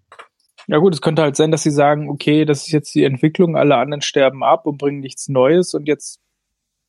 [0.67, 3.57] Ja gut, es könnte halt sein, dass sie sagen, okay, das ist jetzt die Entwicklung,
[3.57, 6.19] alle anderen sterben ab und bringen nichts Neues und jetzt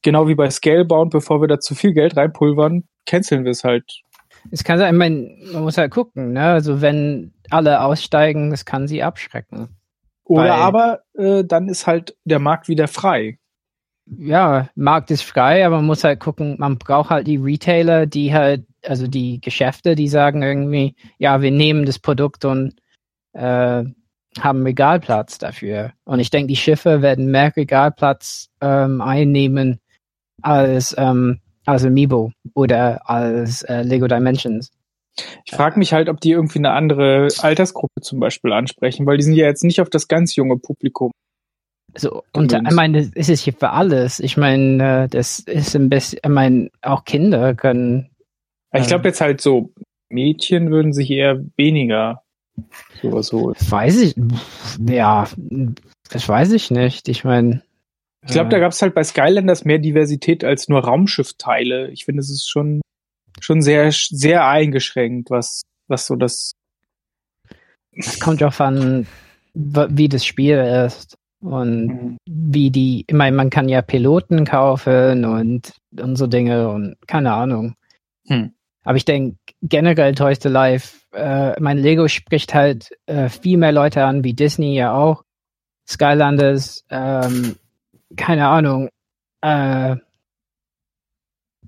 [0.03, 4.03] genau wie bei Scalebound, bevor wir da zu viel Geld reinpulvern, canceln wir es halt.
[4.51, 6.45] Es kann sein, man, man muss halt gucken, ne?
[6.45, 9.69] Also wenn alle aussteigen, das kann sie abschrecken.
[10.25, 13.39] Oder Weil, aber äh, dann ist halt der Markt wieder frei.
[14.07, 18.33] Ja, Markt ist frei, aber man muss halt gucken, man braucht halt die Retailer, die
[18.35, 22.75] halt, also die Geschäfte, die sagen irgendwie, ja, wir nehmen das Produkt und
[23.33, 23.85] äh,
[24.41, 25.93] haben Regalplatz dafür.
[26.05, 29.81] Und ich denke, die Schiffe werden mehr Regalplatz ähm, einnehmen
[30.43, 34.71] als, ähm, als Amiibo oder als äh, Lego Dimensions.
[35.45, 39.25] Ich frage mich halt, ob die irgendwie eine andere Altersgruppe zum Beispiel ansprechen, weil die
[39.25, 41.11] sind ja jetzt nicht auf das ganz junge Publikum.
[41.95, 44.19] So, und ich meine, das ist hier für alles.
[44.19, 48.11] Ich meine, äh, das ist ein bisschen, ich meine, auch Kinder können.
[48.75, 49.75] Ich glaube äh, jetzt halt so,
[50.09, 52.23] Mädchen würden sich eher weniger
[53.03, 53.57] sowas holen.
[53.59, 54.15] Weiß ich,
[54.89, 55.29] ja,
[56.11, 57.09] das weiß ich nicht.
[57.09, 57.63] Ich meine,
[58.25, 61.91] ich glaube, da gab es halt bei Skylanders mehr Diversität als nur Raumschiffteile.
[61.91, 62.81] Ich finde, es ist schon,
[63.45, 66.53] schon sehr, sehr eingeschränkt, was, was so das.
[67.93, 69.07] Es kommt auch an,
[69.55, 72.17] wie das Spiel ist und mhm.
[72.27, 77.33] wie die, ich meine, man kann ja Piloten kaufen und, und so Dinge und keine
[77.33, 77.75] Ahnung.
[78.27, 78.55] Hm.
[78.85, 83.73] Aber ich denke, generell Toys to Life, äh, mein Lego spricht halt äh, viel mehr
[83.73, 85.23] Leute an, wie Disney ja auch.
[85.89, 87.57] Skylanders, ähm,
[88.17, 88.89] keine Ahnung,
[89.41, 89.97] äh,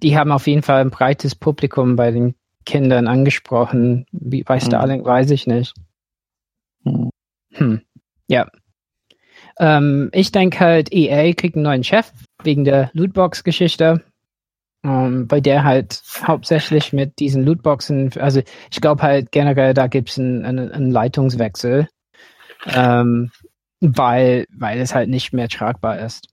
[0.05, 2.35] die haben auf jeden Fall ein breites Publikum bei den
[2.67, 4.07] Kindern angesprochen.
[4.13, 5.09] Wie bei Starlink mhm.
[5.09, 5.75] weiß ich nicht.
[6.85, 7.11] Mhm.
[7.53, 7.81] Hm.
[8.29, 8.47] Ja.
[9.59, 14.05] Ähm, ich denke halt, EA kriegt einen neuen Chef wegen der Lootbox-Geschichte.
[14.85, 20.11] Ähm, bei der halt hauptsächlich mit diesen Lootboxen, also ich glaube halt generell, da gibt
[20.11, 21.89] es einen, einen, einen, Leitungswechsel.
[22.67, 23.31] Ähm,
[23.81, 26.29] weil, weil es halt nicht mehr tragbar ist.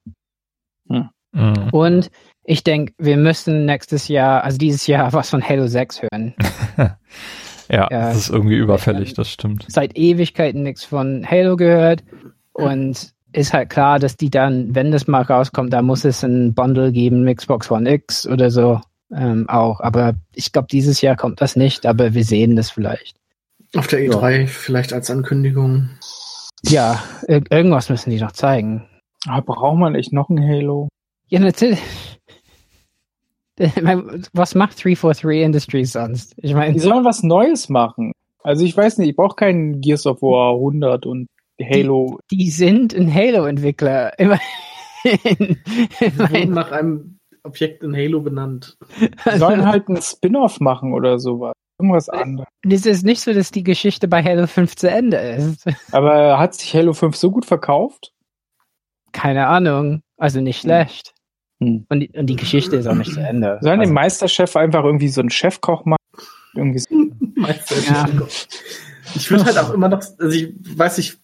[0.89, 1.09] Hm.
[1.31, 1.69] Mhm.
[1.71, 2.11] Und
[2.51, 6.33] ich denke, wir müssen nächstes Jahr, also dieses Jahr, was von Halo 6 hören.
[6.77, 6.97] ja,
[7.69, 9.65] ja, das ist irgendwie überfällig, das stimmt.
[9.69, 12.03] Seit Ewigkeiten nichts von Halo gehört
[12.51, 16.53] und ist halt klar, dass die dann, wenn das mal rauskommt, da muss es ein
[16.53, 18.81] Bundle geben, Xbox One X oder so
[19.15, 19.79] ähm, auch.
[19.79, 23.15] Aber ich glaube, dieses Jahr kommt das nicht, aber wir sehen das vielleicht.
[23.77, 24.47] Auf der E3 ja.
[24.47, 25.89] vielleicht als Ankündigung.
[26.65, 28.85] Ja, ir irgendwas müssen die noch zeigen.
[29.25, 30.89] Aber braucht man echt noch ein Halo?
[31.29, 31.79] Ja, natürlich.
[34.33, 36.33] Was macht 343 Industries sonst?
[36.37, 38.11] Ich meine, die sollen was Neues machen.
[38.43, 41.27] Also ich weiß nicht, ich brauche keinen Gears of War 100 und
[41.61, 42.19] Halo.
[42.31, 44.13] Die, die sind ein Halo-Entwickler.
[44.17, 44.39] wurden
[46.53, 48.77] nach einem Objekt in Halo benannt.
[48.99, 51.53] Die sollen halt einen Spin-off machen oder sowas.
[51.79, 52.49] Irgendwas Äh, anderes.
[52.67, 55.65] Es ist nicht so, dass die Geschichte bei Halo 5 zu Ende ist.
[55.91, 58.11] Aber hat sich Halo 5 so gut verkauft?
[59.11, 60.01] Keine Ahnung.
[60.17, 61.13] Also nicht schlecht.
[61.61, 61.85] Hm.
[61.89, 63.59] Und, die, und die Geschichte ist auch nicht zu Ende.
[63.61, 65.97] Sollen also, den Meisterchef einfach irgendwie so einen Chefkoch machen?
[66.55, 66.89] Irgendwie so.
[67.87, 68.07] Ja.
[69.15, 71.17] Ich würde halt auch immer noch, also ich weiß nicht,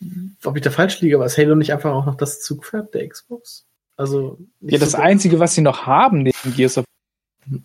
[0.43, 3.07] ob ich da falsch liege, aber ist Halo nicht einfach auch noch das Zugpferd der
[3.07, 3.65] Xbox?
[3.95, 6.85] Also Ja, das so- Einzige, was sie noch haben, neben Gears of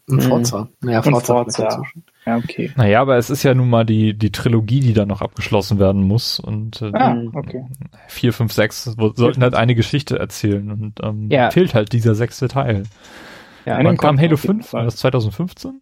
[0.09, 0.69] ein Forza.
[0.81, 1.35] Naja, Und Forza.
[1.45, 1.83] Forza.
[2.27, 2.71] Ja, okay.
[2.77, 6.03] Naja, aber es ist ja nun mal die, die Trilogie, die da noch abgeschlossen werden
[6.03, 6.39] muss.
[6.39, 7.35] Und äh, Ah, Mhm.
[7.35, 7.65] okay.
[8.09, 10.71] 4, 5, 6 wo- sollten halt eine Geschichte erzählen.
[10.71, 11.51] Und ähm, Ja.
[11.51, 12.85] fehlt halt dieser sechste Teil.
[13.67, 14.67] ja, Wann kam Halo auf jeden 5?
[14.69, 14.79] Fall.
[14.81, 15.81] War das 2015?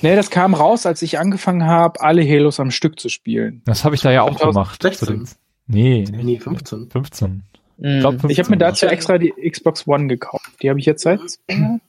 [0.00, 3.62] Nee, das kam raus, als ich angefangen habe, alle Halos am Stück zu spielen.
[3.64, 4.80] Das habe ich da ja auch gemacht.
[4.82, 5.38] 2016.
[5.66, 6.88] Nee, Nee, 15.
[6.90, 7.42] 15.
[7.78, 7.84] Mhm.
[7.94, 8.58] Ich glaub, Ich habe mir 15.
[8.58, 10.50] dazu extra die Xbox One gekauft.
[10.62, 11.20] Die habe ich jetzt seit.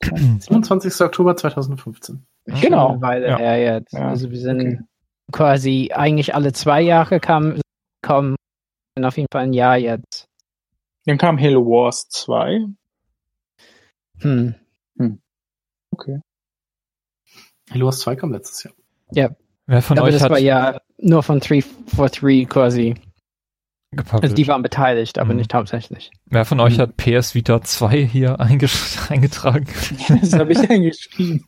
[0.02, 1.00] 27.
[1.00, 2.22] Oktober 2015.
[2.48, 2.90] Schon Genau.
[2.92, 3.36] Eine Weile Ja.
[3.38, 3.92] her jetzt.
[3.92, 4.78] Ja, Also wir sind okay.
[5.32, 7.60] quasi eigentlich alle zwei Jahre kamen,
[8.02, 8.36] kommen
[8.96, 10.26] und auf jeden Fall ein Jahr jetzt.
[11.06, 12.66] Dann kam Halo Wars 2.
[14.20, 14.54] Hm.
[15.90, 16.20] Okay.
[17.70, 18.74] Halo Wars 2 kam letztes Jahr.
[19.66, 22.94] Wer von Aber euch das hat war ja nur von 343 quasi.
[23.90, 24.22] Gepublished?
[24.24, 25.38] Also die waren beteiligt, aber Mhm.
[25.38, 26.10] nicht hauptsächlich.
[26.26, 26.82] Wer von euch Mhm.
[26.82, 28.38] hat PS Vita 2 hier
[29.08, 29.66] eingetragen?
[30.20, 31.44] Das habe ich eingeschrieben.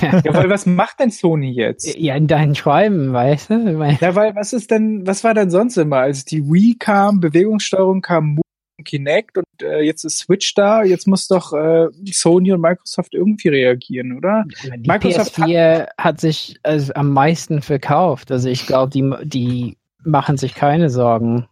[0.00, 1.96] Ja, weil was macht denn Sony jetzt?
[1.98, 3.96] Ja, in deinen Schreiben, weißt du?
[4.00, 5.96] Ja, weil was ist denn, was war denn sonst immer?
[5.98, 8.42] Als die Wii kam, Bewegungssteuerung kam, Move
[8.78, 13.14] und Kinect und äh, jetzt ist Switch da, jetzt muss doch äh, Sony und Microsoft
[13.14, 14.44] irgendwie reagieren, oder?
[14.78, 18.30] Die Microsoft PS4 hat, sich also am meisten verkauft.
[18.30, 21.46] Also ich glaube, die, die machen sich keine Sorgen.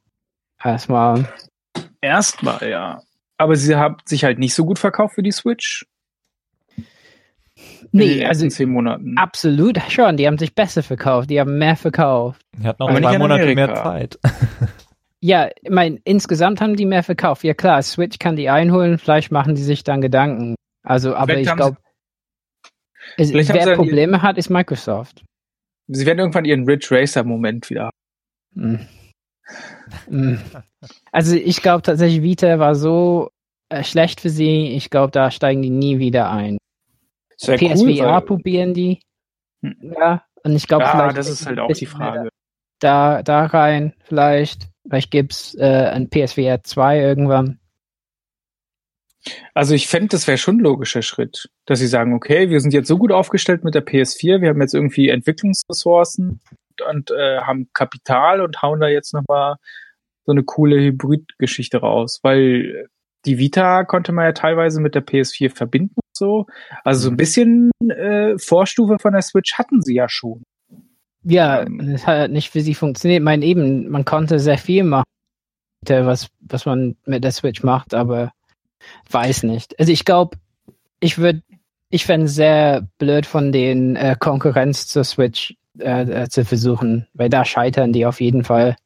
[0.65, 1.29] Erstmal.
[2.01, 3.01] Erstmal, ja.
[3.39, 5.87] Aber sie haben sich halt nicht so gut verkauft wie die Switch.
[6.77, 6.85] in
[7.99, 9.17] den Nee, ersten also zehn Monaten.
[9.19, 10.17] absolut schon.
[10.17, 11.31] Die haben sich besser verkauft.
[11.31, 12.43] Die haben mehr verkauft.
[12.57, 13.75] Die hatten noch Aber zwei Monate mehr.
[13.75, 14.19] Zeit.
[15.25, 17.45] Ja, ich meine, insgesamt haben die mehr verkauft.
[17.45, 20.57] Ja klar, Switch kann die einholen, vielleicht machen die sich dann Gedanken.
[20.83, 21.77] Also, aber Vielleicht ich glaube,
[23.17, 25.23] wer Probleme hat, ist Microsoft.
[25.87, 27.93] Sie werden irgendwann ihren Ridge Racer Moment wieder haben.
[28.57, 28.89] Hm.
[30.09, 30.41] Hm.
[31.12, 33.31] Also ich glaube tatsächlich, Vita war so
[33.69, 34.69] äh, schlecht für sie.
[34.77, 36.59] Ich glaube, da steigen die nie wieder ein.
[37.45, 39.01] Wär PSVR cool, probieren die.
[39.62, 39.95] Hm.
[39.99, 42.29] Ja, und ich glaube, Ja, vielleicht das ist halt auch die Frage.
[42.81, 44.69] Da, da rein, vielleicht.
[44.85, 47.61] Vielleicht gibt's äh, ein PSVR 2 irgendwann.
[49.55, 52.75] Also ich fände, das wäre schon ein logischer Schritt, dass sie sagen, okay, wir sind
[52.75, 56.41] jetzt so gut aufgestellt mit der PS4, wir haben jetzt irgendwie Entwicklungsressourcen
[56.89, 59.57] und äh, haben Kapital und hauen da jetzt nochmal
[60.25, 62.89] so eine coole Hybrid-Geschichte raus, weil
[63.25, 66.47] die Vita konnte man ja teilweise mit der PS4 verbinden und so.
[66.84, 70.42] Also so ein bisschen äh, Vorstufe von der Switch hatten sie ja schon.
[71.25, 73.20] Ja, es hat halt nicht für sie funktioniert.
[73.20, 75.05] Ich meine, eben, man konnte sehr viel machen,
[75.86, 78.33] was, was man mit der Switch macht, aber
[79.10, 79.78] weiß nicht.
[79.78, 80.36] Also ich glaube,
[80.99, 81.42] ich würde,
[81.91, 87.07] ich fände es sehr blöd von den äh, Konkurrenz zur Switch äh, äh, zu versuchen,
[87.15, 88.76] weil da scheitern die auf jeden Fall.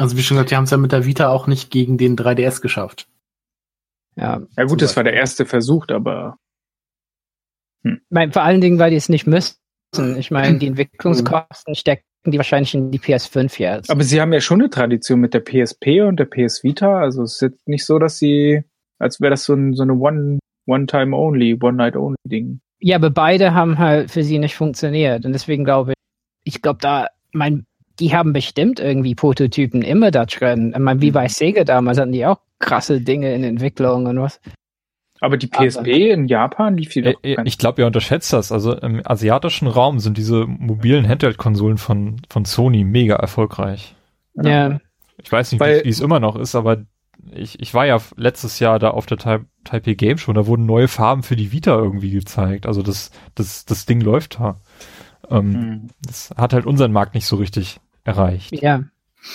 [0.00, 2.16] Also wie schon gesagt, die haben es ja mit der Vita auch nicht gegen den
[2.16, 3.06] 3DS geschafft.
[4.16, 6.38] Ja, Ja gut, das war der erste Versuch, aber
[7.82, 9.56] ich mein, vor allen Dingen, weil die es nicht müssen.
[10.16, 13.90] Ich meine, die Entwicklungskosten stecken die wahrscheinlich in die PS5 jetzt.
[13.90, 17.00] aber sie haben ja schon eine Tradition mit der PSP und der PS Vita.
[17.00, 18.62] Also es ist jetzt nicht so, dass sie,
[18.98, 22.60] als wäre das so, ein, so eine One One Time Only, One Night Only Ding.
[22.78, 25.24] Ja, aber beide haben halt für sie nicht funktioniert.
[25.24, 25.96] Und deswegen glaube ich,
[26.54, 27.64] ich glaube da, mein,
[28.00, 30.72] die haben bestimmt irgendwie Prototypen immer da drin.
[30.74, 34.40] Ich meine, wie bei Sega damals hatten die auch krasse Dinge in Entwicklung und was.
[35.20, 37.22] Aber die Aber- PSP in Japan lief die Äh, doch.
[37.22, 38.52] äh, Ich glaube, ihr unterschätzt das.
[38.52, 43.94] Also im asiatischen Raum sind diese mobilen Handheld-Konsolen von, von Sony mega erfolgreich.
[44.34, 44.80] Ja,
[45.22, 46.78] Ich weiß nicht, wie es immer noch ist, aber
[47.32, 50.64] ich, ich war ja letztes Jahr da auf der Tai- Taipei Game Show, da wurden
[50.64, 52.64] neue Farben für die Vita irgendwie gezeigt.
[52.64, 54.58] Also das, das, das Ding läuft da.
[55.30, 55.88] Ähm, Hm.
[56.06, 58.52] Das hat halt unseren Markt nicht so richtig erreicht.
[58.62, 58.84] ja.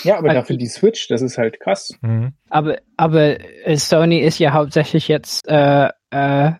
[0.03, 1.93] Ja, aber Also- dafür die Switch, das ist halt krass.
[2.01, 2.33] Mhm.
[2.49, 6.53] Aber, aber äh, Sony ist ja hauptsächlich jetzt äh, äh,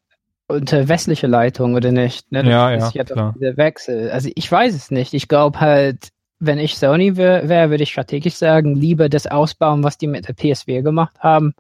[0.48, 2.32] unter westliche Leitung, oder nicht?
[2.32, 2.44] Ne?
[2.44, 3.36] Das Ja, ist ja, doch klar.
[3.40, 4.12] dieser Wechsel.
[4.12, 5.16] Also ich weiß es nicht.
[5.16, 9.84] Ich glaube halt, wenn ich Sony wäre, wär, würde ich strategisch sagen, lieber das ausbauen,
[9.84, 11.56] was die mit der PSV gemacht haben,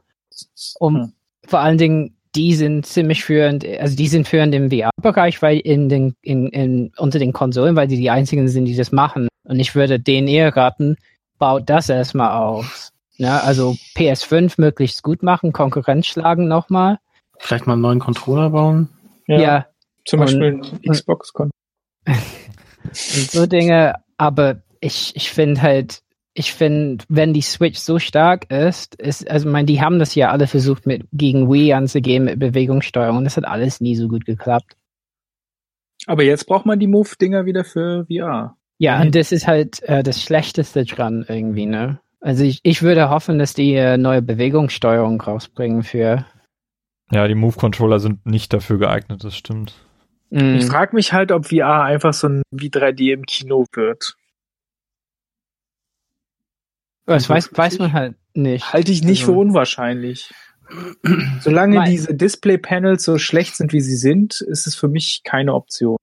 [0.80, 1.14] um Hm.
[1.48, 5.90] vor allen Dingen die sind ziemlich führend, also die sind führend im VR-Bereich, weil in
[5.90, 9.28] den, in, in, unter den Konsolen, weil die die einzigen sind, die das machen.
[9.44, 10.98] Und ich würde denen eher raten,
[11.38, 12.92] baut das erstmal aus.
[13.18, 17.00] Ja, also PS5 möglichst gut machen, Konkurrenz schlagen nochmal.
[17.38, 18.90] Vielleicht mal einen neuen Controller bauen.
[19.28, 19.40] Ja.
[19.40, 19.66] ja.
[20.06, 21.32] Zum Beispiel und, Xbox.
[21.36, 26.02] Und so Dinge, aber ich, ich finde halt,
[26.38, 30.32] ich finde, wenn die Switch so stark ist, ist, also mein, die haben das ja
[30.32, 34.26] alle versucht mit gegen Wii anzugehen mit Bewegungssteuerung und das hat alles nie so gut
[34.26, 34.76] geklappt.
[36.08, 38.58] Aber jetzt braucht man die Move-Dinger wieder für VR.
[38.78, 39.02] Ja, mhm.
[39.04, 42.00] und das ist halt äh, das Schlechteste dran irgendwie, ne?
[42.20, 46.26] Also ich, ich würde hoffen, dass die äh, neue Bewegungssteuerung rausbringen für.
[47.12, 49.76] Ja, die Move-Controller sind nicht dafür geeignet, das stimmt.
[50.32, 50.56] Mhm.
[50.56, 54.18] Ich frage mich halt, ob VR einfach so ein wie 3D im Kino wird.
[57.06, 58.74] Das weiß, weiß man halt nicht.
[58.74, 59.34] Halte ich nicht also.
[59.34, 60.34] für unwahrscheinlich.
[61.40, 65.54] Solange mein, diese Display-Panels so schlecht sind, wie sie sind, ist es für mich keine
[65.54, 65.98] Option.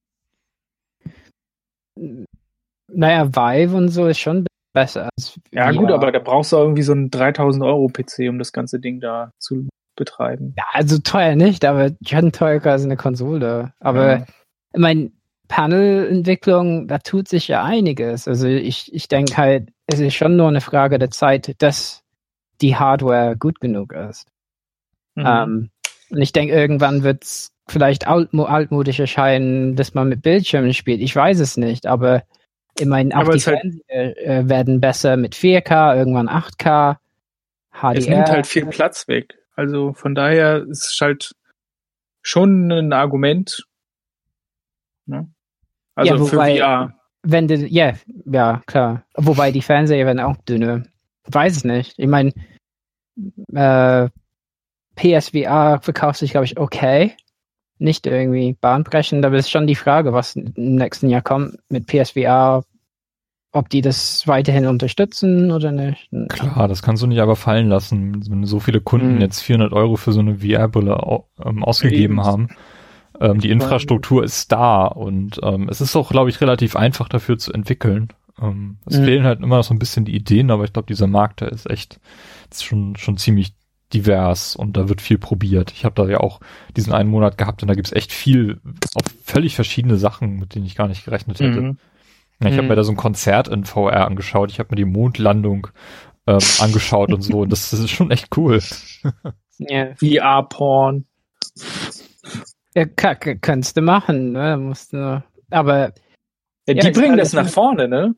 [2.89, 5.08] Naja, Vive und so ist schon besser.
[5.16, 8.52] Als ja, gut, aber da brauchst du irgendwie so einen 3000 Euro PC, um das
[8.52, 10.55] ganze Ding da zu betreiben.
[10.56, 13.72] Ja, also teuer nicht, aber schon teurer als eine Konsole.
[13.81, 14.26] Aber ja.
[14.72, 15.12] ich meine,
[15.52, 18.26] Panel-Entwicklung, da tut sich ja einiges.
[18.26, 22.02] Also ich, ich denke halt, es ist schon nur eine Frage der Zeit, dass
[22.62, 24.26] die Hardware gut genug ist.
[25.14, 25.24] Mhm.
[25.26, 25.70] Ähm,
[26.08, 31.02] und ich denke, irgendwann wird es vielleicht altmo altmodisch erscheinen, dass man mit Bildschirmen spielt.
[31.02, 32.22] Ich weiß es nicht, aber
[32.82, 36.97] meine, auch die halt Fernseher äh, werden besser mit 4K, irgendwann 8K,
[37.72, 37.98] HDR.
[37.98, 39.34] Es nimmt halt viel Platz weg.
[39.55, 41.34] Also von daher ist es halt
[42.22, 43.66] schon ein Argument.
[45.05, 45.28] Ne?
[45.94, 46.94] Also ja, wobei, für VR.
[47.22, 47.92] Wenn die, ja,
[48.24, 49.04] ja, klar.
[49.14, 50.82] Wobei die Fernseher werden auch dünner.
[51.24, 51.94] Weiß es nicht.
[51.98, 52.32] Ich meine,
[53.52, 54.08] äh,
[54.96, 57.14] PSVR verkauft sich, glaube ich, okay.
[57.78, 61.86] Nicht irgendwie bahnbrechend, aber es ist schon die Frage, was im nächsten Jahr kommt mit
[61.86, 62.64] PSVR,
[63.52, 66.08] ob die das weiterhin unterstützen oder nicht.
[66.28, 69.20] Klar, das kannst du nicht aber fallen lassen, wenn so viele Kunden mhm.
[69.20, 72.24] jetzt 400 Euro für so eine VR-Brille ähm, ausgegeben Eben.
[72.24, 72.48] haben.
[73.23, 77.39] Ähm, die Infrastruktur ist da und ähm, es ist auch, glaube ich, relativ einfach dafür
[77.39, 78.09] zu entwickeln.
[78.41, 79.05] Ähm, es mhm.
[79.05, 81.52] fehlen halt immer noch so ein bisschen die Ideen, aber ich glaube, dieser Markt, der
[81.52, 82.01] ist echt
[82.51, 83.55] ist schon, schon ziemlich
[83.92, 85.70] divers und da wird viel probiert.
[85.73, 86.41] Ich habe da ja auch
[86.76, 88.60] diesen einen Monat gehabt und da gibt's echt viel
[88.94, 91.60] auf völlig verschiedene Sachen, mit denen ich gar nicht gerechnet hätte.
[91.60, 91.78] Mhm.
[92.41, 92.57] Ich mhm.
[92.57, 94.51] habe mir da so ein Konzert in VR angeschaut.
[94.51, 95.68] Ich habe mir die Mondlandung
[96.26, 97.41] ähm, angeschaut und so.
[97.42, 98.60] Und das, das ist schon echt cool.
[99.59, 99.94] Ja.
[99.94, 101.05] VR-Porn.
[102.75, 104.57] Ja, kannst du machen, ne?
[104.57, 105.92] Musst du, aber.
[106.67, 108.15] Ja, die ja, bringen das nach vorne, ne?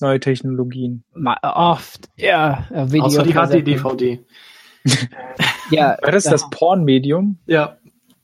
[0.00, 1.04] Neue Technologien.
[1.14, 2.66] Mal oft, ja.
[2.70, 4.24] Video Außer die HD-DVD.
[5.70, 5.96] ja.
[6.02, 7.38] War das das Porn-Medium?
[7.46, 7.78] Ja.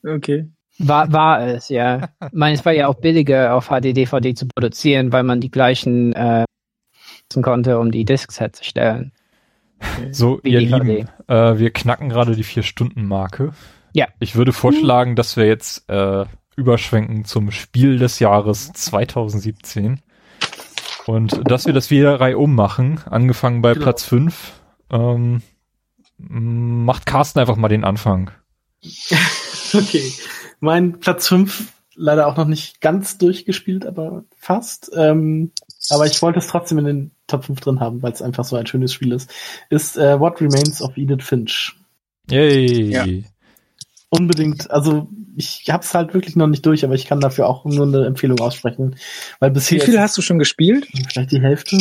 [0.06, 0.48] Okay.
[0.78, 2.10] War, war es, ja.
[2.26, 6.12] Ich meine, es war ja auch billiger auf HD-DVD zu produzieren, weil man die gleichen
[6.12, 6.44] äh,
[7.40, 9.12] konnte, um die Discs herzustellen.
[10.10, 13.52] So, Wie ihr Lieben, äh, wir knacken gerade die Vier-Stunden-Marke.
[13.92, 14.08] Ja.
[14.20, 16.24] Ich würde vorschlagen, dass wir jetzt äh,
[16.56, 20.00] überschwenken zum Spiel des Jahres 2017.
[21.06, 23.84] Und dass wir das wieder reihum machen, angefangen bei genau.
[23.84, 24.52] Platz 5.
[24.90, 25.42] Ähm,
[26.18, 28.30] macht Carsten einfach mal den Anfang.
[29.74, 30.12] okay.
[30.60, 34.90] Mein Platz 5 leider auch noch nicht ganz durchgespielt, aber fast.
[34.94, 35.52] Ähm,
[35.90, 38.56] aber ich wollte es trotzdem in den Top 5 drin haben, weil es einfach so
[38.56, 39.30] ein schönes Spiel ist.
[39.70, 41.76] Ist äh, What Remains of Edith Finch.
[42.30, 42.90] Yay.
[42.90, 43.06] Ja.
[44.14, 47.86] Unbedingt, also ich hab's halt wirklich noch nicht durch, aber ich kann dafür auch nur
[47.86, 48.96] eine Empfehlung aussprechen.
[49.38, 50.86] Weil bisher Wie viel hast du schon gespielt?
[51.08, 51.78] Vielleicht die Hälfte.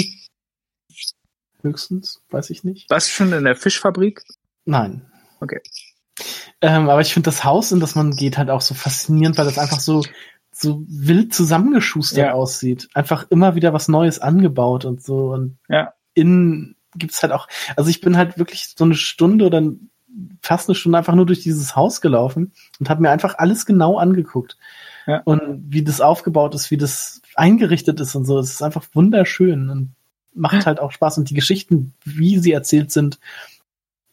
[1.61, 2.89] Höchstens, weiß ich nicht.
[2.89, 4.23] Warst du schon in der Fischfabrik?
[4.63, 5.05] Nein.
[5.41, 5.59] Okay.
[6.61, 9.43] Ähm, aber ich finde das Haus, in das man geht, halt auch so faszinierend, weil
[9.43, 10.05] das einfach so,
[10.53, 12.31] so wild zusammengeschustert ja.
[12.31, 12.87] aussieht.
[12.93, 15.33] Einfach immer wieder was Neues angebaut und so.
[15.33, 15.91] Und ja.
[16.13, 19.61] innen gibt's halt auch, also ich bin halt wirklich so eine Stunde oder
[20.41, 23.97] fast eine Stunde einfach nur durch dieses Haus gelaufen und habe mir einfach alles genau
[23.97, 24.57] angeguckt.
[25.07, 25.21] Ja.
[25.23, 28.39] Und wie das aufgebaut ist, wie das eingerichtet ist und so.
[28.39, 29.95] Es ist einfach wunderschön und
[30.33, 31.17] macht halt auch Spaß.
[31.17, 33.19] Und die Geschichten, wie sie erzählt sind,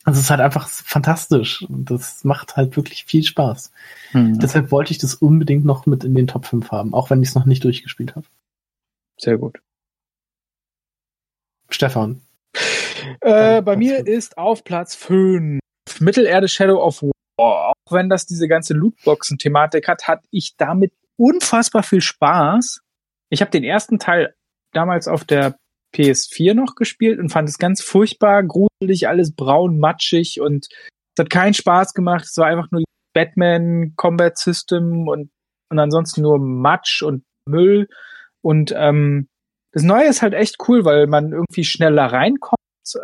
[0.05, 1.62] also es ist halt einfach fantastisch.
[1.62, 3.73] Und das macht halt wirklich viel Spaß.
[4.12, 4.39] Mhm.
[4.39, 7.31] Deshalb wollte ich das unbedingt noch mit in den Top 5 haben, auch wenn ich
[7.31, 8.27] es noch nicht durchgespielt habe.
[9.18, 9.60] Sehr gut.
[11.68, 12.23] Stefan.
[13.20, 15.60] Äh, bei mir ist auf Platz 5
[16.01, 17.12] Mittelerde Shadow of War.
[17.39, 22.81] Auch wenn das diese ganze Lootboxen-Thematik hat, hatte ich damit unfassbar viel Spaß.
[23.31, 24.35] Ich habe den ersten Teil
[24.73, 25.57] damals auf der
[25.94, 31.31] PS4 noch gespielt und fand es ganz furchtbar, gruselig, alles braun, matschig und es hat
[31.31, 32.25] keinen Spaß gemacht.
[32.25, 35.31] Es war einfach nur Batman Combat System und,
[35.70, 37.89] und ansonsten nur Matsch und Müll.
[38.43, 39.28] Und ähm,
[39.73, 42.59] das Neue ist halt echt cool, weil man irgendwie schneller reinkommt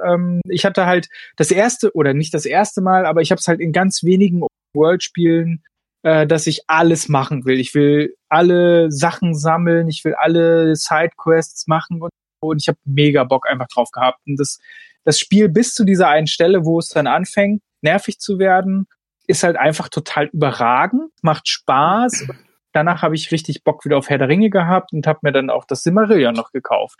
[0.06, 3.48] Ähm, ich hatte halt das erste, oder nicht das erste Mal, aber ich habe es
[3.48, 4.42] halt in ganz wenigen
[4.74, 5.62] World-Spielen,
[6.02, 7.58] äh, dass ich alles machen will.
[7.58, 13.24] Ich will alle Sachen sammeln, ich will alle Sidequests machen und, und ich habe mega
[13.24, 14.20] Bock einfach drauf gehabt.
[14.26, 14.58] Und das,
[15.04, 18.86] das Spiel bis zu dieser einen Stelle, wo es dann anfängt, nervig zu werden,
[19.26, 22.26] ist halt einfach total überragend, macht Spaß
[22.74, 25.48] danach habe ich richtig Bock wieder auf Herr der Ringe gehabt und habe mir dann
[25.48, 26.98] auch das Simmerillion noch gekauft.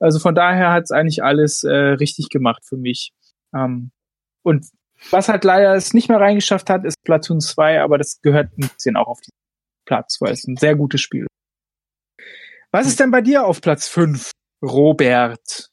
[0.00, 3.12] Also von daher hat es eigentlich alles äh, richtig gemacht für mich.
[3.54, 3.90] Ähm,
[4.42, 4.66] und
[5.10, 8.68] was halt leider es nicht mehr reingeschafft hat, ist Platoon 2, aber das gehört ein
[8.68, 9.32] bisschen auch auf den
[9.84, 11.26] Platz, weil es ein sehr gutes Spiel.
[12.70, 14.30] Was ist denn bei dir auf Platz 5,
[14.62, 15.70] Robert?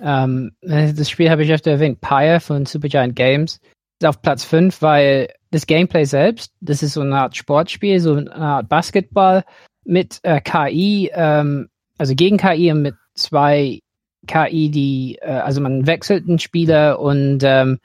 [0.00, 3.60] Ähm, das Spiel habe ich öfter erwähnt, Pyre von Supergiant Games
[4.04, 8.34] auf Platz 5, weil das Gameplay selbst, das ist so eine Art Sportspiel, so eine
[8.34, 9.44] Art Basketball
[9.84, 13.80] mit äh, KI, ähm, also gegen KI und mit zwei
[14.26, 17.78] KI, die, äh, also man wechselt einen Spieler und ähm,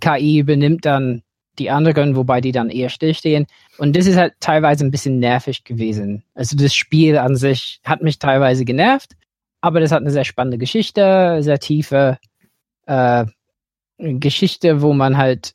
[0.00, 1.22] KI übernimmt dann
[1.58, 3.46] die anderen, wobei die dann eher stillstehen.
[3.78, 6.24] Und das ist halt teilweise ein bisschen nervig gewesen.
[6.34, 9.12] Also das Spiel an sich hat mich teilweise genervt,
[9.60, 12.18] aber das hat eine sehr spannende Geschichte, sehr tiefe
[12.86, 13.24] äh,
[13.98, 15.54] Geschichte, wo man halt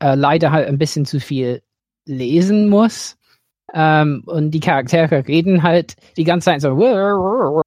[0.00, 1.62] äh, leider halt ein bisschen zu viel
[2.04, 3.16] lesen muss.
[3.74, 7.62] Ähm, und die Charaktere reden halt die ganze Zeit so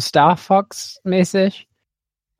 [0.00, 1.68] Star Fox mäßig.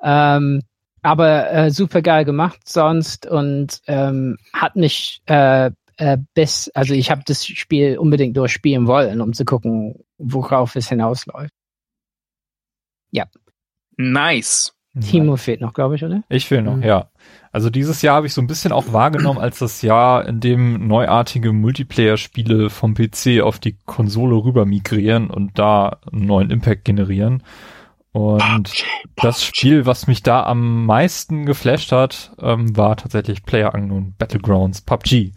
[0.02, 0.62] Ähm,
[1.02, 7.10] aber äh, super geil gemacht sonst und ähm, hat mich äh, äh, bis, also ich
[7.10, 11.52] habe das Spiel unbedingt durchspielen wollen, um zu gucken, worauf es hinausläuft.
[13.10, 13.26] Ja.
[13.96, 14.72] Nice.
[15.00, 16.22] Timo fehlt noch, glaube ich, oder?
[16.28, 16.82] Ich fehle noch, mhm.
[16.82, 17.08] ja.
[17.50, 20.86] Also dieses Jahr habe ich so ein bisschen auch wahrgenommen als das Jahr, in dem
[20.86, 27.42] neuartige Multiplayer-Spiele vom PC auf die Konsole rüber migrieren und da einen neuen Impact generieren.
[28.12, 28.84] Und
[29.16, 34.80] das Spiel, was mich da am meisten geflasht hat, ähm, war tatsächlich Player Unknown Battlegrounds,
[34.82, 35.32] PUBG.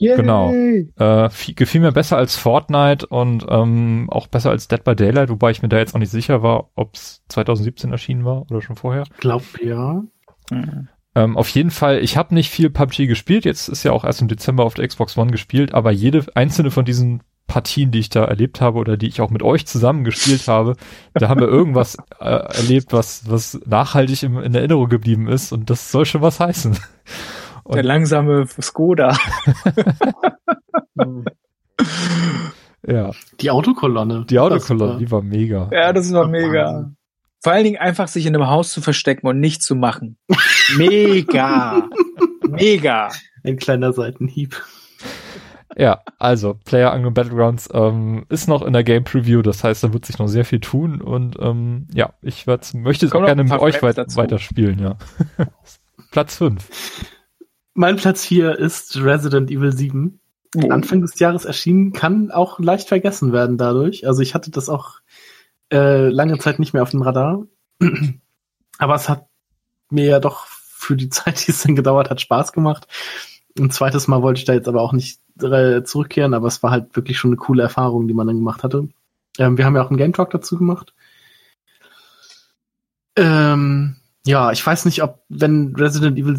[0.00, 0.16] Yay.
[0.16, 0.50] Genau.
[0.50, 5.50] Äh, gefiel mir besser als Fortnite und ähm, auch besser als Dead by Daylight, wobei
[5.50, 8.76] ich mir da jetzt auch nicht sicher war, ob es 2017 erschienen war oder schon
[8.76, 9.04] vorher.
[9.18, 10.02] Glaub ja.
[10.50, 10.88] Mhm.
[11.14, 14.22] Ähm, auf jeden Fall, ich habe nicht viel PUBG gespielt, jetzt ist ja auch erst
[14.22, 18.08] im Dezember auf der Xbox One gespielt, aber jede einzelne von diesen Partien, die ich
[18.08, 20.76] da erlebt habe oder die ich auch mit euch zusammen gespielt habe,
[21.12, 25.68] da haben wir irgendwas äh, erlebt, was, was nachhaltig im, in Erinnerung geblieben ist und
[25.68, 26.78] das soll schon was heißen.
[27.70, 29.16] Und Der langsame Skoda.
[32.84, 33.12] ja.
[33.40, 34.26] Die Autokolonne.
[34.28, 35.70] Die Autokolonne, die war mega.
[35.72, 36.90] Ja, das war mega.
[37.40, 40.18] Vor allen Dingen einfach sich in einem Haus zu verstecken und nichts zu machen.
[40.76, 41.88] Mega.
[42.48, 43.10] mega.
[43.44, 44.60] Ein kleiner Seitenhieb.
[45.76, 49.92] Ja, also Player Unknown Battlegrounds ähm, ist noch in der Game Preview, das heißt, da
[49.92, 53.52] wird sich noch sehr viel tun und ähm, ja, ich möchte es auch gerne mit
[53.52, 54.96] euch weit, weiterspielen, ja.
[56.10, 56.68] Platz 5.
[57.80, 60.20] Mein Platz hier ist Resident Evil 7.
[60.54, 60.68] Oh.
[60.68, 64.06] Anfang des Jahres erschienen, kann auch leicht vergessen werden dadurch.
[64.06, 65.00] Also ich hatte das auch
[65.72, 67.46] äh, lange Zeit nicht mehr auf dem Radar.
[68.78, 69.28] Aber es hat
[69.88, 72.86] mir ja doch für die Zeit, die es dann gedauert hat, Spaß gemacht.
[73.58, 76.72] Ein zweites Mal wollte ich da jetzt aber auch nicht äh, zurückkehren, aber es war
[76.72, 78.90] halt wirklich schon eine coole Erfahrung, die man dann gemacht hatte.
[79.38, 80.92] Ähm, wir haben ja auch einen Game Talk dazu gemacht.
[83.16, 86.36] Ähm, ja, ich weiß nicht, ob wenn Resident Evil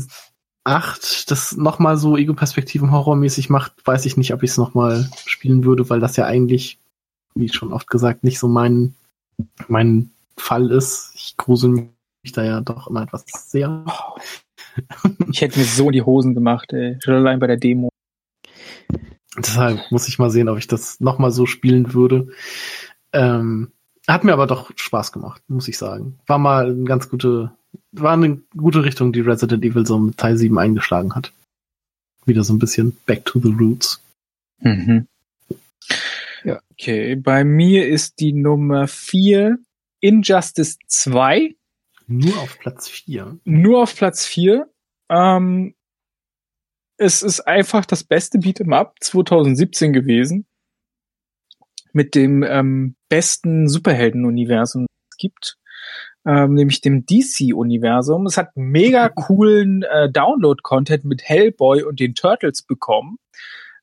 [0.64, 5.64] 8 das nochmal so Ego-Perspektiven horrormäßig macht, weiß ich nicht, ob ich es nochmal spielen
[5.64, 6.80] würde, weil das ja eigentlich,
[7.34, 8.96] wie schon oft gesagt, nicht so mein,
[9.68, 11.12] mein Fall ist.
[11.16, 11.90] Ich grusel
[12.24, 13.86] mich da ja doch immer etwas sehr.
[15.30, 16.98] Ich hätte mir so in die Hosen gemacht, ey.
[17.04, 17.90] Schon allein bei der Demo.
[19.38, 22.28] Deshalb muss ich mal sehen, ob ich das nochmal so spielen würde.
[23.12, 23.72] Ähm,
[24.08, 26.20] hat mir aber doch Spaß gemacht, muss ich sagen.
[26.26, 27.52] War mal eine ganz gute
[27.92, 31.32] war eine gute Richtung, die Resident Evil so mit Teil 7 eingeschlagen hat.
[32.26, 34.02] Wieder so ein bisschen back to the roots.
[34.60, 35.08] Mhm.
[36.44, 36.60] Ja.
[36.72, 39.58] Okay, bei mir ist die Nummer 4
[40.00, 41.56] Injustice 2.
[42.08, 43.40] Nur auf Platz 4.
[43.46, 44.70] Nur auf Platz 4.
[45.10, 45.76] Ähm,
[46.98, 50.46] es ist einfach das beste Beat'em Up 2017 gewesen.
[51.94, 55.58] Mit dem ähm, besten Superhelden-Universum, das es gibt
[56.26, 58.26] ähm, nämlich dem DC-Universum.
[58.26, 63.18] Es hat mega coolen äh, Download-Content mit Hellboy und den Turtles bekommen.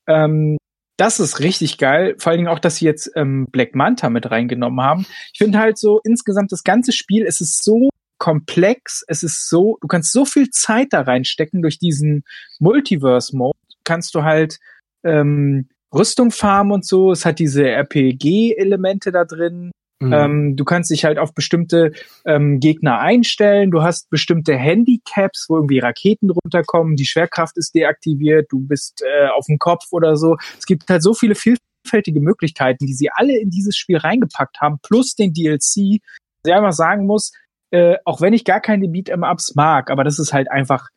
[0.06, 0.56] Ähm,
[0.96, 2.16] das ist richtig geil.
[2.18, 5.06] Vor allen Dingen auch, dass sie jetzt ähm, Black Manta mit reingenommen haben.
[5.32, 9.78] Ich finde halt so insgesamt das ganze Spiel, es ist so komplex, es ist so,
[9.80, 12.24] du kannst so viel Zeit da reinstecken durch diesen
[12.58, 13.56] Multiverse-Mode.
[13.84, 14.58] Kannst du halt
[15.04, 17.12] ähm, Rüstung farmen und so.
[17.12, 19.70] Es hat diese RPG-Elemente da drin
[20.00, 20.12] Mhm.
[20.12, 21.92] Ähm, du kannst dich halt auf bestimmte
[22.24, 23.70] ähm, Gegner einstellen.
[23.70, 26.96] Du hast bestimmte Handicaps, wo irgendwie Raketen runterkommen.
[26.96, 28.46] Die Schwerkraft ist deaktiviert.
[28.50, 30.36] Du bist äh, auf dem Kopf oder so.
[30.58, 34.78] Es gibt halt so viele vielfältige Möglichkeiten, die sie alle in dieses Spiel reingepackt haben,
[34.82, 36.00] plus den DLC.
[36.44, 37.32] Ich einfach sagen muss,
[37.70, 40.88] äh, auch wenn ich gar keine Beat'em-Ups mag, aber das ist halt einfach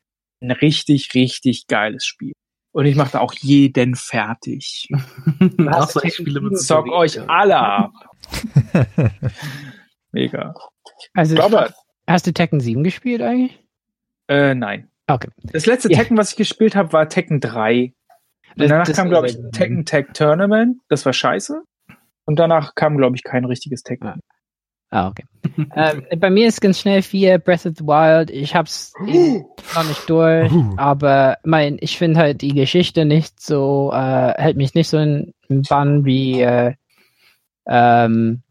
[0.41, 2.33] ein richtig, richtig geiles Spiel.
[2.73, 4.87] Und ich mache da auch jeden fertig.
[5.57, 7.91] Was ich spiele mit Zock euch alle ab.
[10.11, 10.53] Mega.
[11.13, 11.73] Also, glaube,
[12.07, 13.59] hast du Tekken 7 gespielt eigentlich?
[14.27, 14.89] Äh, nein.
[15.07, 15.29] Okay.
[15.43, 15.97] Das letzte ja.
[15.97, 17.93] Tekken, was ich gespielt habe, war Tekken 3.
[18.57, 20.77] Und danach das kam, glaube ich, Tekken Tag Tournament.
[20.87, 21.61] Das war scheiße.
[22.25, 24.21] Und danach kam, glaube ich, kein richtiges Tekken.
[24.91, 25.07] Ah.
[25.07, 25.23] Okay.
[25.75, 28.29] äh, bei mir ist ganz schnell vier Breath of the Wild.
[28.29, 34.33] Ich hab's noch nicht durch, aber mein, ich finde halt die Geschichte nicht so, äh,
[34.37, 36.73] hält mich nicht so in, in Bann wie äh,
[37.67, 38.43] ähm,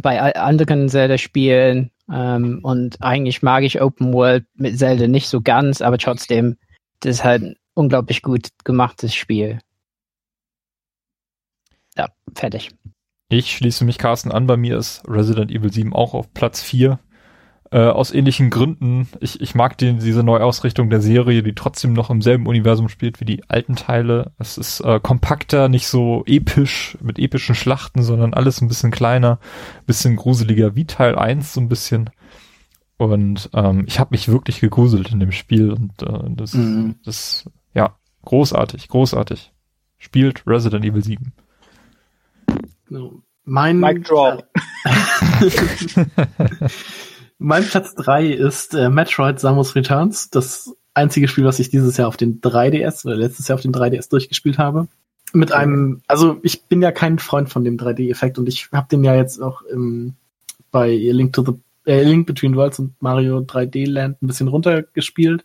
[0.00, 1.90] bei anderen Zelda-Spielen.
[2.12, 6.56] Ähm, und eigentlich mag ich Open World mit Zelda nicht so ganz, aber trotzdem,
[7.00, 9.58] das ist halt ein unglaublich gut gemachtes Spiel.
[11.96, 12.70] Ja, fertig.
[13.28, 14.46] Ich schließe mich Carsten an.
[14.46, 16.98] Bei mir ist Resident Evil 7 auch auf Platz 4.
[17.72, 19.08] Äh, aus ähnlichen Gründen.
[19.18, 23.20] Ich, ich mag den, diese Neuausrichtung der Serie, die trotzdem noch im selben Universum spielt
[23.20, 24.30] wie die alten Teile.
[24.38, 29.40] Es ist äh, kompakter, nicht so episch mit epischen Schlachten, sondern alles ein bisschen kleiner,
[29.84, 32.10] bisschen gruseliger wie Teil 1 so ein bisschen.
[32.98, 36.94] Und ähm, ich habe mich wirklich gegruselt in dem Spiel und äh, das, mhm.
[37.04, 39.52] das, ja, großartig, großartig.
[39.98, 41.32] Spielt Resident Evil 7.
[43.44, 44.44] Mein, Mic Drop.
[47.38, 52.08] mein Platz drei ist äh, Metroid Samus Returns, das einzige Spiel, was ich dieses Jahr
[52.08, 54.88] auf den 3DS oder letztes Jahr auf den 3DS durchgespielt habe.
[55.32, 59.04] Mit einem, also ich bin ja kein Freund von dem 3D-Effekt und ich habe den
[59.04, 60.14] ja jetzt auch im,
[60.70, 61.52] bei Link to the
[61.90, 65.44] äh, Link Between Worlds und Mario 3D Land ein bisschen runtergespielt,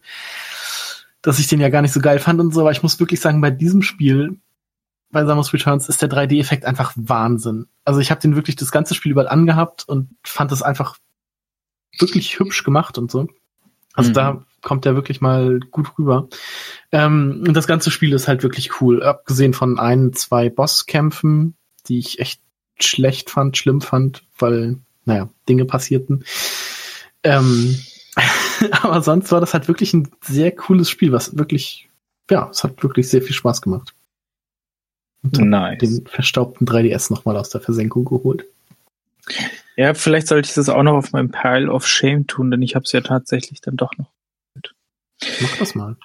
[1.22, 3.20] dass ich den ja gar nicht so geil fand und so, aber ich muss wirklich
[3.20, 4.38] sagen, bei diesem Spiel
[5.12, 7.68] bei Samus Returns ist der 3D-Effekt einfach Wahnsinn.
[7.86, 10.98] Also ich habe den wirklich das ganze Spiel über angehabt und fand es einfach
[12.00, 13.28] wirklich hübsch gemacht und so.
[13.94, 14.14] Also mhm.
[14.14, 16.30] da kommt der wirklich mal gut rüber.
[16.92, 19.04] Ähm, und das ganze Spiel ist halt wirklich cool.
[19.04, 21.56] Abgesehen von ein, zwei Bosskämpfen,
[21.88, 22.42] die ich echt
[22.80, 26.24] schlecht fand, schlimm fand, weil, naja, Dinge passierten.
[27.24, 27.78] Ähm,
[28.82, 31.90] aber sonst war das halt wirklich ein sehr cooles Spiel, was wirklich,
[32.30, 33.94] ja, es hat wirklich sehr viel Spaß gemacht.
[35.24, 35.80] Und nice.
[35.80, 38.46] den verstaubten 3DS nochmal aus der Versenkung geholt.
[39.76, 42.76] Ja, vielleicht sollte ich das auch noch auf meinem Pile of Shame tun, denn ich
[42.76, 44.10] habe es ja tatsächlich dann doch noch.
[45.42, 45.96] Mach das mal.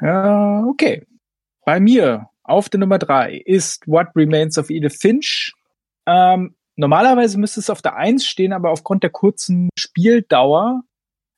[0.00, 1.06] Ja, okay.
[1.64, 5.52] Bei mir auf der Nummer drei ist What Remains of Edith Finch.
[6.06, 10.82] Ähm, normalerweise müsste es auf der Eins stehen, aber aufgrund der kurzen Spieldauer,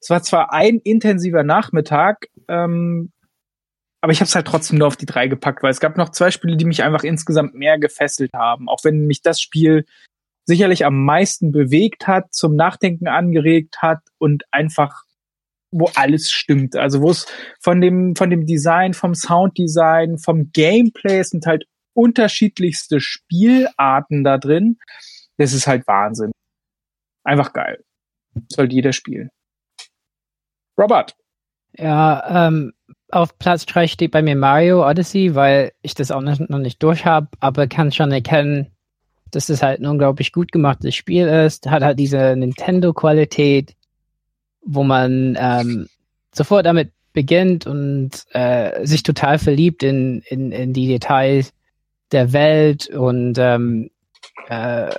[0.00, 3.12] es war zwar ein intensiver Nachmittag, ähm,
[4.04, 6.10] aber ich habe es halt trotzdem nur auf die drei gepackt, weil es gab noch
[6.10, 8.68] zwei Spiele, die mich einfach insgesamt mehr gefesselt haben.
[8.68, 9.86] Auch wenn mich das Spiel
[10.44, 15.04] sicherlich am meisten bewegt hat, zum Nachdenken angeregt hat und einfach
[15.70, 16.76] wo alles stimmt.
[16.76, 17.24] Also wo es
[17.60, 24.76] von dem von dem Design, vom Sounddesign, vom Gameplay sind halt unterschiedlichste Spielarten da drin.
[25.38, 26.30] Das ist halt Wahnsinn.
[27.24, 27.82] Einfach geil.
[28.50, 29.30] Sollte jeder spielen.
[30.78, 31.16] Robert.
[31.72, 32.74] Ja, ähm,
[33.10, 37.04] auf Platz 3 steht bei mir Mario Odyssey, weil ich das auch noch nicht durch
[37.04, 38.68] habe, aber kann schon erkennen,
[39.30, 41.66] dass das halt ein unglaublich gut gemachtes Spiel ist.
[41.68, 43.74] Hat halt diese Nintendo-Qualität,
[44.64, 45.88] wo man ähm,
[46.32, 51.52] sofort damit beginnt und äh, sich total verliebt in, in, in die Details
[52.12, 53.90] der Welt und ähm,
[54.48, 54.90] äh,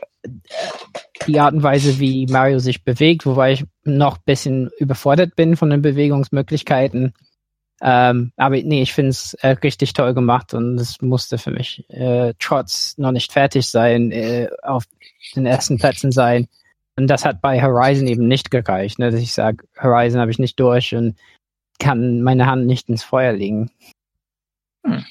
[1.27, 5.55] die Art und Weise, wie Mario sich bewegt, wobei ich noch ein bisschen überfordert bin
[5.55, 7.13] von den Bewegungsmöglichkeiten.
[7.81, 11.83] Ähm, aber nee, ich finde es äh, richtig toll gemacht und es musste für mich
[11.89, 14.85] äh, trotz noch nicht fertig sein, äh, auf
[15.35, 16.47] den ersten Plätzen sein.
[16.97, 19.11] Und das hat bei Horizon eben nicht gereicht, ne?
[19.11, 21.17] dass ich sage, Horizon habe ich nicht durch und
[21.79, 23.69] kann meine Hand nicht ins Feuer legen.
[24.85, 25.03] Hm.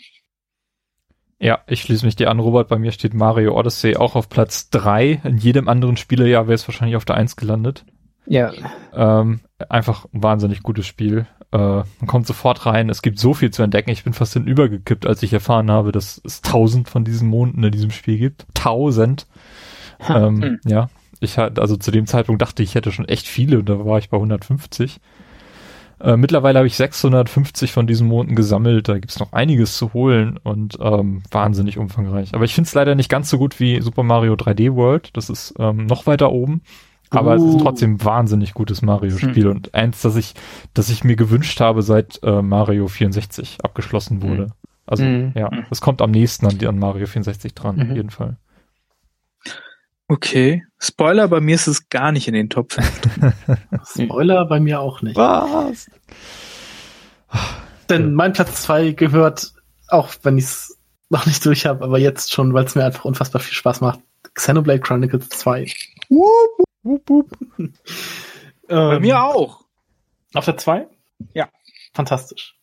[1.39, 2.69] Ja, ich schließe mich dir an, Robert.
[2.69, 5.21] Bei mir steht Mario Odyssey auch auf Platz drei.
[5.25, 7.85] In jedem anderen Spielerjahr wäre es wahrscheinlich auf der Eins gelandet.
[8.27, 8.53] Ja.
[8.95, 11.27] Ähm, einfach ein wahnsinnig gutes Spiel.
[11.53, 12.89] Äh, man kommt sofort rein.
[12.89, 13.91] Es gibt so viel zu entdecken.
[13.91, 17.73] Ich bin fast hinübergekippt, als ich erfahren habe, dass es tausend von diesen Monden in
[17.73, 18.47] diesem Spiel gibt.
[18.55, 19.27] Tausend.
[20.09, 20.61] Ähm, hm.
[20.65, 20.91] Ja.
[21.21, 23.85] Ich hatte, also zu dem Zeitpunkt dachte ich, ich hätte schon echt viele und da
[23.85, 25.01] war ich bei 150.
[26.01, 28.89] Äh, mittlerweile habe ich 650 von diesen Monden gesammelt.
[28.89, 32.35] Da gibt's noch einiges zu holen und ähm, wahnsinnig umfangreich.
[32.35, 35.11] Aber ich finde es leider nicht ganz so gut wie Super Mario 3D World.
[35.17, 36.63] Das ist ähm, noch weiter oben.
[37.11, 37.35] Aber uh.
[37.35, 37.63] es ist uh.
[37.63, 39.51] trotzdem wahnsinnig gutes Mario-Spiel hm.
[39.51, 40.35] und eins, das ich,
[40.73, 44.45] das ich mir gewünscht habe, seit äh, Mario 64 abgeschlossen wurde.
[44.45, 44.53] Hm.
[44.87, 45.33] Also hm.
[45.35, 47.83] ja, es kommt am nächsten an, an Mario 64 dran, mhm.
[47.83, 48.37] auf jeden Fall.
[50.09, 50.63] Okay.
[50.79, 53.35] Spoiler, bei mir ist es gar nicht in den Top 5.
[54.05, 55.17] Spoiler bei mir auch nicht.
[55.17, 55.91] Was?
[57.89, 59.55] Denn mein Platz 2 gehört,
[59.89, 63.05] auch wenn ich es noch nicht durch habe, aber jetzt schon, weil es mir einfach
[63.05, 64.01] unfassbar viel Spaß macht,
[64.35, 65.67] Xenoblade Chronicles 2.
[66.11, 67.39] Wupp, wupp, wupp.
[68.69, 69.65] bei mir ähm, auch.
[70.35, 70.87] Auf der 2?
[71.33, 71.49] Ja.
[71.93, 72.57] Fantastisch.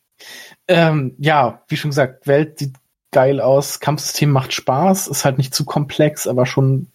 [0.68, 2.76] Ähm, ja, wie schon gesagt, Welt sieht
[3.10, 6.88] geil aus, Kampfsystem macht Spaß, ist halt nicht zu komplex, aber schon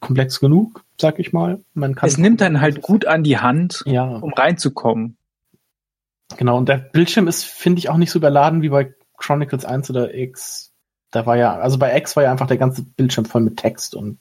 [0.00, 1.62] komplex genug, sag ich mal.
[1.74, 4.04] Man kann es nimmt dann halt gut an die Hand, ja.
[4.04, 5.16] um reinzukommen.
[6.36, 9.90] Genau, und der Bildschirm ist, finde ich, auch nicht so überladen wie bei Chronicles 1
[9.90, 10.72] oder X.
[11.10, 13.94] Da war ja, also bei X war ja einfach der ganze Bildschirm voll mit Text
[13.94, 14.18] und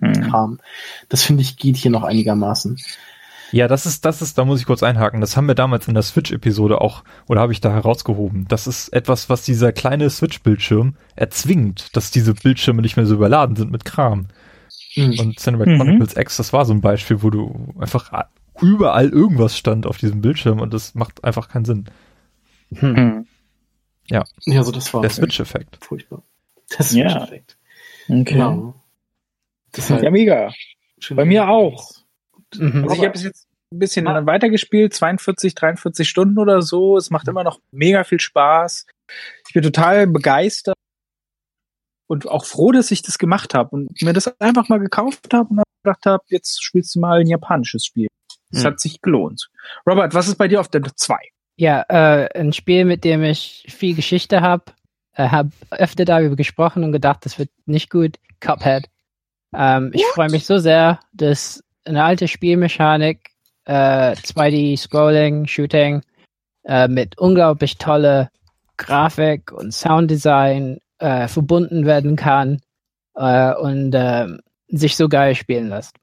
[0.00, 0.12] hm.
[0.22, 0.60] Kram.
[1.08, 2.78] Das finde ich geht hier noch einigermaßen.
[3.52, 5.20] Ja, das ist, das ist, da muss ich kurz einhaken.
[5.20, 8.46] Das haben wir damals in der Switch-Episode auch, oder habe ich da herausgehoben.
[8.48, 13.56] Das ist etwas, was dieser kleine Switch-Bildschirm erzwingt, dass diese Bildschirme nicht mehr so überladen
[13.56, 14.26] sind mit Kram.
[14.96, 15.18] Mhm.
[15.20, 15.78] Und Cinematic mhm.
[15.78, 18.10] Chronicles X, das war so ein Beispiel, wo du einfach
[18.60, 21.84] überall irgendwas stand auf diesem Bildschirm und das macht einfach keinen Sinn.
[22.74, 22.92] Hm.
[22.92, 23.26] Mhm.
[24.08, 24.24] Ja.
[24.44, 25.78] Ja, so das war der Switch-Effekt.
[25.84, 26.22] Furchtbar.
[26.76, 27.58] Der Switch-Effekt.
[28.08, 28.16] Ja.
[28.16, 28.34] Okay.
[28.34, 28.74] Genau.
[29.76, 30.52] Das ist ja mega.
[31.10, 31.90] Bei mir auch.
[32.54, 32.84] Mhm.
[32.84, 34.24] Also ich habe es jetzt ein bisschen ah.
[34.26, 36.96] weitergespielt, 42, 43 Stunden oder so.
[36.96, 38.86] Es macht immer noch mega viel Spaß.
[39.48, 40.76] Ich bin total begeistert
[42.08, 45.48] und auch froh, dass ich das gemacht habe und mir das einfach mal gekauft habe
[45.50, 48.08] und gedacht habe, jetzt spielst du mal ein japanisches Spiel.
[48.50, 48.66] Das mhm.
[48.66, 49.48] hat sich gelohnt.
[49.86, 51.16] Robert, was ist bei dir auf der 2?
[51.56, 54.64] Ja, äh, ein Spiel, mit dem ich viel Geschichte habe.
[55.14, 58.16] Äh, habe öfter darüber gesprochen und gedacht, das wird nicht gut.
[58.40, 58.88] Cuphead.
[59.54, 63.30] Ähm, ich freue mich so sehr, dass eine alte Spielmechanik,
[63.64, 66.02] äh, 2D Scrolling, Shooting,
[66.64, 68.30] äh, mit unglaublich tolle
[68.76, 72.60] Grafik und Sounddesign äh, verbunden werden kann
[73.14, 74.26] äh, und äh,
[74.68, 75.96] sich so geil spielen lässt.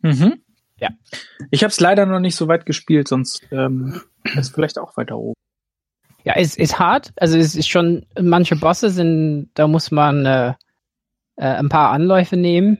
[0.00, 0.42] Mhm.
[0.78, 0.90] Ja.
[1.50, 4.00] Ich habe es leider noch nicht so weit gespielt, sonst ähm,
[4.36, 5.34] ist vielleicht auch weiter oben.
[6.24, 7.12] Ja, es ist hart.
[7.16, 10.56] Also es ist schon, manche Bosse sind, da muss man
[11.36, 12.78] äh, ein paar Anläufe nehmen.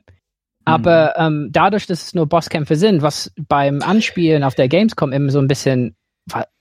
[0.65, 1.45] Aber mhm.
[1.45, 5.39] ähm, dadurch, dass es nur Bosskämpfe sind, was beim Anspielen auf der Gamescom immer so
[5.39, 5.95] ein bisschen,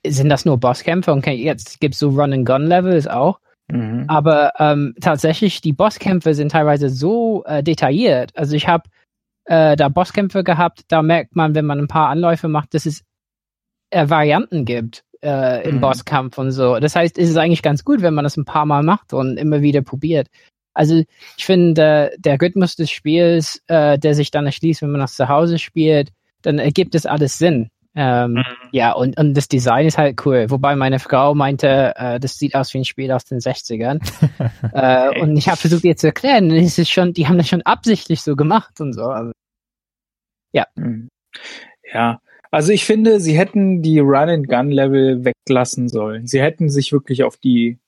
[0.05, 1.11] sind das nur Bosskämpfe?
[1.11, 3.39] Und okay, jetzt gibt's so Run-and-Gun-Levels auch.
[3.67, 4.05] Mhm.
[4.07, 8.31] Aber ähm, tatsächlich, die Bosskämpfe sind teilweise so äh, detailliert.
[8.35, 8.83] Also ich habe
[9.45, 13.03] äh, da Bosskämpfe gehabt, da merkt man, wenn man ein paar Anläufe macht, dass es
[13.89, 15.81] äh, Varianten gibt äh, im mhm.
[15.81, 16.79] Bosskampf und so.
[16.79, 19.37] Das heißt, es ist eigentlich ganz gut, wenn man das ein paar Mal macht und
[19.37, 20.27] immer wieder probiert.
[20.75, 21.03] Also
[21.37, 25.15] ich finde, äh, der Rhythmus des Spiels, äh, der sich dann erschließt, wenn man das
[25.15, 26.11] zu Hause spielt,
[26.43, 27.71] dann ergibt es alles Sinn.
[27.95, 28.43] Ähm, mhm.
[28.71, 30.49] Ja, und, und das Design ist halt cool.
[30.49, 34.01] Wobei meine Frau meinte, äh, das sieht aus wie ein Spiel aus den 60ern.
[34.73, 37.61] äh, und ich habe versucht, ihr zu erklären, es ist schon, die haben das schon
[37.61, 39.05] absichtlich so gemacht und so.
[39.05, 39.31] Also,
[40.51, 40.67] ja.
[40.75, 41.07] Mhm.
[41.93, 42.19] Ja,
[42.51, 46.27] also ich finde, sie hätten die Run-and-Gun-Level weglassen sollen.
[46.27, 47.79] Sie hätten sich wirklich auf die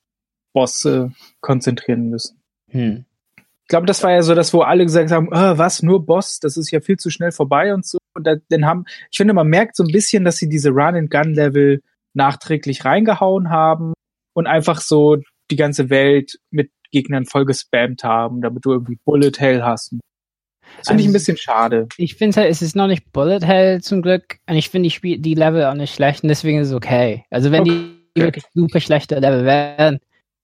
[0.53, 2.36] Bosse konzentrieren müssen.
[2.71, 3.05] Hm.
[3.37, 6.39] Ich glaube, das war ja so das, wo alle gesagt haben, oh, was, nur Boss,
[6.39, 7.97] das ist ja viel zu schnell vorbei und so.
[8.13, 11.81] Und dann haben, ich finde, man merkt so ein bisschen, dass sie diese Run-and-Gun-Level
[12.13, 13.93] nachträglich reingehauen haben
[14.33, 15.17] und einfach so
[15.51, 19.91] die ganze Welt mit Gegnern voll gespammt haben, damit du irgendwie Bullet Hell hast.
[19.91, 21.87] Das finde also, ich ein also, bisschen schade.
[21.97, 24.39] Ich finde halt, es ist noch nicht Bullet Hell zum Glück.
[24.47, 27.25] Und ich finde die, die Level auch nicht schlecht und deswegen ist es okay.
[27.29, 27.97] Also wenn okay.
[28.15, 29.99] die wirklich super schlechte Level wären,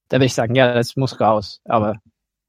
[0.10, 1.61] dann würde ich sagen, ja, das muss raus.
[1.66, 2.00] Aber.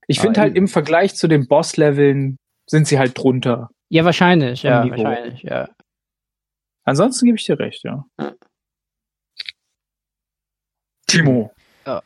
[0.06, 3.70] Ich finde halt im Vergleich zu den Boss-Leveln sind sie halt drunter.
[3.88, 5.68] Ja, wahrscheinlich, ja, wahrscheinlich, ja.
[6.84, 8.04] Ansonsten gebe ich dir recht, ja.
[11.06, 11.52] Timo.
[11.86, 12.02] Ja.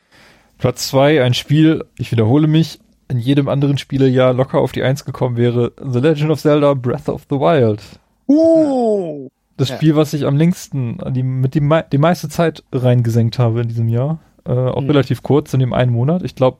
[0.58, 5.04] Platz zwei, ein Spiel, ich wiederhole mich, in jedem anderen Spielejahr locker auf die Eins
[5.04, 7.80] gekommen wäre The Legend of Zelda Breath of the Wild.
[8.26, 9.30] Oh!
[9.56, 9.76] Das ja.
[9.76, 13.88] Spiel, was ich am längsten, die, mit die, die meiste Zeit reingesenkt habe in diesem
[13.88, 14.20] Jahr.
[14.44, 14.90] Äh, auch mhm.
[14.90, 16.22] relativ kurz, in dem einen Monat.
[16.22, 16.58] Ich glaube,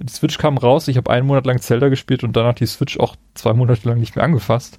[0.00, 2.98] die Switch kam raus, ich habe einen Monat lang Zelda gespielt und danach die Switch
[2.98, 4.78] auch zwei Monate lang nicht mehr angefasst.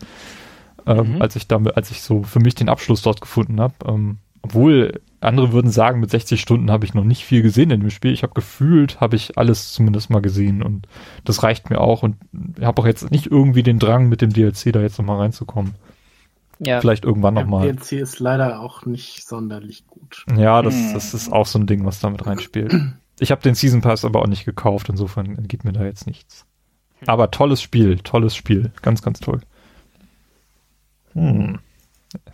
[0.88, 1.22] Ähm, mhm.
[1.22, 3.74] als ich damit, als ich so für mich den Abschluss dort gefunden habe.
[3.86, 7.82] Ähm, obwohl andere würden sagen, mit 60 Stunden habe ich noch nicht viel gesehen in
[7.82, 8.14] dem Spiel.
[8.14, 10.88] Ich habe gefühlt, habe ich alles zumindest mal gesehen und
[11.26, 12.16] das reicht mir auch und
[12.62, 15.74] habe auch jetzt nicht irgendwie den Drang, mit dem DLC da jetzt nochmal reinzukommen.
[16.60, 16.80] Ja.
[16.80, 17.64] Vielleicht irgendwann nochmal.
[17.64, 20.26] DLC ist leider auch nicht sonderlich gut.
[20.38, 20.94] Ja, das, hm.
[20.94, 22.74] das ist auch so ein Ding, was damit reinspielt.
[23.20, 26.46] Ich habe den Season Pass aber auch nicht gekauft, insofern entgeht mir da jetzt nichts.
[27.06, 28.72] Aber tolles Spiel, tolles Spiel.
[28.82, 29.42] Ganz, ganz toll.
[31.14, 31.60] Hm.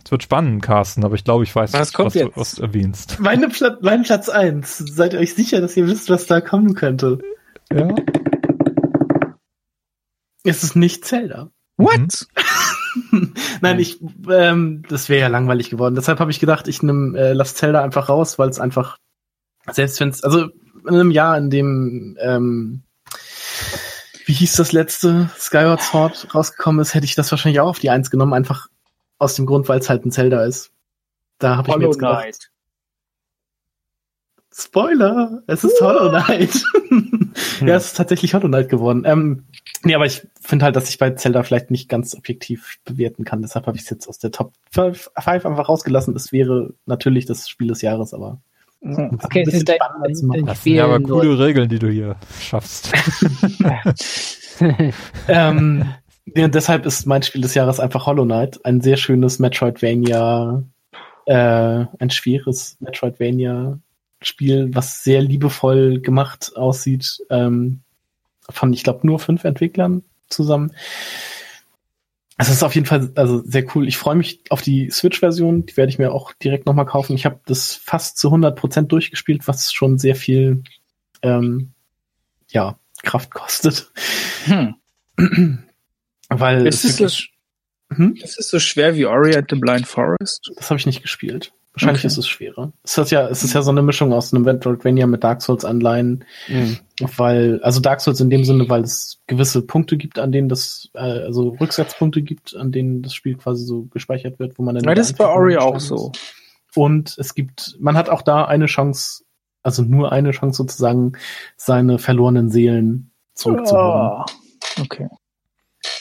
[0.04, 3.18] Es wird spannend, Carsten, aber ich glaube, ich weiß, was, was, du, was du erwähnst.
[3.18, 4.78] Meine Pla mein Platz 1.
[4.78, 7.18] Seid ihr euch sicher, dass ihr wisst, was da kommen könnte?
[7.72, 7.94] Ja.
[10.44, 11.50] Es ist nicht Zelda.
[11.76, 12.28] What?
[13.60, 15.96] Nein, ich, ähm, das wäre ja langweilig geworden.
[15.96, 18.98] Deshalb habe ich gedacht, ich nehme äh, Lass Zelda einfach raus, weil es einfach,
[19.72, 20.50] selbst wenn es, also
[20.86, 22.82] in einem Jahr, in dem, ähm,
[24.26, 27.90] wie hieß das letzte Skyward Sword rausgekommen ist, hätte ich das wahrscheinlich auch auf die
[27.90, 28.68] Eins genommen, einfach
[29.18, 30.70] aus dem Grund, weil es halt ein Zelda ist.
[31.38, 32.50] Da habe ich mir jetzt gedacht.
[34.56, 36.62] Spoiler, es ist Hollow Knight.
[37.60, 39.02] ja, es ist tatsächlich Hollow Knight geworden.
[39.04, 39.46] Ähm,
[39.82, 43.42] nee, aber ich finde halt, dass ich bei Zelda vielleicht nicht ganz objektiv bewerten kann.
[43.42, 46.14] Deshalb habe ich es jetzt aus der Top 5 einfach rausgelassen.
[46.14, 48.40] Es wäre natürlich das Spiel des Jahres, aber.
[49.22, 52.92] Okay, es ist dein, dein, Das sind aber coole Regeln, die du hier schaffst.
[55.28, 55.86] ähm,
[56.26, 58.64] ja, deshalb ist mein Spiel des Jahres einfach Hollow Knight.
[58.64, 60.62] Ein sehr schönes Metroidvania,
[61.26, 63.78] äh, ein schweres Metroidvania
[64.22, 67.80] Spiel, was sehr liebevoll gemacht aussieht, ähm,
[68.48, 70.72] von, ich glaube, nur fünf Entwicklern zusammen.
[72.44, 73.88] Es ist auf jeden Fall also sehr cool.
[73.88, 75.64] Ich freue mich auf die Switch-Version.
[75.64, 77.14] Die werde ich mir auch direkt nochmal kaufen.
[77.14, 80.62] Ich habe das fast zu 100 Prozent durchgespielt, was schon sehr viel
[81.22, 81.72] ähm,
[82.50, 83.90] ja, Kraft kostet.
[84.44, 84.74] Hm.
[86.28, 88.14] Weil ist es, es, so, hm?
[88.16, 90.52] ist es so schwer wie Ori at the Blind Forest?
[90.56, 91.54] Das habe ich nicht gespielt.
[91.74, 92.06] Wahrscheinlich okay.
[92.06, 92.72] ist es schwerer.
[92.84, 95.64] Es ist ja, es ist ja so eine Mischung aus einem Metroidvania mit Dark Souls
[95.64, 96.78] Anleihen, mhm.
[97.16, 100.88] weil, also Dark Souls in dem Sinne, weil es gewisse Punkte gibt, an denen das,
[100.94, 104.84] äh, also Rücksatzpunkte gibt, an denen das Spiel quasi so gespeichert wird, wo man dann.
[104.84, 106.12] Ja, das ist bei Ori auch so.
[106.76, 109.24] Und es gibt, man hat auch da eine Chance,
[109.64, 111.14] also nur eine Chance sozusagen,
[111.56, 114.22] seine verlorenen Seelen zurückzuholen.
[114.22, 114.24] Oh,
[114.80, 115.08] okay.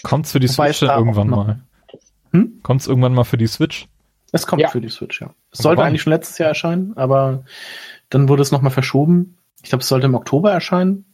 [0.03, 1.63] Kommt's für die Switch dann irgendwann mal?
[2.31, 2.59] Hm?
[2.61, 3.87] Kommt's irgendwann mal für die Switch?
[4.33, 4.67] Es kommt ja.
[4.67, 5.33] für die Switch, ja.
[5.51, 5.89] Es sollte Warum?
[5.89, 7.45] eigentlich schon letztes Jahr erscheinen, aber
[8.09, 9.37] dann wurde es nochmal verschoben.
[9.61, 11.05] Ich glaube, es sollte im Oktober erscheinen.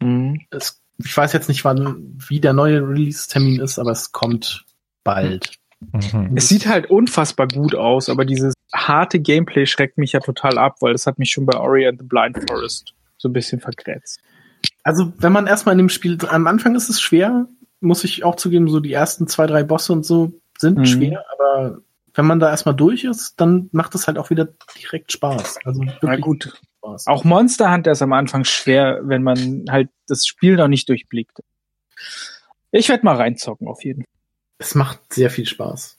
[0.00, 0.40] Mhm.
[0.50, 4.64] Es, ich weiß jetzt nicht, wann, wie der neue Release-Termin ist, aber es kommt
[5.02, 5.58] bald.
[5.80, 6.32] Mhm.
[6.36, 10.76] Es sieht halt unfassbar gut aus, aber dieses harte Gameplay schreckt mich ja total ab,
[10.80, 14.20] weil das hat mich schon bei Ori and the Blind Forest so ein bisschen vergrätzt.
[14.84, 17.48] Also, wenn man erstmal in dem Spiel, am Anfang ist es schwer,
[17.80, 20.84] muss ich auch zugeben, so die ersten zwei, drei Bosse und so sind mhm.
[20.84, 21.80] schwer, aber
[22.14, 24.48] wenn man da erstmal durch ist, dann macht es halt auch wieder
[24.80, 25.58] direkt Spaß.
[25.64, 26.52] Also Na gut.
[26.78, 27.06] Spaß.
[27.06, 31.38] Auch Monster Hunter ist am Anfang schwer, wenn man halt das Spiel noch nicht durchblickt.
[32.72, 34.10] Ich werde mal reinzocken, auf jeden Fall.
[34.58, 35.96] Es macht sehr viel Spaß.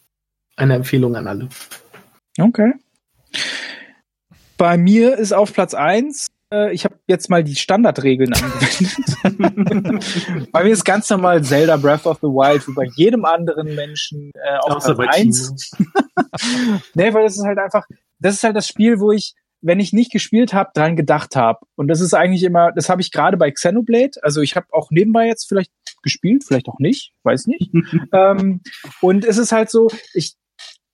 [0.55, 1.49] Eine Empfehlung an alle.
[2.39, 2.73] Okay.
[4.57, 10.03] Bei mir ist auf Platz eins äh, ich habe jetzt mal die Standardregeln angewendet.
[10.51, 14.31] bei mir ist ganz normal Zelda Breath of the Wild wie bei jedem anderen Menschen
[14.35, 15.71] äh, auf Platz 1.
[16.93, 17.85] nee, weil das ist halt einfach,
[18.19, 21.59] das ist halt das Spiel, wo ich, wenn ich nicht gespielt habe, dran gedacht habe.
[21.75, 24.19] Und das ist eigentlich immer, das habe ich gerade bei Xenoblade.
[24.21, 25.71] Also ich habe auch nebenbei jetzt vielleicht
[26.03, 27.71] gespielt, vielleicht auch nicht, weiß nicht.
[28.13, 28.61] ähm,
[29.01, 30.35] und es ist halt so, ich,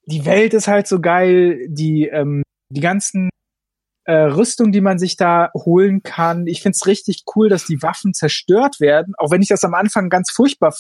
[0.06, 3.30] die Welt ist halt so geil, die, ähm, die ganzen
[4.08, 6.48] äh, Rüstung, die man sich da holen kann.
[6.48, 10.10] Ich find's richtig cool, dass die Waffen zerstört werden, auch wenn ich das am Anfang
[10.10, 10.74] ganz furchtbar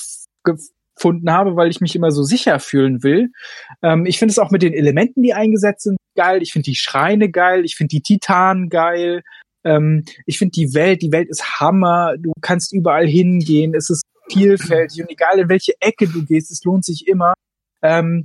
[0.43, 3.31] gefunden habe, weil ich mich immer so sicher fühlen will.
[3.83, 6.41] Ähm, ich finde es auch mit den Elementen, die eingesetzt sind, geil.
[6.41, 7.65] Ich finde die Schreine geil.
[7.65, 9.23] Ich finde die Titanen geil.
[9.65, 12.15] Ähm, ich finde die Welt, die Welt ist Hammer.
[12.17, 13.75] Du kannst überall hingehen.
[13.75, 17.33] Es ist vielfältig und egal in welche Ecke du gehst, es lohnt sich immer.
[17.81, 18.23] Ähm,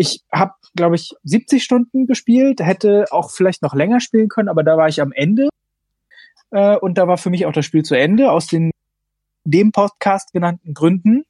[0.00, 4.62] ich habe, glaube ich, 70 Stunden gespielt, hätte auch vielleicht noch länger spielen können, aber
[4.62, 5.50] da war ich am Ende.
[6.50, 8.30] Äh, und da war für mich auch das Spiel zu Ende.
[8.32, 8.70] Aus den
[9.44, 11.24] dem Podcast genannten Gründen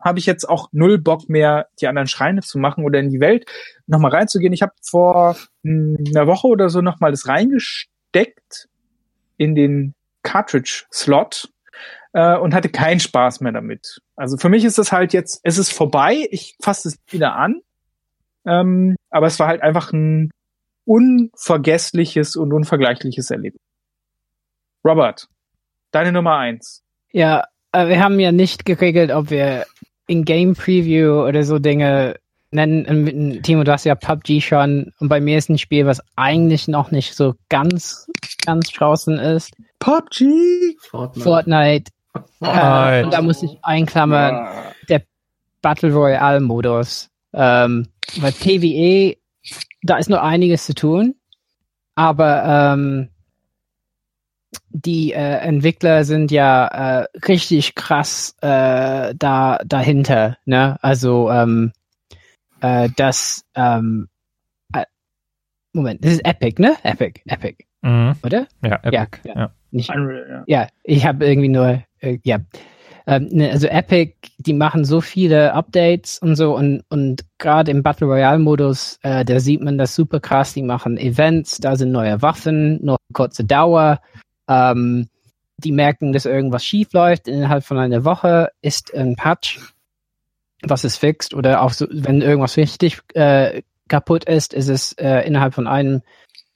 [0.00, 3.20] habe ich jetzt auch null Bock mehr, die anderen Schreine zu machen oder in die
[3.20, 3.46] Welt
[3.86, 4.52] nochmal reinzugehen.
[4.52, 8.68] Ich habe vor einer Woche oder so nochmal das reingesteckt
[9.36, 11.52] in den Cartridge-Slot
[12.14, 14.00] äh, und hatte keinen Spaß mehr damit.
[14.16, 17.60] Also für mich ist das halt jetzt, es ist vorbei, ich fasse es wieder an
[18.48, 20.30] ähm, aber es war halt einfach ein
[20.84, 23.60] unvergessliches und unvergleichliches Erlebnis.
[24.84, 25.28] Robert,
[25.90, 26.82] deine Nummer eins.
[27.12, 29.66] Ja, äh, wir haben ja nicht geregelt, ob wir
[30.06, 32.16] in Game Preview oder so Dinge
[32.50, 33.42] nennen.
[33.42, 36.90] Timo, du hast ja PUBG schon und bei mir ist ein Spiel, was eigentlich noch
[36.90, 38.06] nicht so ganz,
[38.46, 39.52] ganz draußen ist.
[39.80, 40.76] PUBG?
[40.80, 41.20] Fortnite.
[41.20, 41.90] Fortnite.
[42.38, 42.96] Fortnite.
[43.00, 44.72] Äh, und da muss ich einklammern, ja.
[44.88, 45.02] der
[45.60, 49.16] Battle Royale Modus Ähm, weil PvE,
[49.82, 51.14] da ist noch einiges zu tun,
[51.94, 53.08] aber ähm,
[54.70, 60.38] die äh, Entwickler sind ja äh, richtig krass äh, da dahinter.
[60.44, 60.78] Ne?
[60.80, 61.72] Also ähm,
[62.60, 64.08] äh, das ähm,
[64.74, 64.84] äh,
[65.72, 66.76] Moment, das ist Epic, ne?
[66.82, 68.14] Epic, Epic, mhm.
[68.22, 68.46] oder?
[68.62, 69.18] Ja, Epic.
[69.24, 69.52] Ja, ja.
[69.70, 70.60] Nicht, Unreal, ja.
[70.62, 72.38] ja ich habe irgendwie nur äh, ja.
[73.08, 77.82] Ähm, ne, also Epic, die machen so viele Updates und so und, und gerade im
[77.82, 80.52] Battle Royale Modus, äh, da sieht man das super krass.
[80.52, 84.02] Die machen Events, da sind neue Waffen, nur kurze Dauer.
[84.46, 85.08] Ähm,
[85.56, 87.28] die merken, dass irgendwas schief läuft.
[87.28, 89.58] Innerhalb von einer Woche ist ein Patch,
[90.62, 95.26] was es fixt oder auch so, wenn irgendwas richtig äh, kaputt ist, ist es äh,
[95.26, 96.02] innerhalb von einem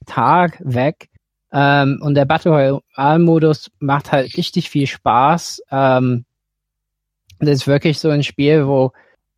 [0.05, 1.09] Tag weg.
[1.51, 5.63] Ähm, und der Battle Royale Modus macht halt richtig viel Spaß.
[5.71, 6.25] Ähm,
[7.45, 8.91] das ist wirklich so ein Spiel, wo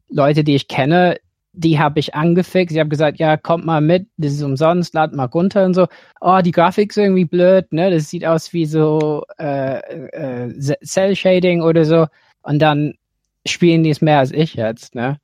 [0.09, 1.17] Leute, die ich kenne,
[1.53, 2.75] die habe ich angefixt.
[2.75, 5.87] Ich habe gesagt, ja, kommt mal mit, das ist umsonst, lad mal runter und so.
[6.21, 7.91] Oh, die Grafik ist irgendwie blöd, ne?
[7.91, 12.07] Das sieht aus wie so äh, äh, Cell Shading oder so.
[12.41, 12.95] Und dann
[13.47, 15.19] spielen die es mehr als ich jetzt, ne?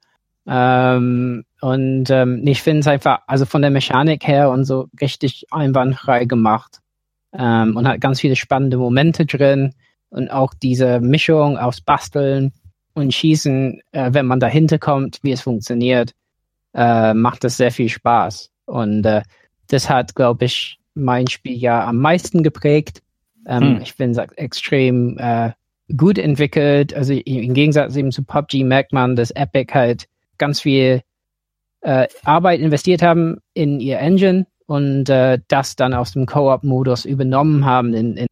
[0.47, 5.45] Ähm, und ähm, ich finde es einfach, also von der Mechanik her und so richtig
[5.51, 6.79] einwandfrei gemacht.
[7.37, 9.73] Ähm, und hat ganz viele spannende Momente drin.
[10.09, 12.53] Und auch diese Mischung aus Basteln
[13.01, 16.13] und Schießen, äh, wenn man dahinter kommt, wie es funktioniert,
[16.73, 18.49] äh, macht es sehr viel Spaß.
[18.65, 19.23] Und äh,
[19.67, 23.01] das hat, glaube ich, mein Spiel ja am meisten geprägt.
[23.47, 23.81] Ähm, hm.
[23.81, 25.51] Ich finde es extrem äh,
[25.95, 26.93] gut entwickelt.
[26.93, 30.05] Also im Gegensatz eben zu PUBG merkt man, dass Epic halt
[30.37, 31.01] ganz viel
[31.81, 37.65] äh, Arbeit investiert haben in ihr Engine und äh, das dann aus dem Co-op-Modus übernommen
[37.65, 38.27] haben in, in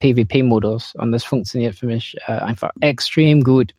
[0.00, 0.94] PvP-Modus.
[0.94, 3.72] Und das funktioniert für mich äh, einfach extrem gut.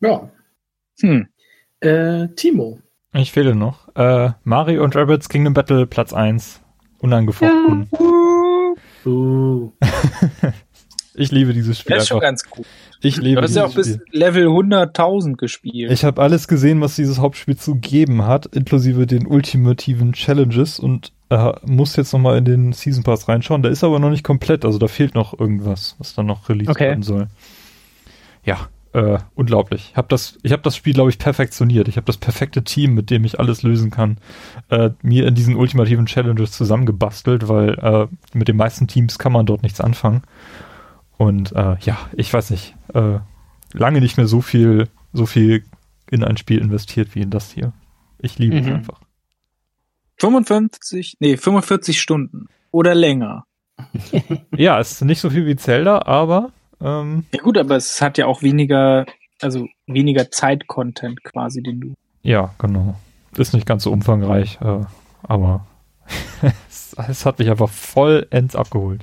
[0.00, 0.30] Ja.
[1.00, 1.28] Hm.
[1.80, 2.80] Äh, Timo.
[3.14, 3.94] Ich fehle noch.
[3.94, 6.60] Äh, Mario und Rabbits Kingdom Battle Platz 1.
[7.00, 7.88] Unangefochten.
[7.92, 7.98] Ja.
[9.06, 9.72] Uh.
[11.14, 11.96] ich liebe dieses Spiel.
[11.96, 12.66] Das ist schon ganz gut.
[13.00, 15.92] Ich liebe Du hast ja auch bis Level 100.000 gespielt.
[15.92, 21.12] Ich habe alles gesehen, was dieses Hauptspiel zu geben hat, inklusive den ultimativen Challenges und
[21.30, 23.62] äh, muss jetzt nochmal in den Season Pass reinschauen.
[23.62, 26.70] Der ist aber noch nicht komplett, also da fehlt noch irgendwas, was dann noch released
[26.70, 26.88] okay.
[26.88, 27.28] werden soll.
[28.44, 29.90] Ja, äh, unglaublich.
[29.92, 31.88] Ich habe das, ich habe das Spiel, glaube ich, perfektioniert.
[31.88, 34.18] Ich habe das perfekte Team, mit dem ich alles lösen kann,
[34.70, 39.46] äh, mir in diesen ultimativen Challenges zusammengebastelt, weil äh, mit den meisten Teams kann man
[39.46, 40.22] dort nichts anfangen.
[41.16, 43.18] Und äh, ja, ich weiß nicht, äh,
[43.72, 45.64] lange nicht mehr so viel, so viel
[46.10, 47.72] in ein Spiel investiert wie in das hier.
[48.18, 48.62] Ich liebe mhm.
[48.62, 49.00] es einfach.
[50.20, 53.44] 55, nee, 45 Stunden oder länger.
[54.56, 58.18] ja, es ist nicht so viel wie Zelda, aber ähm, ja gut, aber es hat
[58.18, 59.06] ja auch weniger,
[59.40, 61.94] also weniger Zeit-Content quasi, den du.
[62.22, 62.94] Ja, genau.
[63.36, 64.80] Ist nicht ganz so umfangreich, äh,
[65.22, 65.66] aber
[66.68, 69.02] es, es, hat mich einfach vollends abgeholt.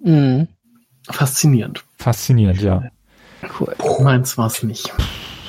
[0.00, 0.48] Mhm.
[1.10, 1.84] Faszinierend.
[1.96, 2.84] Faszinierend, ja.
[3.58, 3.74] Cool.
[4.02, 4.92] Meins war es nicht.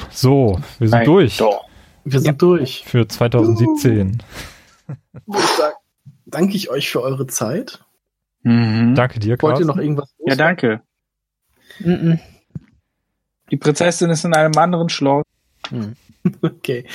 [0.09, 1.37] So, wir sind Nein, durch.
[1.37, 1.65] Doch.
[2.03, 2.33] Wir sind ja.
[2.33, 2.83] durch.
[2.85, 4.23] Für 2017.
[6.25, 7.83] Danke ich euch für eure Zeit.
[8.43, 8.95] Mhm.
[8.95, 10.81] Danke dir, Wollt ihr noch irgendwas Ja, danke.
[11.79, 12.19] Mhm.
[13.51, 15.23] Die Prinzessin ist in einem anderen Schloss.
[15.71, 15.95] Mhm.
[16.41, 16.85] Okay.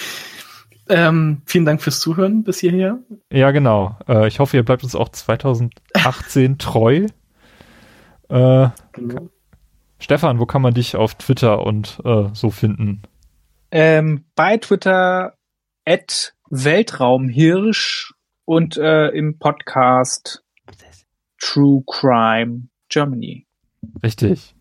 [0.87, 2.99] Ähm, vielen Dank fürs Zuhören bis hierher.
[3.33, 3.97] Ja, genau.
[4.07, 7.07] Äh, ich hoffe, ihr bleibt uns auch 2018 treu.
[8.29, 9.31] Äh, genau.
[9.99, 13.03] Stefan, wo kann man dich auf Twitter und äh, so finden?
[13.71, 15.35] Ähm, bei Twitter
[15.87, 18.13] at Weltraumhirsch
[18.45, 20.44] und äh, im Podcast
[21.41, 23.47] True Crime Germany.
[24.03, 24.55] Richtig.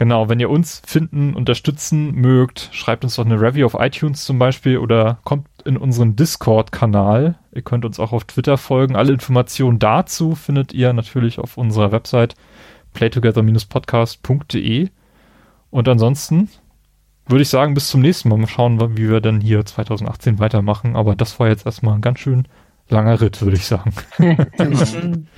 [0.00, 4.38] Genau, wenn ihr uns finden, unterstützen mögt, schreibt uns doch eine Review auf iTunes zum
[4.38, 7.38] Beispiel oder kommt in unseren Discord-Kanal.
[7.52, 8.96] Ihr könnt uns auch auf Twitter folgen.
[8.96, 12.34] Alle Informationen dazu findet ihr natürlich auf unserer Website
[12.94, 14.88] playtogether-podcast.de.
[15.68, 16.48] Und ansonsten
[17.26, 18.38] würde ich sagen, bis zum nächsten Mal.
[18.38, 20.96] Mal schauen, wie wir dann hier 2018 weitermachen.
[20.96, 22.48] Aber das war jetzt erstmal ein ganz schön
[22.88, 23.92] langer Ritt, würde ich sagen.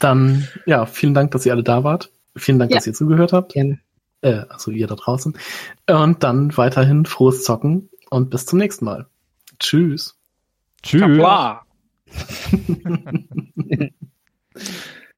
[0.00, 2.10] Dann, ja, vielen Dank, dass ihr alle da wart.
[2.36, 2.76] Vielen Dank, ja.
[2.76, 3.54] dass ihr zugehört habt.
[3.54, 3.80] Gerne.
[4.20, 5.36] Äh, also ihr da draußen.
[5.88, 9.06] Und dann weiterhin frohes Zocken und bis zum nächsten Mal.
[9.58, 10.16] Tschüss.
[10.82, 11.02] Tschüss.